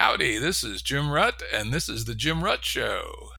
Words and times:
Howdy, 0.00 0.38
this 0.38 0.62
is 0.62 0.80
Jim 0.80 1.06
Rutt, 1.06 1.42
and 1.52 1.72
this 1.72 1.88
is 1.88 2.04
The 2.04 2.14
Jim 2.14 2.40
Rutt 2.40 2.62
Show. 2.62 3.32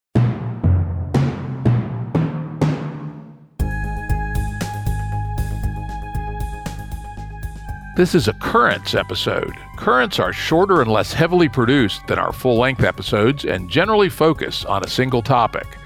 This 7.95 8.13
is 8.13 8.27
a 8.27 8.33
Currents 8.41 8.93
episode. 8.93 9.53
Currents 9.77 10.19
are 10.19 10.33
shorter 10.33 10.81
and 10.81 10.91
less 10.91 11.13
heavily 11.13 11.47
produced 11.47 12.05
than 12.07 12.19
our 12.19 12.33
full 12.33 12.57
length 12.57 12.83
episodes 12.83 13.45
and 13.45 13.69
generally 13.69 14.09
focus 14.09 14.65
on 14.65 14.83
a 14.83 14.89
single 14.89 15.21
topic. 15.21 15.77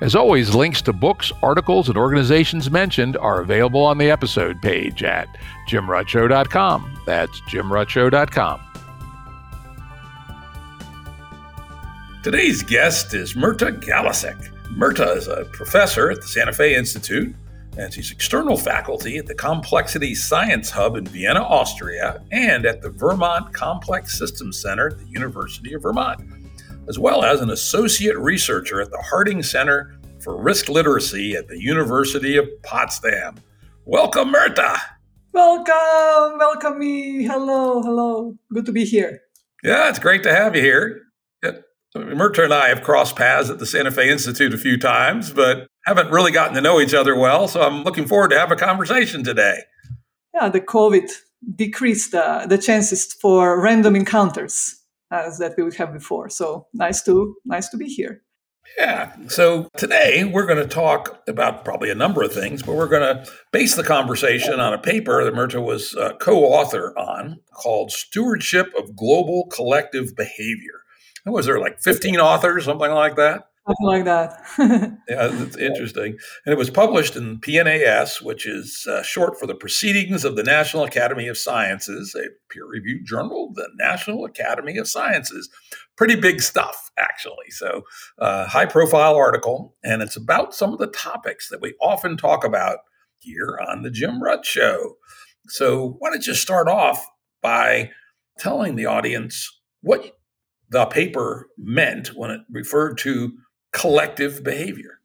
As 0.00 0.14
always, 0.14 0.54
links 0.54 0.82
to 0.82 0.92
books, 0.92 1.32
articles, 1.42 1.88
and 1.88 1.98
organizations 1.98 2.70
mentioned 2.70 3.16
are 3.16 3.40
available 3.40 3.82
on 3.82 3.98
the 3.98 4.12
episode 4.12 4.62
page 4.62 5.02
at 5.02 5.26
jimruttshow.com. 5.68 7.00
That's 7.06 7.40
jimruttshow.com. 7.40 8.71
Today's 12.22 12.62
guest 12.62 13.14
is 13.14 13.34
Mirta 13.34 13.72
Galesic. 13.82 14.38
Mirta 14.76 15.16
is 15.16 15.26
a 15.26 15.44
professor 15.46 16.08
at 16.08 16.20
the 16.20 16.28
Santa 16.28 16.52
Fe 16.52 16.76
Institute 16.76 17.34
and 17.76 17.92
she's 17.92 18.12
external 18.12 18.56
faculty 18.56 19.16
at 19.16 19.26
the 19.26 19.34
Complexity 19.34 20.14
Science 20.14 20.70
Hub 20.70 20.94
in 20.94 21.04
Vienna, 21.04 21.42
Austria, 21.42 22.22
and 22.30 22.64
at 22.64 22.80
the 22.80 22.90
Vermont 22.90 23.52
Complex 23.52 24.16
Systems 24.16 24.62
Center 24.62 24.86
at 24.86 24.98
the 24.98 25.06
University 25.06 25.74
of 25.74 25.82
Vermont, 25.82 26.20
as 26.88 26.96
well 26.96 27.24
as 27.24 27.40
an 27.40 27.50
associate 27.50 28.16
researcher 28.16 28.80
at 28.80 28.92
the 28.92 29.02
Harding 29.02 29.42
Center 29.42 29.98
for 30.20 30.40
Risk 30.40 30.68
Literacy 30.68 31.34
at 31.34 31.48
the 31.48 31.60
University 31.60 32.36
of 32.36 32.46
Potsdam. 32.62 33.34
Welcome, 33.84 34.32
Mirta. 34.32 34.78
Welcome, 35.32 36.38
welcome 36.38 36.78
me. 36.78 37.24
Hello, 37.24 37.82
hello. 37.82 38.38
Good 38.52 38.66
to 38.66 38.72
be 38.72 38.84
here. 38.84 39.22
Yeah, 39.64 39.88
it's 39.88 39.98
great 39.98 40.22
to 40.22 40.32
have 40.32 40.54
you 40.54 40.62
here. 40.62 41.02
Mirta 41.96 42.44
and 42.44 42.54
I 42.54 42.68
have 42.68 42.82
crossed 42.82 43.16
paths 43.16 43.50
at 43.50 43.58
the 43.58 43.66
Santa 43.66 43.90
Fe 43.90 44.10
Institute 44.10 44.54
a 44.54 44.58
few 44.58 44.78
times, 44.78 45.30
but 45.30 45.66
haven't 45.84 46.10
really 46.10 46.30
gotten 46.30 46.54
to 46.54 46.60
know 46.60 46.80
each 46.80 46.94
other 46.94 47.16
well. 47.16 47.48
So 47.48 47.62
I'm 47.62 47.84
looking 47.84 48.06
forward 48.06 48.30
to 48.30 48.38
have 48.38 48.50
a 48.50 48.56
conversation 48.56 49.24
today. 49.24 49.60
Yeah, 50.34 50.48
the 50.48 50.60
COVID 50.60 51.10
decreased 51.54 52.14
uh, 52.14 52.46
the 52.46 52.56
chances 52.56 53.12
for 53.12 53.60
random 53.60 53.96
encounters 53.96 54.80
as 55.10 55.38
that 55.38 55.54
we 55.56 55.62
would 55.62 55.74
have 55.74 55.92
before. 55.92 56.28
So 56.30 56.66
nice 56.72 57.02
to 57.02 57.34
nice 57.44 57.68
to 57.70 57.76
be 57.76 57.86
here. 57.86 58.22
Yeah. 58.78 59.14
So 59.28 59.68
today 59.76 60.24
we're 60.24 60.46
going 60.46 60.62
to 60.62 60.72
talk 60.72 61.22
about 61.28 61.64
probably 61.64 61.90
a 61.90 61.94
number 61.94 62.22
of 62.22 62.32
things, 62.32 62.62
but 62.62 62.74
we're 62.74 62.88
going 62.88 63.02
to 63.02 63.30
base 63.50 63.74
the 63.74 63.82
conversation 63.82 64.60
on 64.60 64.72
a 64.72 64.78
paper 64.78 65.24
that 65.24 65.34
Mirta 65.34 65.62
was 65.62 65.94
uh, 65.96 66.14
co-author 66.20 66.96
on 66.98 67.40
called 67.52 67.90
"Stewardship 67.90 68.72
of 68.78 68.96
Global 68.96 69.46
Collective 69.48 70.16
Behavior." 70.16 70.81
Was 71.26 71.46
there 71.46 71.60
like 71.60 71.80
15 71.80 72.18
authors, 72.18 72.64
something 72.64 72.90
like 72.90 73.16
that? 73.16 73.44
Something 73.66 73.86
like 73.86 74.04
that. 74.06 74.42
yeah, 75.08 75.28
it's 75.30 75.56
interesting. 75.56 76.16
And 76.44 76.52
it 76.52 76.58
was 76.58 76.68
published 76.68 77.14
in 77.14 77.38
PNAS, 77.38 78.20
which 78.20 78.44
is 78.44 78.88
uh, 78.90 79.04
short 79.04 79.38
for 79.38 79.46
the 79.46 79.54
Proceedings 79.54 80.24
of 80.24 80.34
the 80.34 80.42
National 80.42 80.82
Academy 80.82 81.28
of 81.28 81.38
Sciences, 81.38 82.16
a 82.16 82.26
peer 82.52 82.66
reviewed 82.66 83.06
journal, 83.06 83.52
the 83.54 83.68
National 83.76 84.24
Academy 84.24 84.78
of 84.78 84.88
Sciences. 84.88 85.48
Pretty 85.96 86.16
big 86.16 86.42
stuff, 86.42 86.90
actually. 86.98 87.50
So, 87.50 87.82
uh, 88.18 88.46
high 88.48 88.66
profile 88.66 89.14
article. 89.14 89.76
And 89.84 90.02
it's 90.02 90.16
about 90.16 90.54
some 90.54 90.72
of 90.72 90.80
the 90.80 90.88
topics 90.88 91.48
that 91.50 91.60
we 91.60 91.74
often 91.80 92.16
talk 92.16 92.42
about 92.42 92.78
here 93.20 93.60
on 93.68 93.82
the 93.82 93.90
Jim 93.92 94.20
Rutt 94.20 94.44
Show. 94.44 94.96
So, 95.46 95.96
why 96.00 96.10
don't 96.10 96.26
you 96.26 96.34
start 96.34 96.66
off 96.66 97.06
by 97.42 97.92
telling 98.38 98.74
the 98.74 98.86
audience 98.86 99.60
what 99.82 100.16
the 100.72 100.86
paper 100.86 101.48
meant 101.58 102.08
when 102.16 102.30
it 102.30 102.40
referred 102.50 102.98
to 102.98 103.32
collective 103.72 104.42
behavior. 104.42 104.98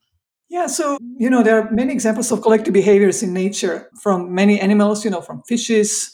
Yeah, 0.50 0.68
so, 0.68 0.98
you 1.18 1.30
know, 1.30 1.44
there 1.44 1.60
are 1.60 1.70
many 1.72 1.92
examples 1.92 2.32
of 2.32 2.42
collective 2.42 2.74
behaviors 2.74 3.22
in 3.22 3.34
nature 3.34 3.90
from 4.02 4.34
many 4.34 4.60
animals, 4.60 5.04
you 5.04 5.12
know, 5.12 5.22
from 5.22 5.44
fishes 5.44 6.14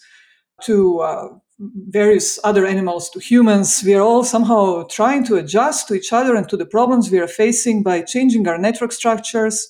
to 0.64 1.00
uh, 1.02 1.28
various 1.60 2.40
other 2.44 2.66
animals 2.66 3.12
to 3.12 3.20
humans. 3.20 3.84
We 3.86 3.94
are 3.94 4.02
all 4.02 4.24
somehow 4.24 4.88
trying 4.90 5.24
to 5.26 5.36
adjust 5.36 5.88
to 5.88 5.94
each 5.94 6.12
other 6.12 6.36
and 6.36 6.50
to 6.50 6.58
the 6.58 6.66
problems 6.66 7.12
we 7.12 7.20
are 7.20 7.28
facing 7.28 7.84
by 7.84 8.02
changing 8.02 8.48
our 8.48 8.58
network 8.58 8.92
structures 8.92 9.70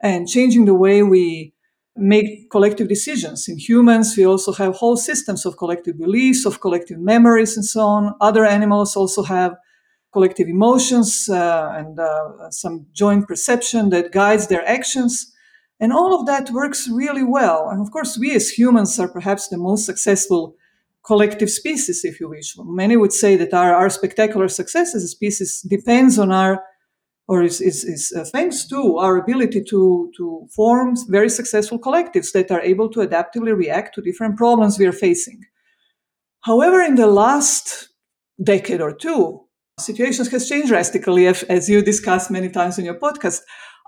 and 0.00 0.26
changing 0.26 0.64
the 0.64 0.74
way 0.74 1.02
we 1.02 1.52
make 1.98 2.50
collective 2.50 2.88
decisions. 2.88 3.48
In 3.48 3.58
humans, 3.58 4.16
we 4.16 4.24
also 4.24 4.52
have 4.52 4.76
whole 4.76 4.96
systems 4.96 5.44
of 5.44 5.56
collective 5.56 5.98
beliefs, 5.98 6.46
of 6.46 6.60
collective 6.60 6.98
memories, 6.98 7.56
and 7.56 7.64
so 7.64 7.80
on. 7.80 8.14
Other 8.20 8.44
animals 8.44 8.96
also 8.96 9.22
have 9.24 9.56
collective 10.12 10.48
emotions 10.48 11.28
uh, 11.28 11.72
and 11.76 11.98
uh, 11.98 12.50
some 12.50 12.86
joint 12.92 13.26
perception 13.28 13.90
that 13.90 14.12
guides 14.12 14.46
their 14.46 14.66
actions. 14.66 15.32
And 15.80 15.92
all 15.92 16.18
of 16.18 16.26
that 16.26 16.50
works 16.50 16.88
really 16.88 17.22
well. 17.22 17.68
And 17.68 17.80
of 17.80 17.90
course, 17.90 18.18
we 18.18 18.34
as 18.34 18.48
humans 18.48 18.98
are 18.98 19.08
perhaps 19.08 19.48
the 19.48 19.58
most 19.58 19.84
successful 19.84 20.56
collective 21.04 21.50
species, 21.50 22.04
if 22.04 22.20
you 22.20 22.28
wish. 22.28 22.54
Many 22.58 22.96
would 22.96 23.12
say 23.12 23.36
that 23.36 23.54
our, 23.54 23.74
our 23.74 23.90
spectacular 23.90 24.48
success 24.48 24.94
as 24.94 25.04
a 25.04 25.08
species 25.08 25.62
depends 25.62 26.18
on 26.18 26.32
our 26.32 26.62
or 27.28 27.42
is, 27.42 27.60
is, 27.60 27.84
is 27.84 28.12
uh, 28.16 28.24
thanks 28.24 28.66
to 28.66 28.96
our 28.96 29.18
ability 29.18 29.62
to, 29.62 30.10
to 30.16 30.48
form 30.56 30.96
very 31.08 31.28
successful 31.28 31.78
collectives 31.78 32.32
that 32.32 32.50
are 32.50 32.62
able 32.62 32.88
to 32.88 33.00
adaptively 33.00 33.54
react 33.54 33.94
to 33.94 34.00
different 34.00 34.36
problems 34.36 34.78
we 34.78 34.86
are 34.86 34.92
facing. 34.92 35.44
However, 36.40 36.80
in 36.80 36.94
the 36.94 37.06
last 37.06 37.90
decade 38.42 38.80
or 38.80 38.94
two, 38.94 39.44
situations 39.78 40.30
has 40.30 40.48
changed 40.48 40.68
drastically, 40.68 41.26
as 41.26 41.68
you 41.68 41.82
discussed 41.82 42.30
many 42.30 42.48
times 42.48 42.78
in 42.78 42.86
your 42.86 42.98
podcast. 42.98 43.40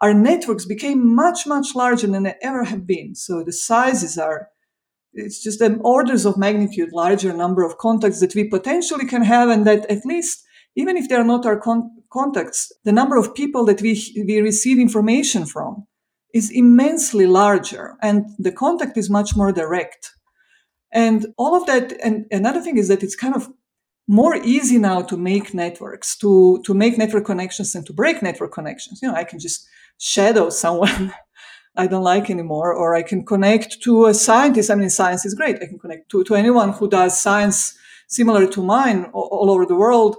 Our 0.03 0.13
networks 0.13 0.67
became 0.67 1.15
much, 1.15 1.47
much 1.47 1.75
larger 1.75 2.07
than 2.07 2.25
they 2.25 2.35
ever 2.43 2.65
have 2.65 2.87
been. 2.87 3.15
So 3.15 3.43
the 3.43 3.53
sizes 3.53 4.19
are, 4.19 4.49
it's 5.15 5.43
just 5.43 5.61
an 5.61 5.81
orders 5.83 6.27
of 6.27 6.37
magnitude 6.37 6.93
larger 6.93 7.33
number 7.33 7.65
of 7.65 7.79
contacts 7.79 8.21
that 8.21 8.35
we 8.35 8.45
potentially 8.45 9.07
can 9.07 9.23
have 9.23 9.49
and 9.49 9.67
that 9.67 9.87
at 9.91 10.05
least 10.05 10.45
even 10.77 10.97
if 10.97 11.09
they 11.09 11.17
are 11.17 11.25
not 11.25 11.47
our 11.47 11.59
con- 11.59 12.00
contacts, 12.11 12.73
the 12.85 12.93
number 12.93 13.17
of 13.17 13.35
people 13.35 13.65
that 13.67 13.81
we, 13.83 13.93
we 14.27 14.41
receive 14.41 14.79
information 14.79 15.47
from 15.47 15.87
is 16.35 16.51
immensely 16.51 17.27
larger 17.27 17.97
and 18.03 18.27
the 18.39 18.53
contact 18.53 18.97
is 18.97 19.11
much 19.11 19.37
more 19.37 19.53
direct. 19.53 20.13
And 20.93 21.27
all 21.37 21.55
of 21.55 21.67
that, 21.67 21.93
and 22.03 22.27
another 22.31 22.61
thing 22.61 22.77
is 22.79 22.89
that 22.89 23.03
it's 23.03 23.17
kind 23.17 23.35
of 23.35 23.49
more 24.09 24.35
easy 24.37 24.79
now 24.79 25.03
to 25.03 25.17
make 25.17 25.55
networks, 25.55 26.17
to, 26.19 26.61
to 26.65 26.75
make 26.75 26.99
network 26.99 27.27
connections 27.27 27.75
and 27.75 27.87
to 27.87 27.93
break 27.93 28.23
network 28.23 28.53
connections. 28.53 29.01
You 29.01 29.09
know, 29.09 29.15
I 29.15 29.25
can 29.25 29.39
just 29.39 29.69
shadow 29.99 30.51
someone 30.51 31.15
I 31.77 31.87
don't 31.87 32.03
like 32.03 32.31
anymore, 32.31 32.75
or 32.75 32.95
I 32.95 33.03
can 33.03 33.25
connect 33.25 33.81
to 33.83 34.07
a 34.07 34.15
scientist. 34.15 34.71
I 34.71 34.75
mean, 34.75 34.91
science 34.91 35.25
is 35.25 35.35
great. 35.35 35.57
I 35.63 35.67
can 35.67 35.79
connect 35.79 36.11
to, 36.11 36.25
to 36.25 36.35
anyone 36.35 36.73
who 36.73 36.89
does 36.89 37.21
science 37.21 37.79
similar 38.09 38.47
to 38.49 38.63
mine 38.63 39.05
all, 39.13 39.29
all 39.31 39.51
over 39.51 39.65
the 39.65 39.77
world 39.77 40.17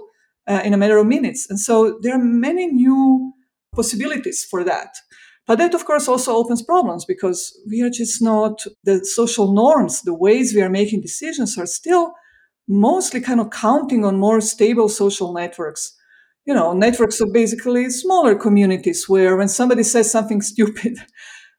uh, 0.48 0.62
in 0.64 0.74
a 0.74 0.76
matter 0.76 0.98
of 0.98 1.06
minutes. 1.06 1.48
And 1.48 1.58
so 1.58 1.98
there 2.02 2.14
are 2.14 2.22
many 2.22 2.66
new 2.66 3.32
possibilities 3.74 4.44
for 4.48 4.64
that. 4.64 4.94
But 5.46 5.58
that, 5.58 5.74
of 5.74 5.84
course, 5.84 6.06
also 6.06 6.34
opens 6.36 6.62
problems 6.62 7.04
because 7.04 7.58
we 7.68 7.82
are 7.82 7.90
just 7.90 8.22
not 8.22 8.64
the 8.84 9.04
social 9.04 9.52
norms, 9.52 10.02
the 10.02 10.14
ways 10.14 10.54
we 10.54 10.62
are 10.62 10.70
making 10.70 11.00
decisions 11.00 11.58
are 11.58 11.66
still 11.66 12.14
mostly 12.68 13.20
kind 13.20 13.40
of 13.40 13.50
counting 13.50 14.04
on 14.04 14.18
more 14.18 14.40
stable 14.40 14.88
social 14.88 15.32
networks. 15.32 15.94
You 16.44 16.54
know, 16.54 16.72
networks 16.72 17.20
of 17.20 17.32
basically 17.32 17.90
smaller 17.90 18.34
communities 18.34 19.08
where 19.08 19.36
when 19.36 19.48
somebody 19.48 19.82
says 19.82 20.10
something 20.10 20.42
stupid, 20.52 20.98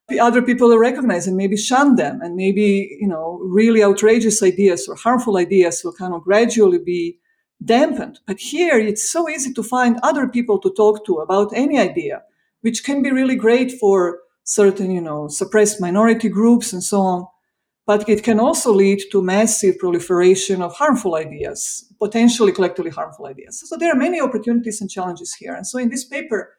the 0.10 0.20
other 0.20 0.42
people 0.42 0.78
recognize 0.78 1.28
and 1.28 1.38
maybe 1.38 1.58
shun 1.58 1.96
them. 1.96 2.22
And 2.22 2.36
maybe, 2.36 2.98
you 3.00 3.08
know, 3.08 3.40
really 3.44 3.84
outrageous 3.84 4.42
ideas 4.44 4.88
or 4.88 4.96
harmful 4.96 5.38
ideas 5.38 5.82
will 5.84 5.94
kind 5.94 6.14
of 6.14 6.24
gradually 6.24 6.80
be 6.80 7.20
dampened. 7.66 8.20
But 8.26 8.40
here 8.40 8.78
it's 8.78 9.12
so 9.12 9.30
easy 9.30 9.54
to 9.54 9.64
find 9.64 10.00
other 10.04 10.28
people 10.28 10.60
to 10.60 10.72
talk 10.72 11.06
to 11.06 11.18
about 11.18 11.52
any 11.56 11.80
idea, 11.80 12.24
which 12.62 12.84
can 12.84 13.02
be 13.02 13.12
really 13.12 13.36
great 13.36 13.72
for 13.72 14.20
certain, 14.44 14.92
you 14.92 15.02
know, 15.02 15.28
suppressed 15.28 15.80
minority 15.80 16.30
groups 16.30 16.74
and 16.74 16.84
so 16.84 17.02
on. 17.02 17.28
But 17.86 18.08
it 18.08 18.24
can 18.24 18.40
also 18.40 18.72
lead 18.74 19.04
to 19.12 19.22
massive 19.22 19.78
proliferation 19.78 20.62
of 20.62 20.74
harmful 20.74 21.16
ideas, 21.16 21.86
potentially 22.00 22.54
collectively 22.54 22.92
harmful 22.92 23.26
ideas. 23.26 23.62
So 23.66 23.76
there 23.76 23.92
are 23.92 23.98
many 23.98 24.22
opportunities 24.22 24.80
and 24.80 24.90
challenges 24.90 25.34
here. 25.34 25.54
And 25.54 25.68
so 25.68 25.80
in 25.80 25.90
this 25.90 26.06
paper, 26.06 26.54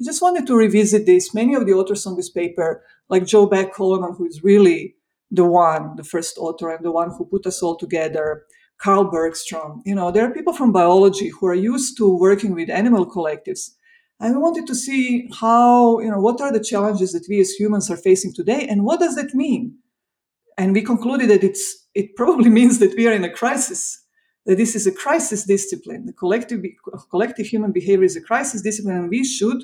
I 0.00 0.04
just 0.04 0.22
wanted 0.22 0.46
to 0.46 0.56
revisit 0.56 1.04
this. 1.04 1.34
Many 1.34 1.54
of 1.54 1.66
the 1.66 1.74
authors 1.74 2.06
on 2.06 2.16
this 2.16 2.30
paper, 2.30 2.82
like 3.10 3.26
Joe 3.26 3.44
Bak-Coleman, 3.44 4.14
who 4.14 4.24
is 4.24 4.42
really 4.42 4.96
the 5.30 5.44
one, 5.44 5.96
the 5.96 6.04
first 6.04 6.38
author 6.38 6.70
and 6.70 6.82
the 6.82 6.90
one 6.90 7.10
who 7.10 7.26
put 7.26 7.46
us 7.46 7.62
all 7.62 7.76
together, 7.76 8.44
Carl 8.80 9.04
Bergstrom. 9.10 9.82
You 9.84 9.94
know, 9.94 10.10
there 10.10 10.26
are 10.26 10.32
people 10.32 10.52
from 10.52 10.72
biology 10.72 11.28
who 11.28 11.46
are 11.46 11.54
used 11.54 11.96
to 11.98 12.16
working 12.16 12.54
with 12.54 12.70
animal 12.70 13.06
collectives. 13.06 13.70
And 14.18 14.34
we 14.34 14.42
wanted 14.42 14.66
to 14.66 14.74
see 14.74 15.28
how, 15.40 16.00
you 16.00 16.10
know, 16.10 16.20
what 16.20 16.40
are 16.40 16.52
the 16.52 16.62
challenges 16.62 17.12
that 17.12 17.26
we 17.28 17.40
as 17.40 17.50
humans 17.52 17.90
are 17.90 17.96
facing 17.96 18.32
today 18.34 18.66
and 18.68 18.84
what 18.84 19.00
does 19.00 19.16
that 19.16 19.34
mean? 19.34 19.76
And 20.58 20.74
we 20.74 20.82
concluded 20.82 21.30
that 21.30 21.44
it's, 21.44 21.86
it 21.94 22.16
probably 22.16 22.50
means 22.60 22.78
that 22.78 22.94
we 22.96 23.06
are 23.06 23.12
in 23.12 23.24
a 23.24 23.30
crisis. 23.30 24.02
that 24.46 24.56
this 24.56 24.74
is 24.74 24.86
a 24.86 24.92
crisis 24.92 25.44
discipline. 25.44 26.06
The 26.06 26.12
collective, 26.12 26.62
collective 27.10 27.46
human 27.46 27.72
behavior 27.72 28.04
is 28.04 28.16
a 28.16 28.20
crisis 28.20 28.62
discipline, 28.62 28.96
and 28.96 29.10
we 29.10 29.24
should 29.24 29.62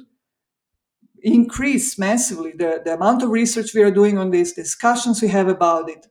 increase 1.22 1.98
massively 1.98 2.52
the, 2.52 2.82
the 2.84 2.94
amount 2.94 3.22
of 3.22 3.30
research 3.30 3.74
we 3.74 3.82
are 3.82 3.90
doing 3.90 4.16
on 4.18 4.30
this, 4.30 4.52
discussions 4.52 5.20
we 5.20 5.28
have 5.28 5.48
about 5.48 5.90
it. 5.90 6.06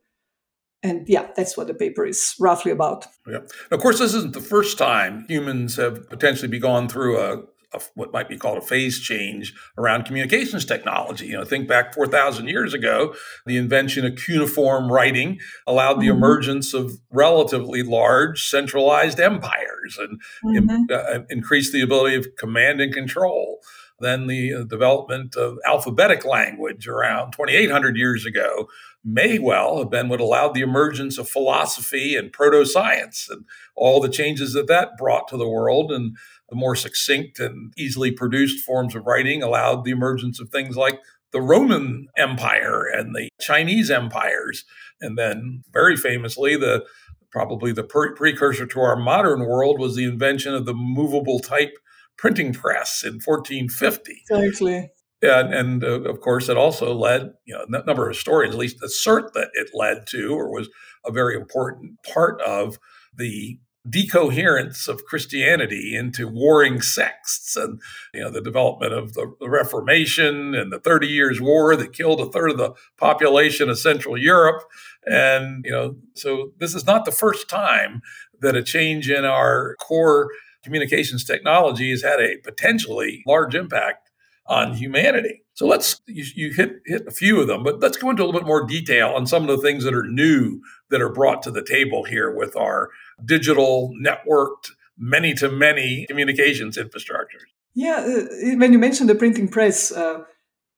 And 0.86 1.08
yeah, 1.10 1.28
that's 1.36 1.58
what 1.58 1.66
the 1.66 1.74
paper 1.74 2.06
is 2.06 2.36
roughly 2.40 2.72
about. 2.72 3.08
Yeah. 3.28 3.40
Of 3.72 3.80
course, 3.80 3.98
this 3.98 4.14
isn't 4.14 4.34
the 4.34 4.42
first 4.42 4.78
time 4.78 5.26
humans 5.28 5.78
have 5.78 6.08
potentially 6.10 6.48
be 6.48 6.60
gone 6.60 6.88
through 6.88 7.20
a 7.20 7.44
a, 7.76 7.82
what 7.96 8.12
might 8.12 8.30
be 8.30 8.38
called 8.38 8.58
a 8.58 8.62
phase 8.62 9.00
change 9.00 9.54
around 9.78 10.06
communications 10.06 10.66
technology. 10.66 11.28
You 11.28 11.34
know, 11.34 11.44
think 11.44 11.68
back 11.68 11.94
4,000 11.94 12.48
years 12.48 12.74
ago, 12.74 13.16
the 13.46 13.58
invention 13.58 14.06
of 14.06 14.16
cuneiform 14.16 14.92
writing 14.92 15.40
allowed 15.68 15.96
the 15.96 16.08
mm-hmm. 16.08 16.18
emergence 16.18 16.74
of 16.74 17.00
relatively 17.12 17.84
large 17.84 18.48
centralized 18.48 19.20
empires 19.20 19.98
and 20.00 20.22
mm-hmm. 20.44 20.86
uh, 20.92 21.26
increased 21.30 21.74
the 21.74 21.82
ability 21.82 22.16
of 22.16 22.28
command 22.38 22.82
and 22.82 22.94
control. 22.94 23.60
Then 24.00 24.28
the 24.28 24.54
uh, 24.54 24.64
development 24.64 25.36
of 25.36 25.58
alphabetic 25.66 26.26
language 26.26 26.88
around 26.88 27.32
2,800 27.32 27.96
years 27.96 28.26
ago 28.26 28.68
may 29.06 29.38
well 29.38 29.78
have 29.78 29.92
been 29.92 30.10
what 30.10 30.20
allowed 30.20 30.54
the 30.54 30.62
emergence 30.62 31.20
of 31.20 31.30
philosophy 31.30 32.16
and 32.16 32.34
proto 32.34 32.66
science 32.66 33.28
and 33.30 33.46
all 33.76 34.02
the 34.02 34.10
changes 34.10 34.54
that 34.54 34.68
that 34.68 34.98
brought 34.98 35.28
to 35.28 35.38
the 35.38 35.48
world. 35.48 35.92
And 35.92 36.18
the 36.50 36.56
more 36.56 36.76
succinct 36.76 37.40
and 37.40 37.72
easily 37.78 38.12
produced 38.12 38.66
forms 38.66 38.96
of 38.96 39.06
writing 39.06 39.44
allowed 39.44 39.86
the 39.86 39.92
emergence 39.92 40.40
of 40.40 40.50
things 40.50 40.76
like 40.76 41.00
the 41.32 41.42
Roman 41.42 42.08
Empire 42.18 42.86
and 42.86 43.16
the 43.16 43.30
Chinese 43.40 43.92
empires. 43.92 44.66
And 45.00 45.18
then, 45.18 45.64
very 45.72 45.96
famously, 45.96 46.56
the 46.56 46.86
probably 47.32 47.74
the 47.74 47.84
pre- 47.84 48.14
precursor 48.16 48.66
to 48.66 48.80
our 48.80 48.96
modern 48.96 49.42
world 49.42 49.80
was 49.80 49.96
the 49.96 50.06
invention 50.06 50.54
of 50.56 50.66
the 50.66 50.74
movable 50.74 51.40
type 51.40 51.78
printing 52.18 52.54
press 52.54 53.04
in 53.04 53.16
1450. 53.16 54.24
Exactly. 54.30 54.90
And, 55.30 55.54
and 55.54 55.84
uh, 55.84 56.02
of 56.02 56.22
course, 56.22 56.50
it 56.50 56.58
also 56.58 56.94
led, 56.94 57.34
you 57.46 57.54
know, 57.54 57.66
a 57.68 57.86
number 57.86 58.08
of 58.08 58.16
historians 58.16 58.56
at 58.56 58.60
least 58.60 58.84
assert 58.84 59.34
that 59.34 59.50
it 59.54 59.70
led 59.74 60.08
to 60.08 60.34
or 60.34 60.52
was 60.52 60.70
a 61.06 61.12
very 61.12 61.36
important 61.36 62.02
part 62.04 62.42
of 62.42 62.80
the 63.16 63.60
decoherence 63.90 64.88
of 64.88 65.06
Christianity 65.06 65.96
into 65.96 66.28
warring 66.28 66.82
sects 66.82 67.56
and 67.56 67.80
you 68.14 68.22
know 68.22 68.32
the 68.32 68.42
development 68.42 68.94
of 68.94 69.14
the, 69.14 69.32
the, 69.40 69.50
Reformation 69.50 70.56
and 70.56 70.72
the 70.72 70.80
Thirty 70.80 71.08
Years' 71.08 71.40
War 71.40 71.76
that 71.76 71.94
killed 71.94 72.20
a 72.20 72.26
third 72.26 72.50
of 72.50 72.58
the 72.58 72.74
population 72.98 73.70
of 73.70 73.78
Central 73.78 74.18
Europe. 74.18 74.64
And 75.06 75.64
you 75.64 75.72
know 75.72 75.98
so 76.16 76.52
this 76.58 76.74
is 76.74 76.88
not 76.88 77.06
the 77.06 77.12
first 77.12 77.48
time 77.48 78.02
that 78.42 78.56
a 78.56 78.64
change 78.64 79.10
in 79.10 79.24
our 79.24 79.76
core 79.76 80.30
communications 80.64 81.24
technology 81.24 81.92
has 81.92 82.02
had 82.02 82.20
a 82.20 82.38
potentially 82.44 83.24
large 83.28 83.54
impact 83.54 84.05
on 84.48 84.74
humanity. 84.74 85.42
So 85.54 85.66
let's 85.66 86.02
you, 86.08 86.26
you, 86.36 86.54
hit 86.54 86.82
hit 86.86 87.08
a 87.08 87.12
few 87.12 87.40
of 87.40 87.48
them, 87.48 87.64
but 87.64 87.80
let's 87.80 87.98
go 87.98 88.10
into 88.10 88.24
a 88.24 88.26
little 88.26 88.40
bit 88.40 88.48
more 88.48 88.66
detail 88.66 89.10
on 89.10 89.26
some 89.26 89.44
of 89.44 89.50
the 89.50 89.62
things 89.62 89.84
that 89.84 89.94
are 89.94 90.06
new 90.06 90.62
that 90.90 91.02
are 91.02 91.12
brought 91.12 91.42
to 91.44 91.52
the 91.52 91.64
table 91.64 92.04
here 92.04 92.34
with 92.34 92.56
our 92.56 92.90
digital 93.24 93.92
networked 94.00 94.72
many 94.98 95.34
to 95.36 95.50
many 95.50 96.06
communications 96.08 96.78
infrastructures. 96.78 97.48
Yeah, 97.74 97.98
uh, 97.98 98.58
when 98.58 98.72
you 98.72 98.80
mentioned 98.80 99.10
the 99.10 99.16
printing 99.16 99.48
press, 99.48 99.92
uh, 99.92 100.24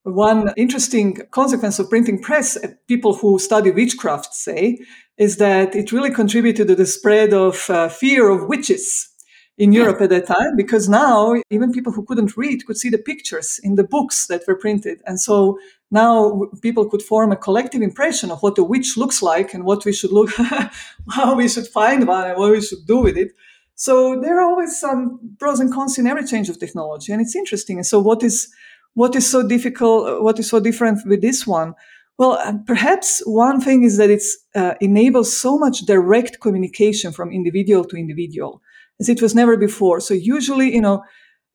one 0.02 0.52
interesting 0.56 1.18
consequence 1.30 1.78
of 1.78 1.90
printing 1.90 2.20
press, 2.20 2.56
uh, 2.56 2.68
people 2.88 3.14
who 3.14 3.38
study 3.38 3.70
witchcraft 3.70 4.34
say, 4.34 4.78
is 5.16 5.36
that 5.36 5.76
it 5.76 5.92
really 5.92 6.10
contributed 6.10 6.68
to 6.68 6.74
the 6.74 6.86
spread 6.86 7.32
of 7.32 7.68
uh, 7.68 7.88
fear 7.88 8.28
of 8.28 8.48
witches 8.48 9.08
in 9.58 9.72
Europe 9.72 10.00
at 10.00 10.10
that 10.10 10.26
time, 10.26 10.56
because 10.56 10.88
now 10.88 11.34
even 11.50 11.72
people 11.72 11.92
who 11.92 12.04
couldn't 12.04 12.36
read 12.36 12.64
could 12.64 12.78
see 12.78 12.88
the 12.88 12.98
pictures 12.98 13.60
in 13.64 13.74
the 13.74 13.82
books 13.82 14.28
that 14.28 14.42
were 14.46 14.54
printed. 14.54 15.00
And 15.04 15.20
so 15.20 15.58
now 15.90 16.48
people 16.62 16.88
could 16.88 17.02
form 17.02 17.32
a 17.32 17.36
collective 17.36 17.82
impression 17.82 18.30
of 18.30 18.40
what 18.40 18.56
a 18.56 18.62
witch 18.62 18.96
looks 18.96 19.20
like 19.20 19.52
and 19.52 19.64
what 19.64 19.84
we 19.84 19.92
should 19.92 20.12
look, 20.12 20.30
how 21.10 21.34
we 21.34 21.48
should 21.48 21.66
find 21.66 22.06
one 22.06 22.30
and 22.30 22.38
what 22.38 22.52
we 22.52 22.60
should 22.60 22.86
do 22.86 22.98
with 22.98 23.16
it. 23.16 23.32
So 23.74 24.20
there 24.20 24.38
are 24.38 24.48
always 24.48 24.78
some 24.78 25.18
pros 25.38 25.60
and 25.60 25.72
cons 25.72 25.98
in 25.98 26.06
every 26.06 26.24
change 26.24 26.48
of 26.48 26.58
technology, 26.58 27.12
and 27.12 27.20
it's 27.20 27.36
interesting. 27.36 27.76
And 27.76 27.86
so, 27.86 28.00
what 28.00 28.24
is 28.24 28.52
what 28.94 29.14
is 29.14 29.24
so 29.24 29.46
difficult? 29.46 30.20
What 30.22 30.38
is 30.40 30.50
so 30.50 30.58
different 30.58 31.06
with 31.06 31.22
this 31.22 31.46
one? 31.46 31.74
Well, 32.18 32.32
uh, 32.32 32.54
perhaps 32.66 33.22
one 33.24 33.60
thing 33.60 33.84
is 33.84 33.96
that 33.96 34.10
it 34.10 34.22
uh, 34.56 34.74
enables 34.80 35.36
so 35.36 35.56
much 35.56 35.82
direct 35.82 36.40
communication 36.40 37.12
from 37.12 37.30
individual 37.30 37.84
to 37.84 37.96
individual 37.96 38.60
as 39.00 39.08
it 39.08 39.22
was 39.22 39.34
never 39.34 39.56
before. 39.56 40.00
So 40.00 40.14
usually, 40.14 40.74
you 40.74 40.80
know, 40.80 41.04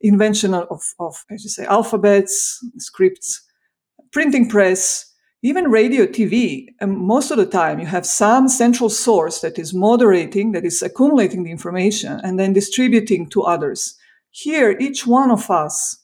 invention 0.01 0.53
of, 0.53 0.81
of 0.99 1.23
as 1.31 1.43
you 1.43 1.49
say, 1.49 1.65
alphabets, 1.65 2.59
scripts, 2.77 3.41
printing 4.11 4.49
press, 4.49 5.09
even 5.41 5.69
radio, 5.69 6.05
TV, 6.05 6.67
and 6.79 6.91
um, 6.91 7.05
most 7.05 7.29
of 7.29 7.37
the 7.37 7.45
time 7.45 7.79
you 7.79 7.85
have 7.85 8.05
some 8.05 8.47
central 8.47 8.89
source 8.89 9.41
that 9.41 9.59
is 9.59 9.73
moderating, 9.73 10.53
that 10.53 10.63
is 10.63 10.81
accumulating 10.81 11.43
the 11.43 11.51
information 11.51 12.21
and 12.23 12.39
then 12.39 12.53
distributing 12.53 13.27
to 13.29 13.41
others. 13.43 13.97
Here, 14.31 14.77
each 14.79 15.05
one 15.05 15.31
of 15.31 15.51
us 15.51 15.99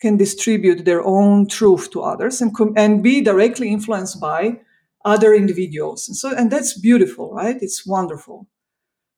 can 0.00 0.16
distribute 0.16 0.84
their 0.84 1.04
own 1.04 1.48
truth 1.48 1.90
to 1.90 2.02
others 2.02 2.40
and, 2.40 2.54
com- 2.54 2.74
and 2.76 3.02
be 3.02 3.20
directly 3.20 3.68
influenced 3.68 4.20
by 4.20 4.60
other 5.04 5.34
individuals. 5.34 6.08
And 6.08 6.16
so, 6.16 6.34
and 6.34 6.50
that's 6.50 6.78
beautiful, 6.78 7.32
right? 7.34 7.56
It's 7.60 7.86
wonderful. 7.86 8.46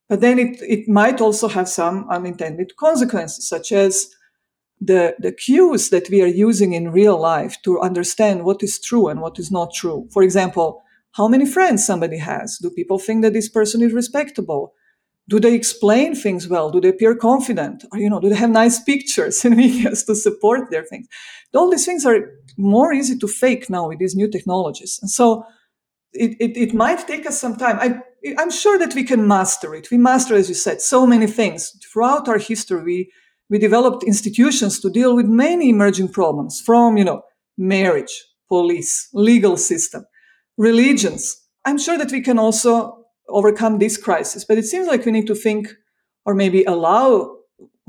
But 0.08 0.20
then 0.20 0.38
it, 0.38 0.60
it 0.62 0.88
might 0.88 1.20
also 1.20 1.48
have 1.48 1.68
some 1.68 2.08
unintended 2.08 2.76
consequences, 2.76 3.48
such 3.48 3.72
as 3.72 4.08
the, 4.80 5.16
the 5.18 5.32
cues 5.32 5.90
that 5.90 6.08
we 6.10 6.22
are 6.22 6.26
using 6.26 6.74
in 6.74 6.92
real 6.92 7.18
life 7.18 7.56
to 7.62 7.80
understand 7.80 8.44
what 8.44 8.62
is 8.62 8.80
true 8.80 9.08
and 9.08 9.20
what 9.20 9.38
is 9.38 9.50
not 9.50 9.72
true. 9.74 10.08
For 10.12 10.22
example, 10.22 10.82
how 11.12 11.28
many 11.28 11.46
friends 11.46 11.84
somebody 11.84 12.18
has? 12.18 12.58
Do 12.58 12.70
people 12.70 12.98
think 12.98 13.22
that 13.22 13.32
this 13.32 13.48
person 13.48 13.82
is 13.82 13.92
respectable? 13.92 14.74
Do 15.28 15.40
they 15.40 15.54
explain 15.54 16.14
things 16.14 16.46
well? 16.46 16.70
Do 16.70 16.80
they 16.80 16.90
appear 16.90 17.16
confident? 17.16 17.84
Or, 17.90 17.98
you 17.98 18.08
know, 18.10 18.20
do 18.20 18.28
they 18.28 18.36
have 18.36 18.50
nice 18.50 18.80
pictures 18.80 19.44
and 19.44 19.54
videos 19.58 20.06
to 20.06 20.14
support 20.14 20.70
their 20.70 20.84
things? 20.84 21.08
All 21.54 21.70
these 21.70 21.86
things 21.86 22.04
are 22.04 22.30
more 22.56 22.92
easy 22.92 23.18
to 23.18 23.26
fake 23.26 23.68
now 23.70 23.88
with 23.88 23.98
these 23.98 24.14
new 24.14 24.28
technologies. 24.28 24.98
And 25.00 25.10
so 25.10 25.46
it, 26.12 26.36
it, 26.38 26.56
it 26.56 26.74
might 26.74 27.06
take 27.06 27.26
us 27.26 27.40
some 27.40 27.56
time. 27.56 27.78
I, 27.80 28.02
I'm 28.38 28.50
sure 28.50 28.78
that 28.78 28.94
we 28.94 29.04
can 29.04 29.26
master 29.26 29.74
it. 29.74 29.90
We 29.90 29.98
master, 29.98 30.34
as 30.34 30.48
you 30.48 30.54
said, 30.54 30.80
so 30.80 31.06
many 31.06 31.26
things. 31.26 31.72
Throughout 31.92 32.28
our 32.28 32.38
history, 32.38 32.82
we, 32.82 33.12
we 33.48 33.58
developed 33.58 34.04
institutions 34.04 34.80
to 34.80 34.90
deal 34.90 35.14
with 35.14 35.26
many 35.26 35.70
emerging 35.70 36.08
problems 36.08 36.60
from, 36.60 36.96
you 36.96 37.04
know, 37.04 37.22
marriage, 37.56 38.24
police, 38.48 39.08
legal 39.12 39.56
system, 39.56 40.04
religions. 40.56 41.42
I'm 41.64 41.78
sure 41.78 41.98
that 41.98 42.12
we 42.12 42.20
can 42.20 42.38
also 42.38 43.06
overcome 43.28 43.78
this 43.78 43.96
crisis, 43.96 44.44
but 44.44 44.58
it 44.58 44.64
seems 44.64 44.86
like 44.86 45.04
we 45.04 45.12
need 45.12 45.26
to 45.26 45.34
think 45.34 45.68
or 46.24 46.34
maybe 46.34 46.64
allow 46.64 47.36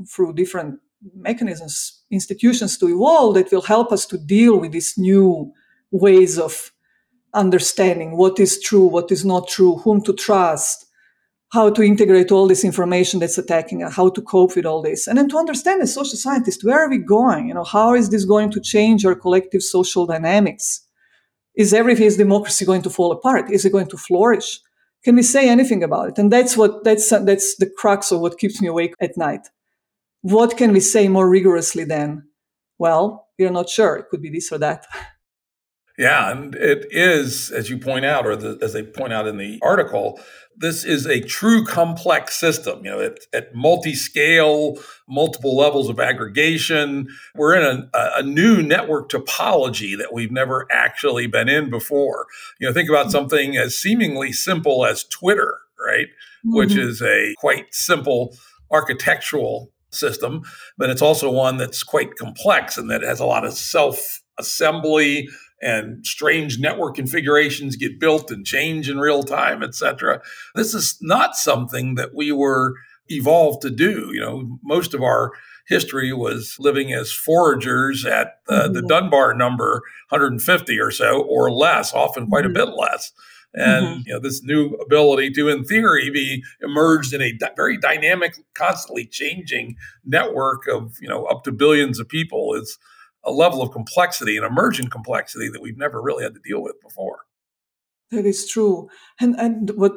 through 0.06 0.34
different 0.34 0.80
mechanisms, 1.14 2.02
institutions 2.10 2.78
to 2.78 2.88
evolve 2.88 3.34
that 3.34 3.52
will 3.52 3.62
help 3.62 3.92
us 3.92 4.06
to 4.06 4.18
deal 4.18 4.58
with 4.58 4.72
these 4.72 4.94
new 4.96 5.52
ways 5.90 6.38
of 6.38 6.72
understanding 7.34 8.16
what 8.16 8.38
is 8.38 8.60
true, 8.60 8.86
what 8.86 9.10
is 9.10 9.24
not 9.24 9.48
true, 9.48 9.76
whom 9.76 10.02
to 10.02 10.12
trust, 10.12 10.86
how 11.52 11.70
to 11.70 11.82
integrate 11.82 12.30
all 12.30 12.46
this 12.46 12.64
information 12.64 13.20
that's 13.20 13.38
attacking 13.38 13.82
us, 13.82 13.94
how 13.94 14.10
to 14.10 14.20
cope 14.20 14.54
with 14.54 14.66
all 14.66 14.82
this. 14.82 15.06
And 15.06 15.16
then 15.16 15.28
to 15.30 15.38
understand 15.38 15.82
as 15.82 15.94
social 15.94 16.18
scientists, 16.18 16.64
where 16.64 16.84
are 16.84 16.90
we 16.90 16.98
going? 16.98 17.48
You 17.48 17.54
know, 17.54 17.64
how 17.64 17.94
is 17.94 18.10
this 18.10 18.24
going 18.24 18.50
to 18.50 18.60
change 18.60 19.04
our 19.06 19.14
collective 19.14 19.62
social 19.62 20.06
dynamics? 20.06 20.82
Is 21.56 21.72
everything 21.72 22.10
democracy 22.16 22.64
going 22.64 22.82
to 22.82 22.90
fall 22.90 23.12
apart? 23.12 23.50
Is 23.50 23.64
it 23.64 23.72
going 23.72 23.88
to 23.88 23.96
flourish? 23.96 24.60
Can 25.04 25.16
we 25.16 25.22
say 25.22 25.48
anything 25.48 25.82
about 25.82 26.10
it? 26.10 26.18
And 26.18 26.32
that's 26.32 26.56
what 26.56 26.84
that's 26.84 27.10
that's 27.10 27.56
the 27.56 27.70
crux 27.78 28.12
of 28.12 28.20
what 28.20 28.38
keeps 28.38 28.60
me 28.60 28.68
awake 28.68 28.94
at 29.00 29.16
night. 29.16 29.48
What 30.22 30.56
can 30.56 30.72
we 30.72 30.80
say 30.80 31.08
more 31.08 31.28
rigorously 31.28 31.84
than, 31.84 32.24
well, 32.78 33.28
we're 33.38 33.50
not 33.50 33.68
sure. 33.68 33.96
It 33.96 34.06
could 34.10 34.20
be 34.20 34.30
this 34.30 34.52
or 34.52 34.58
that. 34.58 34.86
Yeah, 35.98 36.30
and 36.30 36.54
it 36.54 36.86
is, 36.92 37.50
as 37.50 37.68
you 37.68 37.76
point 37.76 38.04
out, 38.04 38.24
or 38.24 38.36
the, 38.36 38.56
as 38.62 38.72
they 38.72 38.84
point 38.84 39.12
out 39.12 39.26
in 39.26 39.36
the 39.36 39.58
article, 39.62 40.20
this 40.56 40.84
is 40.84 41.06
a 41.06 41.20
true 41.20 41.64
complex 41.64 42.36
system. 42.36 42.84
You 42.84 42.90
know, 42.92 43.00
at, 43.00 43.18
at 43.32 43.52
multi-scale, 43.52 44.78
multiple 45.08 45.56
levels 45.56 45.88
of 45.88 45.98
aggregation, 45.98 47.08
we're 47.34 47.56
in 47.56 47.90
a, 47.92 48.10
a, 48.16 48.22
new 48.22 48.62
network 48.62 49.10
topology 49.10 49.98
that 49.98 50.12
we've 50.12 50.30
never 50.30 50.68
actually 50.70 51.26
been 51.26 51.48
in 51.48 51.68
before. 51.68 52.26
You 52.60 52.68
know, 52.68 52.72
think 52.72 52.88
about 52.88 53.10
something 53.10 53.56
as 53.56 53.76
seemingly 53.76 54.30
simple 54.30 54.86
as 54.86 55.02
Twitter, 55.02 55.58
right? 55.84 56.06
Mm-hmm. 56.46 56.56
Which 56.56 56.76
is 56.76 57.02
a 57.02 57.34
quite 57.38 57.74
simple 57.74 58.36
architectural 58.70 59.72
system, 59.90 60.42
but 60.76 60.90
it's 60.90 61.02
also 61.02 61.28
one 61.28 61.56
that's 61.56 61.82
quite 61.82 62.14
complex 62.14 62.78
and 62.78 62.88
that 62.88 63.02
has 63.02 63.18
a 63.18 63.26
lot 63.26 63.44
of 63.44 63.54
self 63.54 64.22
assembly 64.38 65.28
and 65.60 66.06
strange 66.06 66.58
network 66.58 66.94
configurations 66.94 67.76
get 67.76 67.98
built 67.98 68.30
and 68.30 68.46
change 68.46 68.88
in 68.88 68.98
real 68.98 69.22
time, 69.22 69.62
et 69.62 69.74
cetera. 69.74 70.20
This 70.54 70.74
is 70.74 70.98
not 71.00 71.34
something 71.34 71.96
that 71.96 72.14
we 72.14 72.30
were 72.32 72.74
evolved 73.08 73.62
to 73.62 73.70
do. 73.70 74.10
You 74.12 74.20
know, 74.20 74.58
most 74.62 74.94
of 74.94 75.02
our 75.02 75.32
history 75.66 76.12
was 76.12 76.56
living 76.58 76.92
as 76.92 77.12
foragers 77.12 78.04
at 78.04 78.38
uh, 78.48 78.62
mm-hmm. 78.62 78.72
the 78.72 78.82
Dunbar 78.82 79.34
number 79.34 79.82
150 80.08 80.80
or 80.80 80.90
so 80.90 81.22
or 81.22 81.50
less, 81.50 81.92
often 81.92 82.26
quite 82.28 82.44
mm-hmm. 82.44 82.56
a 82.56 82.66
bit 82.66 82.74
less. 82.76 83.12
And 83.54 83.86
mm-hmm. 83.86 84.00
you 84.06 84.12
know 84.12 84.20
this 84.20 84.42
new 84.42 84.74
ability 84.74 85.30
to, 85.32 85.48
in 85.48 85.64
theory, 85.64 86.10
be 86.10 86.44
emerged 86.60 87.14
in 87.14 87.22
a 87.22 87.32
di- 87.32 87.50
very 87.56 87.78
dynamic, 87.78 88.36
constantly 88.54 89.06
changing 89.06 89.76
network 90.04 90.68
of 90.68 90.96
you 91.00 91.08
know 91.08 91.24
up 91.24 91.44
to 91.44 91.52
billions 91.52 91.98
of 91.98 92.08
people 92.08 92.54
is 92.54 92.78
a 93.24 93.32
level 93.32 93.62
of 93.62 93.72
complexity, 93.72 94.36
an 94.36 94.44
emergent 94.44 94.90
complexity 94.90 95.48
that 95.50 95.62
we've 95.62 95.76
never 95.76 96.00
really 96.00 96.24
had 96.24 96.34
to 96.34 96.40
deal 96.40 96.62
with 96.62 96.80
before. 96.82 97.20
That 98.10 98.24
is 98.24 98.48
true, 98.48 98.88
and 99.20 99.38
and 99.38 99.70
what 99.70 99.92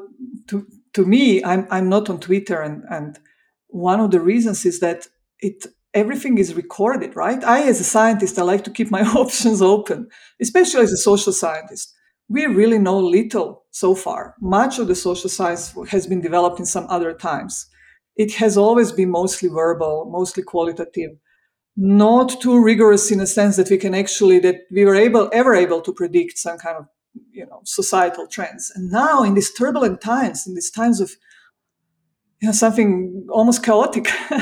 to 0.47 0.67
to 0.93 1.05
me, 1.05 1.43
I'm 1.43 1.65
I'm 1.71 1.87
not 1.87 2.09
on 2.09 2.19
Twitter, 2.19 2.61
and 2.61 2.83
and 2.89 3.17
one 3.67 4.01
of 4.01 4.11
the 4.11 4.19
reasons 4.19 4.65
is 4.65 4.81
that 4.81 5.07
it 5.39 5.65
everything 5.93 6.37
is 6.37 6.53
recorded, 6.53 7.15
right? 7.15 7.43
I, 7.43 7.63
as 7.63 7.79
a 7.79 7.85
scientist, 7.85 8.37
I 8.37 8.43
like 8.43 8.63
to 8.65 8.71
keep 8.71 8.91
my 8.91 9.01
options 9.15 9.61
open, 9.61 10.09
especially 10.41 10.81
as 10.81 10.91
a 10.91 10.97
social 10.97 11.33
scientist. 11.33 11.93
We 12.29 12.45
really 12.45 12.79
know 12.79 12.99
little 12.99 13.65
so 13.71 13.93
far. 13.93 14.35
Much 14.39 14.79
of 14.79 14.87
the 14.87 14.95
social 14.95 15.29
science 15.29 15.73
has 15.89 16.07
been 16.07 16.21
developed 16.21 16.59
in 16.59 16.65
some 16.65 16.87
other 16.89 17.13
times. 17.13 17.67
It 18.15 18.33
has 18.35 18.57
always 18.57 18.91
been 18.91 19.09
mostly 19.09 19.49
verbal, 19.49 20.09
mostly 20.11 20.43
qualitative, 20.43 21.11
not 21.77 22.41
too 22.41 22.61
rigorous 22.61 23.11
in 23.11 23.19
a 23.19 23.27
sense 23.27 23.55
that 23.55 23.69
we 23.69 23.77
can 23.77 23.95
actually 23.95 24.39
that 24.39 24.61
we 24.71 24.85
were 24.85 24.95
able 24.95 25.29
ever 25.33 25.55
able 25.55 25.81
to 25.81 25.93
predict 25.93 26.37
some 26.37 26.57
kind 26.57 26.77
of 26.77 26.87
you 27.31 27.45
know 27.45 27.61
societal 27.63 28.27
trends. 28.27 28.71
And 28.75 28.91
now 28.91 29.23
in 29.23 29.33
these 29.33 29.53
turbulent 29.53 30.01
times, 30.01 30.45
in 30.47 30.55
these 30.55 30.71
times 30.71 30.99
of 30.99 31.11
you 32.41 32.47
know 32.47 32.53
something 32.53 33.27
almost 33.29 33.63
chaotic 33.63 34.07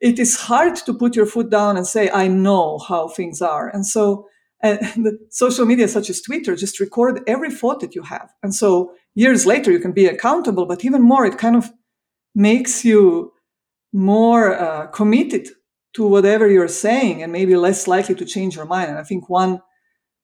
it 0.00 0.18
is 0.18 0.40
hard 0.40 0.76
to 0.76 0.94
put 0.94 1.14
your 1.14 1.26
foot 1.26 1.50
down 1.50 1.76
and 1.76 1.86
say, 1.86 2.10
I 2.10 2.26
know 2.26 2.78
how 2.78 3.08
things 3.08 3.42
are. 3.42 3.68
And 3.68 3.86
so 3.86 4.26
and 4.62 5.18
social 5.30 5.64
media 5.64 5.88
such 5.88 6.10
as 6.10 6.20
Twitter 6.20 6.54
just 6.54 6.80
record 6.80 7.22
every 7.26 7.50
thought 7.50 7.80
that 7.80 7.94
you 7.94 8.02
have. 8.02 8.30
And 8.42 8.54
so 8.54 8.92
years 9.14 9.46
later, 9.46 9.70
you 9.70 9.78
can 9.78 9.92
be 9.92 10.04
accountable, 10.04 10.66
but 10.66 10.84
even 10.84 11.00
more, 11.00 11.24
it 11.24 11.38
kind 11.38 11.56
of 11.56 11.70
makes 12.34 12.84
you 12.84 13.32
more 13.94 14.54
uh, 14.54 14.88
committed 14.88 15.48
to 15.94 16.06
whatever 16.06 16.48
you're 16.48 16.68
saying 16.68 17.22
and 17.22 17.32
maybe 17.32 17.56
less 17.56 17.88
likely 17.88 18.14
to 18.14 18.24
change 18.24 18.56
your 18.56 18.66
mind. 18.66 18.90
And 18.90 18.98
I 18.98 19.04
think 19.04 19.28
one 19.28 19.60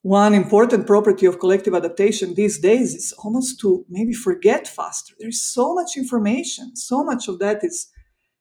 one 0.02 0.35
important 0.35 0.87
property 0.87 1.26
of 1.26 1.40
collective 1.40 1.75
adaptation 1.75 2.35
these 2.35 2.61
days 2.61 2.94
is 2.94 3.12
almost 3.25 3.58
to 3.61 3.85
maybe 3.88 4.12
forget 4.12 4.68
faster. 4.68 5.14
There's 5.18 5.42
so 5.42 5.75
much 5.75 5.96
information, 5.96 6.76
so 6.76 7.02
much 7.02 7.26
of 7.26 7.40
that 7.40 7.64
is 7.64 7.88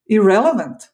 irrelevant 0.07 0.89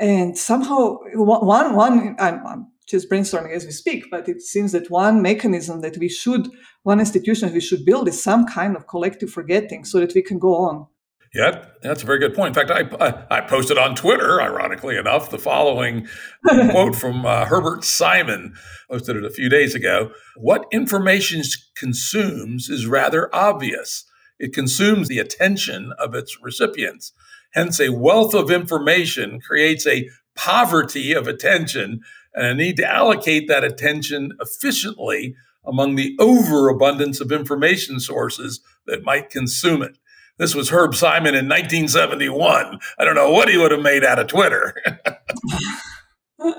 and 0.00 0.36
somehow 0.36 0.96
one 1.14 1.74
one 1.76 2.16
I'm, 2.18 2.44
I'm, 2.46 2.66
just 2.86 3.08
brainstorming 3.08 3.54
as 3.54 3.64
we 3.64 3.70
speak 3.70 4.06
but 4.10 4.28
it 4.28 4.42
seems 4.42 4.72
that 4.72 4.90
one 4.90 5.22
mechanism 5.22 5.80
that 5.80 5.96
we 5.98 6.08
should 6.08 6.48
one 6.82 6.98
institution 6.98 7.52
we 7.52 7.60
should 7.60 7.84
build 7.84 8.08
is 8.08 8.20
some 8.20 8.44
kind 8.46 8.74
of 8.74 8.88
collective 8.88 9.30
forgetting 9.30 9.84
so 9.84 10.00
that 10.00 10.12
we 10.12 10.22
can 10.22 10.40
go 10.40 10.56
on 10.56 10.86
yeah, 11.32 11.66
that's 11.82 12.02
a 12.02 12.06
very 12.06 12.18
good 12.18 12.34
point. 12.34 12.56
In 12.56 12.66
fact, 12.66 12.92
I, 13.00 13.06
I, 13.06 13.38
I 13.38 13.40
posted 13.42 13.78
on 13.78 13.94
Twitter, 13.94 14.42
ironically 14.42 14.96
enough, 14.96 15.30
the 15.30 15.38
following 15.38 16.08
quote 16.70 16.96
from 16.96 17.24
uh, 17.24 17.44
Herbert 17.44 17.84
Simon, 17.84 18.54
posted 18.90 19.16
it 19.16 19.24
a 19.24 19.30
few 19.30 19.48
days 19.48 19.74
ago. 19.74 20.10
What 20.36 20.66
information 20.72 21.42
consumes 21.76 22.68
is 22.68 22.86
rather 22.86 23.32
obvious. 23.32 24.04
It 24.40 24.52
consumes 24.52 25.06
the 25.06 25.20
attention 25.20 25.92
of 25.98 26.14
its 26.16 26.36
recipients. 26.42 27.12
Hence, 27.52 27.78
a 27.78 27.92
wealth 27.92 28.34
of 28.34 28.50
information 28.50 29.40
creates 29.40 29.86
a 29.86 30.08
poverty 30.34 31.12
of 31.12 31.28
attention 31.28 32.00
and 32.34 32.46
a 32.46 32.54
need 32.54 32.76
to 32.76 32.86
allocate 32.86 33.46
that 33.46 33.62
attention 33.62 34.32
efficiently 34.40 35.36
among 35.64 35.94
the 35.94 36.16
overabundance 36.18 37.20
of 37.20 37.30
information 37.30 38.00
sources 38.00 38.60
that 38.86 39.04
might 39.04 39.30
consume 39.30 39.82
it. 39.82 39.98
This 40.40 40.54
was 40.54 40.70
Herb 40.70 40.94
Simon 40.94 41.34
in 41.34 41.46
1971. 41.50 42.80
I 42.98 43.04
don't 43.04 43.14
know 43.14 43.30
what 43.30 43.50
he 43.50 43.58
would 43.58 43.72
have 43.72 43.82
made 43.82 44.02
out 44.02 44.18
of 44.18 44.26
Twitter. 44.26 44.74
I 46.40 46.54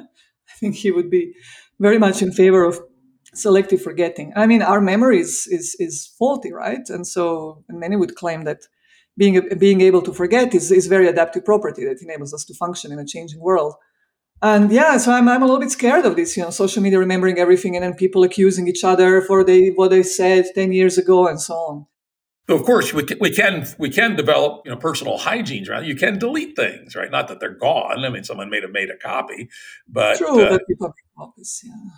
think 0.59 0.75
he 0.75 0.91
would 0.91 1.09
be 1.09 1.33
very 1.79 1.97
much 1.97 2.21
in 2.21 2.31
favor 2.31 2.63
of 2.63 2.79
selective 3.33 3.81
forgetting. 3.81 4.33
I 4.35 4.45
mean, 4.45 4.61
our 4.61 4.81
memory 4.81 5.19
is, 5.19 5.47
is, 5.50 5.75
is 5.79 6.13
faulty, 6.19 6.53
right? 6.53 6.88
And 6.89 7.07
so 7.07 7.63
many 7.69 7.95
would 7.95 8.15
claim 8.15 8.43
that 8.43 8.59
being 9.17 9.41
being 9.57 9.81
able 9.81 10.03
to 10.03 10.13
forget 10.13 10.53
is 10.53 10.71
is 10.71 10.85
very 10.85 11.07
adaptive 11.07 11.43
property 11.43 11.83
that 11.85 12.01
enables 12.03 12.35
us 12.35 12.45
to 12.45 12.53
function 12.53 12.91
in 12.91 13.00
a 13.00 13.05
changing 13.05 13.41
world. 13.41 13.73
And 14.43 14.71
yeah, 14.71 14.97
so 14.97 15.11
I'm 15.11 15.27
I'm 15.27 15.41
a 15.41 15.45
little 15.45 15.59
bit 15.59 15.71
scared 15.71 16.05
of 16.05 16.15
this, 16.15 16.38
you 16.38 16.43
know, 16.43 16.51
social 16.51 16.83
media 16.83 17.00
remembering 17.00 17.39
everything 17.39 17.75
and 17.75 17.83
then 17.83 17.95
people 17.95 18.23
accusing 18.23 18.67
each 18.67 18.83
other 18.83 19.21
for 19.21 19.43
they 19.43 19.69
what 19.69 19.89
they 19.89 20.03
said 20.03 20.45
ten 20.53 20.71
years 20.71 21.00
ago 21.00 21.27
and 21.27 21.41
so 21.41 21.55
on. 21.55 21.85
Of 22.50 22.63
course, 22.63 22.93
we 22.93 23.03
can, 23.03 23.17
we 23.19 23.31
can 23.31 23.65
we 23.77 23.89
can 23.89 24.15
develop 24.15 24.63
you 24.65 24.71
know 24.71 24.77
personal 24.77 25.17
hygiene, 25.17 25.65
right? 25.69 25.86
You 25.86 25.95
can 25.95 26.19
delete 26.19 26.55
things, 26.55 26.95
right? 26.95 27.10
Not 27.10 27.27
that 27.27 27.39
they're 27.39 27.57
gone. 27.57 28.03
I 28.03 28.10
mean, 28.10 28.24
someone 28.24 28.50
may 28.50 28.62
have 28.62 28.71
made 28.71 28.89
a 28.89 28.98
copy, 28.98 29.50
but 29.88 30.17
true, 30.17 30.41
uh, 30.41 30.57
but 30.79 30.93
copies, 31.17 31.62
yeah. 31.63 31.91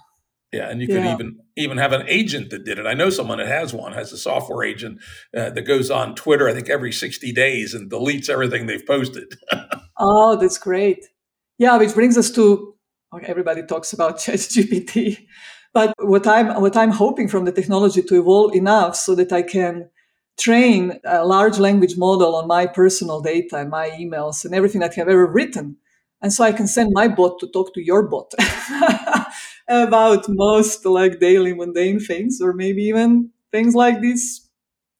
Yeah, 0.54 0.70
and 0.70 0.80
you 0.82 0.88
could 0.88 1.04
even 1.04 1.40
even 1.56 1.80
have 1.80 1.94
an 1.94 2.04
agent 2.08 2.52
that 2.52 2.64
did 2.64 2.78
it. 2.78 2.86
I 2.86 2.94
know 2.94 3.10
someone 3.10 3.40
that 3.40 3.48
has 3.48 3.74
one, 3.74 3.92
has 3.94 4.14
a 4.14 4.18
software 4.20 4.64
agent 4.64 5.00
uh, 5.36 5.50
that 5.50 5.64
goes 5.64 5.90
on 5.90 6.14
Twitter, 6.14 6.48
I 6.48 6.54
think 6.54 6.70
every 6.70 6.92
60 6.92 7.32
days 7.32 7.74
and 7.74 7.90
deletes 7.90 8.30
everything 8.30 8.68
they've 8.68 8.86
posted. 8.86 9.34
oh, 9.98 10.36
that's 10.36 10.60
great. 10.60 11.08
Yeah, 11.58 11.76
which 11.78 11.96
brings 11.96 12.20
us 12.20 12.30
to 12.32 12.76
okay, 13.16 13.26
everybody 13.26 13.64
talks 13.64 13.94
about 13.94 14.18
ChatGPT, 14.20 15.26
but 15.74 15.96
what 15.98 16.28
I'm 16.28 16.62
what 16.62 16.78
I'm 16.78 16.92
hoping 16.92 17.28
from 17.28 17.46
the 17.46 17.52
technology 17.52 18.04
to 18.04 18.20
evolve 18.20 18.54
enough 18.54 18.96
so 18.96 19.16
that 19.16 19.34
I 19.34 19.42
can 19.42 19.90
train 20.38 21.00
a 21.04 21.26
large 21.26 21.60
language 21.60 21.98
model 21.98 22.36
on 22.36 22.48
my 22.48 22.66
personal 22.66 23.22
data 23.22 23.58
and 23.58 23.70
my 23.70 23.90
emails 23.92 24.46
and 24.46 24.54
everything 24.54 24.82
that 24.82 24.92
I've 24.92 25.08
ever 25.08 25.28
written, 25.28 25.78
and 26.22 26.32
so 26.32 26.44
I 26.44 26.52
can 26.52 26.68
send 26.68 26.92
my 26.94 27.08
bot 27.08 27.40
to 27.40 27.48
talk 27.48 27.74
to 27.74 27.84
your 27.84 28.08
bot. 28.08 28.34
about 29.68 30.26
most 30.28 30.86
like 30.86 31.20
daily 31.20 31.54
mundane 31.54 32.00
things, 32.00 32.42
or 32.42 32.54
maybe 32.54 32.84
even 32.84 33.30
things 33.52 33.76
like 33.76 34.02
this. 34.02 34.48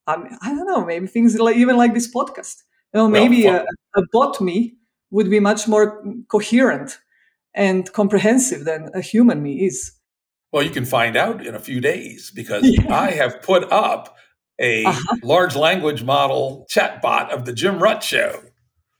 I, 0.06 0.16
mean, 0.16 0.36
I 0.42 0.54
don't 0.54 0.66
know, 0.66 0.84
maybe 0.84 1.06
things 1.06 1.38
like 1.38 1.56
even 1.56 1.76
like 1.76 1.94
this 1.94 2.12
podcast. 2.12 2.62
You 2.92 3.00
know, 3.00 3.08
maybe 3.08 3.44
well, 3.44 3.64
a, 3.96 4.00
a 4.00 4.04
bot 4.12 4.40
me 4.40 4.76
would 5.10 5.30
be 5.30 5.40
much 5.40 5.66
more 5.66 6.02
coherent 6.28 6.98
and 7.54 7.90
comprehensive 7.92 8.64
than 8.64 8.90
a 8.94 9.00
human 9.00 9.42
me 9.42 9.64
is. 9.66 9.92
Well, 10.52 10.62
you 10.62 10.70
can 10.70 10.84
find 10.84 11.16
out 11.16 11.44
in 11.44 11.54
a 11.54 11.60
few 11.60 11.80
days 11.80 12.30
because 12.34 12.62
yeah. 12.64 12.94
I 12.94 13.10
have 13.12 13.42
put 13.42 13.70
up 13.72 14.16
a 14.60 14.84
uh-huh. 14.84 15.16
large 15.22 15.56
language 15.56 16.04
model 16.04 16.66
chatbot 16.70 17.30
of 17.30 17.44
the 17.44 17.52
Jim 17.52 17.78
Rutt 17.78 18.02
show. 18.02 18.40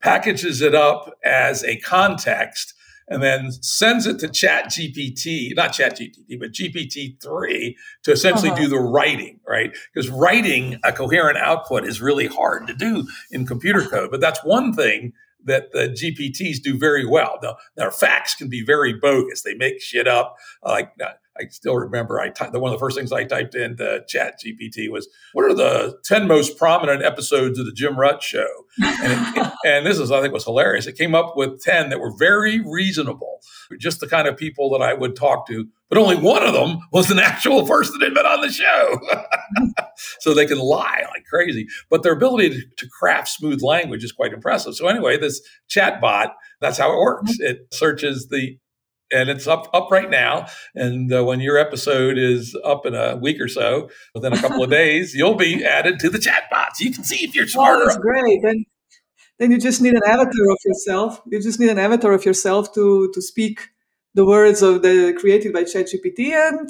packages 0.00 0.60
it 0.60 0.74
up 0.74 1.12
as 1.24 1.64
a 1.64 1.78
context, 1.78 2.74
and 3.10 3.22
then 3.22 3.50
sends 3.50 4.06
it 4.06 4.20
to 4.20 4.28
Chat 4.28 4.66
GPT, 4.66 5.54
not 5.54 5.72
Chat 5.72 5.98
GPT, 5.98 6.38
but 6.38 6.52
GPT-3 6.52 7.74
to 8.04 8.12
essentially 8.12 8.50
uh-huh. 8.50 8.60
do 8.62 8.68
the 8.68 8.78
writing, 8.78 9.40
right? 9.46 9.76
Because 9.92 10.08
writing 10.08 10.78
a 10.84 10.92
coherent 10.92 11.36
output 11.36 11.84
is 11.84 12.00
really 12.00 12.28
hard 12.28 12.68
to 12.68 12.74
do 12.74 13.06
in 13.30 13.46
computer 13.46 13.82
code. 13.82 14.10
But 14.10 14.20
that's 14.20 14.42
one 14.44 14.72
thing 14.72 15.12
that 15.44 15.72
the 15.72 15.88
GPTs 15.88 16.62
do 16.62 16.78
very 16.78 17.04
well. 17.04 17.38
Now, 17.42 17.56
their 17.76 17.90
facts 17.90 18.34
can 18.34 18.48
be 18.48 18.64
very 18.64 18.92
bogus. 18.92 19.42
They 19.42 19.54
make 19.54 19.80
shit 19.80 20.06
up. 20.06 20.36
Like 20.62 20.92
I 21.40 21.48
still 21.48 21.76
remember 21.76 22.20
I 22.20 22.32
one 22.52 22.72
of 22.72 22.78
the 22.78 22.78
first 22.78 22.96
things 22.96 23.12
I 23.12 23.24
typed 23.24 23.54
into 23.54 24.02
Chat 24.06 24.34
GPT 24.44 24.90
was, 24.90 25.08
"What 25.32 25.44
are 25.44 25.54
the 25.54 25.98
ten 26.04 26.26
most 26.26 26.58
prominent 26.58 27.02
episodes 27.02 27.58
of 27.58 27.66
the 27.66 27.72
Jim 27.72 27.94
Rutt 27.94 28.20
Show?" 28.20 28.48
And, 28.82 29.36
it, 29.36 29.52
and 29.64 29.86
this 29.86 29.98
is, 29.98 30.10
I 30.10 30.20
think, 30.20 30.34
was 30.34 30.44
hilarious. 30.44 30.86
It 30.86 30.98
came 30.98 31.14
up 31.14 31.36
with 31.36 31.62
ten 31.62 31.88
that 31.90 32.00
were 32.00 32.12
very 32.18 32.60
reasonable, 32.60 33.40
just 33.78 34.00
the 34.00 34.08
kind 34.08 34.28
of 34.28 34.36
people 34.36 34.70
that 34.70 34.82
I 34.82 34.94
would 34.94 35.16
talk 35.16 35.46
to. 35.48 35.66
But 35.88 35.98
only 35.98 36.16
one 36.16 36.44
of 36.44 36.52
them 36.52 36.78
was 36.92 37.10
an 37.10 37.18
actual 37.18 37.66
person 37.66 37.98
that 37.98 38.06
had 38.06 38.14
been 38.14 38.26
on 38.26 38.42
the 38.42 38.52
show, 38.52 39.00
so 40.20 40.34
they 40.34 40.46
can 40.46 40.58
lie 40.58 41.04
like 41.12 41.24
crazy. 41.28 41.66
But 41.88 42.02
their 42.02 42.12
ability 42.12 42.50
to, 42.50 42.62
to 42.76 42.88
craft 42.88 43.28
smooth 43.28 43.62
language 43.62 44.04
is 44.04 44.12
quite 44.12 44.32
impressive. 44.32 44.74
So 44.74 44.86
anyway, 44.86 45.16
this 45.16 45.40
chat 45.68 46.00
bot, 46.00 46.36
that's 46.60 46.78
how 46.78 46.92
it 46.92 46.98
works. 46.98 47.32
Mm-hmm. 47.32 47.50
It 47.50 47.74
searches 47.74 48.28
the 48.28 48.58
and 49.12 49.28
it's 49.28 49.46
up 49.46 49.68
up 49.74 49.90
right 49.90 50.10
now. 50.10 50.46
And 50.74 51.12
uh, 51.12 51.24
when 51.24 51.40
your 51.40 51.58
episode 51.58 52.18
is 52.18 52.56
up 52.64 52.86
in 52.86 52.94
a 52.94 53.16
week 53.16 53.40
or 53.40 53.48
so, 53.48 53.90
within 54.14 54.32
a 54.32 54.40
couple 54.40 54.62
of 54.62 54.70
days, 54.80 55.14
you'll 55.14 55.34
be 55.34 55.64
added 55.64 55.98
to 56.00 56.10
the 56.10 56.18
chatbots. 56.18 56.80
You 56.80 56.92
can 56.92 57.04
see 57.04 57.24
if 57.24 57.34
you're 57.34 57.46
smarter. 57.46 57.82
Oh, 57.82 57.86
that's 57.86 57.98
great. 57.98 58.40
Then, 58.42 58.64
then 59.38 59.50
you 59.50 59.58
just 59.58 59.80
need 59.80 59.94
an 59.94 60.02
avatar 60.06 60.50
of 60.50 60.58
yourself. 60.64 61.22
You 61.26 61.40
just 61.40 61.60
need 61.60 61.70
an 61.70 61.78
avatar 61.78 62.12
of 62.12 62.24
yourself 62.24 62.72
to 62.74 63.10
to 63.12 63.22
speak 63.22 63.68
the 64.14 64.24
words 64.24 64.62
of 64.62 64.82
the 64.82 65.16
created 65.18 65.52
by 65.52 65.62
ChatGPT, 65.64 66.32
and 66.32 66.68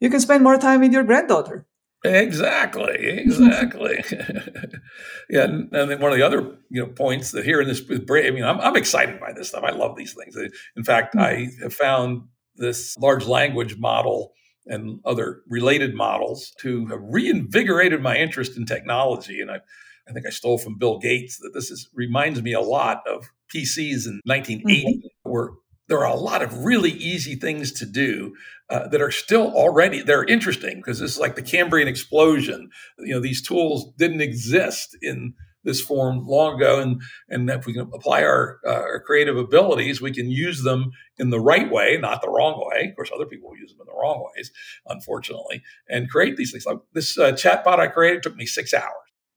you 0.00 0.10
can 0.10 0.20
spend 0.20 0.42
more 0.42 0.58
time 0.58 0.80
with 0.80 0.92
your 0.92 1.04
granddaughter. 1.04 1.66
Exactly, 2.04 2.96
exactly. 2.98 4.04
yeah, 5.30 5.44
and 5.44 5.70
then 5.72 6.00
one 6.00 6.12
of 6.12 6.18
the 6.18 6.24
other 6.24 6.58
you 6.68 6.82
know 6.82 6.86
points 6.86 7.30
that 7.30 7.44
here 7.44 7.62
in 7.62 7.68
this, 7.68 7.82
I 7.90 8.30
mean, 8.30 8.44
I'm, 8.44 8.60
I'm 8.60 8.76
excited 8.76 9.18
by 9.18 9.32
this 9.32 9.48
stuff. 9.48 9.64
I 9.64 9.72
love 9.72 9.96
these 9.96 10.12
things. 10.12 10.36
In 10.76 10.84
fact, 10.84 11.14
mm-hmm. 11.14 11.24
I 11.24 11.62
have 11.62 11.72
found 11.72 12.24
this 12.56 12.96
large 12.98 13.26
language 13.26 13.78
model 13.78 14.32
and 14.66 15.00
other 15.04 15.42
related 15.48 15.94
models 15.94 16.52
to 16.60 16.86
have 16.86 17.00
reinvigorated 17.02 18.02
my 18.02 18.16
interest 18.16 18.56
in 18.56 18.66
technology. 18.66 19.40
And 19.40 19.50
I, 19.50 19.60
I 20.08 20.12
think 20.12 20.26
I 20.26 20.30
stole 20.30 20.58
from 20.58 20.78
Bill 20.78 20.98
Gates 20.98 21.38
that 21.38 21.52
this 21.54 21.70
is 21.70 21.88
reminds 21.94 22.42
me 22.42 22.52
a 22.52 22.60
lot 22.60 23.02
of 23.06 23.30
PCs 23.54 24.06
in 24.06 24.20
1980, 24.24 24.84
mm-hmm. 24.84 25.30
where 25.30 25.50
there 25.88 25.98
are 25.98 26.12
a 26.12 26.18
lot 26.18 26.42
of 26.42 26.64
really 26.64 26.90
easy 26.90 27.34
things 27.34 27.72
to 27.72 27.86
do 27.86 28.34
uh, 28.70 28.88
that 28.88 29.02
are 29.02 29.10
still 29.10 29.52
already 29.52 30.02
they're 30.02 30.24
interesting 30.24 30.76
because 30.76 31.00
this 31.00 31.12
is 31.12 31.18
like 31.18 31.36
the 31.36 31.42
Cambrian 31.42 31.88
explosion. 31.88 32.70
You 32.98 33.14
know, 33.14 33.20
these 33.20 33.42
tools 33.42 33.92
didn't 33.98 34.20
exist 34.20 34.96
in 35.02 35.34
this 35.64 35.80
form 35.80 36.26
long 36.26 36.56
ago, 36.56 36.80
and 36.80 37.02
and 37.28 37.48
if 37.50 37.66
we 37.66 37.72
can 37.72 37.90
apply 37.92 38.22
our, 38.22 38.60
uh, 38.66 38.70
our 38.70 39.00
creative 39.00 39.36
abilities, 39.36 40.00
we 40.00 40.12
can 40.12 40.30
use 40.30 40.62
them 40.62 40.92
in 41.18 41.30
the 41.30 41.40
right 41.40 41.70
way, 41.70 41.96
not 41.98 42.22
the 42.22 42.30
wrong 42.30 42.62
way. 42.70 42.88
Of 42.88 42.96
course, 42.96 43.10
other 43.14 43.26
people 43.26 43.50
use 43.56 43.70
them 43.70 43.80
in 43.80 43.86
the 43.86 43.98
wrong 43.98 44.26
ways, 44.34 44.50
unfortunately, 44.86 45.62
and 45.88 46.10
create 46.10 46.36
these 46.36 46.52
things. 46.52 46.66
Like 46.66 46.78
this 46.92 47.18
uh, 47.18 47.32
chatbot 47.32 47.78
I 47.78 47.88
created 47.88 48.22
took 48.22 48.36
me 48.36 48.46
six 48.46 48.72
hours. 48.72 48.92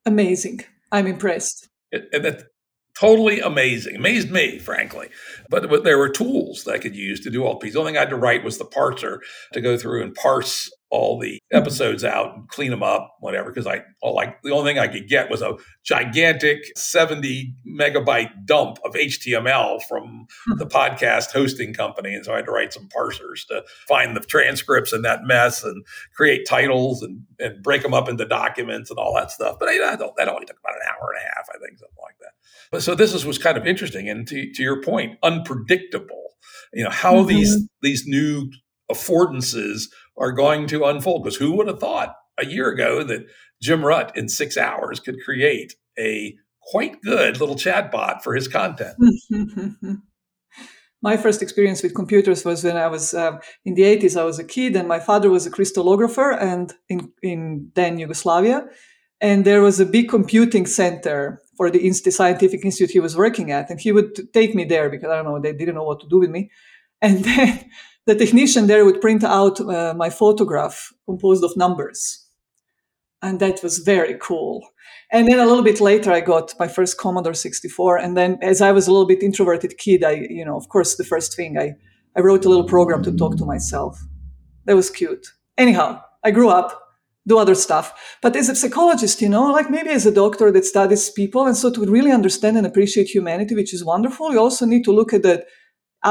Amazing! 0.06 0.62
I'm 0.92 1.08
impressed. 1.08 1.70
It, 1.92 2.10
and 2.12 2.26
that 2.26 2.44
totally 3.00 3.40
amazing. 3.40 3.96
Amazed 3.96 4.32
me, 4.32 4.60
frankly. 4.60 5.10
But, 5.50 5.70
but 5.70 5.84
there 5.84 5.98
were 5.98 6.10
tools 6.10 6.64
that 6.64 6.74
I 6.74 6.80
could 6.80 6.96
use 6.96 7.20
to 7.22 7.30
do 7.30 7.46
all 7.46 7.60
these. 7.60 7.74
The 7.74 7.80
only 7.80 7.92
thing 7.92 7.98
I 7.98 8.02
had 8.02 8.10
to 8.10 8.16
write 8.16 8.44
was 8.44 8.58
the 8.58 8.66
parser 8.66 9.20
to 9.54 9.62
go 9.62 9.78
through 9.78 10.04
and 10.04 10.16
parse 10.16 10.72
all 10.90 11.20
the 11.20 11.34
mm-hmm. 11.34 11.58
episodes 11.58 12.04
out 12.04 12.36
and 12.36 12.48
clean 12.48 12.72
them 12.72 12.84
up, 12.84 13.16
whatever. 13.20 13.50
Because 13.50 13.68
I 13.68 13.82
all 14.02 14.16
like 14.16 14.42
the 14.42 14.52
only 14.52 14.72
thing 14.72 14.80
I 14.80 14.88
could 14.88 15.08
get 15.08 15.30
was 15.30 15.42
a 15.42 15.58
gigantic 15.84 16.60
70 16.78 17.54
megabyte 17.68 18.46
dump 18.46 18.78
of 18.86 18.94
HTML 18.94 19.82
from 19.88 20.28
hmm. 20.46 20.58
the 20.58 20.66
podcast 20.66 21.32
hosting 21.32 21.74
company. 21.74 22.14
And 22.14 22.24
so 22.24 22.34
I 22.34 22.38
had 22.38 22.46
to 22.46 22.52
write 22.52 22.74
some 22.74 22.88
parsers 22.88 23.46
to 23.50 23.64
find 23.88 24.16
the 24.16 24.22
transcripts 24.22 24.94
in 24.94 25.02
that 25.02 25.24
mess 25.24 25.64
and 25.64 25.86
create 26.16 26.48
titles 26.48 27.04
and, 27.04 27.24
and 27.40 27.62
break 27.62 27.82
them 27.82 27.94
up 27.94 28.08
into 28.08 28.26
documents 28.26 28.90
and 28.90 29.00
all 29.00 29.14
that 29.16 29.32
stuff. 29.32 29.58
But 29.60 29.70
I, 29.70 29.94
I 29.94 29.96
don't, 29.96 30.16
that 30.18 30.30
only 30.30 30.46
took 30.46 30.60
about 30.60 30.76
an 30.76 30.88
hour 30.90 31.12
and 31.14 31.24
a 31.24 31.36
half, 31.36 31.48
I 31.50 31.58
think, 31.60 31.80
something 31.80 31.96
like 32.02 32.18
that. 32.20 32.32
But 32.72 32.84
so 32.84 32.96
this 32.96 33.14
is, 33.14 33.26
was 33.26 33.38
kind 33.38 33.58
of 33.58 33.66
interesting. 33.66 34.10
And 34.10 34.28
to, 34.28 34.52
to 34.54 34.64
your 34.64 34.82
point, 34.82 35.18
unpredictable. 35.24 36.24
You 36.74 36.84
know, 36.84 36.90
how 36.90 37.16
mm-hmm. 37.16 37.28
these 37.28 37.68
these 37.82 38.06
new 38.06 38.52
affordances 38.92 39.84
are 40.18 40.32
going 40.32 40.68
to 40.68 40.86
unfold. 40.86 41.24
Because 41.24 41.38
who 41.38 41.56
would 41.56 41.68
have 41.68 41.80
thought 41.80 42.16
a 42.40 42.46
year 42.46 42.70
ago 42.70 43.04
that 43.04 43.26
Jim 43.62 43.82
Rutt 43.82 44.16
in 44.16 44.30
six 44.30 44.58
hours 44.58 45.00
could 45.00 45.18
create 45.24 45.76
a 45.98 46.36
quite 46.62 47.02
good 47.02 47.40
little 47.40 47.56
chatbot 47.56 48.22
for 48.22 48.36
his 48.36 48.48
content? 48.48 48.96
my 51.02 51.18
first 51.18 51.42
experience 51.42 51.84
with 51.84 51.96
computers 51.96 52.44
was 52.44 52.64
when 52.64 52.78
I 52.78 52.88
was 52.88 53.14
um, 53.14 53.40
in 53.66 53.76
the 53.76 53.84
80s. 53.84 54.20
I 54.20 54.24
was 54.24 54.40
a 54.40 54.44
kid, 54.44 54.76
and 54.76 54.88
my 54.88 55.00
father 55.00 55.30
was 55.30 55.46
a 55.46 55.52
crystallographer, 55.52 56.38
and 56.40 56.74
in 56.90 57.12
in 57.22 57.72
then 57.76 58.00
Yugoslavia, 58.00 58.66
and 59.22 59.46
there 59.46 59.62
was 59.62 59.80
a 59.80 59.86
big 59.86 60.10
computing 60.10 60.66
center 60.66 61.42
for 61.56 61.70
the 61.72 61.92
scientific 61.92 62.64
institute 62.64 62.92
he 62.92 63.00
was 63.00 63.16
working 63.16 63.52
at, 63.52 63.70
and 63.70 63.80
he 63.80 63.92
would 63.92 64.34
take 64.34 64.56
me 64.56 64.64
there 64.64 64.90
because 64.90 65.10
I 65.10 65.16
don't 65.16 65.26
know 65.26 65.40
they 65.40 65.54
didn't 65.54 65.76
know 65.76 65.84
what 65.84 66.00
to 66.02 66.10
do 66.10 66.20
with 66.20 66.30
me, 66.30 66.50
and 67.02 67.24
then 67.30 67.70
the 68.08 68.16
technician 68.16 68.68
there 68.68 68.86
would 68.86 69.02
print 69.02 69.24
out 69.24 69.60
uh, 69.60 69.94
my 69.96 70.10
photograph 70.10 70.94
composed 71.06 71.44
of 71.44 71.56
numbers. 71.58 72.26
And 73.22 73.40
that 73.42 73.62
was 73.62 73.80
very 73.80 74.18
cool. 74.22 74.66
And 75.12 75.28
then 75.28 75.40
a 75.40 75.46
little 75.46 75.64
bit 75.64 75.82
later, 75.82 76.12
I 76.12 76.22
got 76.22 76.54
my 76.58 76.68
first 76.68 76.98
Commodore 76.98 77.34
64. 77.34 77.98
And 77.98 78.16
then, 78.16 78.38
as 78.42 78.62
I 78.62 78.72
was 78.72 78.88
a 78.88 78.92
little 78.92 79.08
bit 79.08 79.24
introverted 79.24 79.78
kid, 79.78 80.04
I, 80.04 80.28
you 80.30 80.46
know, 80.46 80.56
of 80.56 80.70
course, 80.70 80.96
the 80.96 81.04
first 81.04 81.36
thing 81.36 81.58
I, 81.58 81.76
I 82.16 82.22
wrote 82.22 82.46
a 82.46 82.50
little 82.50 82.64
program 82.64 83.04
to 83.04 83.12
talk 83.12 83.38
to 83.38 83.46
myself. 83.46 84.02
That 84.66 84.76
was 84.76 84.90
cute. 84.90 85.28
Anyhow, 85.58 86.02
I 86.24 86.32
grew 86.32 86.50
up, 86.50 86.82
do 87.28 87.38
other 87.38 87.56
stuff. 87.56 88.18
But 88.22 88.36
as 88.36 88.48
a 88.48 88.56
psychologist, 88.56 89.22
you 89.22 89.30
know, 89.30 89.52
like 89.52 89.70
maybe 89.70 89.90
as 89.90 90.06
a 90.06 90.12
doctor 90.12 90.52
that 90.52 90.66
studies 90.66 91.10
people, 91.10 91.46
and 91.46 91.58
so 91.58 91.72
to 91.72 91.86
really 91.86 92.12
understand 92.12 92.58
and 92.58 92.68
appreciate 92.68 93.08
humanity, 93.08 93.56
which 93.56 93.74
is 93.74 93.84
wonderful, 93.84 94.32
you 94.32 94.40
also 94.40 94.66
need 94.66 94.86
to 94.86 94.94
look 94.94 95.14
at 95.14 95.24
the 95.24 95.46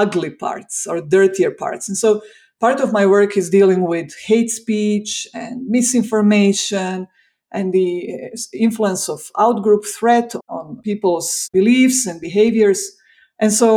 ugly 0.02 0.30
parts 0.30 0.87
or 0.87 1.00
dirtier 1.00 1.50
parts. 1.50 1.88
And 1.88 1.96
so 1.96 2.20
part 2.61 2.80
of 2.80 2.92
my 2.92 3.06
work 3.06 3.37
is 3.37 3.50
dealing 3.50 3.82
with 3.92 4.09
hate 4.30 4.50
speech 4.50 5.26
and 5.35 5.66
misinformation 5.66 7.09
and 7.52 7.72
the 7.72 7.90
uh, 8.14 8.37
influence 8.66 9.09
of 9.09 9.20
outgroup 9.37 9.85
threat 9.98 10.35
on 10.48 10.80
people's 10.82 11.48
beliefs 11.52 12.06
and 12.06 12.20
behaviors. 12.20 12.80
And 13.38 13.52
so, 13.52 13.70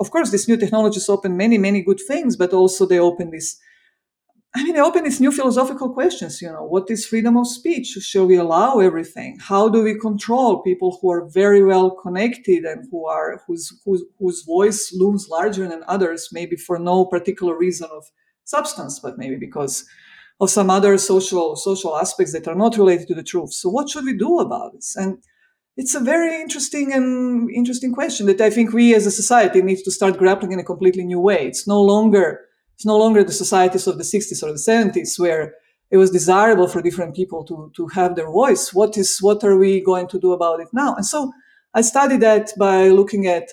of 0.00 0.10
course, 0.10 0.30
these 0.30 0.48
new 0.48 0.56
technologies 0.56 1.08
open 1.08 1.36
many, 1.36 1.58
many 1.58 1.82
good 1.82 2.00
things, 2.06 2.36
but 2.36 2.52
also 2.52 2.86
they 2.86 2.98
open 2.98 3.30
these 3.30 3.58
I 4.54 4.64
mean, 4.64 4.74
they 4.74 4.80
open 4.80 5.04
these 5.04 5.20
new 5.20 5.32
philosophical 5.32 5.88
questions. 5.88 6.42
You 6.42 6.52
know, 6.52 6.64
what 6.64 6.90
is 6.90 7.06
freedom 7.06 7.38
of 7.38 7.46
speech? 7.46 7.86
Shall 7.86 8.26
we 8.26 8.36
allow 8.36 8.80
everything? 8.80 9.38
How 9.40 9.68
do 9.68 9.82
we 9.82 9.98
control 9.98 10.62
people 10.62 10.98
who 11.00 11.10
are 11.10 11.26
very 11.26 11.64
well 11.64 11.90
connected 11.90 12.64
and 12.64 12.86
who 12.90 13.06
are 13.06 13.42
whose 13.46 13.72
whose, 13.84 14.04
whose 14.18 14.42
voice 14.42 14.92
looms 14.92 15.28
larger 15.30 15.66
than 15.66 15.82
others, 15.88 16.28
maybe 16.32 16.56
for 16.56 16.78
no 16.78 17.06
particular 17.06 17.56
reason 17.56 17.88
of 17.90 18.04
substance, 18.44 18.98
but 18.98 19.16
maybe 19.16 19.36
because 19.36 19.86
of 20.38 20.50
some 20.50 20.68
other 20.68 20.98
social 20.98 21.56
social 21.56 21.96
aspects 21.96 22.32
that 22.34 22.48
are 22.48 22.54
not 22.54 22.76
related 22.76 23.08
to 23.08 23.14
the 23.14 23.22
truth. 23.22 23.54
So, 23.54 23.70
what 23.70 23.88
should 23.88 24.04
we 24.04 24.16
do 24.16 24.38
about 24.38 24.74
this? 24.74 24.96
And 24.96 25.18
it's 25.78 25.94
a 25.94 26.00
very 26.00 26.42
interesting 26.42 26.92
and 26.92 27.50
interesting 27.50 27.94
question 27.94 28.26
that 28.26 28.42
I 28.42 28.50
think 28.50 28.74
we 28.74 28.94
as 28.94 29.06
a 29.06 29.10
society 29.10 29.62
need 29.62 29.78
to 29.84 29.90
start 29.90 30.18
grappling 30.18 30.52
in 30.52 30.60
a 30.60 30.64
completely 30.64 31.04
new 31.04 31.20
way. 31.20 31.46
It's 31.46 31.66
no 31.66 31.80
longer 31.80 32.40
it's 32.82 32.86
no 32.86 32.98
longer 32.98 33.22
the 33.22 33.32
societies 33.32 33.86
of 33.86 33.96
the 33.96 34.02
60s 34.02 34.42
or 34.42 34.50
the 34.50 34.58
70s 34.58 35.16
where 35.16 35.54
it 35.92 35.98
was 35.98 36.10
desirable 36.10 36.66
for 36.66 36.82
different 36.82 37.14
people 37.14 37.44
to, 37.44 37.70
to 37.76 37.86
have 37.88 38.16
their 38.16 38.26
voice. 38.26 38.74
What 38.74 38.98
is 38.98 39.18
what 39.20 39.44
are 39.44 39.56
we 39.56 39.80
going 39.80 40.08
to 40.08 40.18
do 40.18 40.32
about 40.32 40.58
it 40.58 40.66
now? 40.72 40.96
And 40.96 41.06
so 41.06 41.32
I 41.74 41.82
studied 41.82 42.22
that 42.22 42.50
by 42.58 42.88
looking 42.88 43.28
at 43.28 43.50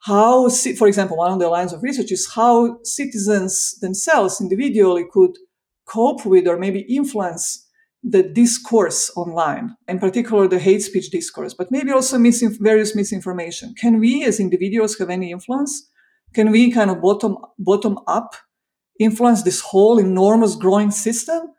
how, 0.00 0.50
for 0.76 0.86
example, 0.86 1.16
one 1.16 1.32
of 1.32 1.38
the 1.38 1.48
lines 1.48 1.72
of 1.72 1.82
research 1.82 2.12
is 2.12 2.30
how 2.30 2.78
citizens 2.82 3.78
themselves 3.80 4.38
individually 4.38 5.06
could 5.10 5.38
cope 5.86 6.26
with 6.26 6.46
or 6.46 6.58
maybe 6.58 6.80
influence 6.80 7.66
the 8.02 8.22
discourse 8.22 9.10
online, 9.16 9.74
in 9.88 9.98
particular 9.98 10.46
the 10.46 10.58
hate 10.58 10.82
speech 10.82 11.08
discourse, 11.08 11.54
but 11.54 11.70
maybe 11.70 11.90
also 11.90 12.18
misinf- 12.18 12.60
various 12.60 12.94
misinformation. 12.94 13.74
Can 13.80 13.98
we 13.98 14.24
as 14.24 14.38
individuals 14.38 14.98
have 14.98 15.08
any 15.08 15.30
influence? 15.32 15.88
Can 16.34 16.50
we 16.50 16.70
kind 16.70 16.90
of 16.90 17.00
bottom 17.00 17.38
bottom 17.58 17.98
up 18.06 18.34
influence 18.98 19.42
this 19.42 19.60
whole 19.60 19.98
enormous 19.98 20.54
growing 20.54 20.90
system? 20.90 21.54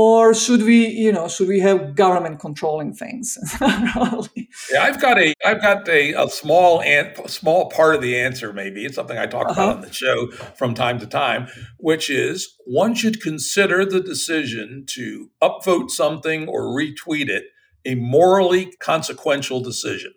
Or 0.00 0.32
should 0.32 0.62
we, 0.62 0.86
you 0.86 1.10
know, 1.10 1.26
should 1.26 1.48
we 1.48 1.58
have 1.58 1.96
government 1.96 2.38
controlling 2.38 2.94
things? 2.94 3.36
yeah, 3.60 4.82
I've 4.82 5.00
got 5.00 5.18
a, 5.18 5.34
I've 5.44 5.60
got 5.60 5.88
a, 5.88 6.12
a 6.12 6.28
small 6.28 6.80
and 6.82 7.12
small 7.28 7.68
part 7.68 7.96
of 7.96 8.00
the 8.00 8.16
answer. 8.16 8.52
Maybe 8.52 8.84
it's 8.84 8.94
something 8.94 9.18
I 9.18 9.26
talk 9.26 9.48
uh-huh. 9.48 9.60
about 9.60 9.76
on 9.78 9.80
the 9.80 9.92
show 9.92 10.30
from 10.54 10.74
time 10.74 11.00
to 11.00 11.06
time, 11.08 11.48
which 11.78 12.10
is 12.10 12.54
one 12.64 12.94
should 12.94 13.20
consider 13.20 13.84
the 13.84 14.00
decision 14.00 14.84
to 14.90 15.30
upvote 15.42 15.90
something 15.90 16.46
or 16.46 16.66
retweet 16.66 17.28
it 17.28 17.46
a 17.84 17.96
morally 17.96 18.72
consequential 18.78 19.60
decision. 19.60 20.12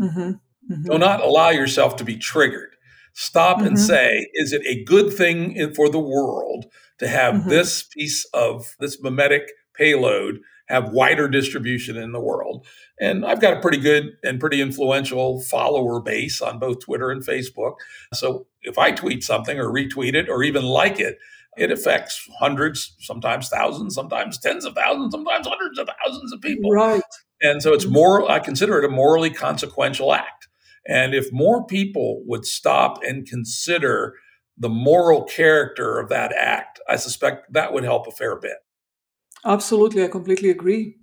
Mm-hmm. 0.00 0.20
Mm-hmm. 0.72 0.82
Do 0.84 0.98
not 0.98 1.20
allow 1.20 1.50
yourself 1.50 1.96
to 1.96 2.04
be 2.04 2.16
triggered 2.16 2.75
stop 3.16 3.58
mm-hmm. 3.58 3.68
and 3.68 3.78
say, 3.78 4.28
is 4.34 4.52
it 4.52 4.62
a 4.66 4.84
good 4.84 5.12
thing 5.12 5.72
for 5.74 5.88
the 5.88 5.98
world 5.98 6.66
to 6.98 7.08
have 7.08 7.34
mm-hmm. 7.34 7.48
this 7.48 7.82
piece 7.82 8.26
of 8.32 8.76
this 8.78 9.00
memetic 9.00 9.48
payload 9.74 10.38
have 10.68 10.90
wider 10.90 11.28
distribution 11.28 11.96
in 11.96 12.12
the 12.12 12.20
world. 12.20 12.66
And 13.00 13.24
I've 13.24 13.40
got 13.40 13.56
a 13.56 13.60
pretty 13.60 13.78
good 13.78 14.16
and 14.24 14.40
pretty 14.40 14.60
influential 14.60 15.40
follower 15.40 16.00
base 16.00 16.40
on 16.42 16.58
both 16.58 16.80
Twitter 16.80 17.10
and 17.10 17.24
Facebook. 17.24 17.74
So 18.12 18.48
if 18.62 18.76
I 18.76 18.90
tweet 18.90 19.22
something 19.22 19.58
or 19.58 19.66
retweet 19.66 20.14
it 20.14 20.28
or 20.28 20.42
even 20.42 20.64
like 20.64 20.98
it, 20.98 21.18
it 21.56 21.70
affects 21.70 22.28
hundreds, 22.38 22.96
sometimes 22.98 23.48
thousands, 23.48 23.94
sometimes 23.94 24.38
tens 24.38 24.64
of 24.64 24.74
thousands, 24.74 25.12
sometimes 25.12 25.46
hundreds 25.46 25.78
of 25.78 25.88
thousands 26.04 26.32
of 26.32 26.40
people. 26.40 26.70
Right. 26.70 27.00
And 27.40 27.62
so 27.62 27.72
it's 27.72 27.84
mm-hmm. 27.84 27.94
more, 27.94 28.30
I 28.30 28.40
consider 28.40 28.78
it 28.78 28.84
a 28.84 28.88
morally 28.88 29.30
consequential 29.30 30.12
act. 30.12 30.45
And 30.88 31.14
if 31.14 31.32
more 31.32 31.66
people 31.66 32.22
would 32.26 32.46
stop 32.46 33.02
and 33.02 33.26
consider 33.26 34.14
the 34.56 34.68
moral 34.68 35.24
character 35.24 35.98
of 35.98 36.08
that 36.08 36.32
act, 36.32 36.80
I 36.88 36.96
suspect 36.96 37.52
that 37.52 37.72
would 37.72 37.84
help 37.84 38.06
a 38.06 38.10
fair 38.10 38.38
bit. 38.38 38.58
Absolutely, 39.44 40.04
I 40.04 40.08
completely 40.08 40.50
agree. 40.50 40.96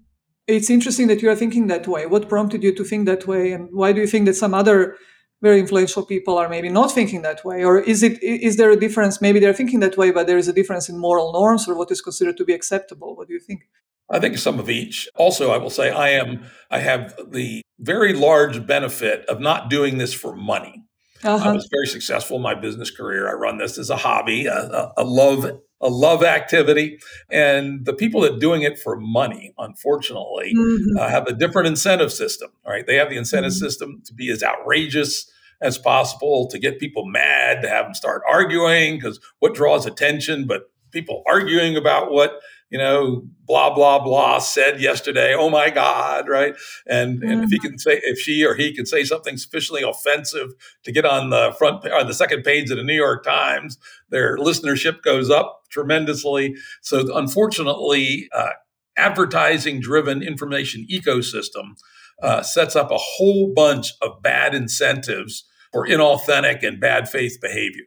It's 0.47 0.69
interesting 0.69 1.07
that 1.07 1.21
you 1.21 1.29
are 1.29 1.35
thinking 1.35 1.67
that 1.67 1.87
way. 1.87 2.05
What 2.05 2.27
prompted 2.27 2.63
you 2.63 2.75
to 2.75 2.83
think 2.83 3.05
that 3.05 3.27
way, 3.27 3.51
and 3.51 3.69
why 3.71 3.93
do 3.93 4.01
you 4.01 4.07
think 4.07 4.25
that 4.25 4.35
some 4.35 4.53
other 4.53 4.97
very 5.41 5.59
influential 5.59 6.05
people 6.05 6.37
are 6.37 6.49
maybe 6.49 6.69
not 6.69 6.91
thinking 6.91 7.21
that 7.21 7.43
way, 7.45 7.63
or 7.63 7.79
is 7.79 8.01
it 8.03 8.21
is 8.23 8.57
there 8.57 8.71
a 8.71 8.79
difference? 8.79 9.21
Maybe 9.21 9.39
they're 9.39 9.53
thinking 9.53 9.81
that 9.81 9.97
way, 9.97 10.11
but 10.11 10.25
there 10.25 10.37
is 10.37 10.47
a 10.47 10.53
difference 10.53 10.89
in 10.89 10.97
moral 10.97 11.31
norms 11.33 11.67
or 11.67 11.77
what 11.77 11.91
is 11.91 12.01
considered 12.01 12.37
to 12.37 12.45
be 12.45 12.53
acceptable. 12.53 13.15
What 13.15 13.27
do 13.27 13.33
you 13.33 13.39
think? 13.39 13.63
I 14.09 14.19
think 14.19 14.37
some 14.37 14.59
of 14.59 14.69
each. 14.69 15.07
Also, 15.15 15.51
I 15.51 15.57
will 15.57 15.69
say 15.69 15.89
I 15.89 16.09
am 16.09 16.43
I 16.69 16.79
have 16.79 17.15
the 17.31 17.61
very 17.79 18.13
large 18.13 18.65
benefit 18.65 19.25
of 19.25 19.39
not 19.39 19.69
doing 19.69 19.97
this 19.97 20.13
for 20.13 20.35
money. 20.35 20.83
Uh-huh. 21.23 21.49
I 21.49 21.53
was 21.53 21.67
very 21.71 21.87
successful 21.87 22.37
in 22.37 22.43
my 22.43 22.53
business 22.53 22.91
career. 22.91 23.29
I 23.29 23.33
run 23.33 23.57
this 23.57 23.77
as 23.77 23.89
a 23.89 23.95
hobby, 23.95 24.45
a, 24.45 24.55
a, 24.55 24.93
a 24.97 25.03
love 25.03 25.59
a 25.81 25.89
love 25.89 26.23
activity. 26.23 26.99
And 27.29 27.85
the 27.85 27.93
people 27.93 28.21
that 28.21 28.33
are 28.33 28.39
doing 28.39 28.61
it 28.61 28.79
for 28.79 28.97
money, 28.97 29.53
unfortunately, 29.57 30.53
mm-hmm. 30.55 30.97
uh, 30.97 31.09
have 31.09 31.27
a 31.27 31.33
different 31.33 31.67
incentive 31.67 32.11
system. 32.11 32.51
Right? 32.67 32.85
They 32.85 32.95
have 32.95 33.09
the 33.09 33.17
incentive 33.17 33.53
mm-hmm. 33.53 33.65
system 33.65 34.01
to 34.05 34.13
be 34.13 34.29
as 34.29 34.43
outrageous 34.43 35.29
as 35.61 35.77
possible, 35.77 36.47
to 36.49 36.59
get 36.59 36.79
people 36.79 37.05
mad, 37.05 37.61
to 37.61 37.69
have 37.69 37.85
them 37.85 37.93
start 37.93 38.21
arguing, 38.27 38.97
because 38.97 39.19
what 39.39 39.53
draws 39.53 39.85
attention 39.85 40.45
but 40.45 40.63
people 40.91 41.23
arguing 41.27 41.75
about 41.75 42.11
what 42.11 42.39
you 42.73 42.79
know, 42.79 43.21
blah, 43.45 43.71
blah, 43.71 43.99
blah 43.99 44.39
said 44.39 44.81
yesterday. 44.81 45.35
Oh 45.37 45.51
my 45.51 45.69
God, 45.69 46.27
right? 46.27 46.55
And, 46.87 47.19
mm-hmm. 47.19 47.29
and 47.29 47.43
if 47.43 47.51
he 47.51 47.57
mm-hmm. 47.57 47.67
can 47.67 47.77
say, 47.77 48.01
if 48.03 48.17
she 48.19 48.43
or 48.43 48.55
he 48.55 48.73
can 48.73 48.87
say 48.87 49.03
something 49.03 49.37
sufficiently 49.37 49.83
offensive 49.83 50.53
to 50.83 50.91
get 50.91 51.05
on 51.05 51.29
the 51.29 51.53
front 51.55 51.85
or 51.85 52.03
the 52.03 52.15
second 52.15 52.41
page 52.41 52.71
of 52.71 52.77
the 52.77 52.83
New 52.83 52.95
York 52.95 53.23
Times, 53.23 53.77
their 54.09 54.37
listenership 54.37 55.03
goes 55.03 55.29
up 55.29 55.61
tremendously. 55.69 56.55
So 56.81 57.15
unfortunately, 57.15 58.27
uh, 58.35 58.53
advertising 58.97 59.79
driven 59.79 60.23
information 60.23 60.87
ecosystem 60.91 61.75
uh, 62.23 62.41
sets 62.41 62.75
up 62.75 62.89
a 62.89 62.97
whole 62.97 63.53
bunch 63.53 63.93
of 64.01 64.23
bad 64.23 64.55
incentives 64.55 65.45
for 65.71 65.87
inauthentic 65.87 66.63
and 66.63 66.79
bad 66.79 67.07
faith 67.07 67.37
behavior. 67.39 67.85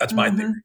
That's 0.00 0.12
my 0.12 0.26
mm-hmm. 0.26 0.38
theory. 0.38 0.62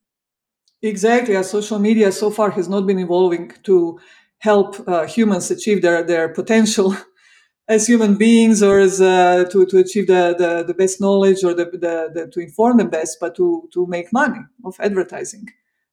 Exactly. 0.81 1.35
As 1.35 1.49
social 1.49 1.79
media 1.79 2.11
so 2.11 2.31
far 2.31 2.51
has 2.51 2.69
not 2.69 2.87
been 2.87 2.99
evolving 2.99 3.51
to 3.63 3.99
help 4.39 4.87
uh, 4.87 5.05
humans 5.05 5.51
achieve 5.51 5.81
their, 5.81 6.03
their 6.03 6.29
potential 6.29 6.95
as 7.67 7.85
human 7.85 8.15
beings 8.15 8.63
or 8.63 8.79
as 8.79 9.01
uh, 9.01 9.45
to, 9.51 9.65
to 9.65 9.77
achieve 9.77 10.07
the, 10.07 10.35
the, 10.37 10.63
the, 10.63 10.73
best 10.73 11.01
knowledge 11.01 11.43
or 11.43 11.53
the, 11.53 11.65
the, 11.65 12.09
the, 12.13 12.27
to 12.31 12.39
inform 12.39 12.77
them 12.77 12.89
best, 12.89 13.17
but 13.19 13.35
to, 13.35 13.69
to 13.73 13.85
make 13.87 14.11
money 14.13 14.39
of 14.65 14.75
advertising. 14.79 15.45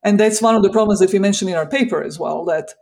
And 0.02 0.20
that's 0.20 0.40
one 0.40 0.54
of 0.54 0.62
the 0.62 0.70
problems 0.70 1.00
that 1.00 1.12
we 1.12 1.18
mentioned 1.18 1.50
in 1.50 1.56
our 1.56 1.68
paper 1.68 2.02
as 2.02 2.18
well, 2.18 2.44
that 2.44 2.72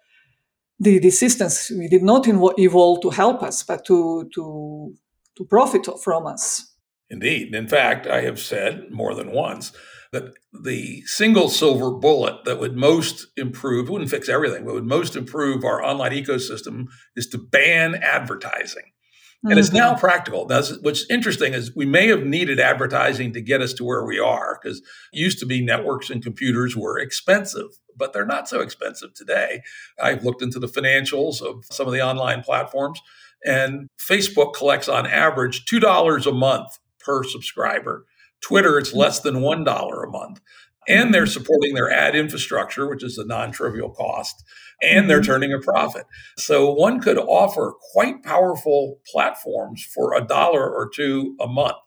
the, 0.78 0.98
the 0.98 1.10
systems 1.10 1.72
we 1.76 1.88
did 1.88 2.02
not 2.02 2.28
evolve 2.28 3.00
to 3.00 3.10
help 3.10 3.42
us, 3.42 3.62
but 3.62 3.84
to, 3.86 4.28
to, 4.34 4.94
to 5.38 5.44
profit 5.46 5.86
from 6.02 6.26
us. 6.26 6.70
Indeed. 7.08 7.54
In 7.54 7.66
fact, 7.66 8.06
I 8.06 8.20
have 8.20 8.38
said 8.38 8.90
more 8.90 9.14
than 9.14 9.32
once 9.32 9.72
that 10.14 10.32
the 10.52 11.02
single 11.02 11.48
silver 11.48 11.90
bullet 11.90 12.44
that 12.44 12.60
would 12.60 12.76
most 12.76 13.26
improve, 13.36 13.88
wouldn't 13.88 14.10
fix 14.10 14.28
everything, 14.28 14.64
but 14.64 14.74
would 14.74 14.86
most 14.86 15.16
improve 15.16 15.64
our 15.64 15.82
online 15.82 16.12
ecosystem 16.12 16.86
is 17.16 17.26
to 17.26 17.38
ban 17.38 17.96
advertising. 17.96 18.84
Mm-hmm. 18.84 19.50
And 19.50 19.58
it's 19.58 19.72
now 19.72 19.90
mm-hmm. 19.90 20.00
practical. 20.00 20.46
Now, 20.46 20.62
what's 20.80 21.04
interesting 21.10 21.52
is 21.52 21.74
we 21.74 21.84
may 21.84 22.06
have 22.06 22.24
needed 22.24 22.60
advertising 22.60 23.32
to 23.32 23.40
get 23.40 23.60
us 23.60 23.74
to 23.74 23.84
where 23.84 24.04
we 24.04 24.20
are 24.20 24.58
because 24.62 24.80
used 25.12 25.40
to 25.40 25.46
be 25.46 25.60
networks 25.62 26.08
and 26.08 26.22
computers 26.22 26.76
were 26.76 26.98
expensive, 26.98 27.70
but 27.96 28.12
they're 28.12 28.24
not 28.24 28.48
so 28.48 28.60
expensive 28.60 29.12
today. 29.14 29.62
I've 30.00 30.24
looked 30.24 30.42
into 30.42 30.60
the 30.60 30.68
financials 30.68 31.42
of 31.42 31.64
some 31.70 31.88
of 31.88 31.92
the 31.92 32.02
online 32.02 32.42
platforms, 32.42 33.02
and 33.44 33.88
Facebook 33.98 34.54
collects 34.54 34.88
on 34.88 35.06
average 35.06 35.66
$2 35.66 36.26
a 36.26 36.32
month 36.32 36.78
per 37.00 37.24
subscriber. 37.24 38.06
Twitter, 38.44 38.78
it's 38.78 38.92
less 38.92 39.20
than 39.20 39.36
$1 39.36 40.04
a 40.04 40.10
month. 40.10 40.40
And 40.86 41.14
they're 41.14 41.26
supporting 41.26 41.74
their 41.74 41.90
ad 41.90 42.14
infrastructure, 42.14 42.86
which 42.86 43.02
is 43.02 43.16
a 43.16 43.24
non 43.24 43.52
trivial 43.52 43.88
cost, 43.88 44.44
and 44.82 45.08
they're 45.08 45.20
mm-hmm. 45.20 45.32
turning 45.32 45.52
a 45.52 45.58
profit. 45.58 46.04
So 46.36 46.70
one 46.72 47.00
could 47.00 47.16
offer 47.16 47.72
quite 47.92 48.22
powerful 48.22 49.00
platforms 49.10 49.82
for 49.82 50.14
a 50.14 50.26
dollar 50.26 50.70
or 50.70 50.90
two 50.94 51.36
a 51.40 51.46
month, 51.46 51.78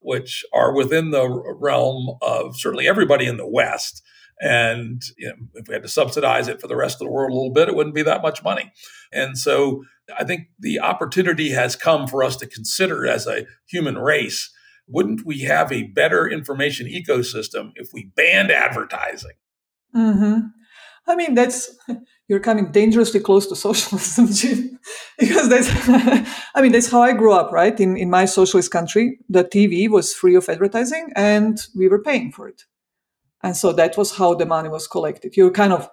which 0.00 0.44
are 0.52 0.72
within 0.72 1.10
the 1.10 1.28
realm 1.58 2.16
of 2.22 2.56
certainly 2.56 2.86
everybody 2.86 3.26
in 3.26 3.38
the 3.38 3.48
West. 3.48 4.02
And 4.40 5.02
you 5.18 5.28
know, 5.28 5.34
if 5.54 5.66
we 5.66 5.74
had 5.74 5.82
to 5.82 5.88
subsidize 5.88 6.46
it 6.46 6.60
for 6.60 6.68
the 6.68 6.76
rest 6.76 7.00
of 7.00 7.06
the 7.06 7.12
world 7.12 7.32
a 7.32 7.34
little 7.34 7.52
bit, 7.52 7.68
it 7.68 7.74
wouldn't 7.74 7.94
be 7.94 8.02
that 8.02 8.22
much 8.22 8.44
money. 8.44 8.72
And 9.12 9.36
so 9.36 9.82
I 10.16 10.22
think 10.22 10.48
the 10.60 10.78
opportunity 10.78 11.50
has 11.50 11.74
come 11.74 12.06
for 12.06 12.22
us 12.22 12.36
to 12.36 12.46
consider 12.46 13.04
as 13.04 13.26
a 13.26 13.46
human 13.66 13.98
race 13.98 14.52
wouldn't 14.86 15.24
we 15.24 15.40
have 15.40 15.72
a 15.72 15.84
better 15.84 16.28
information 16.28 16.86
ecosystem 16.86 17.72
if 17.76 17.88
we 17.92 18.12
banned 18.16 18.50
advertising? 18.50 19.32
Mm-hmm. 19.94 20.46
I 21.06 21.16
mean, 21.16 21.34
that's 21.34 21.76
you're 22.28 22.40
coming 22.40 22.72
dangerously 22.72 23.20
close 23.20 23.46
to 23.48 23.56
socialism, 23.66 24.32
Jim, 24.32 24.78
because 25.18 25.48
that's. 25.48 25.70
I 26.54 26.62
mean, 26.62 26.72
that's 26.72 26.90
how 26.90 27.02
I 27.02 27.12
grew 27.12 27.32
up, 27.32 27.52
right? 27.52 27.78
In 27.78 27.96
in 27.96 28.10
my 28.10 28.24
socialist 28.24 28.70
country, 28.70 29.18
the 29.28 29.44
TV 29.44 29.88
was 29.88 30.14
free 30.14 30.34
of 30.34 30.48
advertising, 30.48 31.10
and 31.16 31.58
we 31.76 31.88
were 31.88 32.02
paying 32.02 32.32
for 32.32 32.48
it, 32.48 32.62
and 33.42 33.56
so 33.56 33.72
that 33.72 33.96
was 33.96 34.16
how 34.16 34.34
the 34.34 34.46
money 34.46 34.68
was 34.68 34.86
collected. 34.86 35.36
You're 35.36 35.50
kind 35.50 35.72
of 35.72 35.90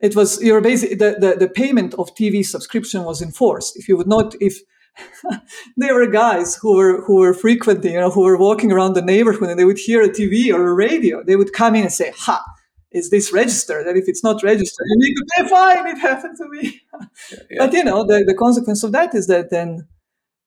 it 0.00 0.16
was 0.16 0.42
your 0.42 0.60
basic 0.60 0.98
the, 0.98 1.16
the, 1.18 1.36
the 1.38 1.48
payment 1.48 1.94
of 1.94 2.14
TV 2.14 2.44
subscription 2.44 3.04
was 3.04 3.22
enforced. 3.22 3.76
If 3.76 3.88
you 3.88 3.96
would 3.96 4.08
not 4.08 4.34
if 4.40 4.58
there 5.76 5.94
were 5.94 6.06
guys 6.06 6.56
who 6.56 6.76
were 6.76 7.02
who 7.02 7.16
were 7.16 7.34
frequenting, 7.34 7.92
you 7.92 8.00
know, 8.00 8.10
who 8.10 8.22
were 8.22 8.36
walking 8.36 8.72
around 8.72 8.94
the 8.94 9.02
neighborhood 9.02 9.50
and 9.50 9.58
they 9.58 9.64
would 9.64 9.78
hear 9.78 10.02
a 10.02 10.08
TV 10.08 10.52
or 10.52 10.68
a 10.68 10.74
radio. 10.74 11.22
They 11.22 11.36
would 11.36 11.52
come 11.52 11.74
in 11.74 11.82
and 11.82 11.92
say, 11.92 12.12
"Ha, 12.16 12.44
is 12.90 13.10
this 13.10 13.32
registered?" 13.32 13.86
And 13.86 13.96
if 13.96 14.08
it's 14.08 14.22
not 14.22 14.42
registered, 14.42 14.86
you 14.98 15.14
could 15.16 15.28
say, 15.36 15.48
"Fine, 15.48 15.86
it 15.86 15.98
happened 15.98 16.36
to 16.38 16.48
me." 16.48 16.80
Yeah, 16.92 17.06
yeah. 17.50 17.58
But 17.58 17.72
you 17.72 17.84
know, 17.84 18.04
the, 18.04 18.24
the 18.26 18.34
consequence 18.34 18.82
of 18.82 18.92
that 18.92 19.14
is 19.14 19.26
that 19.28 19.50
then 19.50 19.88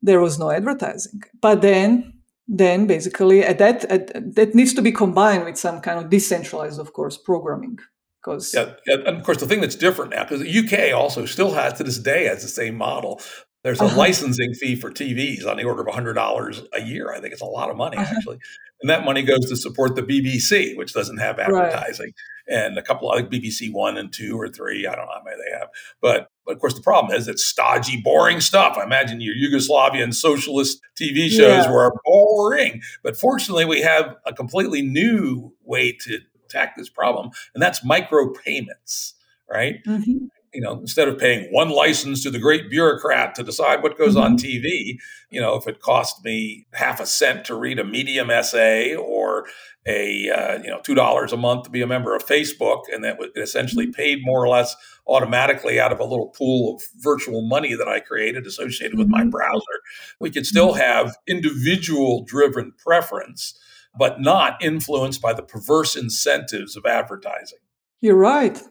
there 0.02 0.22
was 0.22 0.38
no 0.38 0.52
advertising. 0.52 1.22
But 1.42 1.62
then 1.62 2.14
then 2.48 2.86
basically 2.86 3.44
at 3.44 3.58
that 3.58 3.86
at, 3.86 4.36
that 4.36 4.54
needs 4.54 4.74
to 4.76 4.82
be 4.82 4.92
combined 4.92 5.46
with 5.46 5.58
some 5.58 5.82
kind 5.82 6.00
of 6.00 6.10
decentralized, 6.10 6.80
of 6.80 6.94
course, 6.94 7.18
programming. 7.18 7.80
Because 8.22 8.54
yeah, 8.54 8.74
and 8.88 9.18
of 9.18 9.24
course 9.24 9.40
the 9.40 9.46
thing 9.46 9.62
that's 9.62 9.76
different 9.76 10.12
now, 10.12 10.24
because 10.24 10.42
the 10.42 10.60
UK 10.60 10.96
also 10.96 11.26
still 11.26 11.54
has 11.54 11.74
to 11.74 11.84
this 11.84 12.00
day 12.00 12.26
has 12.26 12.42
the 12.42 12.48
same 12.48 12.76
model. 12.76 13.22
There's 13.66 13.82
a 13.82 13.86
uh-huh. 13.86 13.98
licensing 13.98 14.54
fee 14.54 14.76
for 14.76 14.92
TVs 14.92 15.44
on 15.48 15.58
the 15.58 15.64
order 15.64 15.82
of 15.82 15.88
$100 15.88 16.68
a 16.72 16.82
year. 16.84 17.12
I 17.12 17.20
think 17.20 17.34
it's 17.34 17.42
a 17.42 17.46
lot 17.46 17.72
of 17.72 17.76
money, 17.76 17.98
uh-huh. 17.98 18.14
actually. 18.16 18.38
And 18.80 18.92
that 18.92 19.04
money 19.04 19.24
goes 19.24 19.50
to 19.50 19.56
support 19.56 19.96
the 19.96 20.04
BBC, 20.04 20.78
which 20.78 20.94
doesn't 20.94 21.18
have 21.18 21.40
advertising, 21.40 22.14
right. 22.48 22.56
and 22.56 22.78
a 22.78 22.84
couple 22.84 23.12
of 23.12 23.20
like 23.20 23.32
BBC 23.32 23.74
One 23.74 23.98
and 23.98 24.14
Two 24.14 24.40
or 24.40 24.50
Three. 24.50 24.86
I 24.86 24.94
don't 24.94 25.08
know 25.08 25.14
how 25.14 25.24
many 25.24 25.38
they 25.38 25.58
have. 25.58 25.70
But, 26.00 26.30
but 26.46 26.54
of 26.54 26.62
course, 26.62 26.76
the 26.76 26.84
problem 26.84 27.18
is 27.18 27.28
it's 27.28 27.44
stodgy, 27.44 28.00
boring 28.00 28.40
stuff. 28.40 28.78
I 28.78 28.84
imagine 28.84 29.20
your 29.20 29.34
Yugoslavian 29.34 30.14
socialist 30.14 30.80
TV 30.96 31.30
shows 31.30 31.66
yeah. 31.66 31.72
were 31.72 31.92
boring. 32.06 32.84
But 33.02 33.18
fortunately, 33.18 33.66
we 33.66 33.82
have 33.82 34.16
a 34.28 34.34
completely 34.34 34.84
new 34.84 35.56
way 35.64 35.92
to 36.02 36.20
attack 36.46 36.78
this 36.78 36.90
problem, 36.90 37.32
and 37.56 37.64
that's 37.64 37.80
micropayments 37.80 39.14
right? 39.48 39.76
Mm-hmm 39.86 40.26
you 40.56 40.62
know, 40.62 40.80
instead 40.80 41.10
of 41.10 41.20
paying 41.20 41.52
one 41.52 41.70
license 41.70 42.24
to 42.24 42.32
the 42.32 42.40
great 42.40 42.70
bureaucrat 42.70 43.36
to 43.36 43.44
decide 43.44 43.84
what 43.84 43.98
goes 43.98 44.16
mm-hmm. 44.16 44.24
on 44.24 44.38
TV, 44.38 44.98
you 45.30 45.42
know, 45.42 45.56
if 45.56 45.68
it 45.68 45.82
cost 45.82 46.24
me 46.24 46.66
half 46.72 47.02
a 47.02 47.06
cent 47.06 47.44
to 47.46 47.56
read 47.56 47.78
a 47.78 47.84
Medium 47.84 48.30
essay 48.30 48.96
or 48.96 49.46
a 49.86 50.30
uh, 50.30 50.64
you 50.64 50.70
know 50.70 50.80
two 50.82 50.96
dollars 50.96 51.34
a 51.34 51.38
month 51.38 51.64
to 51.64 51.70
be 51.70 51.82
a 51.82 51.88
member 51.88 52.16
of 52.16 52.26
Facebook, 52.26 52.84
and 52.92 53.04
that 53.04 53.20
would 53.20 53.32
essentially 53.36 53.86
mm-hmm. 53.86 53.92
paid 53.92 54.20
more 54.24 54.44
or 54.44 54.48
less 54.48 54.76
automatically 55.08 55.80
out 55.80 55.92
of 55.92 56.00
a 56.00 56.06
little 56.06 56.30
pool 56.30 56.76
of 56.76 56.84
virtual 56.98 57.42
money 57.42 57.76
that 57.76 57.88
I 57.88 58.00
created 58.00 58.48
associated 58.48 58.98
with 58.98 59.08
my 59.08 59.22
mm-hmm. 59.22 59.30
browser, 59.30 59.82
we 60.20 60.32
could 60.32 60.46
still 60.46 60.72
mm-hmm. 60.72 60.82
have 60.82 61.18
individual 61.28 62.24
driven 62.24 62.72
preference, 62.78 63.60
but 63.98 64.22
not 64.22 64.64
influenced 64.64 65.22
by 65.22 65.34
the 65.34 65.44
perverse 65.44 65.98
incentives 65.98 66.78
of 66.78 66.86
advertising. 66.86 67.60
You're 68.00 68.16
right. 68.16 68.62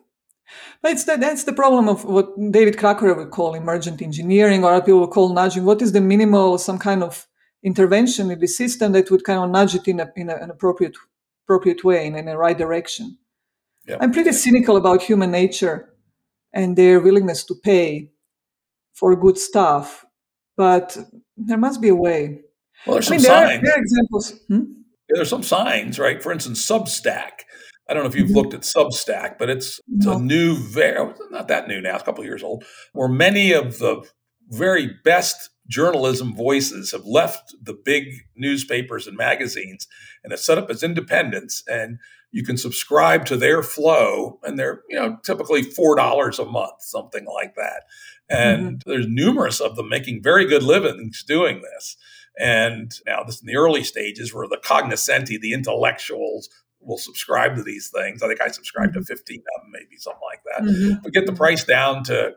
But 0.82 0.92
it's 0.92 1.04
the, 1.04 1.16
that's 1.16 1.44
the 1.44 1.52
problem 1.52 1.88
of 1.88 2.04
what 2.04 2.34
David 2.50 2.78
Krakauer 2.78 3.14
would 3.14 3.30
call 3.30 3.54
emergent 3.54 4.02
engineering, 4.02 4.64
or 4.64 4.72
other 4.72 4.84
people 4.84 5.00
would 5.00 5.10
call 5.10 5.32
nudging. 5.32 5.64
What 5.64 5.82
is 5.82 5.92
the 5.92 6.00
minimal, 6.00 6.58
some 6.58 6.78
kind 6.78 7.02
of 7.02 7.26
intervention 7.62 8.30
in 8.30 8.38
the 8.38 8.46
system 8.46 8.92
that 8.92 9.10
would 9.10 9.24
kind 9.24 9.40
of 9.40 9.50
nudge 9.50 9.74
it 9.74 9.88
in, 9.88 10.00
a, 10.00 10.12
in 10.16 10.28
a, 10.28 10.36
an 10.36 10.50
appropriate 10.50 10.96
appropriate 11.46 11.84
way 11.84 12.06
and 12.06 12.16
in 12.16 12.26
the 12.26 12.36
right 12.36 12.58
direction? 12.58 13.18
Yep. 13.86 13.98
I'm 14.00 14.12
pretty 14.12 14.32
cynical 14.32 14.76
about 14.76 15.02
human 15.02 15.30
nature 15.30 15.90
and 16.52 16.76
their 16.76 17.00
willingness 17.00 17.44
to 17.44 17.54
pay 17.54 18.10
for 18.94 19.16
good 19.16 19.36
stuff, 19.38 20.04
but 20.56 20.96
there 21.36 21.58
must 21.58 21.80
be 21.80 21.88
a 21.88 21.94
way. 21.94 22.40
Well, 22.86 22.94
there's 22.94 23.08
I 23.08 23.10
mean, 23.12 23.20
some 23.20 23.30
there 23.30 23.46
signs. 23.48 23.58
Are, 23.58 23.64
there 23.64 23.74
are 23.74 23.80
examples. 23.80 24.40
Hmm? 24.48 24.62
Yeah, 25.08 25.14
there's 25.16 25.28
some 25.28 25.42
signs, 25.42 25.98
right? 25.98 26.22
For 26.22 26.32
instance, 26.32 26.64
Substack. 26.64 27.44
I 27.88 27.94
don't 27.94 28.02
know 28.02 28.08
if 28.08 28.16
you've 28.16 28.28
mm-hmm. 28.28 28.36
looked 28.36 28.54
at 28.54 28.62
Substack, 28.62 29.36
but 29.38 29.50
it's, 29.50 29.80
it's 29.88 30.06
a 30.06 30.18
new, 30.18 30.56
very 30.56 31.12
not 31.30 31.48
that 31.48 31.68
new 31.68 31.80
now, 31.80 31.94
it's 31.94 32.02
a 32.02 32.04
couple 32.04 32.22
of 32.22 32.26
years 32.26 32.42
old, 32.42 32.64
where 32.92 33.08
many 33.08 33.52
of 33.52 33.78
the 33.78 34.02
very 34.48 34.90
best 35.04 35.50
journalism 35.68 36.34
voices 36.34 36.92
have 36.92 37.06
left 37.06 37.54
the 37.62 37.72
big 37.72 38.04
newspapers 38.36 39.06
and 39.06 39.16
magazines 39.16 39.86
and 40.22 40.32
have 40.32 40.40
set 40.40 40.58
up 40.58 40.70
as 40.70 40.82
independents 40.82 41.62
and 41.66 41.98
you 42.32 42.42
can 42.42 42.56
subscribe 42.56 43.24
to 43.24 43.36
their 43.36 43.62
flow 43.62 44.38
and 44.42 44.58
they're 44.58 44.82
you 44.90 44.96
know 44.96 45.16
typically 45.24 45.62
four 45.62 45.96
dollars 45.96 46.38
a 46.38 46.44
month 46.44 46.80
something 46.82 47.24
like 47.24 47.54
that 47.54 47.84
and 48.28 48.80
mm-hmm. 48.80 48.90
there's 48.90 49.06
numerous 49.08 49.60
of 49.60 49.76
them 49.76 49.88
making 49.88 50.22
very 50.22 50.46
good 50.46 50.62
livings 50.62 51.24
doing 51.24 51.62
this 51.62 51.96
and 52.38 52.92
now 53.06 53.22
this 53.22 53.40
in 53.40 53.46
the 53.46 53.56
early 53.56 53.84
stages 53.84 54.34
where 54.34 54.48
the 54.48 54.60
cognoscenti 54.62 55.38
the 55.38 55.54
intellectuals 55.54 56.50
will 56.86 56.98
subscribe 56.98 57.56
to 57.56 57.62
these 57.62 57.90
things 57.94 58.22
i 58.22 58.28
think 58.28 58.40
i 58.40 58.48
subscribe 58.48 58.92
to 58.92 59.00
mm-hmm. 59.00 59.14
15 59.14 59.38
of 59.38 59.62
them 59.62 59.70
maybe 59.72 59.96
something 59.98 60.20
like 60.30 60.42
that 60.44 60.64
mm-hmm. 60.64 61.02
but 61.02 61.12
get 61.12 61.26
the 61.26 61.32
price 61.32 61.64
down 61.64 62.02
to 62.04 62.32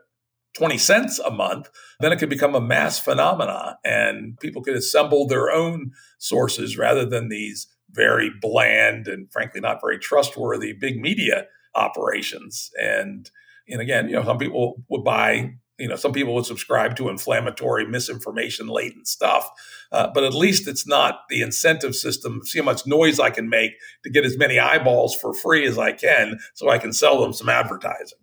20 0.56 0.78
cents 0.78 1.18
a 1.20 1.30
month, 1.30 1.70
then 2.00 2.12
it 2.12 2.18
could 2.18 2.28
become 2.28 2.54
a 2.54 2.60
mass 2.60 2.98
phenomena 2.98 3.78
and 3.84 4.38
people 4.40 4.62
could 4.62 4.74
assemble 4.74 5.26
their 5.26 5.50
own 5.50 5.92
sources 6.18 6.76
rather 6.76 7.04
than 7.04 7.28
these 7.28 7.68
very 7.90 8.30
bland 8.40 9.08
and 9.08 9.30
frankly 9.32 9.60
not 9.60 9.80
very 9.80 9.98
trustworthy 9.98 10.72
big 10.72 11.00
media 11.00 11.46
operations. 11.74 12.70
And 12.80 13.30
and 13.68 13.80
again, 13.80 14.08
you 14.08 14.14
know, 14.14 14.24
some 14.24 14.38
people 14.38 14.82
would 14.88 15.04
buy, 15.04 15.54
you 15.78 15.88
know, 15.88 15.96
some 15.96 16.12
people 16.12 16.34
would 16.34 16.46
subscribe 16.46 16.96
to 16.96 17.08
inflammatory, 17.08 17.86
misinformation 17.86 18.66
laden 18.68 19.04
stuff. 19.04 19.48
Uh, 19.92 20.08
but 20.12 20.24
at 20.24 20.34
least 20.34 20.68
it's 20.68 20.86
not 20.86 21.20
the 21.28 21.40
incentive 21.40 21.94
system. 21.94 22.40
See 22.44 22.58
how 22.58 22.64
much 22.64 22.86
noise 22.86 23.20
I 23.20 23.30
can 23.30 23.48
make 23.48 23.72
to 24.04 24.10
get 24.10 24.24
as 24.24 24.36
many 24.36 24.58
eyeballs 24.58 25.14
for 25.14 25.32
free 25.32 25.66
as 25.66 25.78
I 25.78 25.92
can, 25.92 26.38
so 26.54 26.68
I 26.68 26.78
can 26.78 26.92
sell 26.92 27.20
them 27.20 27.32
some 27.32 27.48
advertising. 27.48 28.18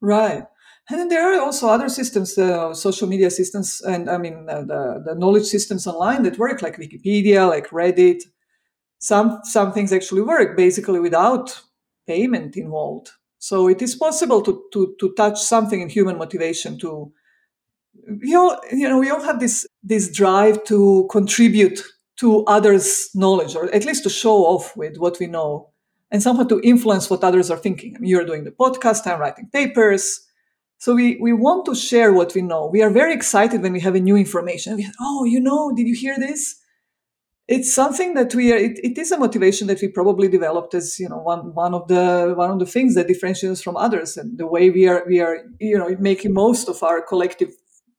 Right. 0.00 0.44
And 0.88 1.00
then 1.00 1.08
there 1.08 1.32
are 1.32 1.40
also 1.40 1.68
other 1.68 1.88
systems, 1.88 2.38
uh, 2.38 2.72
social 2.72 3.08
media 3.08 3.30
systems, 3.30 3.80
and 3.80 4.08
I 4.08 4.18
mean 4.18 4.46
uh, 4.48 4.62
the, 4.62 5.02
the 5.04 5.14
knowledge 5.16 5.46
systems 5.46 5.86
online 5.86 6.22
that 6.22 6.38
work, 6.38 6.62
like 6.62 6.78
Wikipedia, 6.78 7.48
like 7.48 7.70
Reddit, 7.70 8.22
some 8.98 9.40
some 9.42 9.72
things 9.72 9.92
actually 9.92 10.22
work 10.22 10.56
basically 10.56 11.00
without 11.00 11.60
payment 12.06 12.56
involved. 12.56 13.10
So 13.38 13.68
it 13.68 13.82
is 13.82 13.94
possible 13.94 14.42
to 14.42 14.64
to 14.72 14.94
to 15.00 15.12
touch 15.14 15.40
something 15.40 15.80
in 15.80 15.88
human 15.88 16.18
motivation 16.18 16.78
to 16.78 17.12
you 18.22 18.38
all 18.38 18.60
you 18.72 18.88
know 18.88 18.98
we 18.98 19.10
all 19.10 19.22
have 19.22 19.40
this 19.40 19.66
this 19.82 20.10
drive 20.10 20.62
to 20.64 21.06
contribute 21.10 21.82
to 22.16 22.44
others' 22.44 23.10
knowledge 23.14 23.54
or 23.54 23.72
at 23.74 23.84
least 23.84 24.02
to 24.04 24.10
show 24.10 24.46
off 24.46 24.76
with 24.76 24.96
what 24.96 25.18
we 25.20 25.26
know 25.26 25.70
and 26.10 26.22
somehow 26.22 26.44
to 26.44 26.60
influence 26.62 27.10
what 27.10 27.24
others 27.24 27.50
are 27.50 27.58
thinking. 27.58 27.94
I 27.96 27.98
mean, 27.98 28.10
you're 28.10 28.24
doing 28.24 28.44
the 28.44 28.50
podcast, 28.50 29.06
I'm 29.06 29.20
writing 29.20 29.48
papers. 29.52 30.20
So 30.78 30.94
we, 30.94 31.16
we 31.20 31.32
want 31.32 31.64
to 31.66 31.74
share 31.74 32.12
what 32.12 32.34
we 32.34 32.42
know. 32.42 32.66
We 32.66 32.82
are 32.82 32.90
very 32.90 33.14
excited 33.14 33.62
when 33.62 33.72
we 33.72 33.80
have 33.80 33.94
a 33.94 34.00
new 34.00 34.16
information. 34.16 34.76
We, 34.76 34.88
oh, 35.00 35.24
you 35.24 35.40
know, 35.40 35.72
did 35.74 35.86
you 35.88 35.94
hear 35.94 36.18
this? 36.18 36.56
It's 37.48 37.72
something 37.72 38.14
that 38.14 38.34
we 38.34 38.52
are 38.52 38.56
it, 38.56 38.78
it 38.82 38.98
is 38.98 39.12
a 39.12 39.18
motivation 39.18 39.68
that 39.68 39.80
we 39.80 39.88
probably 39.88 40.28
developed 40.28 40.74
as 40.74 40.98
you 40.98 41.08
know 41.08 41.18
one 41.18 41.54
one 41.54 41.74
of 41.74 41.86
the 41.88 42.34
one 42.36 42.50
of 42.50 42.58
the 42.58 42.66
things 42.66 42.94
that 42.94 43.06
differentiates 43.06 43.60
us 43.60 43.62
from 43.62 43.76
others 43.76 44.16
and 44.16 44.38
the 44.38 44.46
way 44.46 44.70
we 44.70 44.88
are 44.88 45.04
we 45.06 45.20
are 45.20 45.38
you 45.60 45.78
know 45.78 45.94
making 46.00 46.32
most 46.32 46.68
of 46.68 46.82
our 46.82 47.00
collective 47.00 47.50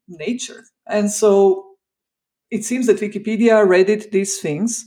nature. 0.08 0.64
And 0.86 1.10
so 1.10 1.64
it 2.50 2.64
seems 2.64 2.86
that 2.86 2.98
wikipedia 2.98 3.66
reddit 3.66 4.10
these 4.10 4.38
things 4.38 4.84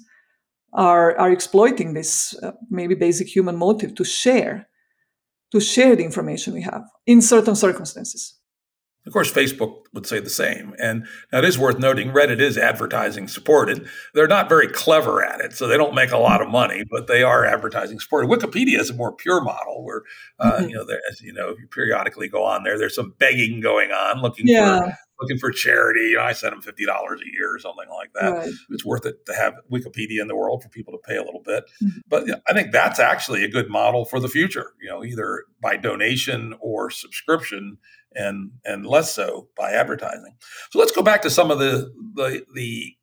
are 0.74 1.17
are 1.17 1.32
exploiting 1.32 1.93
this 1.93 2.36
uh, 2.43 2.52
maybe 2.69 2.95
basic 2.95 3.28
human 3.28 3.58
motive 3.58 3.95
to 3.95 4.04
share 4.04 4.67
to 5.52 5.60
share 5.60 5.95
the 5.95 6.04
information 6.04 6.54
we 6.54 6.62
have 6.62 6.84
in 7.06 7.21
certain 7.21 7.56
circumstances 7.56 8.40
of 9.06 9.14
course, 9.14 9.32
Facebook 9.32 9.86
would 9.94 10.06
say 10.06 10.20
the 10.20 10.30
same. 10.30 10.76
And 10.78 11.08
now 11.32 11.40
it 11.40 11.46
is 11.46 11.58
worth 11.58 11.80
noting 11.80 12.12
Reddit 12.12 12.40
is 12.40 12.58
advertising 12.58 13.28
supported. 13.28 13.88
They're 14.14 14.28
not 14.28 14.48
very 14.48 14.68
clever 14.68 15.24
at 15.24 15.42
it, 15.42 15.54
so 15.54 15.68
they 15.68 15.78
don't 15.78 15.96
make 15.96 16.12
a 16.12 16.18
lot 16.18 16.42
of 16.42 16.50
money, 16.50 16.84
but 16.90 17.08
they 17.08 17.24
are 17.24 17.44
advertising 17.44 18.00
supported. 18.00 18.30
Wikipedia 18.30 18.80
is 18.80 18.92
a 18.92 18.94
more 18.94 19.12
pure 19.12 19.42
model 19.42 19.84
where, 19.84 20.04
uh, 20.40 20.54
mm-hmm. 20.54 20.70
you 20.70 20.76
know, 20.76 20.86
there, 20.86 21.02
as 21.12 21.22
you 21.22 21.34
know, 21.34 21.50
you 21.50 21.68
periodically 21.72 22.30
go 22.30 22.46
on 22.46 22.64
there, 22.64 22.78
there's 22.78 22.96
some 22.96 23.16
begging 23.18 23.60
going 23.60 23.92
on, 23.92 24.22
looking 24.22 24.48
yeah. 24.48 24.80
for 24.80 24.98
looking 25.22 25.38
for 25.38 25.52
charity. 25.52 26.10
You 26.10 26.18
know, 26.18 26.24
I 26.24 26.34
send 26.34 26.54
them 26.54 26.62
fifty 26.62 26.86
dollars 26.86 27.22
a 27.22 27.32
year 27.32 27.56
or 27.56 27.60
something 27.60 27.90
like 27.90 28.12
that. 28.14 28.30
Right. 28.30 28.50
It's 28.70 28.86
worth 28.86 29.06
it 29.06 29.26
to 29.26 29.34
have 29.34 29.56
Wikipedia 29.72 30.22
in 30.22 30.28
the 30.28 30.36
world 30.36 30.64
for 30.64 30.70
people 30.70 30.94
to 30.94 31.00
pay 31.08 31.16
a 31.16 31.24
little 31.24 31.42
bit. 31.44 31.64
Mm-hmm. 31.84 32.00
But 32.08 32.28
you 32.28 32.34
know, 32.34 32.40
I 32.48 32.54
think 32.54 32.72
that's 32.72 33.00
actually 33.00 33.44
a 33.44 33.50
good 33.50 33.70
model 33.70 34.06
for 34.06 34.20
the 34.20 34.30
future. 34.30 34.74
You 34.82 34.90
know, 34.90 35.04
either 35.04 35.46
by 35.62 35.78
donation 35.78 36.56
or 36.60 36.90
subscription, 36.90 37.78
and 38.13 38.52
and 38.65 38.86
less 38.86 39.13
so 39.13 39.47
by 39.58 39.71
advertising. 39.71 40.36
So 40.71 40.80
let's 40.80 40.91
go 40.91 41.02
back 41.02 41.21
to 41.24 41.30
some 41.30 41.52
of 41.52 41.60
the 41.60 41.91
the 42.15 42.45
the 42.54 42.95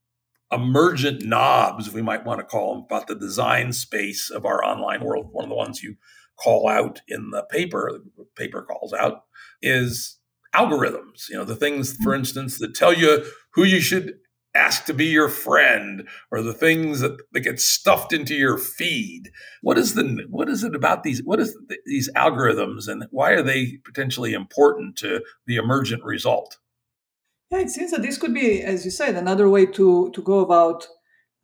emergent 0.51 1.25
knobs 1.25 1.93
we 1.93 2.03
might 2.03 2.25
want 2.25 2.41
to 2.41 2.45
call 2.45 2.75
them 2.75 2.85
about 2.85 3.07
the 3.07 3.15
design 3.15 3.73
space 3.73 4.31
of 4.31 4.47
our 4.47 4.65
online 4.65 5.05
world. 5.05 5.29
One 5.31 5.45
of 5.45 5.51
the 5.51 5.57
ones 5.57 5.83
you 5.83 5.97
call 6.39 6.69
out 6.69 7.03
in 7.09 7.31
the 7.31 7.43
paper, 7.51 8.01
the 8.17 8.25
paper 8.37 8.63
calls 8.63 8.93
out, 8.93 9.25
is 9.61 10.19
algorithms, 10.55 11.29
you 11.29 11.37
know, 11.37 11.45
the 11.45 11.57
things, 11.57 11.93
for 11.97 12.13
mm-hmm. 12.13 12.21
instance, 12.21 12.59
that 12.59 12.75
tell 12.75 12.93
you 12.93 13.25
who 13.53 13.65
you 13.65 13.81
should 13.81 14.15
ask 14.55 14.85
to 14.87 14.95
be 14.95 15.07
your 15.07 15.29
friend 15.29 16.09
or 16.31 16.43
the 16.43 16.55
things 16.55 17.01
that, 17.01 17.17
that 17.33 17.41
get 17.41 17.61
stuffed 17.61 18.13
into 18.13 18.35
your 18.35 18.59
feed. 18.59 19.31
What 19.63 19.79
is 19.79 19.95
the 19.95 20.27
what 20.29 20.49
is 20.49 20.65
it 20.65 20.75
about 20.75 21.03
these 21.03 21.23
what 21.23 21.41
is 21.41 21.55
the, 21.69 21.79
these 21.87 22.11
algorithms 22.15 22.89
and 22.89 23.07
why 23.11 23.31
are 23.31 23.43
they 23.43 23.79
potentially 23.85 24.33
important 24.33 24.97
to 24.99 25.23
the 25.47 25.57
emergent 25.57 26.03
result? 26.05 26.59
Yeah, 27.51 27.61
it 27.61 27.71
seems 27.71 27.93
that 27.93 28.03
this 28.03 28.19
could 28.19 28.35
be, 28.35 28.63
as 28.63 28.85
you 28.85 28.91
said, 28.91 29.17
another 29.17 29.49
way 29.49 29.67
to 29.67 30.11
to 30.11 30.23
go 30.23 30.41
about 30.41 30.87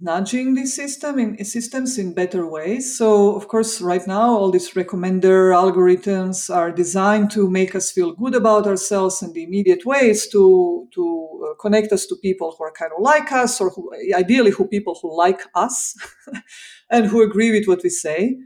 nudging 0.00 0.54
the 0.54 0.66
system 0.66 1.18
in 1.18 1.44
systems 1.44 1.98
in 1.98 2.14
better 2.14 2.46
ways. 2.46 2.96
So, 2.98 3.35
of 3.37 3.48
course, 3.48 3.80
right 3.80 4.07
now, 4.07 4.30
all 4.30 4.50
these 4.50 4.70
recommender 4.72 5.52
algorithms 5.52 6.54
are 6.54 6.72
designed 6.72 7.30
to 7.33 7.48
make 7.48 7.74
us 7.74 7.90
feel 7.90 8.12
good 8.12 8.35
about 8.35 8.66
ourselves 8.66 9.22
in 9.22 9.33
the 9.33 9.44
immediate 9.44 9.87
ways 9.87 10.28
to 10.28 10.88
to 10.94 11.50
uh, 11.50 11.54
connect 11.61 11.92
us 11.92 12.07
to 12.07 12.16
people 12.16 12.54
who 12.57 12.64
are 12.64 12.72
kind 12.72 12.92
of 12.96 13.02
like 13.02 13.33
us, 13.33 13.61
or 13.61 13.70
who, 13.70 13.90
ideally, 14.14 14.50
who 14.50 14.66
people 14.66 14.98
who 15.00 15.16
like 15.16 15.42
us 15.54 15.94
and 16.90 17.07
who 17.07 17.22
agree 17.22 17.52
with 17.52 17.66
what 17.66 17.83
we 17.83 17.90
say. 17.90 18.37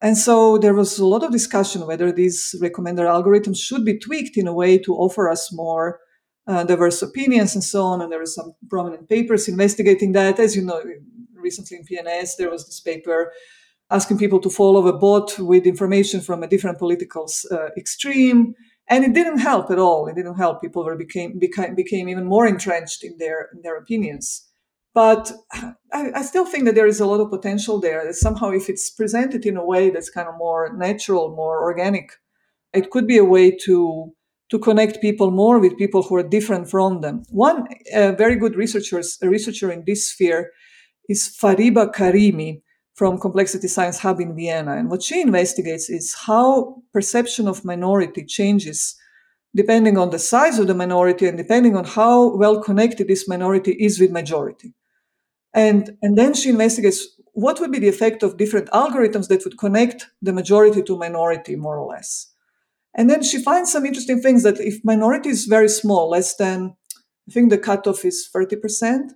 And 0.00 0.18
so 0.18 0.58
there 0.58 0.74
was 0.74 0.98
a 0.98 1.06
lot 1.06 1.22
of 1.22 1.32
discussion 1.32 1.86
whether 1.86 2.12
these 2.12 2.54
recommender 2.60 3.06
algorithms 3.06 3.56
should 3.56 3.84
be 3.84 3.98
tweaked 3.98 4.36
in 4.36 4.46
a 4.46 4.52
way 4.52 4.76
to 4.78 4.94
offer 4.94 5.30
us 5.30 5.50
more 5.50 5.98
uh, 6.46 6.64
diverse 6.64 7.02
opinions 7.02 7.54
and 7.54 7.64
so 7.64 7.84
on. 7.84 8.00
And 8.00 8.10
there 8.10 8.18
were 8.18 8.26
some 8.26 8.54
prominent 8.68 9.08
papers 9.08 9.48
investigating 9.48 10.12
that. 10.12 10.38
As 10.38 10.54
you 10.56 10.62
know, 10.62 10.82
recently 11.34 11.78
in 11.78 11.84
PNAS, 11.84 12.36
there 12.38 12.50
was 12.50 12.66
this 12.66 12.80
paper 12.80 13.32
asking 13.90 14.18
people 14.18 14.40
to 14.40 14.50
follow 14.50 14.86
a 14.86 14.96
bot 14.96 15.38
with 15.38 15.66
information 15.66 16.20
from 16.20 16.42
a 16.42 16.48
different 16.48 16.78
political 16.78 17.30
uh, 17.50 17.68
extreme. 17.76 18.54
And 18.88 19.04
it 19.04 19.14
didn't 19.14 19.38
help 19.38 19.70
at 19.70 19.78
all. 19.78 20.06
It 20.08 20.16
didn't 20.16 20.36
help. 20.36 20.60
People 20.60 20.84
were 20.84 20.96
became 20.96 21.38
became, 21.38 21.74
became 21.74 22.08
even 22.08 22.26
more 22.26 22.46
entrenched 22.46 23.02
in 23.02 23.16
their 23.18 23.48
in 23.54 23.62
their 23.62 23.78
opinions. 23.78 24.46
But 24.92 25.32
I, 25.52 26.12
I, 26.14 26.22
still 26.22 26.46
think 26.46 26.66
that 26.66 26.76
there 26.76 26.86
is 26.86 27.00
a 27.00 27.06
lot 27.06 27.20
of 27.20 27.30
potential 27.30 27.80
there. 27.80 28.04
That 28.04 28.14
somehow, 28.14 28.50
if 28.50 28.68
it's 28.68 28.90
presented 28.90 29.44
in 29.44 29.56
a 29.56 29.64
way 29.64 29.90
that's 29.90 30.08
kind 30.08 30.28
of 30.28 30.36
more 30.38 30.72
natural, 30.76 31.34
more 31.34 31.62
organic, 31.62 32.12
it 32.72 32.90
could 32.90 33.06
be 33.06 33.18
a 33.18 33.24
way 33.24 33.50
to 33.64 34.12
to 34.50 34.58
connect 34.58 35.00
people 35.00 35.30
more 35.30 35.58
with 35.58 35.78
people 35.78 36.02
who 36.02 36.16
are 36.16 36.22
different 36.22 36.70
from 36.70 37.00
them. 37.00 37.22
One 37.30 37.66
uh, 37.94 38.12
very 38.12 38.36
good 38.36 38.56
researcher, 38.56 39.02
a 39.22 39.28
researcher 39.28 39.70
in 39.70 39.84
this 39.86 40.10
sphere 40.10 40.52
is 41.08 41.36
Fariba 41.40 41.92
Karimi 41.92 42.62
from 42.94 43.18
Complexity 43.18 43.68
Science 43.68 43.98
Hub 43.98 44.20
in 44.20 44.36
Vienna. 44.36 44.76
And 44.76 44.90
what 44.90 45.02
she 45.02 45.20
investigates 45.20 45.90
is 45.90 46.14
how 46.14 46.82
perception 46.92 47.48
of 47.48 47.64
minority 47.64 48.24
changes 48.24 48.96
depending 49.56 49.96
on 49.96 50.10
the 50.10 50.18
size 50.18 50.58
of 50.58 50.66
the 50.66 50.74
minority 50.74 51.26
and 51.28 51.38
depending 51.38 51.76
on 51.76 51.84
how 51.84 52.36
well 52.36 52.60
connected 52.60 53.06
this 53.06 53.28
minority 53.28 53.72
is 53.72 54.00
with 54.00 54.10
majority. 54.10 54.74
And, 55.54 55.96
and 56.02 56.18
then 56.18 56.34
she 56.34 56.50
investigates 56.50 57.06
what 57.32 57.60
would 57.60 57.70
be 57.70 57.78
the 57.78 57.88
effect 57.88 58.22
of 58.22 58.36
different 58.36 58.68
algorithms 58.70 59.28
that 59.28 59.44
would 59.44 59.58
connect 59.58 60.06
the 60.22 60.32
majority 60.32 60.82
to 60.82 60.98
minority 60.98 61.54
more 61.56 61.78
or 61.78 61.92
less. 61.92 62.33
And 62.94 63.10
then 63.10 63.22
she 63.22 63.42
finds 63.42 63.72
some 63.72 63.84
interesting 63.84 64.20
things 64.20 64.42
that 64.44 64.60
if 64.60 64.84
minority 64.84 65.28
is 65.28 65.46
very 65.46 65.68
small, 65.68 66.10
less 66.10 66.36
than, 66.36 66.76
I 67.28 67.32
think 67.32 67.50
the 67.50 67.58
cutoff 67.58 68.04
is 68.04 68.28
30%, 68.34 69.10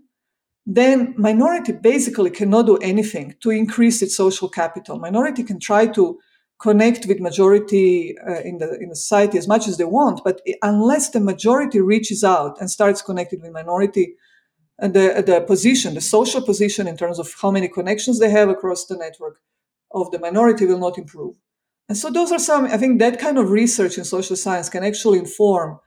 then 0.67 1.15
minority 1.17 1.73
basically 1.73 2.31
cannot 2.31 2.67
do 2.67 2.77
anything 2.79 3.35
to 3.41 3.51
increase 3.51 4.03
its 4.03 4.17
social 4.17 4.49
capital. 4.49 4.99
Minority 4.99 5.43
can 5.43 5.59
try 5.59 5.87
to 5.87 6.19
connect 6.61 7.07
with 7.07 7.21
majority 7.21 8.17
uh, 8.19 8.41
in 8.41 8.59
the 8.59 8.79
in 8.81 8.89
the 8.89 8.97
society 8.97 9.39
as 9.39 9.49
much 9.49 9.69
as 9.69 9.77
they 9.77 9.85
want, 9.85 10.21
but 10.25 10.43
unless 10.63 11.11
the 11.11 11.21
majority 11.21 11.81
reaches 11.81 12.23
out 12.25 12.61
and 12.61 12.71
starts 12.71 13.01
connecting 13.01 13.41
with 13.41 13.53
minority, 13.53 14.15
uh, 14.83 14.89
the 14.89 15.23
the 15.25 15.41
position, 15.47 15.95
the 15.95 16.01
social 16.01 16.43
position 16.43 16.87
in 16.87 16.97
terms 16.97 17.19
of 17.19 17.33
how 17.41 17.51
many 17.51 17.69
connections 17.69 18.19
they 18.19 18.31
have 18.31 18.49
across 18.49 18.87
the 18.87 18.97
network 18.97 19.41
of 19.93 20.11
the 20.11 20.19
minority 20.19 20.67
will 20.67 20.79
not 20.79 20.99
improve. 20.99 21.37
And 21.89 21.97
so 21.97 22.11
those 22.11 22.31
are 22.33 22.39
some, 22.39 22.67
I 22.67 22.77
think 22.77 22.99
that 22.99 23.19
kind 23.19 23.39
of 23.39 23.51
research 23.51 23.97
in 23.97 24.05
social 24.05 24.37
science 24.37 24.69
can 24.69 24.85
actually 24.85 25.19
inform, 25.19 25.79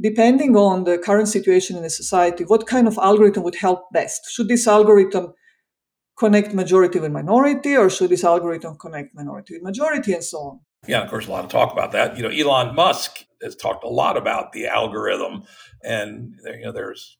depending 0.00 0.56
on 0.56 0.84
the 0.84 0.96
current 0.96 1.28
situation 1.28 1.76
in 1.76 1.82
the 1.82 1.90
society, 1.90 2.44
what 2.44 2.66
kind 2.66 2.86
of 2.86 2.96
algorithm 2.98 3.42
would 3.42 3.56
help 3.56 3.90
best. 3.92 4.30
Should 4.30 4.48
this 4.48 4.68
algorithm 4.68 5.34
connect 6.16 6.54
majority 6.54 7.00
with 7.00 7.12
minority, 7.12 7.76
or 7.76 7.90
should 7.90 8.10
this 8.10 8.24
algorithm 8.24 8.76
connect 8.76 9.14
minority 9.14 9.54
with 9.54 9.62
majority, 9.62 10.12
and 10.12 10.22
so 10.22 10.38
on? 10.38 10.60
Yeah, 10.86 11.02
of 11.02 11.10
course, 11.10 11.26
a 11.26 11.30
lot 11.30 11.44
of 11.44 11.50
talk 11.50 11.72
about 11.72 11.92
that. 11.92 12.16
You 12.16 12.22
know, 12.22 12.28
Elon 12.28 12.74
Musk 12.74 13.24
has 13.42 13.56
talked 13.56 13.84
a 13.84 13.88
lot 13.88 14.16
about 14.16 14.52
the 14.52 14.66
algorithm, 14.66 15.44
and 15.82 16.34
you 16.44 16.64
know, 16.64 16.72
there's 16.72 17.18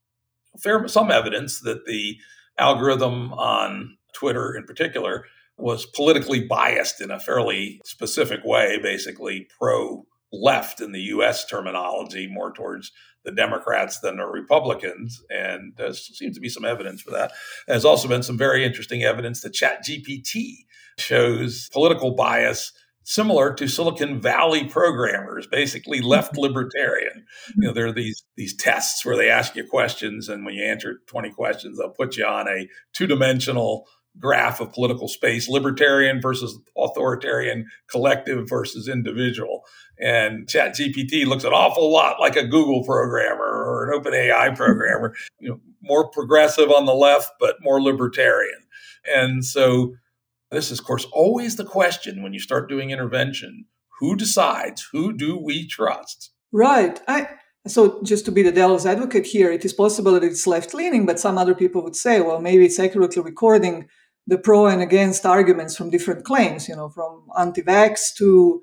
fair 0.60 0.86
some 0.88 1.10
evidence 1.10 1.60
that 1.60 1.84
the 1.86 2.16
algorithm 2.58 3.32
on 3.34 3.96
Twitter, 4.14 4.54
in 4.56 4.64
particular, 4.64 5.24
was 5.58 5.86
politically 5.86 6.46
biased 6.46 7.00
in 7.00 7.10
a 7.10 7.20
fairly 7.20 7.80
specific 7.84 8.40
way, 8.44 8.78
basically 8.82 9.48
pro 9.58 10.06
left 10.32 10.80
in 10.80 10.92
the 10.92 11.00
US 11.00 11.46
terminology, 11.46 12.28
more 12.30 12.52
towards 12.52 12.92
the 13.24 13.32
Democrats 13.32 14.00
than 14.00 14.16
the 14.16 14.26
Republicans. 14.26 15.22
And 15.30 15.72
there 15.76 15.92
seems 15.92 16.36
to 16.36 16.40
be 16.40 16.48
some 16.48 16.64
evidence 16.64 17.02
for 17.02 17.10
that. 17.12 17.32
There's 17.66 17.84
also 17.84 18.08
been 18.08 18.22
some 18.22 18.38
very 18.38 18.64
interesting 18.64 19.02
evidence 19.02 19.40
that 19.42 19.54
ChatGPT 19.54 20.66
shows 20.98 21.68
political 21.72 22.14
bias 22.14 22.72
similar 23.08 23.54
to 23.54 23.66
Silicon 23.66 24.20
Valley 24.20 24.64
programmers, 24.64 25.46
basically 25.46 26.02
left 26.02 26.32
mm-hmm. 26.32 26.42
libertarian. 26.42 27.24
You 27.56 27.68
know, 27.68 27.72
there 27.72 27.86
are 27.86 27.92
these 27.92 28.22
these 28.36 28.54
tests 28.54 29.04
where 29.04 29.16
they 29.16 29.30
ask 29.30 29.56
you 29.56 29.66
questions, 29.66 30.28
and 30.28 30.44
when 30.44 30.54
you 30.54 30.62
answer 30.62 31.00
20 31.06 31.30
questions, 31.30 31.78
they'll 31.78 31.88
put 31.88 32.16
you 32.16 32.26
on 32.26 32.48
a 32.48 32.68
two-dimensional 32.92 33.86
graph 34.18 34.60
of 34.60 34.72
political 34.72 35.08
space 35.08 35.48
libertarian 35.48 36.20
versus 36.20 36.58
authoritarian, 36.76 37.66
collective 37.90 38.48
versus 38.48 38.88
individual. 38.88 39.62
And 40.00 40.46
ChatGPT 40.46 41.26
looks 41.26 41.44
an 41.44 41.52
awful 41.52 41.92
lot 41.92 42.20
like 42.20 42.36
a 42.36 42.46
Google 42.46 42.84
programmer 42.84 43.44
or 43.44 43.90
an 43.90 44.00
OpenAI 44.00 44.56
programmer, 44.56 45.14
you 45.40 45.50
know, 45.50 45.60
more 45.82 46.10
progressive 46.10 46.70
on 46.70 46.86
the 46.86 46.94
left, 46.94 47.30
but 47.38 47.56
more 47.60 47.80
libertarian. 47.80 48.58
And 49.06 49.44
so, 49.44 49.94
this 50.50 50.70
is, 50.70 50.78
of 50.78 50.86
course, 50.86 51.06
always 51.12 51.56
the 51.56 51.64
question 51.64 52.22
when 52.22 52.32
you 52.32 52.40
start 52.40 52.70
doing 52.70 52.90
intervention 52.90 53.66
who 53.98 54.16
decides? 54.16 54.88
Who 54.92 55.12
do 55.12 55.36
we 55.36 55.66
trust? 55.66 56.30
Right. 56.52 57.00
I, 57.08 57.28
so, 57.70 58.02
just 58.02 58.24
to 58.26 58.32
be 58.32 58.42
the 58.42 58.52
devil's 58.52 58.86
advocate 58.86 59.26
here, 59.26 59.50
it 59.50 59.64
is 59.64 59.72
possible 59.72 60.12
that 60.12 60.24
it's 60.24 60.46
left 60.46 60.74
leaning, 60.74 61.06
but 61.06 61.18
some 61.18 61.38
other 61.38 61.54
people 61.54 61.82
would 61.82 61.96
say, 61.96 62.20
well, 62.20 62.40
maybe 62.40 62.64
it's 62.64 62.78
accurately 62.78 63.22
recording 63.22 63.88
the 64.26 64.38
pro 64.38 64.66
and 64.66 64.82
against 64.82 65.24
arguments 65.24 65.76
from 65.76 65.90
different 65.90 66.24
claims, 66.24 66.68
you 66.68 66.76
know, 66.76 66.88
from 66.88 67.26
anti-vax 67.38 68.14
to 68.18 68.60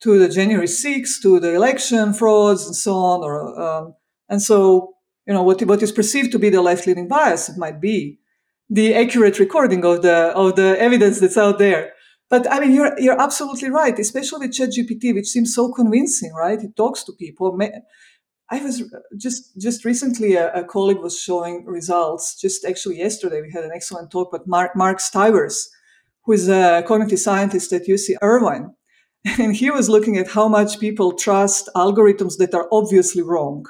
to 0.00 0.18
the 0.18 0.28
January 0.28 0.66
6th 0.66 1.22
to 1.22 1.38
the 1.38 1.54
election 1.54 2.12
frauds 2.12 2.66
and 2.66 2.74
so 2.74 2.94
on. 2.94 3.22
Or 3.22 3.60
um, 3.60 3.94
and 4.28 4.42
so 4.42 4.94
you 5.26 5.34
know 5.34 5.42
what 5.42 5.62
what 5.62 5.82
is 5.82 5.92
perceived 5.92 6.32
to 6.32 6.38
be 6.38 6.50
the 6.50 6.62
left-leaning 6.62 7.06
bias 7.06 7.48
it 7.48 7.56
might 7.56 7.80
be 7.80 8.18
the 8.72 8.94
accurate 8.94 9.38
recording 9.38 9.84
of 9.84 10.00
the 10.00 10.32
of 10.34 10.56
the 10.56 10.80
evidence 10.80 11.20
that's 11.20 11.36
out 11.36 11.58
there. 11.58 11.92
But 12.30 12.50
I 12.50 12.60
mean, 12.60 12.72
you're 12.72 12.98
you're 12.98 13.20
absolutely 13.20 13.68
right, 13.68 13.98
especially 13.98 14.46
with 14.46 14.56
ChatGPT, 14.56 15.14
which 15.14 15.28
seems 15.28 15.54
so 15.54 15.70
convincing, 15.70 16.32
right? 16.32 16.58
It 16.58 16.74
talks 16.74 17.04
to 17.04 17.12
people. 17.12 17.54
I 18.52 18.62
was 18.62 18.82
uh, 18.82 18.98
just 19.16 19.56
just 19.58 19.82
recently 19.86 20.34
a, 20.34 20.52
a, 20.52 20.62
colleague 20.62 20.98
was 20.98 21.18
showing 21.18 21.64
results. 21.64 22.38
Just 22.38 22.66
actually 22.66 22.98
yesterday, 22.98 23.40
we 23.40 23.50
had 23.50 23.64
an 23.64 23.70
excellent 23.74 24.10
talk 24.10 24.30
with 24.30 24.46
Mark, 24.46 24.76
Mark 24.76 24.98
Steyvers, 24.98 25.68
who 26.24 26.32
is 26.32 26.50
a 26.50 26.84
cognitive 26.86 27.18
scientist 27.18 27.72
at 27.72 27.86
UC 27.86 28.16
Irvine, 28.20 28.74
and 29.38 29.56
he 29.56 29.70
was 29.70 29.88
looking 29.88 30.18
at 30.18 30.32
how 30.32 30.48
much 30.48 30.78
people 30.78 31.12
trust 31.12 31.70
algorithms 31.74 32.36
that 32.36 32.52
are 32.54 32.68
obviously 32.70 33.22
wrong. 33.22 33.64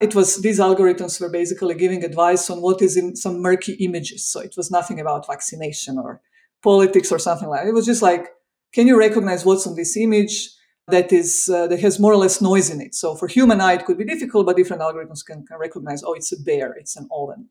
It 0.00 0.14
was 0.14 0.40
these 0.40 0.58
algorithms 0.58 1.20
were 1.20 1.28
basically 1.30 1.74
giving 1.74 2.02
advice 2.02 2.48
on 2.48 2.62
what 2.62 2.80
is 2.80 2.96
in 2.96 3.14
some 3.14 3.42
murky 3.42 3.74
images. 3.74 4.24
So 4.24 4.40
it 4.40 4.54
was 4.56 4.70
nothing 4.70 5.00
about 5.00 5.26
vaccination 5.26 5.98
or 5.98 6.22
politics 6.62 7.12
or 7.12 7.18
something 7.18 7.48
like 7.48 7.60
that. 7.60 7.68
It 7.68 7.74
was 7.74 7.84
just 7.84 8.00
like, 8.00 8.28
can 8.72 8.86
you 8.86 8.98
recognize 8.98 9.44
what's 9.44 9.66
on 9.66 9.76
this 9.76 9.98
image? 9.98 10.48
That 10.88 11.12
is 11.12 11.50
uh, 11.52 11.66
that 11.66 11.80
has 11.80 11.98
more 11.98 12.12
or 12.12 12.16
less 12.16 12.40
noise 12.40 12.70
in 12.70 12.80
it. 12.80 12.94
So 12.94 13.14
for 13.14 13.28
human 13.28 13.60
eye, 13.60 13.74
it 13.74 13.84
could 13.84 13.98
be 13.98 14.04
difficult, 14.04 14.46
but 14.46 14.56
different 14.56 14.82
algorithms 14.82 15.24
can, 15.24 15.44
can 15.46 15.58
recognize, 15.58 16.02
oh, 16.02 16.14
it's 16.14 16.32
a 16.32 16.40
bear, 16.40 16.72
it's 16.72 16.96
an 16.96 17.08
oven. 17.12 17.48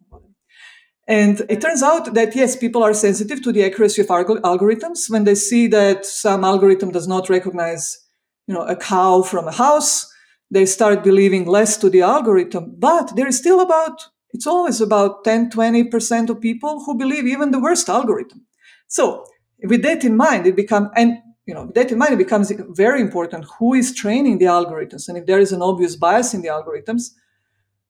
And 1.07 1.41
it 1.49 1.61
turns 1.61 1.81
out 1.83 2.13
that 2.15 2.35
yes, 2.35 2.55
people 2.55 2.83
are 2.83 2.93
sensitive 2.93 3.41
to 3.43 3.51
the 3.51 3.63
accuracy 3.63 4.01
of 4.01 4.07
alg- 4.07 4.41
algorithms 4.41 5.09
when 5.09 5.23
they 5.23 5.35
see 5.35 5.67
that 5.67 6.05
some 6.05 6.43
algorithm 6.43 6.91
does 6.91 7.07
not 7.07 7.29
recognize, 7.29 7.97
you 8.45 8.53
know, 8.53 8.63
a 8.63 8.75
cow 8.75 9.21
from 9.21 9.47
a 9.47 9.53
house. 9.53 10.11
They 10.51 10.65
start 10.65 11.03
believing 11.03 11.45
less 11.45 11.77
to 11.77 11.89
the 11.89 12.01
algorithm, 12.01 12.75
but 12.77 13.15
there 13.15 13.27
is 13.27 13.37
still 13.37 13.61
about 13.61 14.01
it's 14.33 14.47
always 14.47 14.81
about 14.81 15.23
10, 15.23 15.49
20% 15.51 16.29
of 16.29 16.41
people 16.41 16.83
who 16.83 16.97
believe 16.97 17.25
even 17.25 17.51
the 17.51 17.59
worst 17.59 17.89
algorithm. 17.89 18.45
So 18.87 19.25
with 19.63 19.81
that 19.83 20.03
in 20.03 20.15
mind, 20.17 20.45
it 20.45 20.55
become 20.55 20.91
and 20.95 21.17
you 21.47 21.53
know 21.53 21.71
mind 21.95 22.13
it 22.13 22.17
becomes 22.17 22.51
very 22.69 23.01
important 23.01 23.45
who 23.57 23.73
is 23.73 23.95
training 23.95 24.37
the 24.37 24.45
algorithms. 24.45 25.07
And 25.07 25.17
if 25.17 25.25
there 25.25 25.39
is 25.39 25.51
an 25.51 25.61
obvious 25.61 25.95
bias 25.95 26.33
in 26.33 26.41
the 26.41 26.49
algorithms 26.49 27.11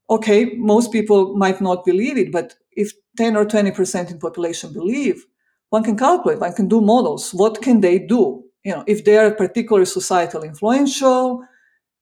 okay 0.09 0.55
most 0.55 0.91
people 0.91 1.35
might 1.35 1.59
not 1.59 1.83
believe 1.83 2.17
it 2.17 2.31
but 2.31 2.55
if 2.71 2.93
10 3.17 3.35
or 3.35 3.45
20% 3.45 4.11
in 4.11 4.19
population 4.19 4.71
believe 4.71 5.25
one 5.69 5.83
can 5.83 5.97
calculate 5.97 6.39
one 6.39 6.53
can 6.53 6.69
do 6.69 6.79
models. 6.79 7.33
What 7.33 7.61
can 7.61 7.81
they 7.81 7.99
do? 7.99 8.43
You 8.63 8.73
know 8.73 8.83
if 8.87 9.03
they 9.03 9.17
are 9.17 9.31
particularly 9.31 9.87
societal 9.87 10.43
influential 10.43 11.43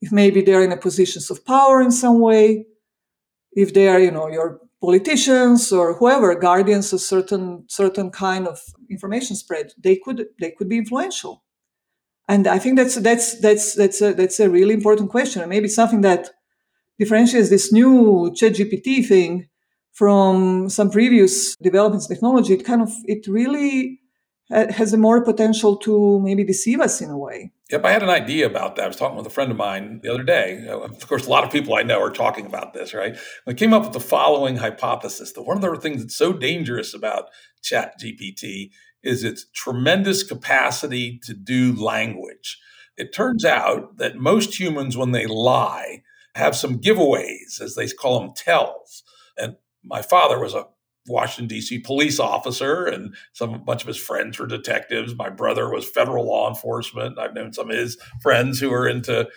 if 0.01 0.11
maybe 0.11 0.41
they're 0.41 0.63
in 0.63 0.73
a 0.73 0.77
positions 0.77 1.31
of 1.31 1.45
power 1.45 1.81
in 1.81 1.91
some 1.91 2.19
way 2.19 2.65
if 3.53 3.73
they 3.73 3.87
are 3.87 3.99
you 3.99 4.11
know 4.11 4.27
your 4.27 4.59
politicians 4.81 5.71
or 5.71 5.93
whoever 5.93 6.35
guardians 6.35 6.91
of 6.91 6.99
certain 6.99 7.63
certain 7.69 8.11
kind 8.11 8.45
of 8.45 8.59
information 8.89 9.35
spread 9.37 9.71
they 9.77 9.95
could 9.95 10.27
they 10.41 10.51
could 10.51 10.67
be 10.67 10.77
influential 10.77 11.44
and 12.27 12.47
I 12.47 12.59
think 12.59 12.77
that's 12.77 12.95
that's 12.95 13.39
that's 13.39 13.75
that's 13.75 14.01
a, 14.01 14.13
that's 14.13 14.39
a 14.39 14.49
really 14.49 14.73
important 14.73 15.09
question, 15.09 15.41
and 15.41 15.49
maybe 15.49 15.67
something 15.67 16.01
that 16.01 16.29
differentiates 16.99 17.49
this 17.49 17.71
new 17.71 18.31
ChatGPT 18.35 19.05
thing 19.05 19.47
from 19.93 20.69
some 20.69 20.89
previous 20.89 21.55
developments 21.57 22.07
technology. 22.07 22.53
It 22.53 22.65
kind 22.65 22.81
of 22.81 22.91
it 23.05 23.27
really 23.27 24.01
has 24.49 24.93
a 24.93 24.97
more 24.97 25.23
potential 25.23 25.75
to 25.77 26.19
maybe 26.19 26.43
deceive 26.43 26.79
us 26.79 27.01
in 27.01 27.09
a 27.09 27.17
way. 27.17 27.51
Yep, 27.71 27.83
I 27.83 27.91
had 27.91 28.03
an 28.03 28.09
idea 28.09 28.45
about 28.45 28.75
that. 28.75 28.85
I 28.85 28.87
was 28.87 28.95
talking 28.95 29.17
with 29.17 29.25
a 29.25 29.31
friend 29.31 29.49
of 29.49 29.57
mine 29.57 30.01
the 30.03 30.13
other 30.13 30.21
day. 30.21 30.67
Uh, 30.69 30.81
of 30.81 31.07
course, 31.07 31.25
a 31.25 31.31
lot 31.31 31.43
of 31.43 31.51
people 31.51 31.73
I 31.73 31.81
know 31.81 31.99
are 31.99 32.11
talking 32.11 32.45
about 32.45 32.73
this, 32.73 32.93
right? 32.93 33.17
I 33.47 33.53
came 33.53 33.73
up 33.73 33.83
with 33.83 33.93
the 33.93 33.99
following 33.99 34.57
hypothesis 34.57 35.33
that 35.33 35.41
one 35.41 35.57
of 35.57 35.63
the 35.63 35.75
things 35.77 36.01
that's 36.01 36.15
so 36.15 36.31
dangerous 36.31 36.93
about 36.93 37.29
Chat 37.63 37.99
GPT 37.99 38.69
is 39.05 39.23
its 39.23 39.45
tremendous 39.53 40.23
capacity 40.23 41.19
to 41.23 41.33
do 41.33 41.73
language. 41.73 42.59
It 42.97 43.13
turns 43.13 43.45
out 43.45 43.97
that 43.97 44.17
most 44.17 44.59
humans, 44.59 44.97
when 44.97 45.11
they 45.11 45.27
lie, 45.27 46.01
have 46.35 46.55
some 46.55 46.79
giveaways, 46.79 47.61
as 47.61 47.75
they 47.75 47.87
call 47.87 48.19
them, 48.19 48.33
tells. 48.35 49.03
And 49.37 49.55
my 49.83 50.01
father 50.01 50.39
was 50.39 50.53
a 50.53 50.65
Washington 51.07 51.47
D.C. 51.47 51.79
police 51.79 52.19
officer, 52.19 52.85
and 52.85 53.15
some 53.33 53.53
a 53.53 53.59
bunch 53.59 53.81
of 53.83 53.87
his 53.87 53.97
friends 53.97 54.39
were 54.39 54.47
detectives. 54.47 55.15
My 55.15 55.29
brother 55.29 55.69
was 55.69 55.89
federal 55.89 56.25
law 56.25 56.49
enforcement. 56.49 57.19
I've 57.19 57.35
known 57.35 57.53
some 57.53 57.69
of 57.69 57.77
his 57.77 57.97
friends 58.21 58.59
who 58.59 58.73
are 58.73 58.87
into 58.87 59.27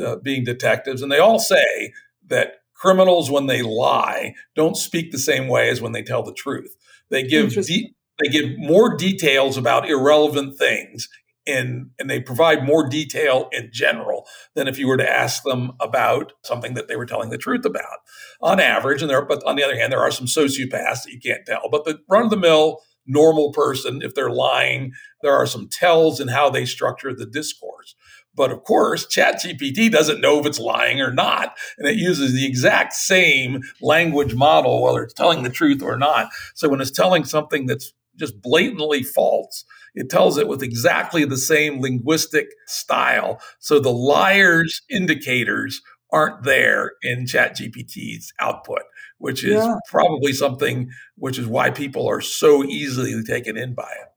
uh, 0.00 0.16
being 0.16 0.44
detectives, 0.44 1.02
and 1.02 1.10
they 1.10 1.18
all 1.18 1.40
say 1.40 1.92
that 2.28 2.60
criminals, 2.74 3.30
when 3.30 3.46
they 3.46 3.62
lie, 3.62 4.34
don't 4.54 4.76
speak 4.76 5.10
the 5.10 5.18
same 5.18 5.48
way 5.48 5.68
as 5.68 5.80
when 5.80 5.92
they 5.92 6.02
tell 6.02 6.22
the 6.22 6.32
truth. 6.32 6.76
They 7.10 7.22
give 7.22 7.52
de- 7.52 7.94
they 8.18 8.28
give 8.28 8.58
more 8.58 8.96
details 8.96 9.56
about 9.56 9.88
irrelevant 9.88 10.58
things 10.58 11.08
in, 11.46 11.90
and 11.98 12.10
they 12.10 12.20
provide 12.20 12.64
more 12.64 12.88
detail 12.88 13.48
in 13.52 13.70
general 13.72 14.26
than 14.54 14.66
if 14.68 14.78
you 14.78 14.88
were 14.88 14.96
to 14.96 15.08
ask 15.08 15.42
them 15.44 15.72
about 15.80 16.32
something 16.44 16.74
that 16.74 16.88
they 16.88 16.96
were 16.96 17.06
telling 17.06 17.30
the 17.30 17.38
truth 17.38 17.64
about 17.64 17.98
on 18.40 18.58
average. 18.58 19.00
And 19.00 19.10
there, 19.10 19.24
but 19.24 19.44
on 19.44 19.56
the 19.56 19.64
other 19.64 19.78
hand, 19.78 19.92
there 19.92 20.00
are 20.00 20.10
some 20.10 20.26
sociopaths 20.26 21.04
that 21.04 21.12
you 21.12 21.20
can't 21.20 21.46
tell. 21.46 21.68
But 21.70 21.84
the 21.84 22.00
run 22.08 22.24
of 22.24 22.30
the 22.30 22.36
mill 22.36 22.80
normal 23.06 23.52
person, 23.52 24.02
if 24.02 24.14
they're 24.14 24.30
lying, 24.30 24.92
there 25.22 25.34
are 25.34 25.46
some 25.46 25.68
tells 25.68 26.20
in 26.20 26.28
how 26.28 26.50
they 26.50 26.64
structure 26.64 27.14
the 27.14 27.26
discourse. 27.26 27.94
But 28.34 28.50
of 28.50 28.64
course, 28.64 29.06
ChatGPT 29.06 29.90
doesn't 29.90 30.20
know 30.20 30.38
if 30.40 30.46
it's 30.46 30.58
lying 30.58 31.00
or 31.00 31.12
not. 31.12 31.56
And 31.78 31.88
it 31.88 31.96
uses 31.96 32.34
the 32.34 32.46
exact 32.46 32.92
same 32.92 33.62
language 33.80 34.34
model, 34.34 34.82
whether 34.82 35.02
it's 35.02 35.14
telling 35.14 35.42
the 35.42 35.50
truth 35.50 35.82
or 35.82 35.96
not. 35.96 36.28
So 36.54 36.68
when 36.68 36.80
it's 36.80 36.90
telling 36.90 37.24
something 37.24 37.66
that's 37.66 37.94
just 38.18 38.40
blatantly 38.42 39.02
false, 39.02 39.64
it 39.94 40.10
tells 40.10 40.36
it 40.38 40.48
with 40.48 40.62
exactly 40.62 41.24
the 41.24 41.38
same 41.38 41.80
linguistic 41.80 42.48
style. 42.66 43.40
So 43.58 43.80
the 43.80 43.92
liar's 43.92 44.82
indicators 44.90 45.80
aren't 46.12 46.44
there 46.44 46.92
in 47.02 47.24
ChatGPT's 47.24 48.32
output, 48.40 48.82
which 49.18 49.44
is 49.44 49.54
yeah. 49.54 49.74
probably 49.90 50.32
something 50.32 50.90
which 51.16 51.38
is 51.38 51.46
why 51.46 51.70
people 51.70 52.06
are 52.06 52.20
so 52.20 52.64
easily 52.64 53.22
taken 53.24 53.56
in 53.56 53.74
by 53.74 53.90
it. 54.02 54.08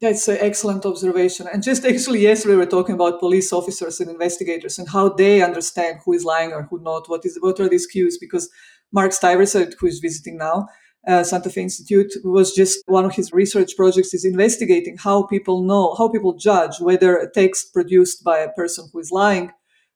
That's 0.00 0.28
an 0.28 0.38
excellent 0.40 0.86
observation. 0.86 1.48
And 1.52 1.62
just 1.62 1.84
actually 1.84 2.20
yesterday 2.20 2.54
we 2.54 2.58
were 2.58 2.66
talking 2.66 2.94
about 2.94 3.18
police 3.18 3.52
officers 3.52 3.98
and 3.98 4.08
investigators 4.08 4.78
and 4.78 4.88
how 4.88 5.08
they 5.08 5.42
understand 5.42 6.00
who 6.04 6.12
is 6.12 6.24
lying 6.24 6.52
or 6.52 6.62
who 6.64 6.80
not. 6.80 7.08
What 7.08 7.24
is 7.24 7.36
what 7.40 7.58
are 7.58 7.68
these 7.68 7.86
cues? 7.86 8.16
Because 8.16 8.48
Mark 8.92 9.10
Steyvers, 9.10 9.74
who 9.78 9.86
is 9.86 9.98
visiting 9.98 10.38
now, 10.38 10.68
uh, 11.06 11.22
Santa 11.22 11.50
Fe 11.50 11.62
Institute 11.62 12.12
was 12.24 12.52
just 12.54 12.82
one 12.86 13.04
of 13.04 13.14
his 13.14 13.32
research 13.32 13.76
projects 13.76 14.12
is 14.12 14.24
investigating 14.24 14.96
how 14.98 15.22
people 15.22 15.62
know, 15.62 15.94
how 15.96 16.08
people 16.08 16.34
judge 16.34 16.80
whether 16.80 17.16
a 17.16 17.30
text 17.30 17.72
produced 17.72 18.24
by 18.24 18.38
a 18.38 18.52
person 18.52 18.88
who 18.92 18.98
is 18.98 19.10
lying 19.10 19.50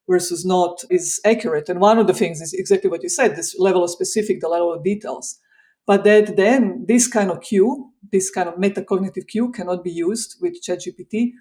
versus 0.09 0.45
not 0.45 0.83
is 0.91 1.21
accurate. 1.25 1.69
And 1.69 1.81
one 1.81 1.99
of 1.99 2.07
the 2.07 2.15
things 2.15 2.41
is 2.41 2.53
exactly 2.53 2.91
what 2.91 3.03
you 3.03 3.09
said, 3.09 3.37
this 3.37 3.59
level 3.59 3.85
of 3.85 3.91
specific, 3.91 4.41
the 4.41 4.49
level 4.49 4.73
of 4.73 4.85
details. 4.85 5.39
But 5.87 6.05
that 6.05 6.37
then 6.37 6.85
this 6.87 7.09
kind 7.09 7.31
of 7.31 7.41
cue, 7.41 7.91
this 8.11 8.31
kind 8.31 8.49
of 8.49 8.55
metacognitive 8.55 9.27
cue 9.27 9.51
cannot 9.51 9.83
be 9.83 9.91
used 9.91 10.37
with 10.41 10.63
ChatGPT. 10.63 11.33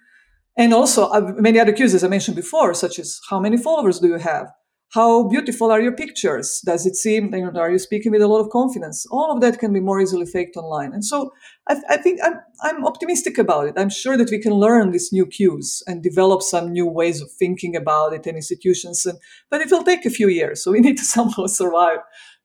And 0.58 0.74
also 0.74 1.08
uh, 1.10 1.34
many 1.38 1.60
other 1.60 1.72
cues, 1.72 1.94
as 1.94 2.04
I 2.04 2.08
mentioned 2.08 2.36
before, 2.36 2.74
such 2.74 3.00
as 3.00 3.20
how 3.30 3.40
many 3.40 3.58
followers 3.58 4.00
do 4.00 4.08
you 4.08 4.18
have? 4.18 4.52
How 4.94 5.24
beautiful 5.24 5.72
are 5.72 5.80
your 5.80 5.94
pictures? 5.94 6.62
Does 6.66 6.86
it 6.86 6.98
seem, 6.98 7.34
you 7.34 7.50
know, 7.50 7.62
are 7.62 7.72
you 7.72 7.80
speaking 7.80 8.12
with 8.12 8.22
a 8.22 8.28
lot 8.28 8.42
of 8.42 8.50
confidence? 8.50 9.06
All 9.10 9.32
of 9.32 9.40
that 9.40 9.58
can 9.58 9.72
be 9.72 9.80
more 9.80 10.02
easily 10.02 10.26
faked 10.26 10.58
online. 10.58 10.92
And 10.92 11.06
so 11.06 11.32
I, 11.70 11.78
I 11.90 11.96
think 11.96 12.20
I'm, 12.22 12.34
I'm 12.62 12.86
optimistic 12.86 13.38
about 13.38 13.68
it. 13.68 13.76
I'm 13.78 13.90
sure 13.90 14.18
that 14.18 14.30
we 14.30 14.38
can 14.38 14.54
learn 14.54 14.92
these 14.92 15.14
new 15.14 15.26
cues 15.26 15.82
and 15.88 16.04
develop 16.04 16.42
some 16.42 16.74
new 16.74 16.86
ways 16.86 17.22
of 17.22 17.32
thinking 17.32 17.74
about 17.74 18.12
it 18.12 18.28
in 18.28 18.36
institutions. 18.36 19.06
And, 19.06 19.18
but 19.50 19.62
it 19.62 19.72
will 19.72 19.86
take 19.86 20.06
a 20.06 20.10
few 20.10 20.28
years. 20.28 20.62
So 20.62 20.74
we 20.74 20.82
need 20.82 20.98
to 20.98 21.06
somehow 21.16 21.46
survive 21.46 22.00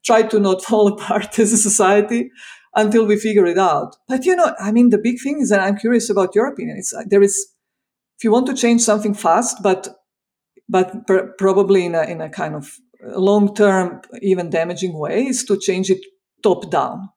try 0.04 0.22
to 0.22 0.38
not 0.38 0.62
fall 0.62 0.86
apart 0.86 1.36
as 1.40 1.52
a 1.52 1.56
society 1.56 2.30
until 2.76 3.06
we 3.06 3.16
figure 3.16 3.46
it 3.46 3.58
out. 3.58 3.96
But 4.06 4.24
you 4.24 4.36
know, 4.36 4.54
I 4.60 4.70
mean, 4.70 4.90
the 4.90 4.98
big 4.98 5.20
thing 5.20 5.40
is 5.40 5.50
that 5.50 5.58
I'm 5.58 5.76
curious 5.76 6.08
about 6.08 6.36
your 6.36 6.46
opinion. 6.46 6.76
It's 6.78 6.94
uh, 6.94 7.02
there 7.08 7.22
is, 7.24 7.44
if 8.16 8.22
you 8.22 8.30
want 8.30 8.46
to 8.46 8.54
change 8.54 8.82
something 8.82 9.14
fast, 9.14 9.64
but 9.64 9.95
but 10.68 11.06
pr- 11.06 11.32
probably 11.38 11.86
in 11.86 11.94
a 11.94 12.02
in 12.02 12.20
a 12.20 12.28
kind 12.28 12.54
of 12.54 12.76
long 13.02 13.54
term, 13.54 14.00
even 14.22 14.50
damaging 14.50 14.98
way, 14.98 15.26
is 15.26 15.44
to 15.44 15.58
change 15.58 15.90
it 15.90 16.00
top 16.42 16.70
down. 16.70 17.08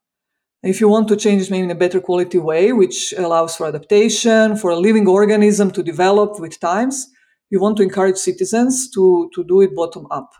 If 0.62 0.80
you 0.80 0.88
want 0.88 1.08
to 1.08 1.16
change 1.16 1.42
it 1.42 1.50
maybe 1.50 1.64
in 1.64 1.70
a 1.70 1.74
better 1.74 2.00
quality 2.00 2.38
way, 2.38 2.72
which 2.72 3.14
allows 3.16 3.56
for 3.56 3.66
adaptation, 3.66 4.56
for 4.56 4.70
a 4.70 4.76
living 4.76 5.08
organism 5.08 5.70
to 5.70 5.82
develop 5.82 6.38
with 6.38 6.60
times, 6.60 7.08
you 7.48 7.60
want 7.60 7.78
to 7.78 7.82
encourage 7.82 8.16
citizens 8.16 8.90
to 8.90 9.30
to 9.34 9.44
do 9.44 9.62
it 9.62 9.74
bottom 9.74 10.06
up. 10.10 10.30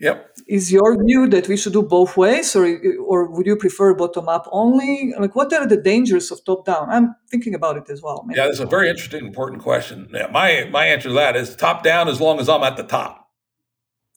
Yep. 0.00 0.29
Is 0.50 0.72
your 0.72 1.00
view 1.04 1.28
that 1.28 1.46
we 1.46 1.56
should 1.56 1.74
do 1.74 1.82
both 1.82 2.16
ways, 2.16 2.56
or 2.56 2.64
or 3.10 3.30
would 3.30 3.46
you 3.46 3.54
prefer 3.54 3.94
bottom 3.94 4.28
up 4.28 4.48
only? 4.50 5.14
Like, 5.16 5.36
what 5.36 5.52
are 5.52 5.64
the 5.64 5.76
dangers 5.76 6.32
of 6.32 6.44
top 6.44 6.66
down? 6.66 6.90
I'm 6.90 7.14
thinking 7.30 7.54
about 7.54 7.76
it 7.76 7.88
as 7.88 8.02
well. 8.02 8.24
Maybe. 8.26 8.38
Yeah, 8.38 8.46
that's 8.46 8.58
a 8.58 8.66
very 8.66 8.90
interesting, 8.90 9.24
important 9.24 9.62
question. 9.62 10.08
Yeah, 10.12 10.26
my 10.32 10.68
my 10.72 10.86
answer 10.86 11.08
to 11.08 11.14
that 11.14 11.36
is 11.36 11.54
top 11.54 11.84
down 11.84 12.08
as 12.08 12.20
long 12.20 12.40
as 12.40 12.48
I'm 12.48 12.64
at 12.64 12.76
the 12.76 12.82
top. 12.82 13.28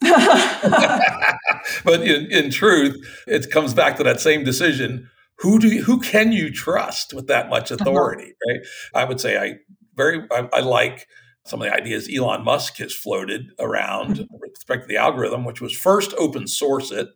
but 1.86 2.02
in, 2.02 2.32
in 2.32 2.50
truth, 2.50 2.96
it 3.28 3.52
comes 3.52 3.76
back 3.76 3.98
to 3.98 4.04
that 4.04 4.20
same 4.20 4.44
decision. 4.44 5.12
Who 5.38 5.60
do 5.60 5.68
you, 5.68 5.84
who 5.84 6.00
can 6.00 6.32
you 6.32 6.52
trust 6.52 7.14
with 7.14 7.28
that 7.28 7.48
much 7.48 7.72
uh-huh. 7.72 7.82
authority? 7.82 8.34
Uh-huh. 8.34 8.54
Right. 8.54 8.62
I 8.96 9.06
would 9.06 9.22
say 9.22 9.38
I 9.38 9.60
very 9.96 10.26
I, 10.32 10.50
I 10.52 10.60
like 10.62 11.08
some 11.46 11.62
of 11.62 11.68
the 11.68 11.74
ideas 11.74 12.10
Elon 12.14 12.44
Musk 12.44 12.78
has 12.78 12.94
floated 12.94 13.52
around 13.60 14.16
mm-hmm. 14.16 14.34
with 14.34 14.52
respect 14.52 14.84
to 14.84 14.88
the 14.88 14.98
algorithm, 14.98 15.44
which 15.44 15.62
was 15.62 15.78
first 15.78 16.14
open 16.18 16.48
source 16.48 16.92
it. 16.92 17.10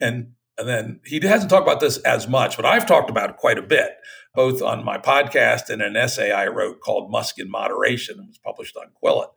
And, 0.00 0.32
and 0.58 0.68
then 0.68 1.00
he 1.04 1.20
hasn't 1.20 1.50
talked 1.50 1.66
about 1.66 1.80
this 1.80 1.98
as 1.98 2.28
much, 2.28 2.56
but 2.56 2.66
I've 2.66 2.86
talked 2.86 3.10
about 3.10 3.30
it 3.30 3.36
quite 3.36 3.58
a 3.58 3.62
bit, 3.62 3.92
both 4.34 4.62
on 4.62 4.84
my 4.84 4.98
podcast 4.98 5.68
and 5.68 5.82
an 5.82 5.96
essay 5.96 6.30
I 6.30 6.46
wrote 6.46 6.80
called 6.80 7.10
Musk 7.10 7.38
and 7.38 7.50
Moderation. 7.50 8.18
It 8.18 8.26
was 8.26 8.38
published 8.38 8.76
on 8.76 8.90
Quillette, 9.02 9.32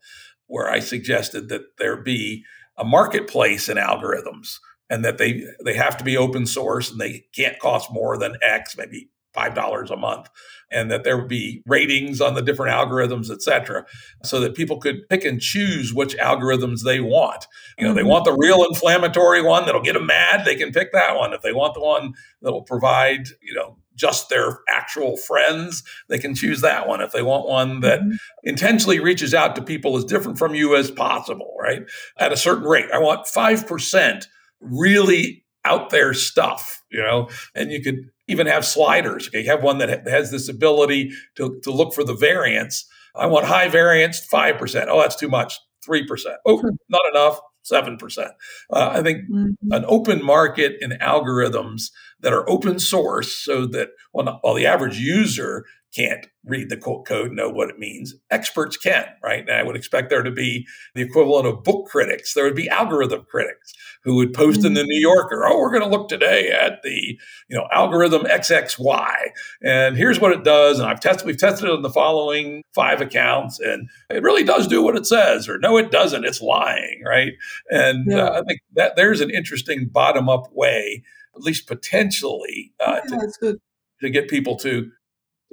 where 0.48 0.70
I 0.70 0.80
suggested 0.80 1.50
that 1.50 1.78
there 1.78 1.98
be 1.98 2.44
a 2.78 2.84
marketplace 2.84 3.70
in 3.70 3.78
algorithms 3.78 4.58
and 4.90 5.04
that 5.04 5.18
they 5.18 5.44
they 5.64 5.74
have 5.74 5.98
to 5.98 6.04
be 6.04 6.18
open 6.18 6.46
source 6.46 6.92
and 6.92 7.00
they 7.00 7.26
can't 7.36 7.60
cost 7.60 7.92
more 7.92 8.18
than 8.18 8.38
X, 8.42 8.78
maybe 8.78 9.10
$5 9.36 9.92
a 9.92 9.98
month 9.98 10.30
and 10.72 10.90
that 10.90 11.04
there 11.04 11.18
would 11.18 11.28
be 11.28 11.62
ratings 11.66 12.22
on 12.22 12.34
the 12.34 12.42
different 12.42 12.74
algorithms 12.74 13.30
et 13.30 13.42
cetera 13.42 13.86
so 14.24 14.40
that 14.40 14.56
people 14.56 14.80
could 14.80 15.08
pick 15.10 15.24
and 15.24 15.42
choose 15.42 15.94
which 15.94 16.18
algorithms 16.18 16.84
they 16.84 17.00
want 17.00 17.48
you 17.78 17.84
know 17.84 17.90
mm-hmm. 17.90 17.98
they 17.98 18.04
want 18.04 18.26
the 18.26 18.36
real 18.38 18.64
inflammatory 18.64 19.42
one 19.42 19.66
that'll 19.66 19.82
get 19.82 19.94
them 19.94 20.08
mad 20.08 20.46
they 20.46 20.56
can 20.56 20.72
pick 20.72 20.92
that 20.92 21.16
one 21.16 21.34
if 21.34 21.42
they 21.42 21.54
want 21.54 21.74
the 21.74 21.82
one 21.82 22.14
that'll 22.42 22.64
provide 22.64 23.28
you 23.42 23.54
know 23.54 23.78
just 23.96 24.30
their 24.30 24.60
actual 24.70 25.18
friends, 25.18 25.84
they 26.10 26.18
can 26.18 26.36
choose 26.36 26.62
that 26.62 26.88
one. 26.88 27.02
If 27.02 27.12
they 27.12 27.24
want 27.24 27.48
one 27.48 27.80
that 27.80 28.02
mm-hmm. 28.02 28.16
intentionally 28.44 29.00
reaches 29.00 29.34
out 29.34 29.56
to 29.56 29.62
people 29.62 29.98
as 29.98 30.04
different 30.04 30.38
from 30.38 30.54
you 30.54 30.76
as 30.76 30.92
possible, 30.92 31.56
right? 31.60 31.84
At 32.20 32.34
a 32.34 32.38
certain 32.38 32.66
rate. 32.66 32.92
I 32.94 33.00
want 33.00 33.26
5% 33.26 34.26
really 34.60 35.46
out 35.64 35.90
there 35.90 36.14
stuff, 36.14 36.84
you 36.92 37.02
know, 37.02 37.30
and 37.56 37.72
you 37.72 37.82
could 37.82 38.10
even 38.28 38.48
have 38.48 38.66
sliders. 38.66 39.28
Okay, 39.28 39.42
you 39.44 39.50
have 39.50 39.64
one 39.64 39.78
that 39.80 40.08
has 40.08 40.32
this 40.32 40.50
ability 40.50 41.12
to, 41.36 41.60
to 41.64 41.72
look 41.72 41.94
for 41.94 42.04
the 42.04 42.16
variance. 42.16 42.86
I 43.16 43.28
want 43.28 43.46
high 43.46 43.70
variance, 43.70 44.26
5%. 44.26 44.86
Oh, 44.90 45.00
that's 45.00 45.16
too 45.16 45.30
much, 45.30 45.60
3%. 45.88 46.06
Oh, 46.46 46.58
hmm. 46.60 46.70
not 46.90 47.02
enough, 47.12 47.40
7%. 47.64 48.30
Uh, 48.72 48.90
I 48.92 49.02
think 49.02 49.30
mm-hmm. 49.30 49.72
an 49.72 49.86
open 49.88 50.24
market 50.24 50.78
in 50.82 50.92
algorithms 50.92 51.92
that 52.20 52.34
are 52.34 52.50
open 52.50 52.80
source 52.80 53.36
so 53.36 53.66
that 53.68 53.90
while, 54.12 54.40
while 54.42 54.54
the 54.54 54.66
average 54.66 54.98
user 54.98 55.66
can't 55.96 56.28
read 56.44 56.70
the 56.70 56.78
code, 56.78 57.32
know 57.32 57.50
what 57.50 57.70
it 57.70 57.80
means. 57.80 58.16
Experts 58.30 58.78
can, 58.78 59.06
right? 59.24 59.42
And 59.42 59.52
I 59.52 59.64
would 59.64 59.76
expect 59.76 60.10
there 60.10 60.24
to 60.24 60.32
be 60.32 60.68
the 60.94 61.02
equivalent 61.02 61.48
of 61.48 61.64
book 61.64 61.88
critics. 61.88 62.34
There 62.34 62.44
would 62.44 62.56
be 62.56 62.70
algorithm 62.70 63.26
critics 63.30 63.74
who 64.04 64.16
would 64.16 64.34
post 64.34 64.60
mm-hmm. 64.60 64.68
in 64.68 64.74
the 64.74 64.84
New 64.84 65.00
Yorker, 65.00 65.46
"Oh, 65.48 65.58
we're 65.58 65.72
going 65.72 65.84
to 65.84 65.90
look 65.90 66.10
today 66.10 66.50
at 66.50 66.84
the 66.84 67.18
you 67.48 67.58
know 67.58 67.68
algorithm 67.72 68.24
XXY, 68.24 69.16
and 69.64 69.96
here's 69.96 70.20
what 70.20 70.32
it 70.32 70.44
does." 70.44 70.80
And 70.80 70.88
I've 70.88 71.00
tested, 71.00 71.26
we've 71.26 71.38
tested 71.38 71.70
it 71.70 71.74
on 71.74 71.82
the 71.82 71.90
following 71.90 72.64
five 72.74 73.02
accounts, 73.02 73.60
and 73.60 73.90
it 74.10 74.22
really 74.22 74.44
does 74.44 74.68
do 74.68 74.84
what 74.84 74.96
it 74.96 75.06
says, 75.06 75.48
or 75.48 75.58
no, 75.58 75.78
it 75.78 75.92
doesn't. 75.92 76.26
It's 76.26 76.42
lying, 76.42 77.02
right? 77.06 77.34
And 77.70 78.12
uh, 78.12 78.16
yeah. 78.16 78.24
uh, 78.24 78.42
I 78.42 78.44
think 78.44 78.60
that 78.74 78.96
there's 78.96 79.22
an 79.22 79.30
interesting 79.30 79.88
bottom 79.88 80.30
up 80.30 80.52
way, 80.52 81.04
at 81.36 81.42
least 81.42 81.68
potentially, 81.68 82.74
uh, 82.86 83.00
yeah, 83.10 83.20
to, 83.42 83.60
to 84.02 84.10
get 84.10 84.30
people 84.30 84.56
to 84.58 84.92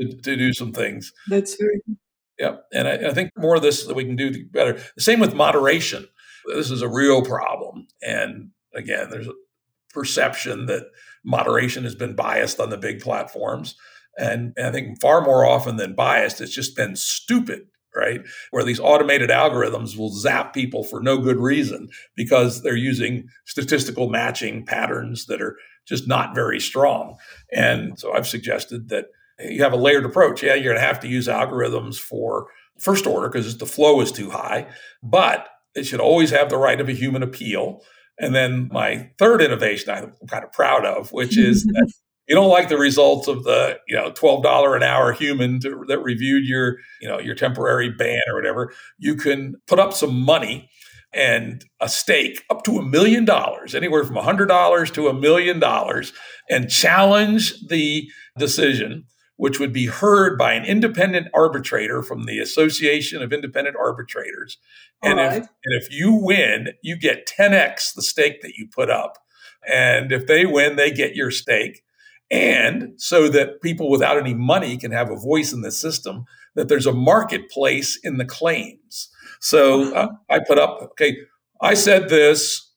to, 0.01 0.16
to 0.16 0.36
do 0.36 0.53
some 0.53 0.72
things. 0.72 1.12
That's 1.28 1.57
very 1.57 1.80
Yeah, 2.38 2.57
And 2.72 2.88
I, 2.88 3.09
I, 3.09 3.14
think 3.14 3.30
more 3.36 3.57
of 3.57 3.62
this 3.62 3.86
that 3.86 3.95
we 3.95 4.05
can 4.05 4.16
do 4.16 4.47
better. 4.49 4.80
The 4.97 5.03
same 5.03 5.20
with 5.20 5.34
moderation. 5.34 6.07
This 6.47 6.70
is 6.70 6.82
a 6.82 6.88
real 6.88 7.22
problem. 7.22 7.86
And 8.03 8.51
again, 8.74 9.11
there's 9.11 9.28
a 9.28 9.34
perception 9.90 10.66
that 10.66 10.84
moderation 11.24 11.84
has 11.84 11.95
been 11.95 12.16
biased 12.16 12.59
on 12.59 12.70
the 12.70 12.78
big 12.78 13.01
platforms. 13.01 13.76
And, 14.18 14.53
and 14.57 14.66
I 14.66 14.72
think 14.72 15.01
far 15.01 15.22
more 15.22 15.47
often 15.47 15.76
than 15.76 15.95
biased, 15.95 16.40
it's 16.40 16.55
just 16.55 16.76
been 16.76 16.97
stupid 16.97 17.68
right? 17.95 18.20
Where 18.51 18.64
these 18.64 18.80
automated 18.80 19.30
algorithms 19.30 19.97
will 19.97 20.11
zap 20.11 20.55
people 20.55 20.84
for 20.84 21.03
no 21.03 21.18
good 21.18 21.38
reason 21.38 21.88
because 22.16 22.62
they're 22.62 22.76
using 22.76 23.28
statistical 23.45 24.09
matching 24.09 24.64
patterns 24.64 25.26
that 25.26 25.43
are 25.43 25.57
just 25.86 26.07
not 26.09 26.34
very 26.34 26.61
strong. 26.61 27.16
And 27.53 27.99
so 27.99 28.14
I've 28.14 28.28
suggested 28.28 28.88
that 28.88 29.07
you 29.39 29.62
have 29.62 29.72
a 29.72 29.76
layered 29.76 30.05
approach. 30.05 30.43
Yeah, 30.43 30.55
you're 30.55 30.72
going 30.72 30.83
to 30.83 30.87
have 30.87 31.01
to 31.01 31.09
use 31.09 31.28
algorithms 31.28 31.99
for 31.99 32.49
first 32.78 33.07
order 33.07 33.28
because 33.28 33.57
the 33.59 33.66
flow 33.66 34.01
is 34.01 34.12
too 34.12 34.30
high, 34.30 34.66
but 35.03 35.49
it 35.74 35.85
should 35.85 36.01
always 36.01 36.30
have 36.30 36.51
the 36.51 36.57
right 36.57 36.80
of 36.80 36.89
a 36.89 36.95
human 36.95 37.22
appeal. 37.22 37.83
And 38.18 38.35
then 38.35 38.68
my 38.72 39.11
third 39.18 39.41
innovation 39.41 39.91
I'm 39.91 40.12
kind 40.28 40.45
of 40.45 40.53
proud 40.53 40.85
of, 40.85 41.12
which 41.12 41.39
is 41.39 41.64
that 41.72 41.93
you 42.28 42.35
don't 42.35 42.51
like 42.51 42.68
the 42.68 42.78
results 42.78 43.28
of 43.28 43.45
the 43.45 43.78
you 43.89 43.97
know 43.97 44.12
twelve 44.12 44.43
dollar 44.43 44.76
an 44.76 44.83
hour 44.83 45.12
human 45.12 45.61
to, 45.61 45.85
that 45.89 46.03
reviewed 46.03 46.45
your 46.45 46.76
you 47.01 47.09
know 47.09 47.18
your 47.18 47.35
temporary 47.35 47.91
ban 47.91 48.20
or 48.28 48.35
whatever. 48.35 48.72
You 48.99 49.16
can 49.16 49.55
put 49.66 49.78
up 49.78 49.93
some 49.93 50.20
money 50.20 50.68
and 51.14 51.64
a 51.80 51.89
stake 51.89 52.43
up 52.49 52.64
to 52.64 52.78
a 52.78 52.83
million 52.83 53.24
dollars, 53.24 53.74
anywhere 53.74 54.05
from 54.05 54.16
a 54.16 54.22
hundred 54.22 54.47
dollars 54.47 54.91
to 54.93 55.09
a 55.09 55.14
million 55.14 55.59
dollars, 55.59 56.12
and 56.49 56.70
challenge 56.70 57.55
the 57.68 58.09
decision 58.39 59.05
which 59.43 59.59
would 59.59 59.72
be 59.72 59.86
heard 59.86 60.38
by 60.38 60.53
an 60.53 60.64
independent 60.64 61.26
arbitrator 61.34 62.01
from 62.01 62.26
the 62.26 62.38
Association 62.38 63.20
of 63.20 63.32
Independent 63.32 63.74
Arbitrators. 63.76 64.57
And, 65.03 65.18
if, 65.18 65.34
and 65.34 65.82
if 65.82 65.90
you 65.90 66.12
win, 66.12 66.68
you 66.80 66.97
get 66.97 67.26
10x 67.26 67.93
the 67.93 68.03
stake 68.03 68.40
that 68.43 68.55
you 68.57 68.68
put 68.72 68.88
up. 68.88 69.18
And 69.68 70.12
if 70.12 70.28
they 70.28 70.47
win, 70.47 70.76
they 70.76 70.93
get 70.93 71.16
your 71.16 71.32
stake. 71.32 71.82
And 72.30 72.93
so 72.99 73.28
that 73.30 73.61
people 73.62 73.90
without 73.90 74.16
any 74.16 74.32
money 74.32 74.76
can 74.76 74.93
have 74.93 75.11
a 75.11 75.16
voice 75.16 75.53
in 75.53 75.62
the 75.62 75.72
system, 75.72 76.24
that 76.55 76.68
there's 76.68 76.86
a 76.86 76.93
marketplace 76.93 77.99
in 78.01 78.18
the 78.18 78.24
claims. 78.24 79.09
So 79.40 79.93
uh, 79.93 80.07
I 80.30 80.38
put 80.47 80.61
up, 80.61 80.78
okay, 80.93 81.16
I 81.61 81.74
said 81.74 82.11
this. 82.11 82.70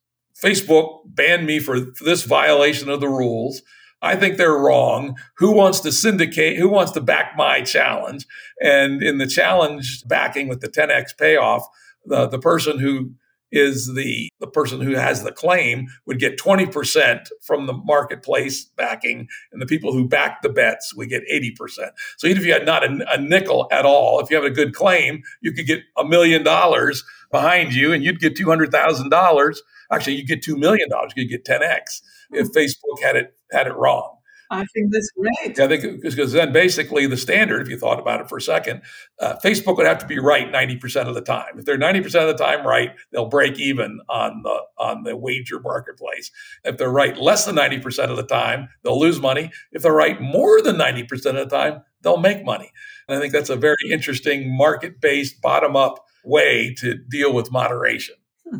Facebook 0.43 1.01
banned 1.05 1.45
me 1.45 1.59
for, 1.59 1.93
for 1.93 2.05
this 2.05 2.23
violation 2.23 2.89
of 2.89 3.01
the 3.01 3.07
rules. 3.07 3.61
I 4.05 4.15
think 4.15 4.37
they're 4.37 4.57
wrong. 4.57 5.17
Who 5.37 5.51
wants 5.51 5.79
to 5.81 5.91
syndicate? 5.91 6.57
Who 6.57 6.69
wants 6.69 6.91
to 6.93 7.01
back 7.01 7.33
my 7.35 7.61
challenge? 7.61 8.27
And 8.61 9.01
in 9.01 9.17
the 9.17 9.25
challenge 9.25 10.03
backing 10.07 10.47
with 10.47 10.61
the 10.61 10.69
10x 10.69 11.17
payoff, 11.17 11.67
the, 12.05 12.27
the 12.27 12.39
person 12.39 12.77
who 12.77 13.15
is 13.51 13.93
the, 13.95 14.29
the 14.39 14.47
person 14.47 14.81
who 14.81 14.93
has 14.93 15.23
the 15.23 15.31
claim 15.31 15.87
would 16.05 16.19
get 16.19 16.37
20% 16.37 17.29
from 17.41 17.65
the 17.65 17.73
marketplace 17.73 18.65
backing, 18.65 19.27
and 19.51 19.61
the 19.61 19.65
people 19.65 19.93
who 19.93 20.07
back 20.07 20.41
the 20.41 20.49
bets 20.49 20.93
would 20.95 21.09
get 21.09 21.23
80%. 21.31 21.89
So 22.17 22.27
even 22.27 22.37
if 22.37 22.45
you 22.45 22.53
had 22.53 22.65
not 22.65 22.83
a, 22.83 23.13
a 23.13 23.17
nickel 23.17 23.67
at 23.71 23.85
all, 23.85 24.19
if 24.19 24.29
you 24.29 24.35
have 24.35 24.45
a 24.45 24.51
good 24.51 24.75
claim, 24.75 25.23
you 25.41 25.51
could 25.51 25.65
get 25.65 25.83
a 25.97 26.03
million 26.03 26.43
dollars 26.43 27.03
behind 27.31 27.73
you 27.73 27.91
and 27.91 28.03
you'd 28.03 28.19
get 28.19 28.35
$200,000. 28.35 29.57
Actually, 29.91 30.15
you 30.15 30.25
get 30.25 30.43
$2 30.43 30.57
million, 30.57 30.89
you 31.15 31.27
get 31.27 31.45
10x 31.45 32.01
if 32.31 32.47
Facebook 32.49 33.01
had 33.01 33.15
it 33.15 33.35
had 33.51 33.67
it 33.67 33.75
wrong. 33.75 34.15
I 34.51 34.65
think 34.65 34.91
that's 34.91 35.09
great. 35.17 35.59
I 35.59 35.67
think 35.67 36.01
because 36.03 36.31
then 36.31 36.53
basically 36.53 37.07
the 37.07 37.17
standard, 37.17 37.61
if 37.61 37.69
you 37.69 37.77
thought 37.77 37.99
about 37.99 38.21
it 38.21 38.29
for 38.29 38.37
a 38.37 38.41
second, 38.41 38.81
uh, 39.19 39.37
Facebook 39.43 39.77
would 39.77 39.87
have 39.87 39.97
to 39.99 40.05
be 40.05 40.19
right 40.19 40.51
ninety 40.51 40.75
percent 40.75 41.09
of 41.09 41.15
the 41.15 41.21
time. 41.21 41.57
If 41.57 41.65
they're 41.65 41.77
ninety 41.77 42.01
percent 42.01 42.29
of 42.29 42.37
the 42.37 42.43
time 42.43 42.65
right, 42.65 42.91
they'll 43.11 43.27
break 43.27 43.59
even 43.59 43.99
on 44.07 44.43
the 44.43 44.61
on 44.77 45.03
the 45.03 45.17
wager 45.17 45.59
marketplace. 45.59 46.31
If 46.63 46.77
they're 46.77 46.89
right 46.89 47.17
less 47.17 47.45
than 47.45 47.55
ninety 47.55 47.79
percent 47.79 48.11
of 48.11 48.17
the 48.17 48.23
time, 48.23 48.69
they'll 48.83 48.99
lose 48.99 49.19
money. 49.19 49.51
If 49.71 49.81
they're 49.81 49.93
right 49.93 50.21
more 50.21 50.61
than 50.61 50.77
ninety 50.77 51.03
percent 51.03 51.37
of 51.37 51.49
the 51.49 51.55
time, 51.55 51.81
they'll 52.01 52.17
make 52.17 52.45
money. 52.45 52.71
And 53.07 53.17
I 53.17 53.21
think 53.21 53.33
that's 53.33 53.49
a 53.49 53.55
very 53.55 53.89
interesting 53.91 54.55
market 54.55 55.01
based 55.01 55.41
bottom 55.41 55.75
up 55.75 56.05
way 56.23 56.75
to 56.79 56.97
deal 57.09 57.33
with 57.33 57.51
moderation. 57.51 58.15
Hmm. 58.47 58.59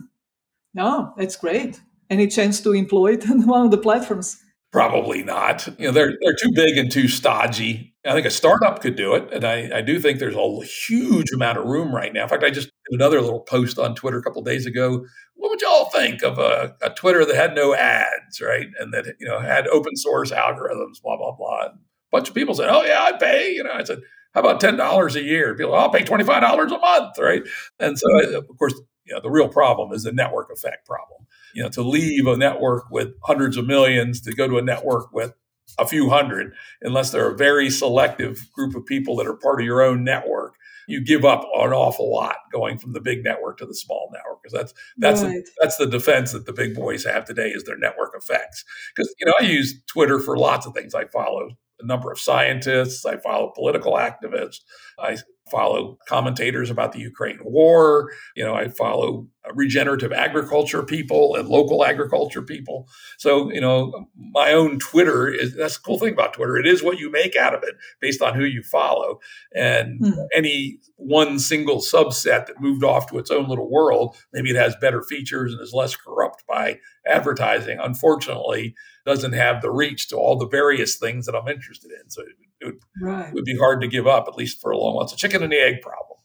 No, 0.73 1.13
it's 1.17 1.35
great. 1.35 1.79
Any 2.09 2.27
chance 2.27 2.61
to 2.61 2.71
employ 2.73 3.13
it 3.13 3.29
on 3.29 3.47
one 3.47 3.65
of 3.65 3.71
the 3.71 3.77
platforms? 3.77 4.41
Probably 4.71 5.23
not. 5.23 5.67
You 5.79 5.85
know, 5.85 5.91
they're 5.91 6.17
they're 6.21 6.35
too 6.35 6.51
big 6.53 6.77
and 6.77 6.91
too 6.91 7.07
stodgy. 7.07 7.95
I 8.05 8.11
think 8.11 8.25
a 8.25 8.29
startup 8.29 8.81
could 8.81 8.97
do 8.97 9.15
it, 9.15 9.31
and 9.31 9.45
I, 9.45 9.77
I 9.77 9.81
do 9.81 10.01
think 10.01 10.19
there's 10.19 10.35
a 10.35 10.65
huge 10.65 11.31
amount 11.31 11.57
of 11.57 11.65
room 11.65 11.95
right 11.95 12.11
now. 12.11 12.23
In 12.23 12.29
fact, 12.29 12.43
I 12.43 12.49
just 12.49 12.67
did 12.67 12.99
another 12.99 13.21
little 13.21 13.39
post 13.39 13.79
on 13.79 13.95
Twitter 13.95 14.19
a 14.19 14.21
couple 14.21 14.41
days 14.43 14.65
ago. 14.65 15.05
What 15.35 15.49
would 15.49 15.61
y'all 15.61 15.85
think 15.91 16.23
of 16.23 16.39
a, 16.39 16.75
a 16.81 16.89
Twitter 16.89 17.25
that 17.25 17.35
had 17.35 17.55
no 17.55 17.73
ads, 17.73 18.41
right, 18.41 18.67
and 18.77 18.93
that 18.93 19.15
you 19.17 19.25
know 19.25 19.39
had 19.39 19.65
open 19.67 19.95
source 19.95 20.31
algorithms, 20.31 21.01
blah 21.01 21.15
blah 21.15 21.31
blah. 21.31 21.67
And 21.67 21.75
a 21.75 21.77
bunch 22.11 22.27
of 22.27 22.35
people 22.35 22.53
said, 22.53 22.67
"Oh 22.69 22.83
yeah, 22.83 22.99
I'd 23.07 23.19
pay." 23.19 23.53
You 23.53 23.63
know, 23.63 23.71
I 23.73 23.83
said, 23.85 24.01
"How 24.33 24.41
about 24.41 24.59
ten 24.59 24.75
dollars 24.75 25.15
a 25.15 25.23
year?" 25.23 25.55
People, 25.55 25.73
I'll 25.73 25.89
pay 25.89 26.03
twenty 26.03 26.25
five 26.25 26.41
dollars 26.41 26.73
a 26.73 26.79
month, 26.79 27.17
right? 27.17 27.43
And 27.79 27.97
so, 27.97 28.07
of 28.37 28.57
course, 28.59 28.73
you 29.05 29.13
know, 29.13 29.21
the 29.21 29.29
real 29.29 29.47
problem 29.47 29.91
is 29.91 30.03
the 30.03 30.11
network 30.11 30.51
effect 30.51 30.85
problem 30.85 31.15
you 31.55 31.63
know, 31.63 31.69
to 31.69 31.81
leave 31.81 32.27
a 32.27 32.35
network 32.35 32.91
with 32.91 33.13
hundreds 33.23 33.57
of 33.57 33.65
millions 33.65 34.21
to 34.21 34.33
go 34.33 34.47
to 34.47 34.57
a 34.57 34.61
network 34.61 35.11
with 35.13 35.33
a 35.79 35.87
few 35.87 36.09
hundred, 36.09 36.53
unless 36.81 37.11
they're 37.11 37.31
a 37.31 37.37
very 37.37 37.69
selective 37.69 38.51
group 38.53 38.75
of 38.75 38.85
people 38.85 39.15
that 39.15 39.25
are 39.25 39.35
part 39.35 39.61
of 39.61 39.65
your 39.65 39.81
own 39.81 40.03
network, 40.03 40.55
you 40.87 41.03
give 41.03 41.25
up 41.25 41.41
an 41.55 41.73
awful 41.73 42.13
lot 42.13 42.35
going 42.51 42.77
from 42.77 42.93
the 42.93 42.99
big 42.99 43.23
network 43.23 43.57
to 43.57 43.65
the 43.65 43.73
small 43.73 44.11
network 44.13 44.43
because 44.43 44.53
that's 44.53 44.73
that's 44.97 45.23
right. 45.23 45.43
the, 45.43 45.51
that's 45.59 45.77
the 45.77 45.87
defense 45.87 46.33
that 46.33 46.45
the 46.45 46.53
big 46.53 46.75
boys 46.75 47.03
have 47.05 47.25
today 47.25 47.49
is 47.49 47.63
their 47.63 47.77
network 47.77 48.11
effects. 48.15 48.63
Because 48.93 49.13
you 49.19 49.25
know, 49.25 49.33
I 49.39 49.45
use 49.45 49.81
Twitter 49.87 50.19
for 50.19 50.37
lots 50.37 50.67
of 50.67 50.73
things. 50.73 50.93
I 50.93 51.05
follow 51.05 51.49
a 51.79 51.85
number 51.85 52.11
of 52.11 52.19
scientists. 52.19 53.05
I 53.05 53.17
follow 53.17 53.51
political 53.55 53.93
activists. 53.93 54.59
I 54.99 55.17
follow 55.49 55.97
commentators 56.07 56.69
about 56.69 56.91
the 56.91 56.99
Ukraine 56.99 57.39
war. 57.43 58.11
You 58.35 58.43
know, 58.43 58.55
I 58.55 58.69
follow 58.69 59.27
regenerative 59.53 60.11
agriculture 60.11 60.81
people 60.81 61.35
and 61.35 61.47
local 61.47 61.85
agriculture 61.85 62.41
people. 62.41 62.87
So, 63.17 63.51
you 63.51 63.61
know, 63.61 64.07
my 64.17 64.51
own 64.51 64.79
Twitter 64.79 65.27
is 65.27 65.55
that's 65.55 65.77
the 65.77 65.83
cool 65.83 65.99
thing 65.99 66.13
about 66.13 66.33
Twitter. 66.33 66.57
It 66.57 66.65
is 66.65 66.81
what 66.81 66.97
you 66.97 67.11
make 67.11 67.35
out 67.35 67.53
of 67.53 67.63
it 67.63 67.75
based 67.99 68.21
on 68.21 68.33
who 68.33 68.43
you 68.43 68.63
follow. 68.63 69.19
And 69.53 69.99
hmm. 69.99 70.13
any 70.33 70.79
one 70.95 71.37
single 71.37 71.77
subset 71.77 72.47
that 72.47 72.59
moved 72.59 72.83
off 72.83 73.07
to 73.09 73.19
its 73.19 73.29
own 73.29 73.47
little 73.47 73.69
world, 73.69 74.15
maybe 74.33 74.49
it 74.49 74.55
has 74.55 74.75
better 74.77 75.03
features 75.03 75.53
and 75.53 75.61
is 75.61 75.73
less 75.73 75.95
corrupt 75.95 76.43
by 76.47 76.79
advertising. 77.05 77.77
Unfortunately, 77.79 78.73
doesn't 79.05 79.33
have 79.33 79.61
the 79.61 79.71
reach 79.71 80.07
to 80.07 80.15
all 80.15 80.37
the 80.37 80.47
various 80.47 80.97
things 80.97 81.27
that 81.27 81.35
I'm 81.35 81.47
interested 81.47 81.91
in. 81.91 82.09
So 82.09 82.23
it 82.61 82.65
would, 82.65 82.79
right. 83.01 83.29
it 83.29 83.33
would 83.33 83.45
be 83.45 83.57
hard 83.57 83.81
to 83.81 83.87
give 83.87 84.07
up, 84.07 84.25
at 84.27 84.35
least 84.35 84.61
for 84.61 84.71
a 84.71 84.77
long 84.77 84.95
while. 84.95 85.03
It's 85.03 85.13
a 85.13 85.17
chicken 85.17 85.43
and 85.43 85.51
the 85.51 85.59
egg 85.59 85.81
problem. 85.81 86.17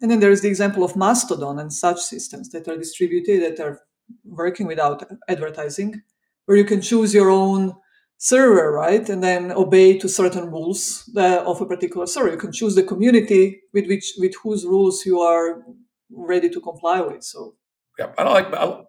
And 0.00 0.10
then 0.10 0.20
there's 0.20 0.42
the 0.42 0.48
example 0.48 0.84
of 0.84 0.96
Mastodon 0.96 1.58
and 1.58 1.72
such 1.72 2.00
systems 2.00 2.50
that 2.50 2.68
are 2.68 2.76
distributed 2.76 3.42
that 3.42 3.64
are 3.64 3.80
working 4.24 4.66
without 4.66 5.04
advertising, 5.28 6.02
where 6.44 6.56
you 6.56 6.64
can 6.64 6.80
choose 6.80 7.14
your 7.14 7.30
own 7.30 7.74
server, 8.18 8.72
right, 8.72 9.08
and 9.08 9.22
then 9.22 9.52
obey 9.52 9.98
to 9.98 10.08
certain 10.08 10.50
rules 10.50 11.10
of 11.16 11.60
a 11.60 11.66
particular 11.66 12.06
server. 12.06 12.30
You 12.30 12.38
can 12.38 12.52
choose 12.52 12.74
the 12.74 12.82
community 12.82 13.60
with 13.72 13.86
which 13.86 14.14
with 14.18 14.34
whose 14.42 14.64
rules 14.64 15.04
you 15.06 15.20
are 15.20 15.62
ready 16.10 16.50
to 16.50 16.60
comply 16.60 17.00
with. 17.00 17.24
So, 17.24 17.56
yeah, 17.98 18.12
I 18.18 18.24
don't 18.24 18.34
like 18.34 18.52
I, 18.52 18.82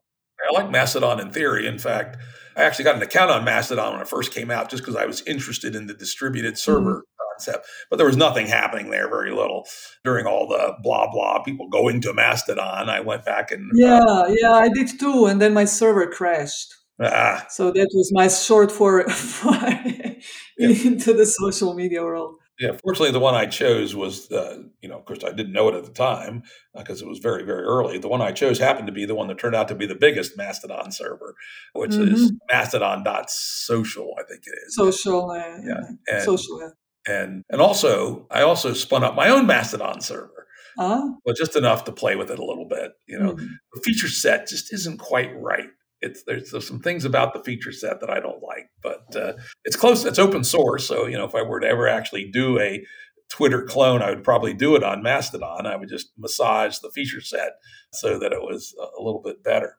I 0.50 0.54
like 0.54 0.70
Mastodon 0.70 1.20
in 1.20 1.32
theory. 1.32 1.68
In 1.68 1.80
fact, 1.80 2.18
I 2.56 2.64
actually 2.64 2.86
got 2.86 2.96
an 2.96 3.02
account 3.02 3.32
on 3.32 3.44
Mastodon 3.44 3.94
when 3.94 4.02
it 4.02 4.08
first 4.08 4.34
came 4.34 4.52
out 4.52 4.70
just 4.70 4.84
because 4.84 4.96
I 4.96 5.06
was 5.06 5.22
interested 5.28 5.76
in 5.76 5.88
the 5.88 5.94
distributed 5.94 6.54
mm-hmm. 6.54 6.72
server 6.72 7.04
concept. 7.32 7.68
But 7.90 7.98
there 7.98 8.06
was 8.06 8.18
nothing 8.18 8.48
happening 8.48 8.90
there, 8.90 9.10
very 9.10 9.32
little 9.32 9.68
during 10.04 10.26
all 10.26 10.48
the 10.48 10.76
blah 10.82 11.12
blah 11.12 11.44
people 11.44 11.70
going 11.70 12.02
to 12.02 12.14
Mastodon. 12.14 12.90
I 12.90 13.00
went 13.00 13.26
back 13.26 13.52
and 13.52 13.72
yeah, 13.76 14.00
uh, 14.00 14.28
yeah, 14.30 14.54
I 14.54 14.70
did 14.70 15.00
too, 15.00 15.26
and 15.26 15.42
then 15.42 15.54
my 15.54 15.66
server 15.66 16.08
crashed. 16.08 16.74
Ah. 17.00 17.46
So 17.50 17.72
that 17.72 17.90
was 17.94 18.12
my 18.12 18.28
short 18.28 18.72
for, 18.72 19.08
for 19.10 19.54
yeah. 19.54 20.14
into 20.58 21.14
the 21.14 21.26
social 21.26 21.74
media 21.74 22.04
world. 22.04 22.36
Yeah, 22.60 22.72
fortunately, 22.84 23.12
the 23.12 23.20
one 23.20 23.36
I 23.36 23.46
chose 23.46 23.96
was, 23.96 24.32
uh, 24.32 24.64
you 24.82 24.90
know, 24.90 24.98
of 24.98 25.06
course, 25.06 25.24
I 25.24 25.32
didn't 25.32 25.54
know 25.54 25.68
it 25.70 25.76
at 25.76 25.86
the 25.86 25.92
time 25.92 26.42
because 26.76 27.02
uh, 27.04 27.06
it 27.06 27.10
was 27.10 27.20
very, 27.20 27.44
very 27.44 27.64
early. 27.64 28.00
The 28.00 28.08
one 28.08 28.22
I 28.22 28.32
chose 28.32 28.58
happened 28.58 28.88
to 28.88 28.94
be 28.94 29.06
the 29.06 29.14
one 29.14 29.28
that 29.28 29.38
turned 29.38 29.56
out 29.56 29.68
to 29.68 29.76
be 29.76 29.86
the 29.86 29.96
biggest 29.96 30.36
Mastodon 30.38 30.92
server, 30.92 31.36
which 31.74 31.92
mm-hmm. 31.92 32.16
is 32.16 32.34
mastodon.social, 32.52 34.16
I 34.20 34.24
think 34.24 34.42
it 34.46 34.58
is. 34.66 34.76
Social, 34.76 35.30
uh, 35.30 35.60
yeah, 35.64 35.82
and, 36.08 36.24
social. 36.24 36.74
And 37.08 37.44
and 37.50 37.62
also, 37.62 38.26
I 38.32 38.42
also 38.42 38.74
spun 38.74 39.04
up 39.04 39.16
my 39.16 39.30
own 39.30 39.46
Mastodon 39.46 40.02
server, 40.02 40.48
uh-huh. 40.80 41.10
but 41.26 41.38
just 41.38 41.56
enough 41.56 41.84
to 41.86 41.92
play 41.92 42.16
with 42.16 42.32
it 42.32 42.40
a 42.40 42.46
little 42.46 42.68
bit. 42.68 42.94
You 43.08 43.20
know, 43.20 43.34
mm-hmm. 43.34 43.46
the 43.74 43.82
feature 43.84 44.10
set 44.10 44.48
just 44.48 44.74
isn't 44.74 44.98
quite 44.98 45.32
right 45.40 45.70
it's 46.02 46.24
there's, 46.24 46.52
there's, 46.52 46.68
some 46.68 46.80
things 46.80 47.06
about 47.06 47.34
the 47.34 47.44
feature 47.44 47.72
set 47.72 48.00
that 48.02 48.10
I 48.10 48.20
don't 48.20 48.44
like, 48.44 48.70
but 48.82 49.16
uh, 49.16 49.34
it's 49.66 49.76
close. 49.76 50.06
It's 50.06 50.20
open 50.20 50.44
source, 50.44 50.88
so 50.88 51.06
you 51.06 51.18
know 51.18 51.26
if 51.26 51.36
I 51.36 51.42
were 51.42 51.60
to 51.60 51.68
ever 51.68 51.88
actually 51.88 52.30
do 52.32 52.60
a 52.60 52.86
Twitter 53.30 53.64
clone, 53.64 54.02
I 54.02 54.10
would 54.10 54.24
probably 54.24 54.54
do 54.54 54.76
it 54.76 54.84
on 54.84 55.04
Mastodon. 55.04 55.66
I 55.66 55.76
would 55.76 55.90
just 55.90 56.12
massage 56.18 56.80
the 56.80 56.92
feature 56.92 57.22
set 57.22 57.54
so 57.92 58.20
that 58.20 58.32
it 58.32 58.42
was 58.42 58.74
a 58.80 59.02
little 59.02 59.22
bit 59.24 59.44
better. 59.44 59.78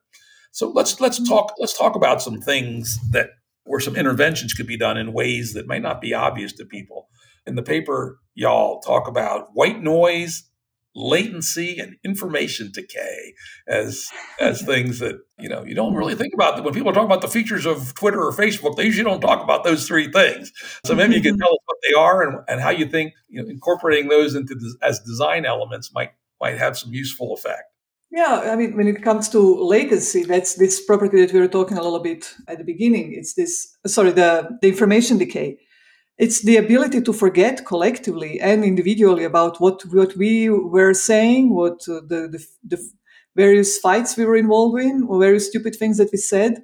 So 0.51 0.69
let's 0.69 0.99
let's 0.99 1.19
mm-hmm. 1.19 1.33
talk 1.33 1.53
let's 1.57 1.77
talk 1.77 1.95
about 1.95 2.21
some 2.21 2.41
things 2.41 2.99
that 3.11 3.29
where 3.63 3.79
some 3.79 3.95
interventions 3.95 4.53
could 4.53 4.67
be 4.67 4.77
done 4.77 4.97
in 4.97 5.13
ways 5.13 5.53
that 5.53 5.67
might 5.67 5.81
not 5.81 6.01
be 6.01 6.13
obvious 6.13 6.53
to 6.53 6.65
people. 6.65 7.07
In 7.45 7.55
the 7.55 7.63
paper, 7.63 8.19
y'all 8.35 8.81
talk 8.81 9.07
about 9.07 9.49
white 9.53 9.81
noise 9.81 10.48
latency 10.95 11.77
and 11.79 11.95
information 12.03 12.71
decay 12.73 13.33
as 13.67 14.07
as 14.39 14.61
things 14.61 14.99
that 14.99 15.19
you 15.37 15.47
know 15.47 15.63
you 15.63 15.75
don't 15.75 15.93
really 15.93 16.15
think 16.15 16.33
about. 16.33 16.63
When 16.63 16.73
people 16.73 16.91
talk 16.93 17.05
about 17.05 17.21
the 17.21 17.27
features 17.27 17.65
of 17.65 17.93
Twitter 17.93 18.21
or 18.21 18.33
Facebook 18.33 18.75
they 18.75 18.85
usually 18.85 19.09
don't 19.09 19.21
talk 19.21 19.43
about 19.43 19.63
those 19.63 19.87
three 19.87 20.11
things. 20.11 20.51
So 20.85 20.95
maybe 20.95 21.15
you 21.15 21.21
can 21.21 21.33
mm-hmm. 21.33 21.41
tell 21.41 21.51
us 21.51 21.59
what 21.65 21.77
they 21.87 21.93
are 21.93 22.23
and, 22.23 22.39
and 22.47 22.61
how 22.61 22.71
you 22.71 22.85
think 22.87 23.13
you 23.27 23.41
know, 23.41 23.49
incorporating 23.49 24.09
those 24.09 24.35
into 24.35 24.55
as 24.81 24.99
design 24.99 25.45
elements 25.45 25.93
might 25.93 26.11
might 26.41 26.57
have 26.57 26.77
some 26.77 26.93
useful 26.93 27.33
effect. 27.33 27.63
Yeah, 28.11 28.49
I 28.51 28.55
mean, 28.55 28.75
when 28.75 28.87
it 28.87 29.03
comes 29.03 29.29
to 29.29 29.39
latency, 29.63 30.23
that's 30.23 30.55
this 30.55 30.83
property 30.83 31.23
that 31.23 31.31
we 31.31 31.39
were 31.39 31.47
talking 31.47 31.77
a 31.77 31.83
little 31.83 31.99
bit 31.99 32.33
at 32.47 32.57
the 32.57 32.63
beginning. 32.63 33.13
It's 33.13 33.35
this, 33.35 33.77
sorry, 33.85 34.11
the, 34.11 34.57
the 34.63 34.69
information 34.69 35.19
decay 35.19 35.59
it's 36.19 36.41
the 36.41 36.57
ability 36.57 37.01
to 37.01 37.13
forget 37.13 37.65
collectively 37.65 38.41
and 38.41 38.65
individually 38.65 39.23
about 39.23 39.59
what 39.61 39.81
what 39.85 40.15
we 40.17 40.49
were 40.49 40.93
saying, 40.93 41.55
what 41.55 41.87
uh, 41.87 42.01
the, 42.05 42.27
the, 42.27 42.45
the 42.67 42.91
various 43.35 43.77
fights 43.77 44.17
we 44.17 44.25
were 44.25 44.35
involved 44.35 44.81
in, 44.81 45.03
or 45.07 45.19
various 45.19 45.47
stupid 45.47 45.75
things 45.75 45.97
that 45.97 46.11
we 46.11 46.17
said, 46.17 46.61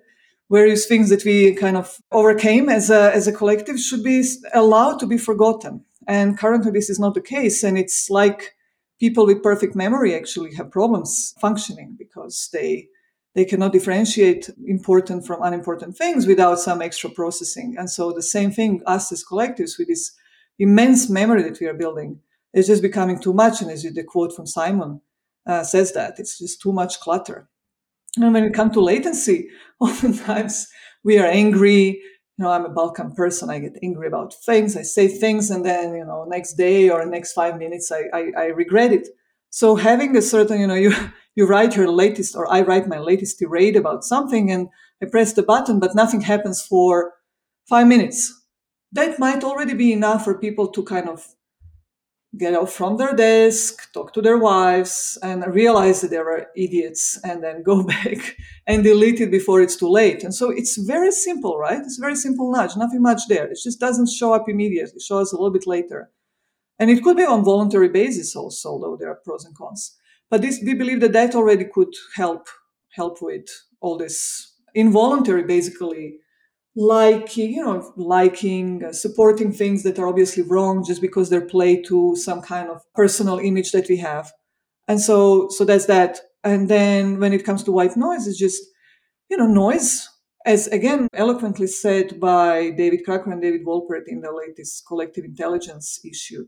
various 0.52 0.86
things 0.86 1.10
that 1.10 1.24
we 1.24 1.56
kind 1.56 1.78
of 1.78 2.02
overcame 2.12 2.68
as 2.68 2.90
a 2.90 3.14
as 3.16 3.28
a 3.28 3.34
collective 3.34 3.80
should 3.80 4.04
be 4.04 4.24
allowed 4.54 5.00
to 5.00 5.08
be 5.08 5.18
forgotten. 5.18 5.86
And 6.06 6.38
currently, 6.38 6.72
this 6.72 6.90
is 6.90 7.00
not 7.00 7.14
the 7.14 7.22
case. 7.22 7.64
And 7.64 7.78
it's 7.78 8.10
like 8.10 8.56
people 9.00 9.26
with 9.26 9.42
perfect 9.42 9.74
memory 9.74 10.14
actually 10.14 10.54
have 10.56 10.70
problems 10.70 11.34
functioning 11.40 11.96
because 11.98 12.50
they 12.52 12.90
they 13.36 13.46
cannot 13.46 13.74
differentiate 13.74 14.50
important 14.66 15.28
from 15.28 15.44
unimportant 15.44 15.96
things 15.98 16.26
without 16.26 16.58
some 16.58 16.82
extra 16.82 17.10
processing. 17.10 17.76
And 17.78 17.90
so 17.90 18.12
the 18.12 18.22
same 18.22 18.50
thing, 18.50 18.82
us 18.86 19.12
as 19.12 19.24
collectives, 19.24 19.78
with 19.78 19.90
this 19.90 20.14
immense 20.58 21.10
memory 21.10 21.44
that 21.44 21.60
we 21.60 21.68
are 21.68 21.74
building, 21.74 22.22
is 22.54 22.68
just 22.68 22.82
becoming 22.82 23.20
too 23.20 23.34
much. 23.34 23.62
And 23.62 23.70
as 23.70 23.84
the 23.84 24.04
quote 24.04 24.34
from 24.34 24.48
Simon 24.48 25.02
uh, 25.46 25.64
says 25.64 25.92
that, 25.94 26.18
it's 26.18 26.40
just 26.40 26.62
too 26.62 26.72
much 26.72 27.02
clutter. 27.02 27.50
And 28.16 28.34
when 28.34 28.46
it 28.46 28.54
comes 28.54 28.74
to 28.74 28.82
latency, 28.82 29.50
oftentimes 29.82 30.68
we 31.04 31.20
are 31.20 31.28
angry. 31.28 32.02
You 32.38 32.46
know, 32.46 32.52
I'm 32.52 32.66
a 32.66 32.70
Balkan 32.70 33.14
person. 33.14 33.50
I 33.50 33.60
get 33.60 33.78
angry 33.84 34.08
about 34.08 34.34
things. 34.34 34.78
I 34.78 34.82
say 34.82 35.10
things, 35.10 35.52
and 35.52 35.66
then 35.66 35.94
you 35.96 36.06
know, 36.06 36.26
next 36.26 36.54
day 36.54 36.90
or 36.90 37.06
next 37.06 37.34
five 37.34 37.58
minutes, 37.58 37.92
I, 37.92 38.04
I, 38.14 38.32
I 38.38 38.46
regret 38.46 38.94
it. 38.94 39.10
So 39.50 39.76
having 39.76 40.16
a 40.18 40.22
certain, 40.22 40.60
you 40.60 40.68
know, 40.68 40.74
you 40.86 40.94
you 41.36 41.46
write 41.46 41.76
your 41.76 41.90
latest, 41.90 42.36
or 42.36 42.52
I 42.52 42.62
write 42.62 42.88
my 42.88 43.00
latest 43.00 43.40
tirade 43.40 43.76
about 43.76 44.04
something, 44.04 44.50
and 44.50 44.70
I 45.02 45.06
press 45.06 45.34
the 45.34 45.44
button, 45.44 45.80
but 45.80 45.96
nothing 45.96 46.22
happens 46.22 46.66
for 46.66 47.14
five 47.68 47.88
minutes. 47.88 48.42
That 48.92 49.20
might 49.20 49.44
already 49.44 49.74
be 49.74 49.92
enough 49.92 50.24
for 50.24 50.40
people 50.40 50.70
to 50.70 50.84
kind 50.84 51.10
of 51.10 51.36
get 52.38 52.54
out 52.54 52.70
from 52.70 52.98
their 52.98 53.16
desk, 53.16 53.92
talk 53.94 54.14
to 54.14 54.22
their 54.22 54.38
wives, 54.38 55.18
and 55.22 55.46
realize 55.54 56.02
that 56.02 56.10
they 56.10 56.18
are 56.18 56.48
idiots, 56.56 57.20
and 57.24 57.44
then 57.44 57.64
go 57.64 57.84
back 57.96 58.38
and 58.68 58.84
delete 58.84 59.22
it 59.22 59.32
before 59.32 59.62
it's 59.62 59.76
too 59.76 59.90
late. 59.90 60.24
And 60.24 60.34
so 60.34 60.50
it's 60.50 60.78
very 60.78 61.12
simple, 61.12 61.58
right? 61.58 61.80
It's 61.80 61.98
very 61.98 62.16
simple 62.16 62.52
nudge, 62.52 62.76
nothing 62.78 63.02
much 63.02 63.22
there. 63.28 63.46
It 63.46 63.60
just 63.62 63.80
doesn't 63.80 64.10
show 64.10 64.34
up 64.34 64.48
immediately, 64.48 64.96
it 64.96 65.02
shows 65.02 65.32
a 65.32 65.36
little 65.36 65.52
bit 65.52 65.68
later. 65.68 66.12
And 66.78 66.90
it 66.90 67.04
could 67.04 67.18
be 67.18 67.24
on 67.24 67.46
voluntary 67.46 67.90
basis 67.90 68.36
also, 68.36 68.70
although 68.70 68.98
there 68.98 69.10
are 69.10 69.22
pros 69.24 69.46
and 69.46 69.56
cons. 69.56 69.98
But 70.36 70.42
this, 70.42 70.62
we 70.62 70.74
believe 70.74 71.00
that 71.00 71.14
that 71.14 71.34
already 71.34 71.64
could 71.64 71.94
help 72.18 72.50
help 72.92 73.22
with 73.22 73.48
all 73.80 73.98
this 73.98 74.54
involuntary, 74.74 75.44
basically 75.44 76.18
liking, 76.76 77.54
you 77.54 77.64
know, 77.64 77.94
liking, 77.96 78.84
uh, 78.84 78.92
supporting 78.92 79.54
things 79.54 79.84
that 79.84 79.98
are 79.98 80.10
obviously 80.10 80.44
wrong 80.44 80.84
just 80.84 81.00
because 81.00 81.30
they're 81.30 81.40
play 81.56 81.82
to 81.84 82.18
some 82.18 82.42
kind 82.42 82.70
of 82.70 82.82
personal 82.94 83.40
image 83.40 83.72
that 83.72 83.88
we 83.88 83.96
have. 83.96 84.30
And 84.90 85.00
so, 85.00 85.48
so 85.48 85.64
that's 85.64 85.86
that. 85.86 86.20
And 86.44 86.70
then 86.70 87.22
when 87.22 87.32
it 87.32 87.46
comes 87.46 87.64
to 87.64 87.72
white 87.72 87.96
noise, 87.96 88.28
it's 88.28 88.38
just, 88.38 88.62
you 89.30 89.38
know, 89.38 89.48
noise, 89.48 90.10
as 90.46 90.68
again 90.68 91.08
eloquently 91.14 91.68
said 91.68 92.20
by 92.20 92.72
David 92.72 93.06
Krakauer 93.06 93.32
and 93.32 93.42
David 93.42 93.66
Wolpert 93.66 94.04
in 94.08 94.20
the 94.20 94.34
latest 94.34 94.86
collective 94.86 95.24
intelligence 95.24 96.02
issue, 96.04 96.46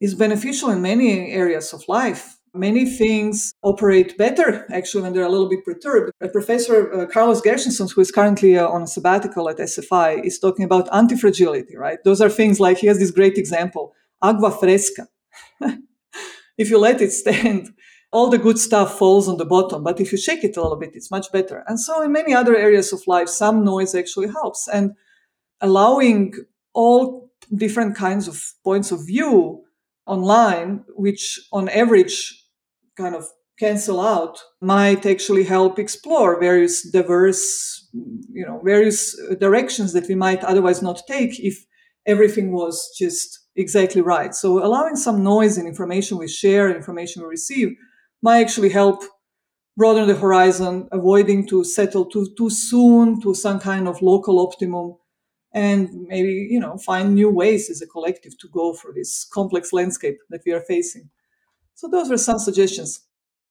is 0.00 0.14
beneficial 0.14 0.70
in 0.70 0.80
many 0.80 1.32
areas 1.32 1.72
of 1.72 1.82
life 1.88 2.38
many 2.54 2.86
things 2.86 3.52
operate 3.62 4.16
better 4.16 4.66
actually 4.72 5.02
when 5.02 5.12
they're 5.12 5.24
a 5.24 5.28
little 5.28 5.48
bit 5.48 5.64
perturbed. 5.64 6.12
A 6.20 6.28
professor 6.28 6.92
uh, 6.92 7.06
Carlos 7.06 7.40
Gershenson, 7.40 7.92
who 7.92 8.00
is 8.00 8.10
currently 8.10 8.56
uh, 8.56 8.68
on 8.68 8.82
a 8.82 8.86
sabbatical 8.86 9.48
at 9.48 9.58
SFI, 9.58 10.24
is 10.24 10.38
talking 10.38 10.64
about 10.64 10.88
antifragility, 10.90 11.76
right? 11.76 11.98
Those 12.04 12.20
are 12.20 12.30
things 12.30 12.60
like 12.60 12.78
he 12.78 12.86
has 12.86 12.98
this 12.98 13.10
great 13.10 13.36
example 13.36 13.92
agua 14.22 14.50
fresca. 14.50 15.06
if 16.58 16.70
you 16.70 16.78
let 16.78 17.02
it 17.02 17.12
stand, 17.12 17.70
all 18.12 18.30
the 18.30 18.38
good 18.38 18.58
stuff 18.58 18.96
falls 18.96 19.28
on 19.28 19.38
the 19.38 19.44
bottom, 19.44 19.82
but 19.82 20.00
if 20.00 20.12
you 20.12 20.18
shake 20.18 20.44
it 20.44 20.56
a 20.56 20.62
little 20.62 20.78
bit, 20.78 20.94
it's 20.94 21.10
much 21.10 21.30
better. 21.32 21.64
And 21.66 21.80
so, 21.80 22.00
in 22.00 22.12
many 22.12 22.32
other 22.32 22.56
areas 22.56 22.92
of 22.92 23.02
life, 23.08 23.28
some 23.28 23.64
noise 23.64 23.94
actually 23.94 24.28
helps. 24.28 24.68
And 24.68 24.92
allowing 25.60 26.32
all 26.72 27.32
different 27.54 27.96
kinds 27.96 28.28
of 28.28 28.40
points 28.62 28.92
of 28.92 29.06
view 29.06 29.64
online, 30.06 30.84
which 30.94 31.40
on 31.52 31.68
average 31.68 32.43
kind 32.96 33.14
of 33.14 33.24
cancel 33.58 34.00
out 34.00 34.42
might 34.60 35.06
actually 35.06 35.44
help 35.44 35.78
explore 35.78 36.40
various 36.40 36.82
diverse 36.90 37.88
you 38.32 38.44
know 38.44 38.60
various 38.64 39.16
uh, 39.30 39.34
directions 39.34 39.92
that 39.92 40.08
we 40.08 40.14
might 40.14 40.42
otherwise 40.42 40.82
not 40.82 41.00
take 41.06 41.38
if 41.38 41.64
everything 42.06 42.52
was 42.52 42.94
just 42.98 43.40
exactly 43.56 44.02
right. 44.02 44.34
So 44.34 44.64
allowing 44.64 44.96
some 44.96 45.22
noise 45.22 45.56
in 45.56 45.66
information 45.66 46.18
we 46.18 46.28
share 46.28 46.74
information 46.74 47.22
we 47.22 47.28
receive 47.28 47.76
might 48.22 48.40
actually 48.40 48.70
help 48.70 49.04
broaden 49.76 50.08
the 50.08 50.16
horizon 50.16 50.88
avoiding 50.92 51.46
to 51.48 51.64
settle 51.64 52.04
too, 52.06 52.28
too 52.36 52.50
soon 52.50 53.20
to 53.20 53.34
some 53.34 53.60
kind 53.60 53.88
of 53.88 54.02
local 54.02 54.40
optimum 54.40 54.96
and 55.52 55.88
maybe 56.08 56.48
you 56.50 56.58
know 56.58 56.76
find 56.78 57.14
new 57.14 57.30
ways 57.30 57.70
as 57.70 57.80
a 57.80 57.86
collective 57.86 58.36
to 58.38 58.48
go 58.48 58.72
for 58.72 58.92
this 58.92 59.24
complex 59.32 59.72
landscape 59.72 60.18
that 60.30 60.42
we 60.44 60.52
are 60.52 60.60
facing 60.62 61.08
so 61.74 61.88
those 61.88 62.10
were 62.10 62.18
some 62.18 62.38
suggestions. 62.38 63.00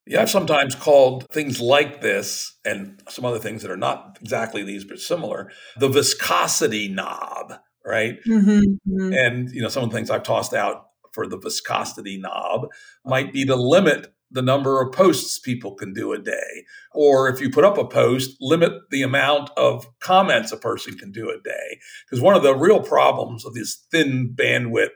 Yeah, 0.06 0.22
I've 0.22 0.30
sometimes 0.30 0.76
called 0.76 1.26
things 1.32 1.62
like 1.62 2.02
this 2.02 2.58
and 2.66 3.02
some 3.08 3.24
other 3.24 3.40
things 3.40 3.62
that 3.62 3.72
are 3.72 3.78
not 3.78 4.18
exactly 4.20 4.64
these 4.64 4.84
but 4.84 5.00
similar 5.00 5.50
the 5.78 5.88
viscosity 5.88 6.90
knob, 6.90 7.54
right? 7.86 8.18
Mm-hmm, 8.28 8.60
mm-hmm. 8.92 9.14
And 9.14 9.50
you 9.52 9.62
know, 9.62 9.70
some 9.70 9.84
of 9.84 9.90
the 9.90 9.96
things 9.96 10.10
I've 10.10 10.24
tossed 10.24 10.54
out 10.54 10.88
for 11.14 11.28
the 11.28 11.38
viscosity 11.38 12.18
knob 12.18 12.68
might 13.06 13.32
be 13.32 13.46
to 13.46 13.56
limit 13.56 14.14
the 14.34 14.42
number 14.42 14.82
of 14.82 14.92
posts 14.92 15.40
people 15.40 15.76
can 15.76 15.94
do 15.94 16.12
a 16.12 16.20
day. 16.20 16.66
Or 16.92 17.30
if 17.30 17.40
you 17.40 17.50
put 17.50 17.64
up 17.64 17.78
a 17.78 17.88
post, 17.88 18.36
limit 18.42 18.74
the 18.90 19.04
amount 19.04 19.52
of 19.56 19.88
comments 20.00 20.52
a 20.52 20.58
person 20.58 20.98
can 20.98 21.12
do 21.12 21.30
a 21.30 21.40
day. 21.42 21.80
Because 22.06 22.22
one 22.22 22.36
of 22.36 22.44
the 22.44 22.56
real 22.56 22.82
problems 22.82 23.46
of 23.46 23.54
this 23.54 23.86
thin 23.92 24.34
bandwidth 24.36 24.90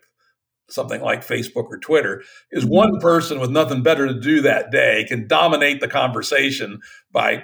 something 0.70 1.01
like 1.01 1.26
Facebook 1.26 1.65
or 1.70 1.78
Twitter 1.78 2.24
is 2.51 2.63
mm-hmm. 2.63 2.74
one 2.74 2.99
person 2.99 3.39
with 3.39 3.49
nothing 3.49 3.84
better 3.84 4.07
to 4.07 4.20
do 4.20 4.41
that 4.41 4.72
day 4.72 5.05
can 5.07 5.28
dominate 5.28 5.80
the 5.80 5.88
conversation 5.88 6.80
by 7.11 7.43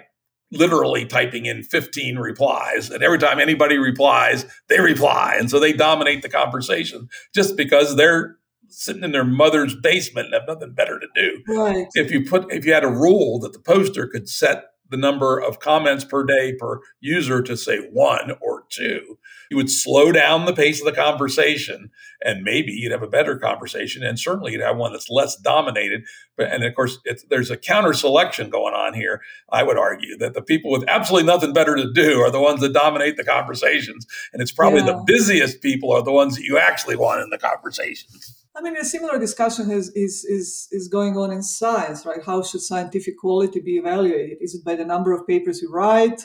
literally 0.52 1.06
typing 1.06 1.46
in 1.46 1.64
15 1.64 2.18
replies 2.20 2.92
and 2.92 3.04
every 3.04 3.18
time 3.18 3.40
anybody 3.40 3.78
replies 3.78 4.46
they 4.68 4.80
reply 4.80 5.36
and 5.38 5.50
so 5.50 5.60
they 5.60 5.74
dominate 5.74 6.22
the 6.22 6.30
conversation 6.30 7.10
just 7.34 7.58
because 7.58 7.96
they're 7.96 8.38
sitting 8.68 9.04
in 9.04 9.12
their 9.12 9.24
mother's 9.24 9.76
basement 9.76 10.28
and 10.28 10.36
have 10.36 10.48
nothing 10.48 10.72
better 10.74 11.00
to 11.00 11.08
do 11.16 11.56
right. 11.56 11.88
if 11.96 12.12
you 12.12 12.24
put 12.24 12.52
if 12.52 12.66
you 12.66 12.74
had 12.74 12.84
a 12.84 12.88
rule 12.88 13.40
that 13.40 13.54
the 13.54 13.60
poster 13.60 14.08
could 14.08 14.30
set 14.30 14.66
the 14.90 14.98
number 14.98 15.40
of 15.40 15.60
comments 15.60 16.06
per 16.06 16.24
day 16.24 16.54
per 16.54 16.80
user 17.00 17.42
to 17.42 17.58
say 17.58 17.80
one 17.92 18.34
or 18.42 18.53
two 18.74 19.18
you 19.54 19.58
would 19.58 19.70
slow 19.70 20.12
down 20.12 20.46
the 20.46 20.54
pace 20.54 20.80
of 20.80 20.86
the 20.86 20.92
conversation 20.92 21.92
and 22.24 22.44
maybe 22.44 22.72
you'd 22.72 22.92
have 22.92 23.04
a 23.04 23.08
better 23.08 23.38
conversation 23.38 24.04
and 24.04 24.20
certainly 24.20 24.52
you'd 24.52 24.62
have 24.62 24.78
one 24.78 24.92
that's 24.92 25.10
less 25.10 25.36
dominated 25.36 26.04
but 26.36 26.52
and 26.52 26.64
of 26.64 26.74
course 26.74 26.98
there's 27.30 27.52
a 27.52 27.58
counter 27.58 27.94
selection 27.94 28.50
going 28.50 28.74
on 28.74 28.94
here 28.94 29.22
i 29.52 29.62
would 29.62 29.78
argue 29.78 30.18
that 30.18 30.34
the 30.34 30.42
people 30.42 30.72
with 30.72 30.84
absolutely 30.88 31.28
nothing 31.28 31.54
better 31.54 31.76
to 31.76 31.92
do 31.94 32.20
are 32.20 32.32
the 32.32 32.42
ones 32.42 32.62
that 32.62 32.74
dominate 32.74 33.16
the 33.16 33.24
conversations 33.24 34.08
and 34.34 34.42
it's 34.42 34.52
probably 34.52 34.80
yeah. 34.80 34.88
the 34.88 35.04
busiest 35.06 35.62
people 35.62 35.92
are 35.92 36.04
the 36.04 36.12
ones 36.12 36.36
that 36.36 36.44
you 36.44 36.58
actually 36.58 36.96
want 36.96 37.22
in 37.22 37.30
the 37.30 37.38
conversations 37.38 38.40
I 38.56 38.62
mean, 38.62 38.78
a 38.78 38.86
similar 38.86 39.18
discussion 39.18 39.72
is, 39.72 39.90
is, 39.96 40.24
is, 40.26 40.68
is 40.72 40.88
going 40.88 41.18
on 41.18 41.32
in 41.32 41.42
science, 41.42 42.06
right? 42.06 42.24
How 42.24 42.44
should 42.44 42.62
scientific 42.62 43.18
quality 43.18 43.60
be 43.60 43.78
evaluated? 43.78 44.38
Is 44.42 44.54
it 44.54 44.64
by 44.64 44.76
the 44.76 44.86
number 44.86 45.12
of 45.12 45.26
papers 45.26 45.60
you 45.60 45.72
write? 45.72 46.22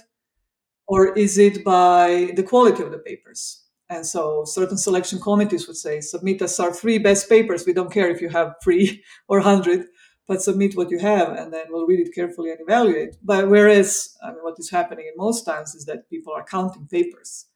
Or 0.88 1.12
is 1.12 1.38
it 1.38 1.62
by 1.62 2.32
the 2.34 2.42
quality 2.42 2.82
of 2.82 2.90
the 2.90 2.98
papers? 2.98 3.64
And 3.90 4.04
so 4.04 4.44
certain 4.44 4.76
selection 4.76 5.20
committees 5.20 5.66
would 5.66 5.76
say, 5.76 6.00
submit 6.00 6.42
us 6.42 6.58
our 6.58 6.72
three 6.72 6.98
best 6.98 7.28
papers. 7.28 7.64
We 7.66 7.72
don't 7.72 7.92
care 7.92 8.10
if 8.10 8.20
you 8.20 8.30
have 8.30 8.54
three 8.62 9.04
or 9.28 9.38
100, 9.38 9.86
but 10.26 10.42
submit 10.42 10.76
what 10.76 10.90
you 10.90 10.98
have 10.98 11.28
and 11.28 11.52
then 11.52 11.66
we'll 11.70 11.86
read 11.86 12.06
it 12.06 12.14
carefully 12.14 12.50
and 12.50 12.60
evaluate. 12.60 13.16
But 13.22 13.48
whereas 13.48 14.16
I 14.22 14.30
mean, 14.30 14.42
what 14.42 14.58
is 14.58 14.70
happening 14.70 15.06
in 15.06 15.14
most 15.16 15.44
times 15.44 15.74
is 15.74 15.84
that 15.84 16.10
people 16.10 16.32
are 16.32 16.44
counting 16.44 16.86
papers. 16.86 17.46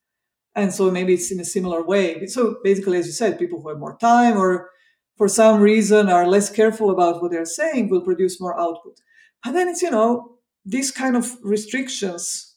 And 0.54 0.72
so 0.72 0.90
maybe 0.90 1.14
it's 1.14 1.32
in 1.32 1.40
a 1.40 1.44
similar 1.44 1.82
way. 1.82 2.26
So 2.26 2.58
basically, 2.62 2.98
as 2.98 3.06
you 3.06 3.12
said, 3.12 3.38
people 3.38 3.60
who 3.60 3.70
have 3.70 3.78
more 3.78 3.96
time 3.96 4.36
or 4.36 4.70
for 5.16 5.28
some 5.28 5.60
reason 5.60 6.08
are 6.10 6.26
less 6.26 6.50
careful 6.50 6.90
about 6.90 7.22
what 7.22 7.30
they're 7.30 7.46
saying 7.46 7.88
will 7.88 8.02
produce 8.02 8.40
more 8.40 8.58
output. 8.58 9.00
And 9.44 9.56
then 9.56 9.68
it's, 9.68 9.82
you 9.82 9.90
know, 9.90 10.38
these 10.64 10.90
kind 10.90 11.16
of 11.16 11.36
restrictions 11.42 12.51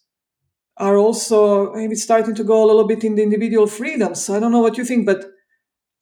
are 0.77 0.97
also 0.97 1.73
maybe 1.73 1.95
starting 1.95 2.35
to 2.35 2.43
go 2.43 2.63
a 2.63 2.67
little 2.67 2.87
bit 2.87 3.03
in 3.03 3.15
the 3.15 3.23
individual 3.23 3.67
freedoms. 3.67 4.29
I 4.29 4.39
don't 4.39 4.51
know 4.51 4.59
what 4.59 4.77
you 4.77 4.85
think, 4.85 5.05
but 5.05 5.25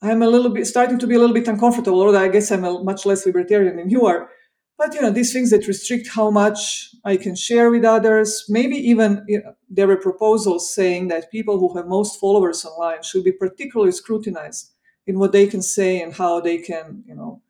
I'm 0.02 0.22
a 0.22 0.28
little 0.28 0.50
bit 0.50 0.68
starting 0.68 1.00
to 1.00 1.08
be 1.08 1.16
a 1.16 1.20
little 1.20 1.34
bit 1.34 1.48
uncomfortable. 1.48 2.02
Although 2.02 2.20
I 2.20 2.28
guess 2.28 2.52
I'm 2.52 2.64
a 2.64 2.84
much 2.84 3.06
less 3.06 3.26
libertarian 3.26 3.78
than 3.78 3.90
you 3.90 4.06
are. 4.06 4.30
But 4.78 4.96
you 4.96 5.02
know, 5.02 5.12
these 5.12 5.32
things 5.32 5.52
that 5.52 5.68
restrict 5.68 6.10
how 6.10 6.32
much 6.32 6.90
I 7.06 7.18
can 7.18 7.36
share 7.36 7.70
with 7.70 7.86
others. 7.86 8.46
Maybe 8.50 8.76
even 8.76 9.24
you 9.28 9.42
know, 9.44 9.54
there 9.70 9.88
were 9.88 9.98
proposals 9.98 10.74
saying 10.74 11.08
that 11.10 11.32
people 11.32 11.60
who 11.60 11.76
have 11.78 11.88
most 11.88 12.20
followers 12.20 12.66
online 12.66 13.04
should 13.04 13.24
be 13.24 13.32
particularly 13.32 13.92
scrutinized 13.92 14.72
in 15.06 15.20
what 15.20 15.32
they 15.32 15.48
can 15.48 15.62
say 15.62 16.02
and 16.02 16.14
how 16.14 16.40
they 16.40 16.58
can, 16.58 17.04
you 17.06 17.16
know, 17.16 17.42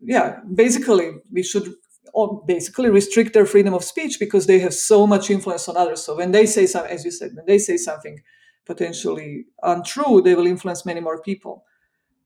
yeah, 0.00 0.40
basically 0.54 1.10
we 1.30 1.42
should 1.42 1.74
or 2.14 2.42
basically 2.46 2.90
restrict 2.90 3.32
their 3.34 3.46
freedom 3.46 3.74
of 3.74 3.84
speech 3.84 4.18
because 4.18 4.46
they 4.46 4.58
have 4.58 4.74
so 4.74 5.06
much 5.06 5.30
influence 5.30 5.68
on 5.68 5.76
others. 5.76 6.02
So 6.02 6.16
when 6.16 6.32
they 6.32 6.46
say 6.46 6.66
something, 6.66 6.92
as 6.92 7.04
you 7.04 7.10
said, 7.10 7.32
when 7.34 7.46
they 7.46 7.58
say 7.58 7.76
something 7.76 8.20
potentially 8.66 9.46
untrue, 9.62 10.20
they 10.22 10.34
will 10.34 10.46
influence 10.46 10.84
many 10.86 11.00
more 11.00 11.20
people. 11.20 11.64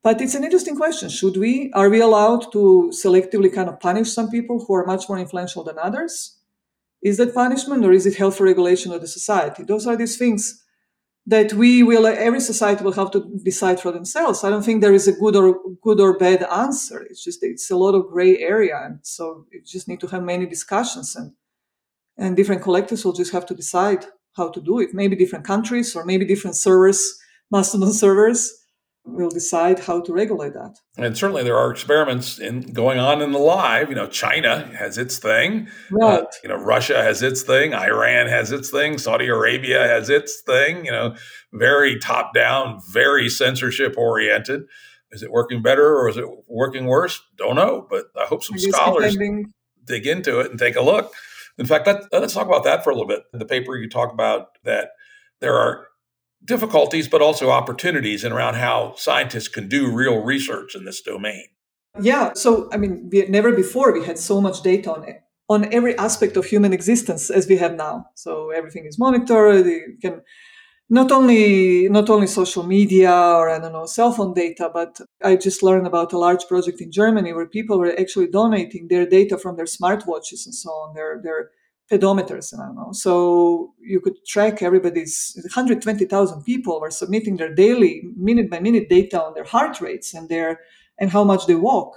But 0.03 0.21
it's 0.21 0.35
an 0.35 0.43
interesting 0.43 0.77
question. 0.77 1.09
Should 1.09 1.37
we? 1.37 1.71
Are 1.75 1.89
we 1.89 2.01
allowed 2.01 2.51
to 2.53 2.91
selectively 2.93 3.53
kind 3.55 3.69
of 3.69 3.79
punish 3.79 4.11
some 4.11 4.31
people 4.31 4.65
who 4.65 4.75
are 4.75 4.85
much 4.85 5.09
more 5.09 5.19
influential 5.19 5.63
than 5.63 5.79
others? 5.79 6.39
Is 7.03 7.17
that 7.19 7.35
punishment 7.35 7.85
or 7.85 7.93
is 7.93 8.07
it 8.07 8.17
healthy 8.17 8.45
regulation 8.45 8.93
of 8.93 9.01
the 9.01 9.07
society? 9.07 9.63
Those 9.63 9.87
are 9.87 9.97
these 9.97 10.17
things 10.17 10.62
that 11.27 11.53
we 11.53 11.83
will 11.83 12.07
every 12.07 12.41
society 12.41 12.83
will 12.83 12.93
have 12.93 13.11
to 13.13 13.21
decide 13.45 13.81
for 13.81 13.93
themselves. 13.93 14.43
I 14.43 14.51
don't 14.51 14.65
think 14.65 14.81
there 14.81 14.95
is 14.95 15.07
a 15.07 15.13
good 15.13 15.37
or 15.37 15.61
good 15.81 16.01
or 16.01 16.19
bad 16.19 16.43
answer. 16.43 17.07
It's 17.09 17.23
just 17.23 17.43
it's 17.43 17.71
a 17.71 17.77
lot 17.77 17.95
of 17.95 18.09
gray 18.09 18.39
area 18.39 18.81
and 18.85 18.99
so 19.03 19.47
you 19.53 19.63
just 19.65 19.89
need 19.89 20.01
to 20.01 20.09
have 20.09 20.23
many 20.23 20.47
discussions 20.47 21.15
and 21.15 21.33
and 22.19 22.37
different 22.37 22.63
collectives 22.63 23.05
will 23.05 23.13
just 23.13 23.33
have 23.33 23.47
to 23.47 23.55
decide 23.55 24.05
how 24.37 24.49
to 24.51 24.61
do 24.61 24.81
it. 24.81 24.95
Maybe 24.95 25.17
different 25.17 25.47
countries 25.47 25.95
or 25.95 26.05
maybe 26.05 26.25
different 26.25 26.57
servers 26.57 27.01
mastodon 27.51 27.93
servers 27.93 28.62
will 29.05 29.31
decide 29.31 29.81
how 29.81 30.01
to 30.01 30.13
regulate 30.13 30.55
that. 30.55 30.77
And 30.97 31.17
certainly 31.17 31.43
there 31.43 31.57
are 31.57 31.71
experiments 31.71 32.39
in 32.39 32.61
going 32.73 32.99
on 32.99 33.21
in 33.21 33.33
the 33.33 33.39
live. 33.39 33.89
You 33.89 33.97
know, 33.97 34.07
China 34.07 34.71
has 34.77 34.97
its 34.97 35.19
thing. 35.19 35.69
Uh, 35.93 35.97
right. 35.97 36.21
Uh, 36.21 36.27
you 36.43 36.49
know, 36.49 36.57
Russia 36.57 37.03
has 37.03 37.23
its 37.23 37.43
thing. 37.43 37.75
Iran 37.75 38.29
has 38.29 38.53
its 38.53 38.71
thing. 38.71 38.99
Saudi 38.99 39.27
Arabia 39.27 39.87
has 39.87 40.09
its 40.09 40.41
thing. 40.43 40.85
You 40.85 40.93
know, 40.93 41.17
very 41.53 41.99
top 41.99 42.33
down, 42.33 42.81
very 42.91 43.29
censorship 43.29 43.95
oriented. 43.97 44.63
Is 45.11 45.23
it 45.23 45.31
working 45.31 45.63
better 45.63 45.97
or 45.97 46.09
is 46.09 46.17
it 46.17 46.25
working 46.47 46.87
worse? 46.87 47.21
Don't 47.37 47.57
know, 47.57 47.87
but 47.91 48.07
I 48.17 48.25
hope 48.25 48.43
some 48.43 48.59
scholars 48.59 49.13
depending. 49.13 49.53
dig 49.85 50.07
into 50.07 50.41
it 50.41 50.51
and 50.51 50.59
take 50.59 50.77
a 50.77 50.81
look. 50.81 51.13
In 51.59 51.67
fact, 51.67 51.87
let, 51.87 52.05
let's 52.13 52.33
talk 52.33 52.47
about 52.47 52.65
that 52.65 52.83
for 52.83 52.91
a 52.91 52.95
little 52.95 53.09
bit. 53.09 53.25
In 53.33 53.39
the 53.39 53.45
paper, 53.45 53.77
you 53.77 53.91
talk 53.91 54.13
about 54.13 54.57
that 54.65 54.93
there 55.41 55.55
are 55.55 55.89
difficulties, 56.45 57.09
but 57.09 57.23
also 57.23 57.51
opportunities 57.51 58.25
and 58.25 58.35
around 58.35 58.55
how 58.55 58.95
scientists 58.97 59.49
can 59.49 59.69
do 59.69 59.91
real 59.91 60.23
research 60.23 60.75
in 60.75 60.85
this 60.85 61.01
domain. 61.01 61.45
Yeah. 62.01 62.33
So, 62.35 62.69
I 62.73 62.77
mean, 62.79 63.11
we, 63.13 63.27
never 63.27 63.53
before 63.53 63.93
we 63.93 64.05
had 64.05 64.19
so 64.19 64.41
much 64.41 64.63
data 64.63 64.93
on 64.93 65.09
it, 65.09 65.23
on 65.49 65.73
every 65.73 65.97
aspect 65.99 66.37
of 66.37 66.47
human 66.47 66.73
existence 66.73 67.31
as 67.31 67.47
we 67.47 67.57
have 67.59 67.75
now. 67.75 68.07
So 68.15 68.51
everything 68.51 68.87
is 68.87 68.99
monitored. 68.99 69.67
You 69.67 69.97
can 70.01 70.23
not 70.89 71.11
only 71.13 71.89
not 71.89 72.11
only 72.11 72.27
social 72.27 72.63
media 72.63 73.13
or 73.13 73.49
I 73.49 73.59
don't 73.59 73.73
know 73.73 73.87
cell 73.87 74.13
phone 74.13 74.35
data, 74.35 74.71
but 74.73 75.01
I 75.23 75.37
just 75.37 75.63
learned 75.63 75.87
about 75.87 76.13
a 76.13 76.19
large 76.19 76.47
project 76.47 76.81
in 76.81 76.91
Germany 76.91 77.33
where 77.33 77.47
people 77.47 77.79
were 77.79 77.99
actually 77.99 78.29
donating 78.29 78.89
their 78.89 79.07
data 79.07 79.39
from 79.39 79.57
their 79.57 79.67
smartwatches 79.67 80.45
and 80.47 80.55
so 80.55 80.71
on, 80.71 80.95
their 80.95 81.21
their 81.23 81.51
pedometers. 81.93 82.47
So 82.95 83.75
you 83.81 84.01
could 84.01 84.25
track 84.27 84.63
everybody's 84.63 85.37
120,000 85.37 86.43
people 86.43 86.81
were 86.81 86.91
submitting 86.91 87.37
their 87.37 87.55
daily 87.55 88.03
minute 88.17 88.49
by 88.51 88.61
minute 88.61 88.89
data 88.89 89.23
on 89.23 89.35
their 89.35 89.45
heart 89.45 89.81
rates 89.81 90.15
and 90.15 90.29
their 90.29 90.61
and 90.99 91.11
how 91.11 91.25
much 91.25 91.47
they 91.47 91.55
walk. 91.55 91.91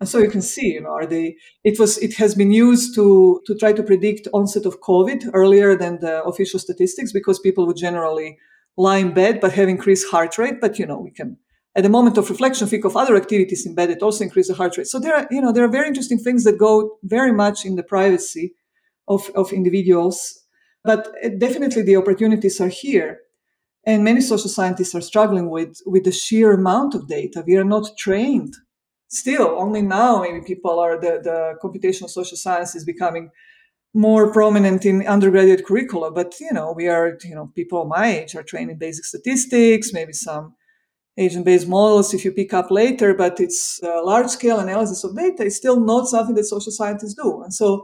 And 0.00 0.08
so 0.08 0.18
you 0.18 0.30
can 0.30 0.42
see, 0.42 0.74
you 0.74 0.82
know, 0.82 0.90
are 0.90 1.06
they 1.06 1.36
it 1.64 1.78
was 1.78 1.98
it 1.98 2.14
has 2.14 2.34
been 2.34 2.52
used 2.52 2.94
to 2.96 3.40
to 3.46 3.54
try 3.56 3.72
to 3.72 3.82
predict 3.82 4.28
onset 4.32 4.66
of 4.66 4.80
COVID 4.80 5.30
earlier 5.32 5.76
than 5.76 5.98
the 6.00 6.22
official 6.22 6.60
statistics 6.60 7.12
because 7.12 7.40
people 7.40 7.66
would 7.66 7.76
generally 7.76 8.38
lie 8.76 8.98
in 8.98 9.12
bed 9.12 9.40
but 9.40 9.52
have 9.52 9.68
increased 9.68 10.10
heart 10.10 10.38
rate. 10.38 10.60
But 10.60 10.78
you 10.78 10.86
know, 10.86 11.00
we 11.00 11.10
can 11.10 11.38
at 11.74 11.82
the 11.82 11.88
moment 11.88 12.18
of 12.18 12.30
reflection 12.30 12.66
think 12.68 12.84
of 12.84 12.96
other 12.96 13.16
activities 13.16 13.66
in 13.66 13.74
bed 13.74 13.90
that 13.90 14.02
also 14.02 14.24
increase 14.24 14.48
the 14.48 14.54
heart 14.54 14.76
rate. 14.76 14.86
So 14.86 14.98
there 14.98 15.16
are, 15.16 15.26
you 15.30 15.40
know, 15.40 15.52
there 15.52 15.64
are 15.64 15.76
very 15.78 15.88
interesting 15.88 16.18
things 16.18 16.44
that 16.44 16.58
go 16.58 16.98
very 17.02 17.32
much 17.32 17.64
in 17.64 17.76
the 17.76 17.82
privacy 17.82 18.54
of, 19.08 19.30
of 19.34 19.52
individuals. 19.52 20.44
But 20.84 21.08
definitely 21.38 21.82
the 21.82 21.96
opportunities 21.96 22.60
are 22.60 22.68
here. 22.68 23.20
And 23.84 24.04
many 24.04 24.20
social 24.20 24.50
scientists 24.50 24.94
are 24.94 25.00
struggling 25.00 25.50
with, 25.50 25.80
with 25.86 26.04
the 26.04 26.12
sheer 26.12 26.52
amount 26.52 26.94
of 26.94 27.08
data. 27.08 27.42
We 27.46 27.56
are 27.56 27.64
not 27.64 27.96
trained. 27.98 28.54
Still, 29.08 29.56
only 29.58 29.82
now 29.82 30.20
maybe 30.20 30.42
people 30.42 30.78
are 30.78 31.00
the, 31.00 31.20
the 31.22 31.54
computational 31.62 32.10
social 32.10 32.36
science 32.36 32.74
is 32.74 32.84
becoming 32.84 33.30
more 33.94 34.30
prominent 34.32 34.84
in 34.84 35.06
undergraduate 35.06 35.64
curricula. 35.64 36.10
But 36.10 36.34
you 36.40 36.52
know, 36.52 36.72
we 36.72 36.88
are, 36.88 37.16
you 37.24 37.34
know, 37.34 37.50
people 37.54 37.86
my 37.86 38.06
age 38.06 38.34
are 38.36 38.42
trained 38.42 38.70
in 38.70 38.78
basic 38.78 39.04
statistics, 39.06 39.92
maybe 39.92 40.12
some 40.12 40.54
agent-based 41.16 41.66
models 41.66 42.14
if 42.14 42.24
you 42.24 42.32
pick 42.32 42.54
up 42.54 42.70
later, 42.70 43.12
but 43.12 43.40
it's 43.40 43.80
uh, 43.82 44.04
large-scale 44.04 44.60
analysis 44.60 45.02
of 45.02 45.16
data 45.16 45.42
is 45.44 45.56
still 45.56 45.80
not 45.80 46.06
something 46.06 46.34
that 46.36 46.44
social 46.44 46.70
scientists 46.70 47.14
do. 47.14 47.42
And 47.42 47.52
so 47.52 47.82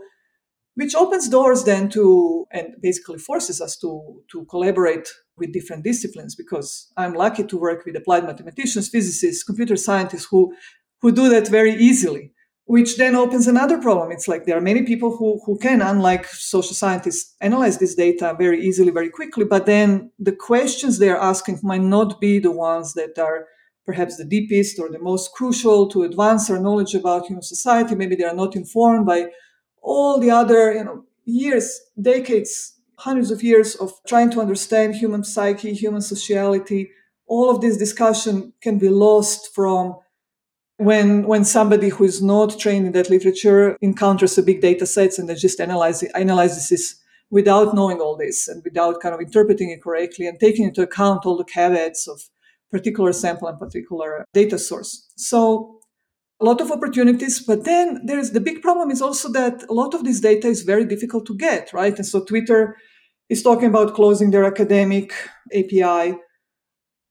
which 0.74 0.94
opens 0.94 1.28
doors 1.28 1.64
then 1.64 1.88
to 1.88 2.46
and 2.50 2.74
basically 2.80 3.18
forces 3.18 3.60
us 3.60 3.76
to 3.76 4.22
to 4.30 4.44
collaborate 4.46 5.08
with 5.36 5.52
different 5.52 5.84
disciplines 5.84 6.34
because 6.34 6.92
i'm 6.96 7.14
lucky 7.14 7.44
to 7.44 7.56
work 7.56 7.84
with 7.84 7.96
applied 7.96 8.24
mathematicians 8.24 8.88
physicists 8.88 9.44
computer 9.44 9.76
scientists 9.76 10.26
who 10.30 10.54
who 11.00 11.12
do 11.12 11.28
that 11.28 11.48
very 11.48 11.74
easily 11.74 12.32
which 12.66 12.96
then 12.96 13.14
opens 13.14 13.46
another 13.46 13.78
problem. 13.78 14.10
It's 14.10 14.26
like 14.26 14.46
there 14.46 14.56
are 14.56 14.70
many 14.72 14.82
people 14.82 15.16
who 15.16 15.40
who 15.44 15.58
can 15.58 15.82
unlike 15.82 16.26
social 16.26 16.74
scientists 16.74 17.34
analyze 17.40 17.78
this 17.78 17.94
data 17.94 18.34
very 18.38 18.60
easily 18.68 18.90
very 18.90 19.10
quickly 19.10 19.44
but 19.44 19.66
then 19.66 20.10
the 20.18 20.36
questions 20.50 20.98
they're 20.98 21.24
asking 21.32 21.60
might 21.62 21.82
not 21.82 22.20
be 22.20 22.38
the 22.38 22.50
ones 22.50 22.94
that 22.94 23.18
are 23.18 23.46
perhaps 23.84 24.16
the 24.16 24.24
deepest 24.24 24.78
or 24.78 24.88
the 24.90 24.98
most 24.98 25.32
crucial 25.32 25.88
to 25.88 26.04
advance 26.04 26.48
our 26.50 26.58
knowledge 26.58 26.94
about 26.94 27.26
human 27.26 27.42
society. 27.42 27.94
Maybe 27.94 28.16
they 28.16 28.24
are 28.24 28.34
not 28.34 28.56
informed 28.56 29.04
by 29.04 29.26
all 29.84 30.18
the 30.18 30.30
other 30.30 30.72
you 30.72 30.82
know 30.82 31.04
years 31.24 31.80
decades 32.00 32.74
hundreds 32.96 33.30
of 33.30 33.42
years 33.42 33.76
of 33.76 33.92
trying 34.06 34.30
to 34.30 34.40
understand 34.40 34.94
human 34.94 35.22
psyche 35.22 35.72
human 35.72 36.00
sociality 36.00 36.90
all 37.26 37.50
of 37.50 37.60
this 37.60 37.76
discussion 37.76 38.52
can 38.60 38.78
be 38.78 38.88
lost 38.88 39.54
from 39.54 39.96
when 40.78 41.26
when 41.26 41.44
somebody 41.44 41.88
who 41.88 42.04
is 42.04 42.20
not 42.22 42.58
trained 42.58 42.86
in 42.86 42.92
that 42.92 43.10
literature 43.10 43.76
encounters 43.80 44.36
a 44.38 44.42
big 44.42 44.60
data 44.60 44.86
sets 44.86 45.18
and 45.18 45.28
they 45.28 45.34
just 45.34 45.60
analyze 45.60 46.02
it, 46.02 46.10
analyzes 46.14 46.68
this 46.68 46.96
without 47.30 47.74
knowing 47.74 48.00
all 48.00 48.16
this 48.16 48.48
and 48.48 48.62
without 48.64 49.00
kind 49.00 49.14
of 49.14 49.20
interpreting 49.20 49.70
it 49.70 49.82
correctly 49.82 50.26
and 50.26 50.38
taking 50.40 50.64
into 50.64 50.82
account 50.82 51.24
all 51.24 51.36
the 51.36 51.44
caveats 51.44 52.08
of 52.08 52.22
particular 52.70 53.12
sample 53.12 53.48
and 53.48 53.58
particular 53.58 54.24
data 54.32 54.58
source. 54.58 55.12
So 55.16 55.80
a 56.40 56.44
lot 56.44 56.60
of 56.60 56.70
opportunities 56.70 57.44
but 57.44 57.64
then 57.64 58.00
there's 58.06 58.32
the 58.32 58.40
big 58.40 58.60
problem 58.60 58.90
is 58.90 59.00
also 59.00 59.30
that 59.30 59.62
a 59.68 59.72
lot 59.72 59.94
of 59.94 60.04
this 60.04 60.20
data 60.20 60.48
is 60.48 60.62
very 60.62 60.84
difficult 60.84 61.26
to 61.26 61.36
get 61.36 61.72
right? 61.72 61.96
And 61.96 62.06
so 62.06 62.24
twitter 62.24 62.76
is 63.28 63.42
talking 63.42 63.68
about 63.68 63.94
closing 63.94 64.30
their 64.30 64.44
academic 64.44 65.12
api 65.54 66.18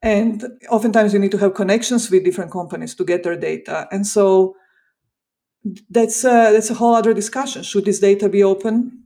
and 0.04 0.46
oftentimes 0.70 1.14
you 1.14 1.20
need 1.20 1.32
to 1.32 1.38
have 1.38 1.54
connections 1.54 2.12
with 2.12 2.26
different 2.26 2.52
companies 2.52 2.94
to 2.96 3.06
get 3.06 3.24
their 3.24 3.38
data. 3.38 3.88
And 3.90 4.06
so 4.06 4.56
that's 5.90 6.26
a, 6.26 6.52
that's 6.52 6.70
a 6.70 6.74
whole 6.74 6.94
other 6.94 7.14
discussion. 7.14 7.64
Should 7.64 7.86
this 7.86 8.00
data 8.00 8.28
be 8.28 8.44
open? 8.44 9.06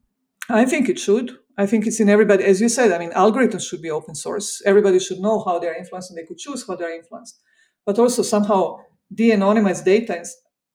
I 0.49 0.65
think 0.65 0.89
it 0.89 0.97
should. 0.97 1.37
I 1.55 1.67
think 1.67 1.85
it's 1.85 1.99
in 1.99 2.09
everybody 2.09 2.43
as 2.43 2.61
you 2.61 2.69
said 2.69 2.91
i 2.91 2.99
mean 2.99 3.09
algorithms 3.11 3.67
should 3.67 3.81
be 3.81 3.91
open 3.91 4.15
source. 4.15 4.61
Everybody 4.65 4.99
should 4.99 5.19
know 5.19 5.43
how 5.43 5.59
they're 5.59 5.77
influenced 5.77 6.09
and 6.09 6.17
they 6.17 6.25
could 6.25 6.37
choose 6.37 6.65
how 6.67 6.75
they're 6.75 6.95
influenced. 6.95 7.39
But 7.85 7.99
also 7.99 8.23
somehow 8.23 8.79
de-anonymized 9.13 9.85
data 9.85 10.25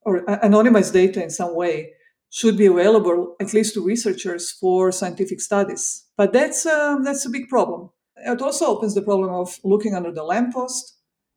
or 0.02 0.24
anonymized 0.26 0.92
data 0.92 1.22
in 1.22 1.30
some 1.30 1.54
way 1.54 1.92
should 2.30 2.56
be 2.56 2.66
available 2.66 3.36
at 3.40 3.52
least 3.52 3.74
to 3.74 3.84
researchers 3.84 4.50
for 4.50 4.90
scientific 4.90 5.40
studies. 5.40 6.06
But 6.16 6.32
that's 6.32 6.64
uh, 6.64 6.96
that's 7.04 7.26
a 7.26 7.30
big 7.30 7.48
problem. 7.48 7.90
It 8.16 8.40
also 8.40 8.66
opens 8.66 8.94
the 8.94 9.02
problem 9.02 9.30
of 9.30 9.58
looking 9.64 9.94
under 9.94 10.12
the 10.12 10.24
lamppost 10.24 10.96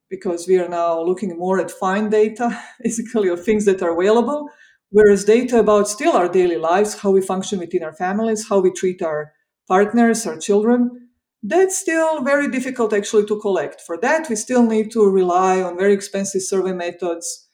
because 0.09 0.47
we 0.47 0.57
are 0.57 0.69
now 0.69 1.01
looking 1.01 1.37
more 1.37 1.59
at 1.59 1.71
fine 1.71 2.09
data, 2.09 2.57
basically 2.83 3.27
of 3.29 3.43
things 3.43 3.65
that 3.65 3.81
are 3.81 3.99
available, 3.99 4.49
whereas 4.89 5.25
data 5.25 5.59
about 5.59 5.89
still 5.89 6.13
our 6.13 6.29
daily 6.29 6.57
lives, 6.57 6.99
how 6.99 7.11
we 7.11 7.21
function 7.21 7.59
within 7.59 7.83
our 7.83 7.93
families, 7.93 8.47
how 8.47 8.59
we 8.59 8.71
treat 8.71 9.01
our 9.01 9.33
partners, 9.67 10.25
our 10.25 10.37
children, 10.37 11.04
that's 11.47 11.77
still 11.77 12.21
very 12.21 12.49
difficult 12.49 12.93
actually 12.93 13.25
to 13.27 13.39
collect. 13.39 13.81
For 13.81 13.97
that, 14.01 14.29
we 14.29 14.35
still 14.35 14.65
need 14.65 14.91
to 14.91 15.09
rely 15.09 15.61
on 15.61 15.77
very 15.77 15.93
expensive 15.93 16.41
survey 16.41 16.73
methods, 16.73 17.47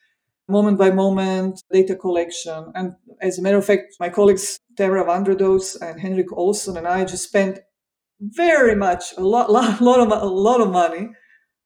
moment 0.48 0.78
by 0.78 0.92
moment 0.92 1.62
data 1.72 1.96
collection. 1.96 2.72
And 2.74 2.94
as 3.22 3.38
a 3.38 3.42
matter 3.42 3.58
of 3.58 3.66
fact, 3.66 3.96
my 4.00 4.10
colleagues 4.10 4.60
Tamara 4.78 5.06
van 5.06 5.24
der 5.24 5.36
Does 5.36 5.76
and 5.76 6.00
Henrik 6.00 6.30
Olsson 6.30 6.78
and 6.78 6.88
I 6.88 7.06
just 7.06 7.26
spent 7.26 7.60
very 8.20 8.76
much 8.76 9.14
a 9.18 9.22
lot, 9.22 9.52
lot, 9.58 9.82
lot 9.82 10.00
of 10.00 10.12
a 10.12 10.26
lot 10.26 10.62
of 10.62 10.72
money, 10.72 11.10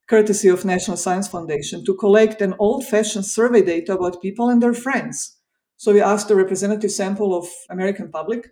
courtesy 0.08 0.48
of 0.48 0.66
National 0.66 0.98
Science 0.98 1.28
Foundation, 1.28 1.86
to 1.86 1.96
collect 1.96 2.42
an 2.42 2.56
old-fashioned 2.60 3.26
survey 3.26 3.62
data 3.62 3.94
about 3.94 4.22
people 4.22 4.50
and 4.50 4.62
their 4.64 4.74
friends. 4.74 5.38
So 5.78 5.94
we 5.94 6.02
asked 6.02 6.32
a 6.32 6.36
representative 6.36 6.92
sample 6.92 7.38
of 7.38 7.48
American 7.70 8.10
public 8.10 8.50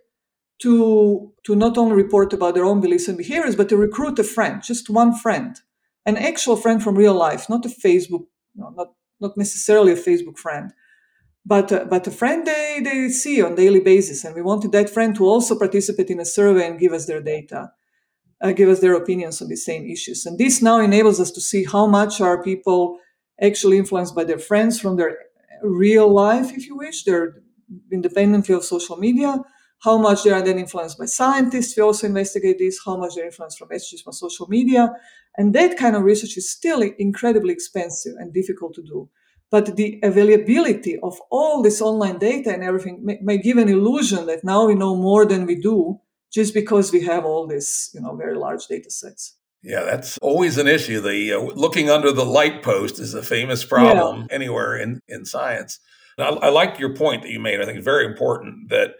to 0.60 1.32
to 1.44 1.54
not 1.54 1.76
only 1.76 1.94
report 1.94 2.32
about 2.32 2.54
their 2.54 2.64
own 2.64 2.80
beliefs 2.80 3.08
and 3.08 3.18
behaviors, 3.18 3.56
but 3.56 3.68
to 3.68 3.76
recruit 3.76 4.18
a 4.18 4.24
friend, 4.24 4.62
just 4.62 4.88
one 4.90 5.14
friend, 5.14 5.60
an 6.06 6.16
actual 6.16 6.56
friend 6.56 6.82
from 6.82 6.96
real 6.96 7.14
life, 7.14 7.48
not 7.48 7.66
a 7.66 7.68
Facebook, 7.68 8.26
no, 8.54 8.70
not 8.70 8.88
not 9.20 9.36
necessarily 9.36 9.92
a 9.92 9.96
Facebook 9.96 10.38
friend, 10.38 10.72
but 11.44 11.72
uh, 11.72 11.84
but 11.84 12.06
a 12.06 12.10
friend 12.10 12.46
they 12.46 12.80
they 12.82 13.08
see 13.08 13.42
on 13.42 13.54
daily 13.54 13.80
basis, 13.80 14.24
and 14.24 14.34
we 14.34 14.42
wanted 14.42 14.72
that 14.72 14.90
friend 14.90 15.14
to 15.16 15.24
also 15.24 15.58
participate 15.58 16.10
in 16.10 16.20
a 16.20 16.24
survey 16.24 16.66
and 16.66 16.80
give 16.80 16.92
us 16.92 17.06
their 17.06 17.20
data, 17.22 17.72
uh, 18.42 18.52
give 18.52 18.68
us 18.68 18.80
their 18.80 18.94
opinions 18.94 19.42
on 19.42 19.48
the 19.48 19.56
same 19.56 19.84
issues, 19.86 20.26
and 20.26 20.38
this 20.38 20.62
now 20.62 20.78
enables 20.80 21.20
us 21.20 21.30
to 21.32 21.40
see 21.40 21.64
how 21.64 21.86
much 21.86 22.20
are 22.20 22.42
people 22.42 22.98
actually 23.42 23.78
influenced 23.78 24.14
by 24.14 24.24
their 24.24 24.38
friends 24.38 24.80
from 24.80 24.96
their 24.96 25.18
real 25.62 26.08
life, 26.12 26.52
if 26.56 26.66
you 26.66 26.76
wish. 26.76 27.04
They're 27.04 27.42
independently 27.90 28.54
of 28.54 28.64
social 28.64 28.96
media. 28.96 29.42
How 29.84 29.98
much 29.98 30.24
they 30.24 30.30
are 30.30 30.42
then 30.42 30.58
influenced 30.58 30.98
by 30.98 31.04
scientists. 31.04 31.76
We 31.76 31.82
also 31.82 32.06
investigate 32.06 32.58
this, 32.58 32.80
how 32.84 32.96
much 32.96 33.14
they're 33.14 33.26
influenced 33.26 33.58
from 33.58 33.68
messages 33.70 34.00
from 34.02 34.14
social 34.14 34.46
media. 34.48 34.92
And 35.36 35.54
that 35.54 35.76
kind 35.76 35.94
of 35.94 36.02
research 36.02 36.36
is 36.36 36.50
still 36.50 36.80
incredibly 36.98 37.52
expensive 37.52 38.14
and 38.18 38.32
difficult 38.32 38.74
to 38.74 38.82
do. 38.82 39.10
But 39.50 39.76
the 39.76 40.00
availability 40.02 40.98
of 41.02 41.18
all 41.30 41.62
this 41.62 41.80
online 41.80 42.18
data 42.18 42.52
and 42.52 42.64
everything 42.64 43.04
may, 43.04 43.18
may 43.22 43.38
give 43.38 43.58
an 43.58 43.68
illusion 43.68 44.26
that 44.26 44.42
now 44.42 44.66
we 44.66 44.74
know 44.74 44.96
more 44.96 45.26
than 45.26 45.46
we 45.46 45.56
do 45.56 46.00
just 46.32 46.54
because 46.54 46.90
we 46.92 47.04
have 47.04 47.24
all 47.24 47.46
this, 47.46 47.90
you 47.94 48.00
know, 48.00 48.16
very 48.16 48.36
large 48.36 48.66
data 48.66 48.90
sets. 48.90 49.36
Yeah, 49.62 49.84
that's 49.84 50.18
always 50.18 50.58
an 50.58 50.66
issue. 50.66 51.00
The 51.00 51.34
uh, 51.34 51.40
looking 51.40 51.88
under 51.88 52.10
the 52.10 52.24
light 52.24 52.62
post 52.62 52.98
is 52.98 53.14
a 53.14 53.22
famous 53.22 53.64
problem 53.64 54.26
yeah. 54.28 54.34
anywhere 54.34 54.76
in, 54.76 55.00
in 55.08 55.24
science. 55.24 55.78
I, 56.18 56.28
I 56.28 56.48
like 56.48 56.78
your 56.78 56.94
point 56.94 57.22
that 57.22 57.30
you 57.30 57.40
made. 57.40 57.60
I 57.60 57.64
think 57.64 57.76
it's 57.76 57.84
very 57.84 58.04
important 58.04 58.70
that 58.70 58.94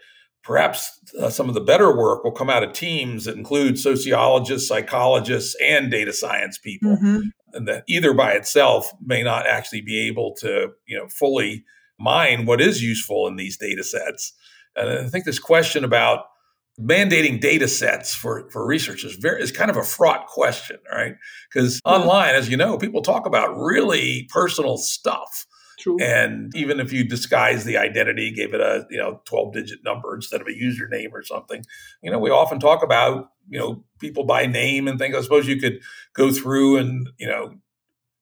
perhaps 0.45 0.99
uh, 1.19 1.29
some 1.29 1.49
of 1.49 1.55
the 1.55 1.61
better 1.61 1.95
work 1.95 2.23
will 2.23 2.31
come 2.31 2.49
out 2.49 2.63
of 2.63 2.71
teams 2.71 3.25
that 3.25 3.35
include 3.35 3.79
sociologists, 3.79 4.67
psychologists, 4.67 5.55
and 5.61 5.89
data 5.89 6.13
science 6.13 6.57
people. 6.57 6.95
Mm-hmm. 6.95 7.19
And 7.53 7.67
that 7.67 7.83
either 7.87 8.13
by 8.13 8.33
itself 8.33 8.91
may 9.03 9.23
not 9.23 9.47
actually 9.47 9.81
be 9.81 10.07
able 10.07 10.35
to, 10.39 10.71
you 10.85 10.97
know, 10.97 11.07
fully 11.07 11.63
mine 11.97 12.45
what 12.45 12.61
is 12.61 12.83
useful 12.83 13.27
in 13.27 13.37
these 13.37 13.57
data 13.57 13.83
sets. 13.83 14.33
And 14.75 14.89
I 14.89 15.07
think 15.07 15.25
this 15.25 15.39
question 15.39 15.83
about 15.83 16.25
mandating 16.79 17.39
data 17.39 17.67
sets 17.67 18.13
for, 18.13 18.49
for 18.51 18.65
research 18.65 19.05
is 19.05 19.15
very 19.15 19.41
is 19.41 19.51
kind 19.51 19.71
of 19.71 19.77
a 19.77 19.83
fraught 19.83 20.27
question, 20.27 20.77
right? 20.91 21.15
Because 21.49 21.79
online, 21.85 22.35
as 22.35 22.49
you 22.49 22.57
know, 22.57 22.77
people 22.77 23.01
talk 23.01 23.25
about 23.25 23.57
really 23.57 24.27
personal 24.29 24.77
stuff. 24.77 25.45
True. 25.85 26.01
And 26.01 26.51
even 26.55 26.79
if 26.79 26.91
you 26.91 27.03
disguise 27.03 27.63
the 27.63 27.77
identity, 27.77 28.31
gave 28.31 28.55
it 28.55 28.59
a 28.59 28.87
you 28.89 28.97
know 28.97 29.21
12 29.25 29.53
digit 29.53 29.83
number 29.83 30.15
instead 30.15 30.41
of 30.41 30.47
a 30.47 30.51
username 30.51 31.11
or 31.13 31.21
something, 31.23 31.63
you 32.01 32.09
know, 32.09 32.17
we 32.17 32.31
often 32.31 32.59
talk 32.59 32.81
about 32.83 33.29
you 33.47 33.59
know 33.59 33.83
people 33.99 34.23
by 34.23 34.47
name 34.47 34.87
and 34.87 34.97
things. 34.97 35.15
I 35.15 35.21
suppose 35.21 35.47
you 35.47 35.59
could 35.59 35.79
go 36.15 36.31
through 36.31 36.77
and 36.77 37.07
you 37.19 37.27
know 37.27 37.53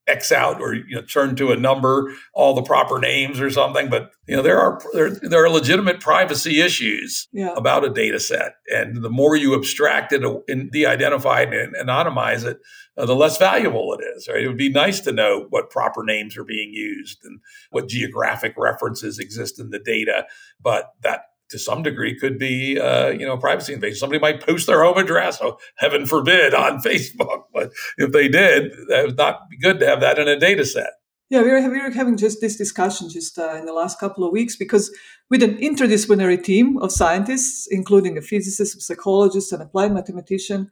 X 0.07 0.33
out 0.33 0.59
or 0.59 0.73
you 0.73 0.95
know 0.95 1.01
turn 1.01 1.35
to 1.37 1.51
a 1.51 1.55
number 1.55 2.13
all 2.33 2.53
the 2.53 2.61
proper 2.61 2.99
names 2.99 3.39
or 3.39 3.49
something. 3.49 3.89
But 3.89 4.11
you 4.27 4.35
know 4.35 4.41
there 4.41 4.59
are 4.59 4.81
there, 4.93 5.09
there 5.09 5.43
are 5.43 5.49
legitimate 5.49 6.01
privacy 6.01 6.59
issues 6.59 7.27
yeah. 7.31 7.53
about 7.55 7.85
a 7.85 7.89
data 7.89 8.19
set, 8.19 8.55
and 8.67 9.01
the 9.01 9.09
more 9.09 9.35
you 9.35 9.55
abstract 9.55 10.11
it 10.11 10.23
and 10.47 10.71
de-identify 10.71 11.41
it 11.41 11.53
and 11.53 11.75
anonymize 11.75 12.43
it, 12.43 12.59
uh, 12.97 13.05
the 13.05 13.15
less 13.15 13.37
valuable 13.37 13.93
it 13.93 14.03
is. 14.15 14.27
Right? 14.27 14.43
It 14.43 14.47
would 14.47 14.57
be 14.57 14.69
nice 14.69 14.99
to 15.01 15.13
know 15.13 15.47
what 15.49 15.69
proper 15.69 16.03
names 16.03 16.37
are 16.37 16.43
being 16.43 16.73
used 16.73 17.19
and 17.23 17.39
what 17.71 17.87
geographic 17.87 18.55
references 18.57 19.19
exist 19.19 19.57
in 19.57 19.69
the 19.69 19.79
data, 19.79 20.25
but 20.61 20.91
that 21.01 21.21
to 21.49 21.59
some 21.59 21.83
degree 21.83 22.17
could 22.17 22.37
be 22.37 22.79
uh, 22.79 23.09
you 23.09 23.25
know 23.25 23.37
privacy 23.37 23.73
invasion. 23.73 23.97
Somebody 23.97 24.19
might 24.19 24.45
post 24.45 24.67
their 24.67 24.83
home 24.83 24.97
address, 24.97 25.39
oh 25.41 25.57
heaven 25.77 26.05
forbid, 26.05 26.53
on 26.65 26.79
Facebook. 26.79 27.43
But 27.53 27.71
if 27.97 28.11
they 28.11 28.27
did, 28.27 28.71
that 28.89 29.05
would 29.05 29.17
not 29.17 29.49
be 29.49 29.57
good 29.57 29.79
to 29.79 29.87
have 29.87 30.01
that 30.01 30.19
in 30.19 30.27
a 30.27 30.39
data 30.39 30.65
set. 30.65 30.91
Yeah, 31.29 31.41
we 31.41 31.49
were, 31.49 31.61
we 31.61 31.81
were 31.81 31.89
having 31.89 32.17
just 32.17 32.41
this 32.41 32.57
discussion 32.57 33.09
just 33.09 33.39
uh, 33.39 33.55
in 33.55 33.65
the 33.65 33.73
last 33.73 33.99
couple 33.99 34.23
of 34.23 34.31
weeks 34.31 34.55
because 34.55 34.95
with 35.31 35.41
an 35.41 35.57
interdisciplinary 35.57 36.43
team 36.43 36.77
of 36.77 36.91
scientists, 36.91 37.67
including 37.71 38.17
a 38.17 38.21
physicist, 38.21 38.77
a 38.77 38.81
psychologist, 38.81 39.51
an 39.51 39.61
applied 39.61 39.93
mathematician, 39.93 40.69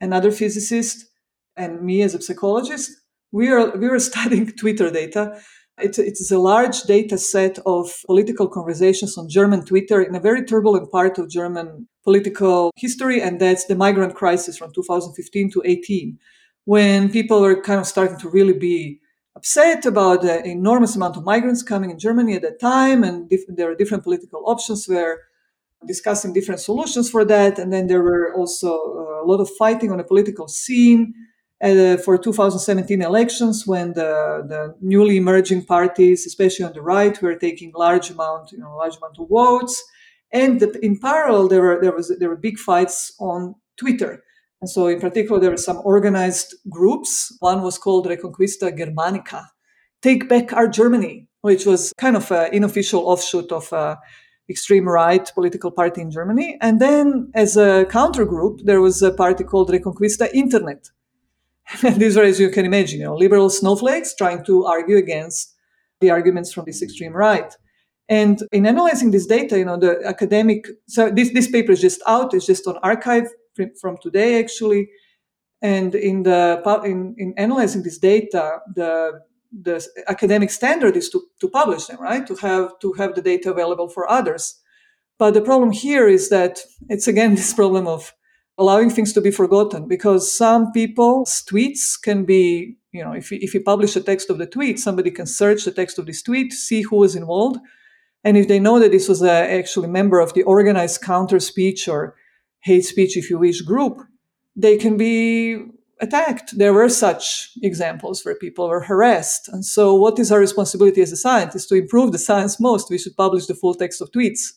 another 0.00 0.30
physicist, 0.30 1.06
and 1.56 1.82
me 1.82 2.02
as 2.02 2.14
a 2.14 2.22
psychologist, 2.22 2.92
we 3.32 3.48
are 3.48 3.76
we 3.76 3.88
were 3.88 3.98
studying 4.12 4.52
Twitter 4.52 4.90
data 4.90 5.40
it's, 5.78 5.98
it's 5.98 6.30
a 6.30 6.38
large 6.38 6.82
data 6.82 7.18
set 7.18 7.58
of 7.66 7.92
political 8.06 8.48
conversations 8.48 9.16
on 9.18 9.28
German 9.28 9.64
Twitter 9.64 10.00
in 10.00 10.14
a 10.14 10.20
very 10.20 10.44
turbulent 10.44 10.90
part 10.90 11.18
of 11.18 11.30
German 11.30 11.88
political 12.04 12.72
history, 12.76 13.20
and 13.20 13.40
that's 13.40 13.66
the 13.66 13.74
migrant 13.74 14.14
crisis 14.14 14.56
from 14.56 14.72
2015 14.72 15.50
to 15.52 15.62
18, 15.64 16.18
when 16.64 17.10
people 17.10 17.40
were 17.40 17.60
kind 17.60 17.80
of 17.80 17.86
starting 17.86 18.18
to 18.18 18.28
really 18.28 18.58
be 18.58 19.00
upset 19.36 19.84
about 19.84 20.22
the 20.22 20.42
enormous 20.44 20.96
amount 20.96 21.16
of 21.16 21.24
migrants 21.24 21.62
coming 21.62 21.90
in 21.90 21.98
Germany 21.98 22.34
at 22.34 22.42
that 22.42 22.58
time, 22.60 23.04
and 23.04 23.30
there 23.48 23.70
are 23.70 23.74
different 23.74 24.04
political 24.04 24.42
options 24.46 24.86
where 24.86 25.20
discussing 25.86 26.32
different 26.32 26.60
solutions 26.60 27.10
for 27.10 27.24
that. 27.24 27.58
And 27.58 27.72
then 27.72 27.86
there 27.86 28.02
were 28.02 28.34
also 28.34 28.72
uh, 28.72 29.22
a 29.22 29.26
lot 29.26 29.40
of 29.40 29.50
fighting 29.58 29.90
on 29.92 29.98
the 29.98 30.04
political 30.04 30.48
scene 30.48 31.14
uh, 31.62 31.96
for 31.98 32.18
2017 32.18 33.02
elections 33.02 33.66
when 33.66 33.94
the, 33.94 34.44
the 34.46 34.74
newly 34.80 35.16
emerging 35.16 35.64
parties, 35.64 36.26
especially 36.26 36.64
on 36.64 36.72
the 36.72 36.82
right, 36.82 37.20
were 37.22 37.34
taking 37.34 37.72
large 37.74 38.10
amount, 38.10 38.52
you 38.52 38.58
know, 38.58 38.76
large 38.76 38.96
amount 38.96 39.18
of 39.18 39.28
votes. 39.28 39.82
And 40.32 40.60
that 40.60 40.76
in 40.76 40.98
parallel, 40.98 41.48
there 41.48 41.62
were 41.62 41.78
there 41.80 41.92
was 41.92 42.14
there 42.18 42.28
were 42.28 42.36
big 42.36 42.58
fights 42.58 43.14
on 43.18 43.54
Twitter. 43.76 44.22
And 44.60 44.68
so, 44.68 44.86
in 44.86 45.00
particular, 45.00 45.40
there 45.40 45.50
were 45.50 45.56
some 45.56 45.80
organized 45.84 46.54
groups. 46.68 47.36
One 47.40 47.62
was 47.62 47.78
called 47.78 48.06
Reconquista 48.06 48.76
Germanica, 48.76 49.46
Take 50.02 50.28
Back 50.28 50.52
Our 50.52 50.66
Germany, 50.66 51.28
which 51.42 51.64
was 51.64 51.92
kind 51.98 52.16
of 52.16 52.30
an 52.32 52.54
unofficial 52.54 53.06
offshoot 53.06 53.52
of 53.52 53.72
a 53.72 53.98
extreme 54.48 54.88
right 54.88 55.30
political 55.34 55.70
party 55.70 56.00
in 56.00 56.10
Germany. 56.10 56.58
And 56.60 56.80
then, 56.80 57.30
as 57.34 57.56
a 57.56 57.86
counter 57.86 58.24
group, 58.24 58.60
there 58.64 58.80
was 58.80 59.02
a 59.02 59.12
party 59.12 59.44
called 59.44 59.70
Reconquista 59.70 60.28
Internet, 60.32 60.90
these 61.96 62.16
are, 62.16 62.24
as 62.24 62.38
you 62.38 62.50
can 62.50 62.64
imagine, 62.64 63.00
you 63.00 63.04
know, 63.04 63.16
liberal 63.16 63.50
snowflakes 63.50 64.14
trying 64.14 64.44
to 64.44 64.64
argue 64.66 64.96
against 64.96 65.54
the 66.00 66.10
arguments 66.10 66.52
from 66.52 66.64
this 66.64 66.82
extreme 66.82 67.12
right. 67.12 67.54
And 68.08 68.40
in 68.52 68.66
analyzing 68.66 69.10
this 69.10 69.26
data, 69.26 69.58
you 69.58 69.64
know, 69.64 69.78
the 69.78 70.00
academic, 70.04 70.66
so 70.86 71.10
this, 71.10 71.32
this 71.32 71.50
paper 71.50 71.72
is 71.72 71.80
just 71.80 72.00
out, 72.06 72.34
it's 72.34 72.46
just 72.46 72.66
on 72.66 72.76
arXiv 72.84 73.26
from 73.80 73.96
today, 74.00 74.38
actually. 74.38 74.88
And 75.62 75.94
in 75.94 76.22
the 76.22 76.62
in, 76.84 77.14
in 77.18 77.34
analyzing 77.36 77.82
this 77.82 77.98
data, 77.98 78.58
the 78.74 79.20
the 79.62 79.84
academic 80.08 80.50
standard 80.50 80.96
is 80.96 81.08
to, 81.10 81.22
to 81.40 81.48
publish 81.48 81.86
them, 81.86 82.00
right? 82.00 82.26
To 82.26 82.34
have 82.36 82.78
to 82.80 82.92
have 82.92 83.14
the 83.14 83.22
data 83.22 83.50
available 83.50 83.88
for 83.88 84.08
others. 84.10 84.60
But 85.18 85.32
the 85.32 85.40
problem 85.40 85.72
here 85.72 86.08
is 86.08 86.28
that 86.28 86.60
it's 86.88 87.08
again 87.08 87.34
this 87.36 87.54
problem 87.54 87.86
of 87.86 88.12
allowing 88.58 88.90
things 88.90 89.12
to 89.12 89.20
be 89.20 89.30
forgotten 89.30 89.86
because 89.86 90.32
some 90.32 90.72
people's 90.72 91.42
tweets 91.50 92.00
can 92.00 92.24
be, 92.24 92.76
you 92.92 93.04
know, 93.04 93.12
if 93.12 93.30
you, 93.30 93.38
if 93.40 93.52
you 93.52 93.60
publish 93.60 93.96
a 93.96 94.00
text 94.00 94.30
of 94.30 94.38
the 94.38 94.46
tweet, 94.46 94.78
somebody 94.78 95.10
can 95.10 95.26
search 95.26 95.64
the 95.64 95.72
text 95.72 95.98
of 95.98 96.06
this 96.06 96.22
tweet, 96.22 96.52
see 96.52 96.82
who 96.82 96.96
was 96.96 97.14
involved. 97.14 97.58
And 98.24 98.36
if 98.36 98.48
they 98.48 98.58
know 98.58 98.78
that 98.78 98.92
this 98.92 99.08
was 99.08 99.22
a, 99.22 99.30
actually 99.30 99.88
a 99.88 99.90
member 99.90 100.20
of 100.20 100.32
the 100.34 100.42
organized 100.44 101.02
counter 101.02 101.38
speech 101.38 101.86
or 101.86 102.16
hate 102.60 102.84
speech, 102.84 103.16
if 103.16 103.30
you 103.30 103.38
wish, 103.38 103.60
group, 103.60 104.00
they 104.56 104.76
can 104.78 104.96
be 104.96 105.66
attacked. 106.00 106.56
There 106.58 106.72
were 106.72 106.88
such 106.88 107.50
examples 107.62 108.24
where 108.24 108.34
people 108.34 108.68
were 108.68 108.82
harassed. 108.82 109.48
And 109.48 109.64
so, 109.64 109.94
what 109.94 110.18
is 110.18 110.32
our 110.32 110.40
responsibility 110.40 111.02
as 111.02 111.12
a 111.12 111.16
scientist? 111.16 111.68
To 111.68 111.74
improve 111.74 112.12
the 112.12 112.18
science 112.18 112.58
most, 112.58 112.90
we 112.90 112.98
should 112.98 113.16
publish 113.16 113.46
the 113.46 113.54
full 113.54 113.74
text 113.74 114.00
of 114.00 114.10
tweets. 114.10 114.52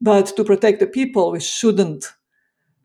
But 0.00 0.34
to 0.36 0.44
protect 0.44 0.80
the 0.80 0.86
people, 0.86 1.32
we 1.32 1.40
shouldn't 1.40 2.06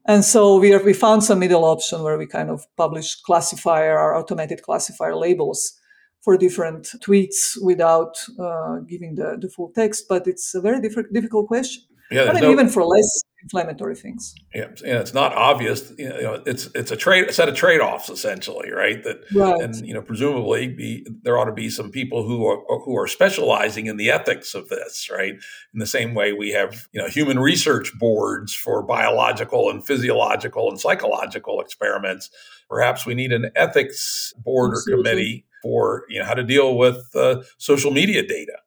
and 0.05 0.23
so 0.23 0.57
we, 0.59 0.73
are, 0.73 0.83
we 0.83 0.93
found 0.93 1.23
some 1.23 1.39
middle 1.39 1.65
option 1.65 2.03
where 2.03 2.17
we 2.17 2.27
kind 2.27 2.49
of 2.49 2.65
publish 2.77 3.15
classifier 3.21 3.97
or 3.97 4.15
automated 4.15 4.61
classifier 4.61 5.15
labels 5.15 5.79
for 6.21 6.37
different 6.37 6.87
tweets 7.05 7.55
without 7.61 8.17
uh, 8.39 8.77
giving 8.87 9.15
the, 9.15 9.37
the 9.39 9.49
full 9.49 9.71
text. 9.73 10.05
But 10.09 10.27
it's 10.27 10.55
a 10.55 10.61
very 10.61 10.81
diff- 10.81 11.11
difficult 11.13 11.47
question. 11.47 11.83
Yeah, 12.11 12.25
I 12.25 12.33
mean, 12.33 12.43
no, 12.43 12.51
even 12.51 12.69
for 12.69 12.83
less 12.85 13.23
inflammatory 13.45 13.95
things. 13.95 14.33
Yeah, 14.53 14.69
yeah, 14.83 14.99
it's 14.99 15.13
not 15.13 15.33
obvious. 15.33 15.93
You 15.97 16.09
know, 16.09 16.43
it's 16.45 16.67
it's 16.73 16.91
a 16.91 16.95
trade 16.95 17.29
a 17.29 17.33
set 17.33 17.47
of 17.47 17.55
trade 17.55 17.79
offs 17.79 18.09
essentially, 18.09 18.71
right? 18.71 19.03
That 19.03 19.17
right. 19.33 19.61
and 19.61 19.75
you 19.87 19.93
know 19.93 20.01
presumably 20.01 20.67
be, 20.67 21.07
there 21.21 21.37
ought 21.37 21.45
to 21.45 21.53
be 21.53 21.69
some 21.69 21.91
people 21.91 22.27
who 22.27 22.45
are 22.47 22.79
who 22.79 22.97
are 22.97 23.07
specializing 23.07 23.85
in 23.85 23.97
the 23.97 24.09
ethics 24.09 24.55
of 24.55 24.67
this, 24.69 25.09
right? 25.11 25.33
In 25.73 25.79
the 25.79 25.85
same 25.85 26.15
way 26.15 26.33
we 26.33 26.51
have 26.51 26.87
you 26.91 27.01
know 27.01 27.07
human 27.07 27.39
research 27.39 27.93
boards 27.99 28.53
for 28.53 28.81
biological 28.81 29.69
and 29.69 29.85
physiological 29.85 30.69
and 30.69 30.79
psychological 30.79 31.61
experiments. 31.61 32.31
Perhaps 32.67 33.05
we 33.05 33.13
need 33.13 33.31
an 33.31 33.51
ethics 33.55 34.33
board 34.37 34.71
Absolutely. 34.71 34.93
or 34.93 34.97
committee 35.03 35.45
for 35.61 36.05
you 36.09 36.19
know 36.19 36.25
how 36.25 36.33
to 36.33 36.43
deal 36.43 36.77
with 36.77 37.15
uh, 37.15 37.43
social 37.59 37.91
media 37.91 38.25
data. 38.27 38.57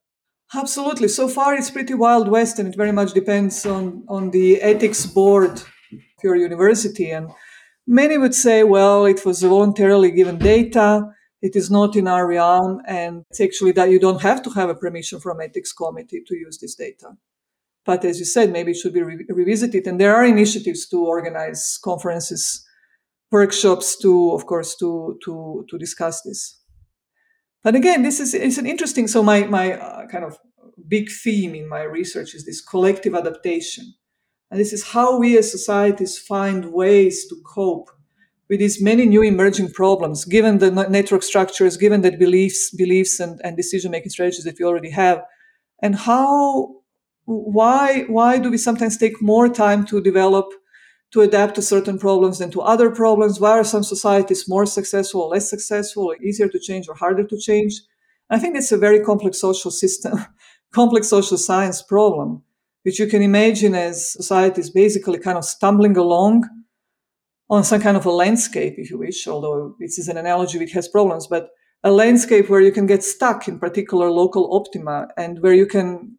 Absolutely. 0.54 1.08
So 1.08 1.28
far, 1.28 1.54
it's 1.54 1.70
pretty 1.70 1.94
wild 1.94 2.28
west, 2.28 2.58
and 2.58 2.68
it 2.68 2.76
very 2.76 2.92
much 2.92 3.12
depends 3.12 3.66
on 3.66 4.04
on 4.08 4.30
the 4.30 4.60
ethics 4.62 5.04
board 5.06 5.50
of 5.60 6.24
your 6.24 6.36
university. 6.36 7.10
And 7.10 7.30
many 7.86 8.16
would 8.18 8.34
say, 8.34 8.64
well, 8.64 9.04
it 9.04 9.24
was 9.26 9.42
voluntarily 9.42 10.10
given 10.10 10.38
data. 10.38 11.12
It 11.42 11.54
is 11.54 11.70
not 11.70 11.96
in 11.96 12.08
our 12.08 12.26
realm, 12.26 12.80
and 12.86 13.24
it's 13.30 13.40
actually 13.40 13.72
that 13.72 13.90
you 13.90 14.00
don't 14.00 14.22
have 14.22 14.42
to 14.42 14.50
have 14.50 14.70
a 14.70 14.74
permission 14.74 15.20
from 15.20 15.40
ethics 15.40 15.72
committee 15.72 16.22
to 16.26 16.34
use 16.36 16.58
this 16.58 16.74
data. 16.74 17.10
But 17.84 18.04
as 18.04 18.18
you 18.18 18.26
said, 18.26 18.52
maybe 18.52 18.72
it 18.72 18.76
should 18.78 18.94
be 18.94 19.02
re- 19.02 19.26
revisited. 19.30 19.86
And 19.86 20.00
there 20.00 20.14
are 20.16 20.24
initiatives 20.24 20.88
to 20.88 21.06
organize 21.06 21.78
conferences, 21.82 22.64
workshops 23.32 23.96
to, 23.98 24.32
of 24.32 24.46
course, 24.46 24.76
to 24.76 25.18
to 25.24 25.66
to 25.70 25.78
discuss 25.78 26.22
this. 26.22 26.57
But 27.62 27.74
again, 27.74 28.02
this 28.02 28.20
is 28.20 28.34
it's 28.34 28.58
an 28.58 28.66
interesting. 28.66 29.08
So 29.08 29.22
my 29.22 29.44
my 29.44 29.74
uh, 29.74 30.06
kind 30.06 30.24
of 30.24 30.38
big 30.86 31.10
theme 31.10 31.54
in 31.54 31.68
my 31.68 31.82
research 31.82 32.34
is 32.34 32.44
this 32.44 32.60
collective 32.60 33.14
adaptation, 33.14 33.94
and 34.50 34.60
this 34.60 34.72
is 34.72 34.88
how 34.88 35.18
we 35.18 35.36
as 35.38 35.50
societies 35.50 36.18
find 36.18 36.72
ways 36.72 37.26
to 37.28 37.36
cope 37.44 37.90
with 38.48 38.60
these 38.60 38.82
many 38.82 39.04
new 39.04 39.22
emerging 39.22 39.70
problems, 39.72 40.24
given 40.24 40.58
the 40.58 40.70
network 40.70 41.22
structures, 41.22 41.76
given 41.76 42.00
the 42.00 42.16
beliefs, 42.16 42.70
beliefs 42.74 43.20
and, 43.20 43.40
and 43.44 43.56
decision 43.56 43.90
making 43.90 44.10
strategies 44.10 44.44
that 44.44 44.58
we 44.58 44.64
already 44.64 44.90
have, 44.90 45.22
and 45.82 45.96
how 45.96 46.76
why 47.24 48.04
why 48.08 48.38
do 48.38 48.50
we 48.50 48.56
sometimes 48.56 48.96
take 48.96 49.20
more 49.20 49.48
time 49.48 49.84
to 49.84 50.00
develop 50.00 50.46
to 51.12 51.22
adapt 51.22 51.54
to 51.54 51.62
certain 51.62 51.98
problems 51.98 52.38
than 52.38 52.50
to 52.50 52.60
other 52.60 52.90
problems? 52.90 53.40
Why 53.40 53.52
are 53.52 53.64
some 53.64 53.82
societies 53.82 54.48
more 54.48 54.66
successful 54.66 55.22
or 55.22 55.30
less 55.30 55.48
successful 55.48 56.04
or 56.04 56.16
easier 56.16 56.48
to 56.48 56.58
change 56.58 56.88
or 56.88 56.94
harder 56.94 57.24
to 57.24 57.38
change? 57.38 57.80
I 58.30 58.38
think 58.38 58.56
it's 58.56 58.72
a 58.72 58.78
very 58.78 59.00
complex 59.00 59.40
social 59.40 59.70
system 59.70 60.24
complex 60.74 61.08
social 61.08 61.38
science 61.38 61.82
problem 61.82 62.42
which 62.82 62.98
you 62.98 63.06
can 63.06 63.22
imagine 63.22 63.74
as 63.74 64.12
societies 64.12 64.70
basically 64.70 65.18
kind 65.18 65.38
of 65.38 65.44
stumbling 65.44 65.96
along 65.96 66.48
on 67.50 67.64
some 67.64 67.80
kind 67.80 67.96
of 67.96 68.04
a 68.04 68.10
landscape 68.10 68.74
if 68.76 68.90
you 68.90 68.98
wish 68.98 69.26
although 69.26 69.74
this 69.80 69.98
is 69.98 70.08
an 70.08 70.18
analogy 70.18 70.58
which 70.58 70.72
has 70.72 70.88
problems 70.88 71.26
but 71.26 71.50
a 71.84 71.90
landscape 71.90 72.50
where 72.50 72.60
you 72.60 72.72
can 72.72 72.86
get 72.86 73.02
stuck 73.02 73.48
in 73.48 73.58
particular 73.58 74.10
local 74.10 74.54
optima 74.54 75.08
and 75.16 75.40
where 75.40 75.54
you 75.54 75.66
can 75.66 76.17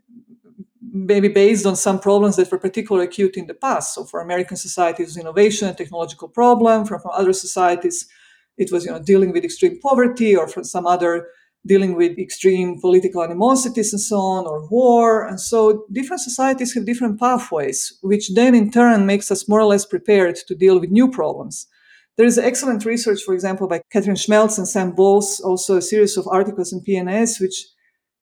maybe 0.91 1.27
based 1.27 1.65
on 1.65 1.75
some 1.75 1.99
problems 1.99 2.35
that 2.35 2.51
were 2.51 2.57
particularly 2.57 3.07
acute 3.07 3.37
in 3.37 3.47
the 3.47 3.53
past. 3.53 3.93
So 3.95 4.05
for 4.05 4.21
American 4.21 4.57
societies, 4.57 5.17
innovation 5.17 5.67
and 5.67 5.77
technological 5.77 6.27
problem. 6.27 6.85
From, 6.85 7.01
from 7.01 7.11
other 7.13 7.33
societies, 7.33 8.07
it 8.57 8.71
was 8.71 8.85
you 8.85 8.91
know 8.91 8.99
dealing 8.99 9.31
with 9.31 9.43
extreme 9.43 9.79
poverty, 9.79 10.35
or 10.35 10.47
from 10.47 10.63
some 10.63 10.85
other 10.85 11.27
dealing 11.65 11.95
with 11.95 12.17
extreme 12.17 12.79
political 12.79 13.21
animosities 13.21 13.91
and 13.91 14.01
so 14.01 14.17
on, 14.17 14.45
or 14.47 14.67
war. 14.69 15.27
And 15.27 15.39
so 15.39 15.85
different 15.91 16.21
societies 16.21 16.73
have 16.73 16.85
different 16.85 17.19
pathways, 17.19 17.97
which 18.01 18.33
then 18.33 18.55
in 18.55 18.71
turn 18.71 19.05
makes 19.05 19.29
us 19.29 19.47
more 19.49 19.59
or 19.59 19.65
less 19.65 19.85
prepared 19.85 20.35
to 20.47 20.55
deal 20.55 20.79
with 20.79 20.89
new 20.89 21.09
problems. 21.09 21.67
There 22.17 22.25
is 22.25 22.37
excellent 22.37 22.85
research, 22.85 23.21
for 23.23 23.33
example, 23.33 23.67
by 23.67 23.81
Katrin 23.91 24.15
Schmelz 24.15 24.57
and 24.57 24.67
Sam 24.67 24.91
Bowles, 24.91 25.39
also 25.39 25.77
a 25.77 25.81
series 25.81 26.17
of 26.17 26.27
articles 26.27 26.73
in 26.73 26.81
PNAS, 26.81 27.39
which 27.39 27.65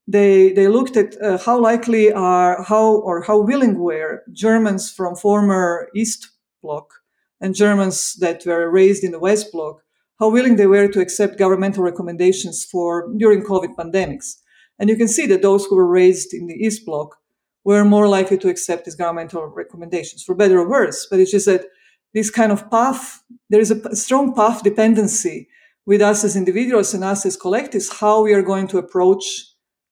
they 0.08 0.54
they 0.54 0.68
looked 0.68 0.96
at 0.96 1.22
uh, 1.22 1.38
how 1.38 1.60
likely 1.60 2.12
are 2.12 2.64
how 2.64 2.96
or 2.96 3.24
how 3.24 3.38
willing 3.40 3.78
were 3.78 4.24
Germans 4.32 4.92
from 4.92 5.16
former 5.16 5.90
East 5.94 6.30
Bloc 6.62 6.94
and 7.42 7.54
Germans 7.54 8.16
that 8.20 8.46
were 8.46 8.70
raised 8.70 9.04
in 9.04 9.12
the 9.12 9.20
West 9.20 9.52
Bloc, 9.52 9.82
how 10.20 10.30
willing 10.30 10.56
they 10.56 10.68
were 10.68 10.88
to 10.88 11.02
accept 11.02 11.38
governmental 11.38 11.84
recommendations 11.84 12.64
for 12.64 13.14
during 13.18 13.44
COVID 13.44 13.76
pandemics. 13.76 14.36
And 14.80 14.90
you 14.90 14.96
can 14.96 15.08
see 15.08 15.26
that 15.28 15.42
those 15.42 15.66
who 15.66 15.76
were 15.76 15.88
raised 15.88 16.34
in 16.34 16.48
the 16.48 16.56
East 16.56 16.86
Bloc 16.86 17.16
were 17.64 17.84
more 17.84 18.08
likely 18.08 18.38
to 18.38 18.50
accept 18.50 18.86
these 18.86 18.96
governmental 18.96 19.46
recommendations, 19.48 20.24
for 20.24 20.34
better 20.34 20.60
or 20.60 20.70
worse. 20.70 21.06
But 21.10 21.20
it's 21.20 21.32
just 21.32 21.48
that 21.48 21.66
this 22.14 22.30
kind 22.30 22.52
of 22.52 22.72
path, 22.72 23.22
there 23.50 23.60
is 23.60 23.72
a 23.72 23.96
strong 23.96 24.34
path 24.34 24.64
dependency 24.64 25.50
with 25.86 26.02
us 26.02 26.24
as 26.24 26.36
individuals 26.36 26.94
and 26.94 27.04
us 27.04 27.26
as 27.26 27.38
collectives, 27.38 28.00
how 28.00 28.24
we 28.24 28.34
are 28.34 28.42
going 28.42 28.68
to 28.70 28.78
approach 28.78 29.24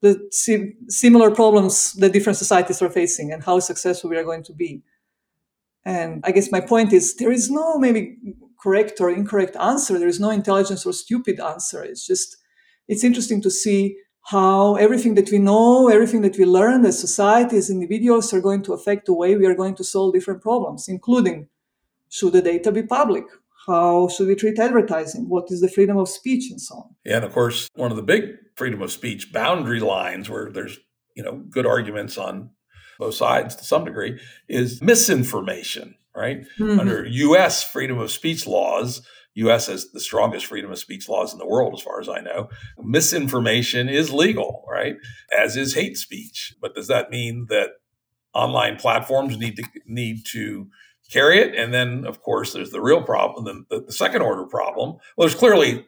the 0.06 0.28
sim- 0.32 0.76
similar 0.88 1.32
problems 1.32 1.94
that 1.94 2.14
different 2.14 2.38
societies 2.38 2.82
are 2.82 2.90
facing 3.02 3.32
and 3.34 3.44
how 3.44 3.60
successful 3.60 4.10
we 4.10 4.18
are 4.18 4.24
going 4.32 4.44
to 4.44 4.54
be. 4.54 4.84
And 5.84 6.24
I 6.28 6.32
guess 6.32 6.52
my 6.52 6.62
point 6.62 6.94
is 6.94 7.16
there 7.16 7.32
is 7.32 7.50
no 7.50 7.78
maybe 7.78 8.18
correct 8.62 9.02
or 9.02 9.10
incorrect 9.10 9.56
answer. 9.56 9.98
There 9.98 10.14
is 10.16 10.20
no 10.20 10.30
intelligence 10.30 10.86
or 10.86 10.94
stupid 10.94 11.40
answer. 11.40 11.84
It's 11.84 12.06
just, 12.06 12.38
it's 12.88 13.04
interesting 13.04 13.42
to 13.42 13.52
see 13.52 13.98
how 14.34 14.76
everything 14.76 15.16
that 15.16 15.32
we 15.32 15.40
know, 15.40 15.88
everything 15.88 16.22
that 16.22 16.38
we 16.38 16.46
learn 16.46 16.86
as 16.86 17.00
societies, 17.00 17.70
individuals 17.70 18.34
are 18.34 18.42
going 18.42 18.64
to 18.64 18.74
affect 18.74 19.06
the 19.06 19.14
way 19.14 19.36
we 19.36 19.46
are 19.46 19.56
going 19.56 19.76
to 19.76 19.84
solve 19.84 20.14
different 20.14 20.42
problems, 20.42 20.88
including 20.88 21.48
should 22.10 22.34
the 22.34 22.42
data 22.42 22.72
be 22.72 22.84
public? 22.84 23.26
How 23.68 24.08
should 24.10 24.28
we 24.28 24.36
treat 24.36 24.60
advertising? 24.60 25.30
What 25.30 25.46
is 25.50 25.62
the 25.62 25.70
freedom 25.76 25.98
of 25.98 26.08
speech 26.10 26.52
and 26.52 26.62
so 26.62 26.76
on? 26.76 26.96
Yeah, 27.04 27.18
and 27.18 27.26
of 27.26 27.34
course, 27.34 27.68
one 27.76 27.92
of 27.92 27.98
the 27.98 28.04
big 28.04 28.24
freedom 28.56 28.82
of 28.82 28.92
speech 28.92 29.32
boundary 29.32 29.80
lines 29.80 30.30
where 30.30 30.50
there's, 30.52 30.78
you 31.16 31.24
know, 31.24 31.44
good 31.50 31.66
arguments 31.66 32.18
on 32.18 32.52
both 32.98 33.16
sides 33.16 33.56
to 33.56 33.64
some 33.64 33.86
degree 33.86 34.20
is 34.48 34.82
misinformation, 34.82 35.96
right? 36.16 36.46
Mm-hmm. 36.60 36.80
Under 36.80 37.06
US 37.06 37.64
freedom 37.64 38.00
of 38.00 38.12
speech 38.12 38.48
laws, 38.48 39.06
US 39.36 39.68
has 39.68 39.92
the 39.92 40.00
strongest 40.00 40.46
freedom 40.46 40.72
of 40.72 40.80
speech 40.80 41.10
laws 41.10 41.34
in 41.34 41.40
the 41.40 41.48
world, 41.48 41.74
as 41.74 41.82
far 41.82 42.00
as 42.00 42.08
I 42.08 42.22
know. 42.22 42.50
Misinformation 42.78 43.90
is 43.90 44.14
legal, 44.14 44.66
right? 44.70 44.96
As 45.38 45.58
is 45.58 45.74
hate 45.74 45.98
speech. 45.98 46.56
But 46.62 46.74
does 46.74 46.88
that 46.88 47.12
mean 47.12 47.48
that 47.50 47.72
online 48.34 48.76
platforms 48.76 49.38
need 49.38 49.56
to 49.56 49.64
need 49.86 50.26
to 50.26 50.68
carry 51.12 51.40
it. 51.40 51.56
And 51.56 51.74
then, 51.74 52.06
of 52.06 52.22
course, 52.22 52.54
there's 52.54 52.72
the 52.72 52.82
real 52.82 53.02
problem, 53.02 53.66
the, 53.70 53.82
the, 53.82 53.92
second 53.92 54.22
order 54.22 54.44
problem. 54.46 54.98
Well, 55.16 55.28
there's 55.28 55.40
clearly 55.40 55.86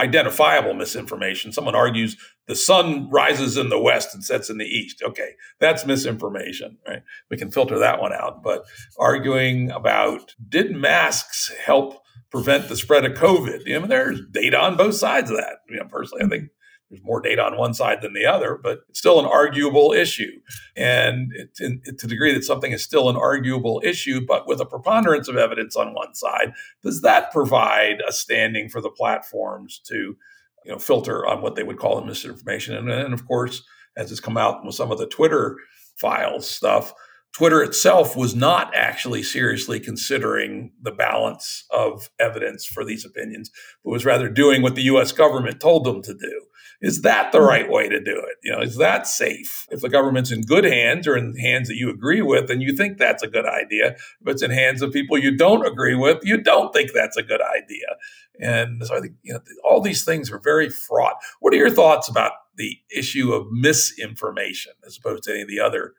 identifiable 0.00 0.74
misinformation. 0.74 1.52
Someone 1.52 1.74
argues 1.74 2.16
the 2.46 2.54
sun 2.54 3.08
rises 3.10 3.56
in 3.56 3.70
the 3.70 3.80
west 3.80 4.14
and 4.14 4.22
sets 4.22 4.50
in 4.50 4.58
the 4.58 4.64
east. 4.64 5.02
Okay, 5.02 5.30
that's 5.58 5.86
misinformation, 5.86 6.78
right? 6.86 7.02
We 7.30 7.36
can 7.36 7.50
filter 7.50 7.78
that 7.78 8.00
one 8.00 8.12
out. 8.12 8.42
But 8.42 8.64
arguing 8.98 9.70
about 9.70 10.34
did 10.48 10.74
masks 10.74 11.52
help 11.64 12.02
prevent 12.30 12.68
the 12.68 12.76
spread 12.76 13.04
of 13.04 13.12
COVID? 13.12 13.62
I 13.66 13.78
mean, 13.78 13.88
there's 13.88 14.20
data 14.30 14.60
on 14.60 14.76
both 14.76 14.94
sides 14.94 15.30
of 15.30 15.36
that. 15.38 15.58
You 15.68 15.78
know, 15.78 15.86
personally, 15.88 16.24
I 16.24 16.28
think 16.28 16.50
there's 16.90 17.02
more 17.02 17.20
data 17.20 17.42
on 17.42 17.56
one 17.56 17.74
side 17.74 18.00
than 18.00 18.12
the 18.12 18.26
other, 18.26 18.58
but 18.62 18.80
it's 18.88 18.98
still 18.98 19.18
an 19.18 19.26
arguable 19.26 19.92
issue. 19.92 20.40
And 20.76 21.32
to, 21.56 21.78
to 21.78 22.06
the 22.06 22.06
degree 22.06 22.32
that 22.32 22.44
something 22.44 22.70
is 22.70 22.82
still 22.82 23.08
an 23.08 23.16
arguable 23.16 23.82
issue, 23.84 24.20
but 24.24 24.46
with 24.46 24.60
a 24.60 24.66
preponderance 24.66 25.26
of 25.26 25.36
evidence 25.36 25.74
on 25.74 25.94
one 25.94 26.14
side, 26.14 26.52
does 26.82 27.02
that 27.02 27.32
provide 27.32 28.02
a 28.08 28.12
standing 28.12 28.68
for 28.68 28.80
the 28.80 28.90
platforms 28.90 29.80
to 29.86 30.16
you 30.64 30.72
know, 30.72 30.78
filter 30.78 31.26
on 31.26 31.42
what 31.42 31.56
they 31.56 31.64
would 31.64 31.78
call 31.78 32.00
misinformation? 32.02 32.76
And 32.76 32.88
then, 32.88 33.12
of 33.12 33.26
course, 33.26 33.64
as 33.96 34.10
has 34.10 34.20
come 34.20 34.36
out 34.36 34.64
with 34.64 34.74
some 34.74 34.92
of 34.92 34.98
the 34.98 35.08
Twitter 35.08 35.56
files 35.96 36.48
stuff, 36.48 36.92
Twitter 37.36 37.62
itself 37.62 38.16
was 38.16 38.34
not 38.34 38.74
actually 38.74 39.22
seriously 39.22 39.78
considering 39.78 40.72
the 40.80 40.90
balance 40.90 41.66
of 41.70 42.08
evidence 42.18 42.64
for 42.64 42.82
these 42.82 43.04
opinions, 43.04 43.50
but 43.84 43.90
was 43.90 44.06
rather 44.06 44.30
doing 44.30 44.62
what 44.62 44.74
the 44.74 44.84
US 44.84 45.12
government 45.12 45.60
told 45.60 45.84
them 45.84 46.00
to 46.00 46.14
do. 46.14 46.46
Is 46.80 47.02
that 47.02 47.32
the 47.32 47.42
right 47.42 47.70
way 47.70 47.90
to 47.90 48.00
do 48.02 48.16
it? 48.16 48.38
You 48.42 48.52
know, 48.52 48.62
is 48.62 48.78
that 48.78 49.06
safe? 49.06 49.66
If 49.70 49.82
the 49.82 49.90
government's 49.90 50.32
in 50.32 50.44
good 50.44 50.64
hands 50.64 51.06
or 51.06 51.14
in 51.14 51.36
hands 51.36 51.68
that 51.68 51.76
you 51.76 51.90
agree 51.90 52.22
with, 52.22 52.50
and 52.50 52.62
you 52.62 52.74
think 52.74 52.96
that's 52.96 53.22
a 53.22 53.28
good 53.28 53.46
idea. 53.46 53.96
If 54.22 54.28
it's 54.28 54.42
in 54.42 54.50
hands 54.50 54.80
of 54.80 54.94
people 54.94 55.18
you 55.18 55.36
don't 55.36 55.66
agree 55.66 55.94
with, 55.94 56.20
you 56.22 56.40
don't 56.40 56.72
think 56.72 56.92
that's 56.94 57.18
a 57.18 57.22
good 57.22 57.42
idea. 57.42 57.96
And 58.40 58.82
so 58.86 58.96
I 58.96 59.00
think 59.00 59.12
you 59.22 59.34
know 59.34 59.40
all 59.62 59.82
these 59.82 60.06
things 60.06 60.30
are 60.30 60.40
very 60.40 60.70
fraught. 60.70 61.16
What 61.40 61.52
are 61.52 61.58
your 61.58 61.68
thoughts 61.68 62.08
about 62.08 62.32
the 62.56 62.78
issue 62.96 63.34
of 63.34 63.52
misinformation 63.52 64.72
as 64.86 64.96
opposed 64.96 65.24
to 65.24 65.32
any 65.32 65.42
of 65.42 65.48
the 65.48 65.60
other 65.60 65.92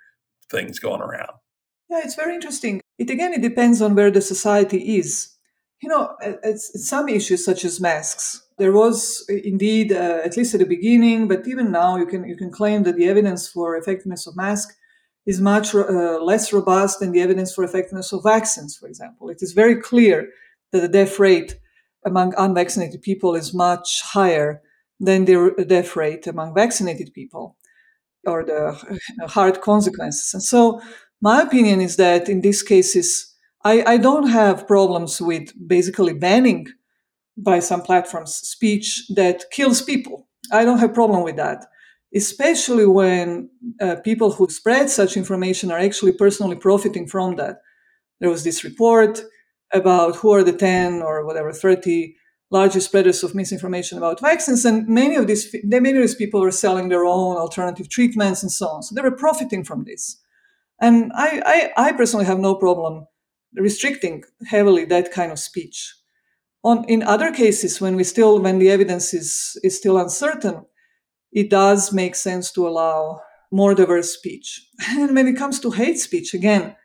things 0.50 0.80
going 0.80 1.02
around? 1.02 1.32
Yeah, 1.90 2.02
it's 2.04 2.16
very 2.16 2.36
interesting. 2.36 2.82
It 2.98 3.10
again, 3.10 3.34
it 3.34 3.42
depends 3.42 3.82
on 3.82 3.96
where 3.96 4.12
the 4.12 4.22
society 4.22 4.98
is. 4.98 5.34
You 5.82 5.90
know, 5.90 6.16
it's 6.22 6.88
some 6.88 7.08
issues 7.08 7.46
such 7.46 7.64
as 7.64 7.80
masks 7.80 8.48
there 8.58 8.72
was 8.74 9.24
indeed, 9.30 9.92
uh, 9.92 10.22
at 10.24 10.36
least 10.36 10.54
at 10.54 10.60
the 10.60 10.66
beginning, 10.66 11.28
but 11.28 11.48
even 11.48 11.72
now, 11.72 11.96
you 11.96 12.06
can 12.06 12.28
you 12.28 12.36
can 12.36 12.52
claim 12.52 12.84
that 12.84 12.96
the 12.96 13.08
evidence 13.08 13.48
for 13.48 13.78
effectiveness 13.78 14.26
of 14.26 14.36
mask 14.36 14.76
is 15.26 15.40
much 15.40 15.76
uh, 15.76 16.20
less 16.22 16.52
robust 16.52 17.00
than 17.00 17.12
the 17.12 17.22
evidence 17.22 17.54
for 17.54 17.64
effectiveness 17.64 18.12
of 18.12 18.24
vaccines. 18.24 18.76
For 18.76 18.88
example, 18.88 19.30
it 19.30 19.42
is 19.42 19.52
very 19.54 19.76
clear 19.76 20.30
that 20.72 20.82
the 20.82 20.88
death 20.88 21.20
rate 21.20 21.60
among 22.06 22.34
unvaccinated 22.38 23.02
people 23.02 23.36
is 23.36 23.54
much 23.54 24.02
higher 24.02 24.62
than 25.00 25.26
the 25.26 25.66
death 25.68 25.96
rate 25.96 26.26
among 26.26 26.56
vaccinated 26.56 27.14
people, 27.14 27.58
or 28.28 28.44
the 28.44 29.00
hard 29.28 29.62
consequences. 29.62 30.34
And 30.34 30.44
so, 30.44 30.82
my 31.22 31.42
opinion 31.42 31.82
is 31.82 31.96
that 31.96 32.30
in 32.30 32.42
these 32.42 32.62
cases, 32.62 33.34
I, 33.64 33.84
I 33.94 33.98
don't 33.98 34.30
have 34.30 34.68
problems 34.68 35.20
with 35.20 35.52
basically 35.68 36.14
banning 36.14 36.68
by 37.38 37.60
some 37.60 37.82
platforms 37.82 38.36
speech 38.36 39.04
that 39.16 39.46
kills 39.52 39.82
people. 39.82 40.28
I 40.52 40.66
don't 40.66 40.80
have 40.80 40.94
problem 40.94 41.24
with 41.24 41.36
that, 41.38 41.66
especially 42.16 42.86
when 42.86 43.50
uh, 43.82 43.96
people 44.04 44.32
who 44.32 44.50
spread 44.50 44.90
such 44.90 45.18
information 45.18 45.72
are 45.72 45.80
actually 45.80 46.14
personally 46.14 46.56
profiting 46.56 47.08
from 47.08 47.36
that. 47.38 47.58
There 48.20 48.30
was 48.30 48.44
this 48.44 48.64
report 48.64 49.22
about 49.74 50.16
who 50.18 50.32
are 50.34 50.44
the 50.44 50.54
10 50.54 51.02
or 51.02 51.26
whatever 51.26 51.52
30 51.52 52.16
largest 52.50 52.88
spreaders 52.88 53.24
of 53.24 53.36
misinformation 53.36 53.98
about 53.98 54.22
vaccines 54.22 54.64
and 54.64 54.88
many 54.88 55.16
of 55.16 55.28
these 55.28 55.54
many 55.64 55.98
of 55.98 56.02
these 56.02 56.16
people 56.16 56.40
were 56.42 56.52
selling 56.52 56.90
their 56.90 57.04
own 57.04 57.36
alternative 57.36 57.90
treatments 57.90 58.42
and 58.42 58.52
so 58.52 58.68
on. 58.68 58.84
So 58.84 58.96
they 58.96 59.02
were 59.02 59.12
profiting 59.12 59.64
from 59.64 59.84
this. 59.84 60.22
And 60.80 61.12
I, 61.16 61.72
I, 61.78 61.88
I 61.88 61.92
personally 61.92 62.26
have 62.26 62.40
no 62.40 62.56
problem 62.56 63.08
restricting 63.56 64.24
heavily 64.46 64.86
that 64.86 65.12
kind 65.12 65.32
of 65.32 65.40
speech. 65.40 65.94
On 66.64 66.86
in 66.86 67.04
other 67.04 67.32
cases, 67.32 67.82
when 67.82 67.96
we 67.96 68.04
still 68.04 68.40
when 68.40 68.60
the 68.60 68.70
evidence 68.70 69.14
is 69.14 69.60
is 69.64 69.78
still 69.78 69.98
uncertain, 69.98 70.66
it 71.32 71.50
does 71.50 71.92
make 71.92 72.16
sense 72.16 72.52
to 72.52 72.68
allow 72.68 73.22
more 73.52 73.74
diverse 73.74 74.12
speech. 74.14 74.62
And 74.90 75.16
when 75.16 75.28
it 75.28 75.38
comes 75.38 75.60
to 75.60 75.72
hate 75.72 76.00
speech, 76.00 76.34
again, 76.34 76.76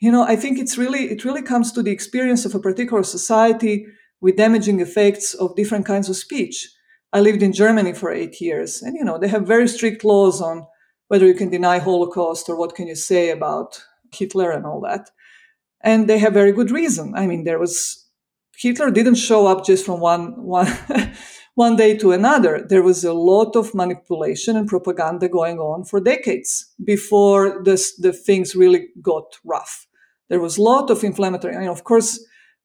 you 0.00 0.12
know, 0.12 0.22
I 0.22 0.36
think 0.36 0.58
it's 0.58 0.78
really 0.78 1.10
it 1.10 1.24
really 1.24 1.42
comes 1.42 1.72
to 1.72 1.82
the 1.82 1.90
experience 1.90 2.44
of 2.44 2.54
a 2.54 2.60
particular 2.60 3.02
society 3.02 3.86
with 4.26 4.36
damaging 4.36 4.80
effects 4.80 5.34
of 5.34 5.54
different 5.54 5.86
kinds 5.86 6.08
of 6.08 6.16
speech. 6.16 6.68
I 7.12 7.20
lived 7.20 7.44
in 7.44 7.52
Germany 7.52 7.92
for 7.92 8.10
eight 8.10 8.40
years, 8.40 8.82
and 8.82 8.96
you 8.96 9.04
know, 9.04 9.18
they 9.18 9.28
have 9.28 9.46
very 9.46 9.68
strict 9.68 10.02
laws 10.02 10.42
on 10.42 10.66
whether 11.06 11.24
you 11.24 11.34
can 11.34 11.48
deny 11.48 11.78
Holocaust 11.78 12.48
or 12.48 12.56
what 12.58 12.74
can 12.74 12.88
you 12.88 12.96
say 12.96 13.30
about 13.30 13.80
Hitler 14.12 14.50
and 14.50 14.66
all 14.66 14.80
that. 14.80 15.10
And 15.80 16.08
they 16.08 16.18
have 16.18 16.32
very 16.32 16.50
good 16.50 16.72
reason. 16.72 17.14
I 17.14 17.28
mean, 17.28 17.44
there 17.44 17.60
was 17.60 18.04
Hitler 18.56 18.90
didn't 18.90 19.14
show 19.28 19.46
up 19.46 19.64
just 19.64 19.86
from 19.86 20.00
one 20.00 20.24
one 20.42 20.72
one 21.54 21.76
day 21.76 21.96
to 21.96 22.10
another. 22.10 22.66
There 22.68 22.82
was 22.82 23.04
a 23.04 23.12
lot 23.12 23.54
of 23.54 23.76
manipulation 23.76 24.56
and 24.56 24.66
propaganda 24.66 25.28
going 25.28 25.60
on 25.60 25.84
for 25.84 26.00
decades 26.00 26.74
before 26.84 27.62
this, 27.62 27.94
the 27.94 28.12
things 28.12 28.56
really 28.56 28.88
got 29.00 29.38
rough. 29.44 29.86
There 30.28 30.40
was 30.40 30.58
a 30.58 30.62
lot 30.62 30.90
of 30.90 31.04
inflammatory. 31.04 31.54
I 31.54 31.60
mean, 31.60 31.68
of 31.68 31.84
course, 31.84 32.18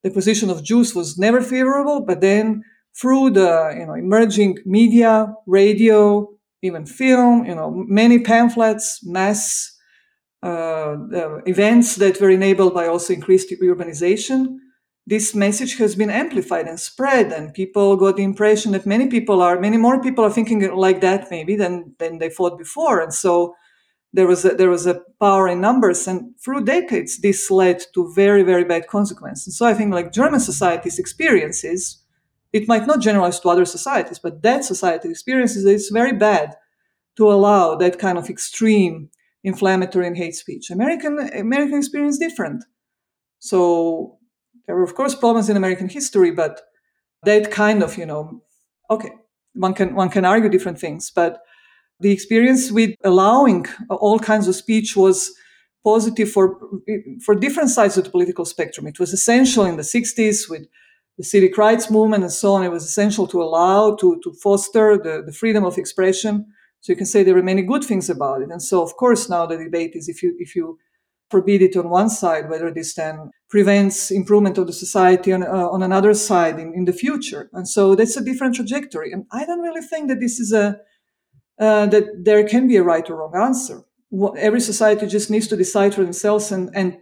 the 0.03 0.11
position 0.11 0.49
of 0.49 0.63
Jews 0.63 0.95
was 0.95 1.17
never 1.17 1.41
favorable, 1.41 2.01
but 2.01 2.21
then 2.21 2.63
through 2.99 3.31
the 3.31 3.75
you 3.77 3.85
know 3.85 3.93
emerging 3.93 4.57
media, 4.65 5.33
radio, 5.45 6.27
even 6.61 6.85
film, 6.85 7.45
you 7.45 7.55
know, 7.55 7.71
many 7.87 8.19
pamphlets, 8.19 8.99
mass 9.03 9.75
uh, 10.43 10.95
events 11.45 11.95
that 11.97 12.19
were 12.19 12.31
enabled 12.31 12.73
by 12.73 12.87
also 12.87 13.13
increased 13.13 13.53
urbanization 13.61 14.57
this 15.07 15.33
message 15.33 15.77
has 15.77 15.95
been 15.95 16.09
amplified 16.09 16.67
and 16.67 16.79
spread 16.79 17.31
and 17.31 17.53
people 17.53 17.97
got 17.97 18.17
the 18.17 18.23
impression 18.23 18.71
that 18.71 18.85
many 18.85 19.07
people 19.07 19.41
are 19.41 19.59
many 19.59 19.77
more 19.77 20.01
people 20.01 20.23
are 20.23 20.29
thinking 20.29 20.73
like 20.75 21.01
that 21.01 21.29
maybe 21.31 21.55
than 21.55 21.95
than 21.99 22.19
they 22.19 22.29
thought 22.29 22.57
before. 22.57 22.99
And 23.01 23.13
so 23.13 23.55
there 24.13 24.27
was 24.27 24.43
a, 24.43 24.49
there 24.49 24.69
was 24.69 24.85
a 24.85 25.01
power 25.19 25.47
in 25.47 25.61
numbers 25.61 26.07
and 26.07 26.33
through 26.43 26.65
decades 26.65 27.19
this 27.21 27.49
led 27.49 27.81
to 27.93 28.11
very 28.13 28.43
very 28.43 28.63
bad 28.65 28.87
consequences. 28.87 29.57
So 29.57 29.65
i 29.65 29.73
think 29.73 29.93
like 29.93 30.11
german 30.11 30.39
society's 30.39 30.99
experiences 30.99 32.03
it 32.53 32.67
might 32.67 32.85
not 32.87 32.99
generalize 32.99 33.39
to 33.39 33.49
other 33.49 33.65
societies 33.65 34.19
but 34.19 34.41
that 34.41 34.63
society 34.65 35.09
experiences 35.09 35.65
it's 35.65 35.89
very 35.89 36.13
bad 36.13 36.55
to 37.17 37.31
allow 37.31 37.75
that 37.75 37.99
kind 37.99 38.17
of 38.17 38.29
extreme 38.29 39.09
inflammatory 39.43 40.07
and 40.07 40.17
hate 40.17 40.35
speech. 40.35 40.69
American 40.69 41.19
american 41.33 41.77
experience 41.77 42.17
different. 42.17 42.63
So 43.39 44.19
there 44.67 44.75
were, 44.75 44.83
of 44.83 44.95
course, 44.95 45.15
problems 45.15 45.49
in 45.49 45.57
American 45.57 45.89
history, 45.89 46.31
but 46.31 46.61
that 47.23 47.51
kind 47.51 47.81
of, 47.83 47.97
you 47.97 48.05
know, 48.05 48.43
okay, 48.89 49.11
one 49.53 49.73
can 49.73 49.95
one 49.95 50.09
can 50.09 50.25
argue 50.25 50.49
different 50.49 50.79
things, 50.79 51.11
but 51.11 51.41
the 52.01 52.11
experience 52.11 52.71
with 52.71 52.95
allowing 53.03 53.65
all 53.89 54.19
kinds 54.19 54.47
of 54.47 54.55
speech 54.55 54.95
was 54.95 55.33
positive 55.83 56.31
for 56.31 56.59
for 57.25 57.35
different 57.35 57.69
sides 57.69 57.97
of 57.97 58.03
the 58.03 58.09
political 58.09 58.45
spectrum. 58.45 58.87
It 58.87 58.99
was 58.99 59.13
essential 59.13 59.65
in 59.65 59.77
the 59.77 59.83
60s 59.83 60.49
with 60.49 60.67
the 61.17 61.23
civic 61.23 61.57
rights 61.57 61.89
movement 61.89 62.23
and 62.23 62.31
so 62.31 62.53
on. 62.53 62.63
It 62.63 62.71
was 62.71 62.85
essential 62.85 63.27
to 63.27 63.41
allow 63.41 63.95
to 63.95 64.19
to 64.23 64.33
foster 64.33 64.97
the, 64.97 65.23
the 65.25 65.33
freedom 65.33 65.63
of 65.63 65.77
expression. 65.77 66.45
So 66.81 66.91
you 66.91 66.97
can 66.97 67.05
say 67.05 67.23
there 67.23 67.35
were 67.35 67.43
many 67.43 67.61
good 67.61 67.83
things 67.83 68.09
about 68.09 68.41
it. 68.41 68.49
And 68.49 68.61
so 68.61 68.81
of 68.81 68.95
course 68.97 69.29
now 69.29 69.45
the 69.45 69.57
debate 69.57 69.93
is 69.95 70.09
if 70.09 70.23
you 70.23 70.35
if 70.39 70.55
you 70.55 70.77
forbid 71.31 71.61
it 71.61 71.77
on 71.77 71.89
one 71.89 72.09
side, 72.09 72.49
whether 72.49 72.69
this 72.71 72.93
then 72.93 73.31
prevents 73.49 74.11
improvement 74.11 74.57
of 74.57 74.67
the 74.67 74.73
society 74.73 75.31
on, 75.31 75.43
uh, 75.43 75.69
on 75.69 75.81
another 75.81 76.13
side 76.13 76.59
in, 76.59 76.73
in 76.73 76.85
the 76.85 76.93
future. 76.93 77.49
And 77.53 77.67
so 77.67 77.95
that's 77.95 78.17
a 78.17 78.23
different 78.23 78.55
trajectory. 78.55 79.11
And 79.13 79.25
I 79.31 79.45
don't 79.45 79.61
really 79.61 79.81
think 79.81 80.09
that 80.09 80.19
this 80.19 80.39
is 80.39 80.51
a, 80.51 80.77
uh, 81.61 81.85
that 81.85 82.25
there 82.25 82.45
can 82.45 82.67
be 82.67 82.75
a 82.75 82.83
right 82.83 83.09
or 83.09 83.15
wrong 83.15 83.35
answer. 83.35 83.83
Every 84.37 84.59
society 84.59 85.07
just 85.07 85.29
needs 85.29 85.47
to 85.47 85.55
decide 85.55 85.95
for 85.95 86.03
themselves 86.03 86.51
and, 86.51 86.69
and 86.75 86.97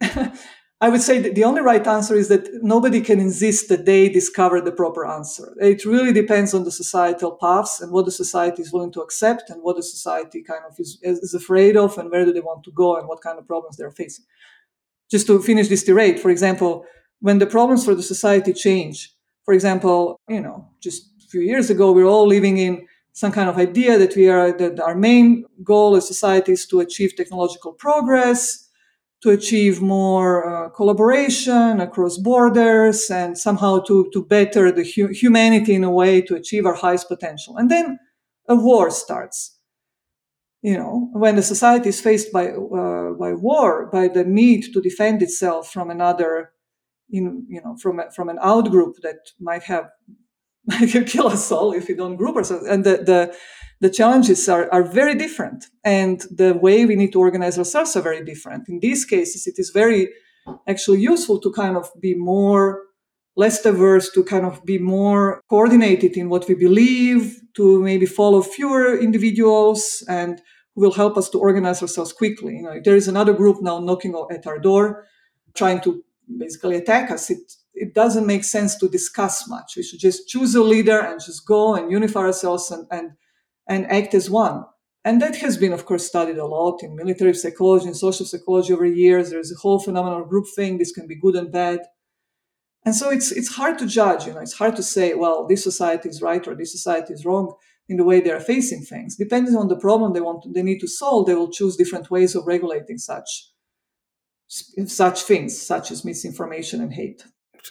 I 0.80 0.88
would 0.88 1.02
say 1.02 1.18
that 1.20 1.34
the 1.34 1.44
only 1.44 1.62
right 1.62 1.86
answer 1.86 2.14
is 2.14 2.28
that 2.28 2.48
nobody 2.62 3.00
can 3.00 3.18
insist 3.18 3.68
that 3.70 3.86
they 3.86 4.08
discover 4.08 4.60
the 4.60 4.72
proper 4.72 5.06
answer. 5.06 5.54
It 5.58 5.84
really 5.84 6.12
depends 6.12 6.52
on 6.52 6.64
the 6.64 6.70
societal 6.70 7.32
paths 7.40 7.80
and 7.80 7.90
what 7.90 8.04
the 8.04 8.10
society 8.10 8.60
is 8.60 8.72
willing 8.72 8.92
to 8.92 9.00
accept 9.00 9.50
and 9.50 9.62
what 9.62 9.76
the 9.76 9.82
society 9.82 10.42
kind 10.42 10.62
of 10.68 10.78
is, 10.78 10.98
is 11.02 11.32
afraid 11.32 11.76
of 11.76 11.96
and 11.96 12.10
where 12.10 12.24
do 12.24 12.32
they 12.32 12.40
want 12.40 12.64
to 12.64 12.72
go 12.72 12.96
and 12.96 13.08
what 13.08 13.22
kind 13.22 13.38
of 13.38 13.46
problems 13.46 13.76
they're 13.76 13.90
facing. 13.90 14.26
Just 15.10 15.26
to 15.28 15.40
finish 15.40 15.68
this 15.68 15.84
tirade, 15.84 16.20
for 16.20 16.30
example, 16.30 16.84
when 17.20 17.38
the 17.38 17.46
problems 17.46 17.84
for 17.84 17.94
the 17.94 18.02
society 18.02 18.52
change, 18.52 19.10
for 19.44 19.54
example, 19.54 20.20
you 20.28 20.40
know, 20.40 20.68
just 20.80 21.12
a 21.24 21.28
few 21.28 21.40
years 21.40 21.70
ago, 21.70 21.92
we 21.92 22.02
we're 22.02 22.10
all 22.10 22.26
living 22.26 22.58
in 22.58 22.86
some 23.14 23.32
kind 23.32 23.48
of 23.48 23.56
idea 23.56 23.96
that 23.98 24.14
we 24.14 24.28
are 24.28 24.52
that 24.52 24.78
our 24.80 24.94
main 24.94 25.46
goal 25.62 25.96
as 25.96 26.06
society 26.06 26.52
is 26.52 26.66
to 26.66 26.80
achieve 26.80 27.16
technological 27.16 27.72
progress 27.72 28.64
to 29.24 29.30
achieve 29.30 29.80
more 29.80 30.34
uh, 30.46 30.68
collaboration 30.68 31.80
across 31.80 32.18
borders 32.18 33.10
and 33.10 33.38
somehow 33.38 33.78
to, 33.80 34.06
to 34.12 34.22
better 34.22 34.70
the 34.70 34.84
hu- 34.84 35.14
humanity 35.14 35.74
in 35.74 35.82
a 35.82 35.90
way 35.90 36.20
to 36.20 36.34
achieve 36.34 36.66
our 36.66 36.74
highest 36.74 37.08
potential. 37.08 37.56
And 37.56 37.70
then 37.70 37.98
a 38.50 38.54
war 38.54 38.90
starts. 38.90 39.58
You 40.60 40.76
know, 40.76 41.08
when 41.14 41.36
the 41.36 41.42
society 41.42 41.88
is 41.88 42.02
faced 42.02 42.32
by, 42.32 42.48
uh, 42.48 43.12
by 43.14 43.32
war, 43.32 43.88
by 43.90 44.08
the 44.08 44.24
need 44.24 44.74
to 44.74 44.80
defend 44.82 45.22
itself 45.22 45.72
from 45.72 45.88
another, 45.90 46.50
in, 47.08 47.46
you 47.48 47.62
know, 47.64 47.78
from, 47.80 48.02
from 48.14 48.28
an 48.28 48.36
outgroup 48.44 48.96
that 49.02 49.30
might 49.40 49.62
have, 49.62 49.88
might 50.66 51.06
kill 51.06 51.28
us 51.28 51.50
all 51.52 51.72
if 51.72 51.88
we 51.88 51.94
don't 51.94 52.16
group 52.16 52.36
ourselves. 52.36 52.66
And 52.66 52.84
the, 52.84 52.96
the, 52.98 53.36
the 53.80 53.90
challenges 53.90 54.48
are, 54.48 54.72
are 54.72 54.82
very 54.82 55.14
different 55.14 55.66
and 55.84 56.22
the 56.30 56.54
way 56.54 56.86
we 56.86 56.96
need 56.96 57.12
to 57.12 57.20
organize 57.20 57.58
ourselves 57.58 57.96
are 57.96 58.02
very 58.02 58.24
different. 58.24 58.68
In 58.68 58.80
these 58.80 59.04
cases, 59.04 59.46
it 59.46 59.56
is 59.58 59.70
very 59.70 60.08
actually 60.68 61.00
useful 61.00 61.40
to 61.40 61.52
kind 61.52 61.76
of 61.76 61.90
be 62.00 62.14
more 62.14 62.82
less 63.36 63.62
diverse, 63.62 64.10
to 64.12 64.22
kind 64.22 64.46
of 64.46 64.64
be 64.64 64.78
more 64.78 65.40
coordinated 65.50 66.16
in 66.16 66.28
what 66.28 66.46
we 66.48 66.54
believe, 66.54 67.40
to 67.54 67.82
maybe 67.82 68.06
follow 68.06 68.40
fewer 68.40 68.96
individuals 68.96 70.04
and 70.08 70.40
who 70.74 70.82
will 70.82 70.92
help 70.92 71.16
us 71.16 71.28
to 71.30 71.38
organize 71.38 71.82
ourselves 71.82 72.12
quickly. 72.12 72.56
You 72.56 72.62
know, 72.62 72.72
if 72.72 72.84
there 72.84 72.96
is 72.96 73.08
another 73.08 73.32
group 73.32 73.60
now 73.60 73.80
knocking 73.80 74.14
at 74.30 74.46
our 74.46 74.58
door, 74.58 75.06
trying 75.54 75.80
to 75.80 76.04
basically 76.38 76.76
attack 76.76 77.10
us, 77.10 77.30
it 77.30 77.52
it 77.74 77.94
doesn't 77.94 78.26
make 78.26 78.44
sense 78.44 78.76
to 78.76 78.88
discuss 78.88 79.48
much. 79.48 79.76
We 79.76 79.82
should 79.82 80.00
just 80.00 80.28
choose 80.28 80.54
a 80.54 80.62
leader 80.62 81.00
and 81.00 81.20
just 81.20 81.46
go 81.46 81.74
and 81.74 81.90
unify 81.90 82.20
ourselves 82.20 82.70
and, 82.70 82.86
and 82.90 83.12
and 83.66 83.90
act 83.90 84.14
as 84.14 84.28
one. 84.28 84.64
And 85.06 85.20
that 85.20 85.36
has 85.36 85.58
been, 85.58 85.72
of 85.72 85.84
course, 85.84 86.06
studied 86.06 86.38
a 86.38 86.46
lot 86.46 86.82
in 86.82 86.96
military 86.96 87.34
psychology 87.34 87.86
and 87.86 87.96
social 87.96 88.24
psychology 88.24 88.72
over 88.72 88.86
years. 88.86 89.30
There's 89.30 89.52
a 89.52 89.56
whole 89.56 89.78
phenomenon 89.78 90.22
of 90.22 90.28
groupthink. 90.28 90.78
This 90.78 90.92
can 90.92 91.06
be 91.06 91.14
good 91.14 91.34
and 91.34 91.52
bad. 91.52 91.80
And 92.84 92.94
so 92.94 93.10
it's 93.10 93.32
it's 93.32 93.54
hard 93.54 93.78
to 93.78 93.86
judge, 93.86 94.26
you 94.26 94.32
know, 94.34 94.40
it's 94.40 94.54
hard 94.54 94.76
to 94.76 94.82
say, 94.82 95.14
well, 95.14 95.46
this 95.46 95.62
society 95.62 96.08
is 96.08 96.20
right 96.22 96.46
or 96.46 96.54
this 96.54 96.72
society 96.72 97.12
is 97.14 97.24
wrong 97.24 97.54
in 97.88 97.96
the 97.96 98.04
way 98.04 98.20
they 98.20 98.30
are 98.30 98.40
facing 98.40 98.82
things. 98.82 99.16
Depending 99.16 99.56
on 99.56 99.68
the 99.68 99.76
problem 99.76 100.12
they 100.12 100.20
want 100.20 100.44
they 100.54 100.62
need 100.62 100.80
to 100.80 100.88
solve, 100.88 101.26
they 101.26 101.34
will 101.34 101.50
choose 101.50 101.76
different 101.76 102.10
ways 102.10 102.34
of 102.34 102.46
regulating 102.46 102.98
such 102.98 103.50
such 104.48 105.22
things, 105.22 105.60
such 105.60 105.90
as 105.90 106.04
misinformation 106.04 106.80
and 106.80 106.92
hate. 106.92 107.24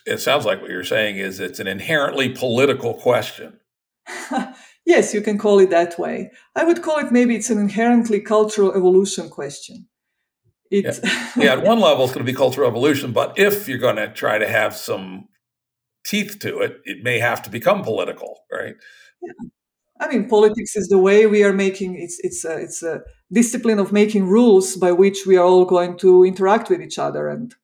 It 0.05 0.19
sounds 0.19 0.45
like 0.45 0.61
what 0.61 0.69
you're 0.69 0.83
saying 0.83 1.17
is 1.17 1.39
it's 1.39 1.59
an 1.59 1.67
inherently 1.67 2.29
political 2.29 2.93
question. 2.93 3.59
Yes, 4.85 5.13
you 5.13 5.21
can 5.21 5.37
call 5.37 5.59
it 5.59 5.69
that 5.69 5.97
way. 5.97 6.31
I 6.55 6.65
would 6.65 6.81
call 6.81 6.99
it 6.99 7.11
maybe 7.11 7.35
it's 7.35 7.49
an 7.49 7.57
inherently 7.57 8.19
cultural 8.19 8.73
evolution 8.73 9.29
question. 9.29 9.87
It, 10.71 10.85
yeah. 10.85 11.31
yeah, 11.37 11.53
at 11.53 11.63
one 11.63 11.79
level, 11.79 12.03
it's 12.03 12.13
going 12.13 12.25
to 12.25 12.31
be 12.31 12.35
cultural 12.35 12.67
evolution, 12.67 13.11
but 13.11 13.37
if 13.37 13.67
you're 13.67 13.77
going 13.77 13.95
to 13.95 14.11
try 14.11 14.37
to 14.37 14.47
have 14.47 14.75
some 14.75 15.29
teeth 16.05 16.39
to 16.41 16.59
it, 16.59 16.81
it 16.83 17.03
may 17.03 17.19
have 17.19 17.41
to 17.43 17.49
become 17.49 17.83
political, 17.83 18.41
right? 18.51 18.75
Yeah. 19.21 19.31
I 20.01 20.09
mean, 20.09 20.27
politics 20.27 20.75
is 20.75 20.89
the 20.89 20.97
way 20.97 21.27
we 21.27 21.43
are 21.43 21.53
making 21.53 21.95
it's 21.95 22.19
it's 22.19 22.43
a, 22.43 22.57
it's 22.57 22.83
a 22.83 23.03
discipline 23.31 23.79
of 23.79 23.93
making 23.93 24.27
rules 24.27 24.75
by 24.75 24.91
which 24.91 25.25
we 25.25 25.37
are 25.37 25.45
all 25.45 25.63
going 25.63 25.97
to 25.99 26.25
interact 26.25 26.69
with 26.69 26.81
each 26.81 26.99
other 26.99 27.29
and 27.29 27.55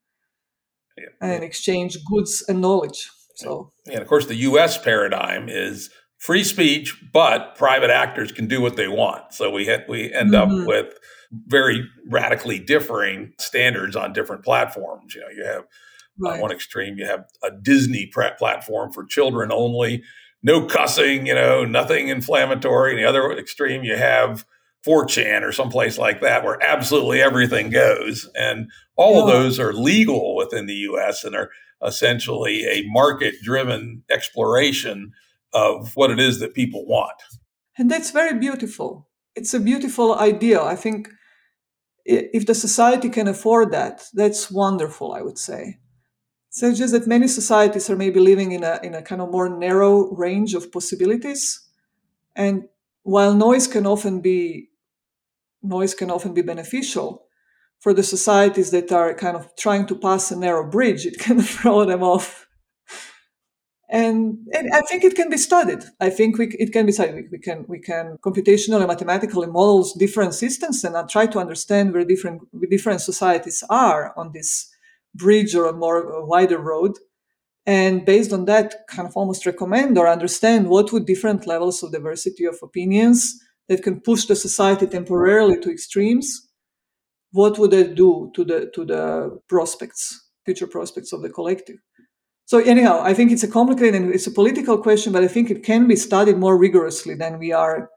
yeah. 0.99 1.27
and 1.33 1.43
exchange 1.43 1.97
goods 2.05 2.43
and 2.47 2.61
knowledge. 2.61 3.09
So, 3.35 3.71
and 3.87 3.99
of 3.99 4.07
course, 4.07 4.25
the 4.25 4.35
U.S. 4.35 4.77
paradigm 4.77 5.47
is 5.47 5.89
free 6.17 6.43
speech, 6.43 7.01
but 7.13 7.55
private 7.55 7.89
actors 7.89 8.31
can 8.31 8.47
do 8.47 8.61
what 8.61 8.75
they 8.75 8.87
want. 8.87 9.33
So 9.33 9.49
we 9.49 9.65
ha- 9.65 9.85
we 9.87 10.13
end 10.13 10.31
mm-hmm. 10.31 10.61
up 10.61 10.67
with 10.67 10.93
very 11.31 11.87
radically 12.07 12.59
differing 12.59 13.33
standards 13.39 13.95
on 13.95 14.13
different 14.13 14.43
platforms. 14.43 15.15
You 15.15 15.21
know, 15.21 15.29
you 15.29 15.45
have 15.45 15.63
right. 16.19 16.35
on 16.35 16.41
one 16.41 16.51
extreme, 16.51 16.97
you 16.97 17.05
have 17.05 17.25
a 17.43 17.51
Disney 17.51 18.11
platform 18.11 18.91
for 18.91 19.05
children 19.05 19.51
only, 19.51 20.03
no 20.43 20.65
cussing, 20.65 21.25
you 21.25 21.35
know, 21.35 21.65
nothing 21.65 22.09
inflammatory. 22.09 22.91
And 22.91 22.99
the 22.99 23.07
other 23.07 23.31
extreme, 23.31 23.83
you 23.83 23.95
have 23.95 24.45
4chan 24.87 25.43
or 25.43 25.51
someplace 25.51 25.97
like 25.97 26.21
that 26.21 26.43
where 26.43 26.61
absolutely 26.63 27.21
everything 27.21 27.69
goes. 27.69 28.29
And 28.35 28.69
all 28.99 29.15
yeah. 29.15 29.21
of 29.21 29.27
those 29.27 29.59
are 29.59 29.71
legal 29.71 30.35
within 30.35 30.65
the 30.65 30.81
US 30.89 31.23
and 31.23 31.33
are 31.33 31.49
essentially 31.81 32.65
a 32.65 32.83
market 32.87 33.35
driven 33.41 34.03
exploration 34.11 35.13
of 35.53 35.95
what 35.95 36.11
it 36.11 36.19
is 36.19 36.39
that 36.39 36.53
people 36.53 36.85
want. 36.85 37.19
And 37.77 37.89
that's 37.89 38.11
very 38.11 38.37
beautiful. 38.37 39.07
It's 39.35 39.53
a 39.53 39.59
beautiful 39.59 40.15
idea. 40.19 40.61
I 40.61 40.75
think 40.75 41.07
if 42.03 42.45
the 42.45 42.53
society 42.53 43.09
can 43.09 43.29
afford 43.29 43.71
that, 43.71 44.03
that's 44.13 44.51
wonderful, 44.51 45.13
I 45.13 45.21
would 45.21 45.37
say. 45.37 45.79
So 46.49 46.67
it's 46.67 46.79
just 46.79 46.91
that 46.91 47.07
many 47.07 47.27
societies 47.29 47.89
are 47.89 47.95
maybe 47.95 48.19
living 48.19 48.51
in 48.51 48.63
a, 48.65 48.81
in 48.83 48.95
a 48.95 49.01
kind 49.01 49.21
of 49.21 49.31
more 49.31 49.47
narrow 49.47 50.11
range 50.15 50.55
of 50.55 50.73
possibilities. 50.73 51.61
And 52.35 52.63
while 53.03 53.33
noise 53.33 53.65
can 53.65 53.85
often 53.85 54.19
be 54.19 54.69
noise 55.61 55.93
can 55.93 56.11
often 56.11 56.33
be 56.33 56.41
beneficial 56.41 57.28
for 57.79 57.93
the 57.93 58.03
societies 58.03 58.71
that 58.71 58.91
are 58.91 59.13
kind 59.13 59.37
of 59.37 59.55
trying 59.55 59.85
to 59.87 59.95
pass 59.95 60.31
a 60.31 60.35
narrow 60.35 60.69
bridge, 60.69 61.05
it 61.05 61.19
can 61.25 61.41
throw 61.41 61.85
them 61.85 62.03
off 62.03 62.47
and, 63.91 64.37
and, 64.53 64.71
I 64.71 64.81
think 64.81 65.03
it 65.03 65.15
can 65.15 65.29
be 65.29 65.37
studied. 65.37 65.83
I 65.99 66.11
think 66.11 66.37
we, 66.37 66.47
it 66.59 66.71
can 66.71 66.85
be 66.85 66.91
studied. 66.91 67.15
We, 67.15 67.27
we, 67.31 67.39
can 67.39 67.65
we 67.67 67.79
can 67.79 68.17
computationally, 68.23 68.87
mathematically 68.87 69.47
model 69.47 69.89
different 69.97 70.35
systems 70.35 70.83
and 70.83 70.95
uh, 70.95 71.07
try 71.07 71.25
to 71.25 71.39
understand 71.39 71.93
where 71.93 72.05
different 72.05 72.43
where 72.51 72.69
different 72.69 73.01
societies 73.01 73.63
are 73.67 74.13
on 74.15 74.31
this 74.31 74.69
bridge 75.15 75.55
or 75.55 75.65
a 75.65 75.73
more 75.73 76.23
wider 76.23 76.59
road, 76.59 76.99
and 77.65 78.05
based 78.05 78.31
on 78.31 78.45
that, 78.45 78.75
kind 78.87 79.07
of 79.07 79.17
almost 79.17 79.47
recommend 79.47 79.97
or 79.97 80.07
understand 80.07 80.69
what 80.69 80.93
would 80.93 81.07
different 81.07 81.47
levels 81.47 81.81
of 81.81 81.91
diversity 81.91 82.45
of 82.45 82.59
opinions 82.61 83.41
that 83.69 83.81
can 83.81 84.01
push 84.01 84.25
the 84.25 84.35
society 84.35 84.85
temporarily 84.85 85.59
to 85.61 85.71
extremes. 85.71 86.47
What 87.31 87.59
would 87.59 87.71
they 87.71 87.93
do 87.93 88.31
to 88.35 88.43
the 88.43 88.71
to 88.73 88.85
the 88.85 89.39
prospects, 89.47 90.29
future 90.45 90.67
prospects 90.67 91.13
of 91.13 91.21
the 91.21 91.29
collective? 91.29 91.77
So 92.45 92.57
anyhow, 92.57 93.01
I 93.03 93.13
think 93.13 93.31
it's 93.31 93.43
a 93.43 93.47
complicated 93.47 93.93
and 94.01 94.11
it's 94.11 94.25
a 94.25 94.31
political 94.31 94.79
question, 94.79 95.13
but 95.13 95.23
I 95.23 95.27
think 95.27 95.51
it 95.51 95.63
can 95.63 95.87
be 95.87 95.95
studied 95.95 96.37
more 96.37 96.57
rigorously 96.57 97.13
than 97.13 97.37
we 97.37 97.51
are 97.53 97.91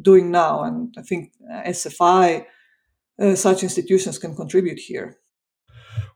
doing 0.00 0.30
now. 0.30 0.62
And 0.62 0.94
I 0.96 1.02
think 1.02 1.32
SFI, 1.52 2.46
uh, 3.20 3.34
such 3.34 3.62
institutions 3.62 4.18
can 4.18 4.34
contribute 4.34 4.78
here. 4.78 5.18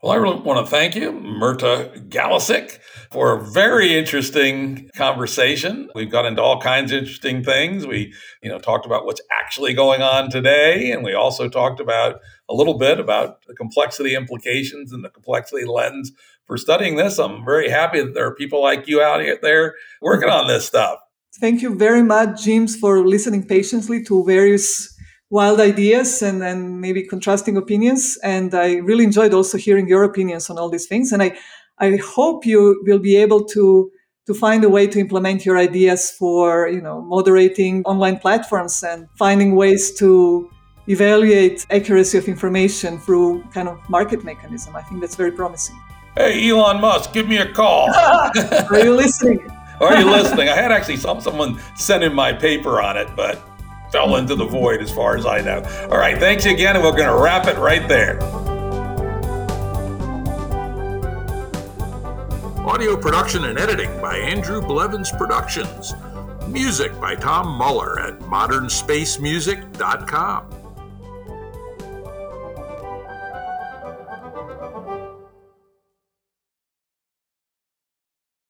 Well, 0.02 0.10
I 0.10 0.16
really 0.16 0.40
want 0.40 0.66
to 0.66 0.68
thank 0.68 0.96
you, 0.96 1.12
Mirta 1.12 2.08
Galesic, 2.08 2.80
for 3.12 3.38
a 3.38 3.40
very 3.40 3.96
interesting 3.96 4.90
conversation. 4.96 5.90
We've 5.94 6.10
got 6.10 6.26
into 6.26 6.42
all 6.42 6.60
kinds 6.60 6.90
of 6.90 6.98
interesting 6.98 7.44
things. 7.44 7.86
We, 7.86 8.12
you 8.42 8.50
know, 8.50 8.58
talked 8.58 8.84
about 8.84 9.06
what's 9.06 9.20
actually 9.30 9.74
going 9.74 10.02
on 10.02 10.28
today, 10.28 10.90
and 10.90 11.04
we 11.04 11.14
also 11.14 11.48
talked 11.48 11.78
about 11.78 12.18
a 12.48 12.54
little 12.54 12.76
bit 12.78 12.98
about 12.98 13.46
the 13.46 13.54
complexity 13.54 14.16
implications 14.16 14.92
and 14.92 15.04
the 15.04 15.08
complexity 15.08 15.66
lens 15.66 16.10
for 16.46 16.56
studying 16.56 16.96
this. 16.96 17.20
I'm 17.20 17.44
very 17.44 17.70
happy 17.70 18.00
that 18.00 18.12
there 18.12 18.26
are 18.26 18.34
people 18.34 18.60
like 18.60 18.88
you 18.88 19.00
out 19.00 19.22
there 19.40 19.76
working 20.00 20.28
on 20.28 20.48
this 20.48 20.66
stuff. 20.66 20.98
Thank 21.40 21.62
you 21.62 21.76
very 21.76 22.02
much, 22.02 22.42
James, 22.42 22.74
for 22.74 23.06
listening 23.06 23.46
patiently 23.46 24.02
to 24.06 24.24
various 24.24 24.91
wild 25.32 25.60
ideas 25.60 26.20
and, 26.20 26.42
and 26.42 26.80
maybe 26.80 27.02
contrasting 27.02 27.56
opinions. 27.56 28.18
And 28.22 28.54
I 28.54 28.74
really 28.74 29.02
enjoyed 29.02 29.32
also 29.32 29.56
hearing 29.56 29.88
your 29.88 30.04
opinions 30.04 30.50
on 30.50 30.58
all 30.58 30.68
these 30.68 30.86
things. 30.86 31.10
And 31.10 31.22
I, 31.22 31.36
I 31.78 31.96
hope 31.96 32.44
you 32.44 32.80
will 32.86 33.00
be 33.00 33.16
able 33.16 33.42
to 33.46 33.90
to 34.24 34.34
find 34.34 34.62
a 34.62 34.68
way 34.68 34.86
to 34.86 35.00
implement 35.00 35.44
your 35.44 35.58
ideas 35.58 36.12
for 36.16 36.68
you 36.68 36.80
know 36.80 37.02
moderating 37.02 37.82
online 37.84 38.18
platforms 38.18 38.84
and 38.84 39.08
finding 39.18 39.56
ways 39.56 39.92
to 39.98 40.48
evaluate 40.86 41.66
accuracy 41.70 42.18
of 42.18 42.28
information 42.28 42.98
through 43.00 43.42
kind 43.54 43.68
of 43.68 43.76
market 43.88 44.22
mechanism. 44.22 44.76
I 44.76 44.82
think 44.82 45.00
that's 45.00 45.16
very 45.16 45.32
promising. 45.32 45.76
Hey, 46.14 46.48
Elon 46.50 46.80
Musk, 46.80 47.12
give 47.12 47.26
me 47.26 47.38
a 47.38 47.52
call. 47.52 47.88
Are 48.70 48.78
you 48.78 48.94
listening? 48.94 49.40
Are 49.80 49.98
you 49.98 50.08
listening? 50.08 50.48
I 50.48 50.54
had 50.54 50.70
actually 50.70 50.98
some 50.98 51.20
someone 51.20 51.58
sent 51.74 52.04
in 52.04 52.14
my 52.14 52.32
paper 52.32 52.80
on 52.80 52.96
it, 52.96 53.08
but 53.16 53.42
fell 53.92 54.16
into 54.16 54.34
the 54.34 54.46
void 54.46 54.80
as 54.80 54.90
far 54.90 55.16
as 55.16 55.24
I 55.26 55.42
know. 55.42 55.62
All 55.90 55.98
right, 55.98 56.18
thanks 56.18 56.46
again, 56.46 56.74
and 56.74 56.84
we're 56.84 56.96
going 56.96 57.14
to 57.14 57.22
wrap 57.22 57.46
it 57.46 57.58
right 57.58 57.86
there. 57.86 58.20
Audio 62.66 62.96
production 62.96 63.44
and 63.44 63.58
editing 63.58 63.90
by 64.00 64.16
Andrew 64.16 64.62
Blevins 64.62 65.12
Productions. 65.12 65.92
Music 66.48 66.98
by 67.00 67.14
Tom 67.14 67.48
Muller 67.48 68.00
at 68.00 68.18
modernspacemusic.com. 68.20 70.61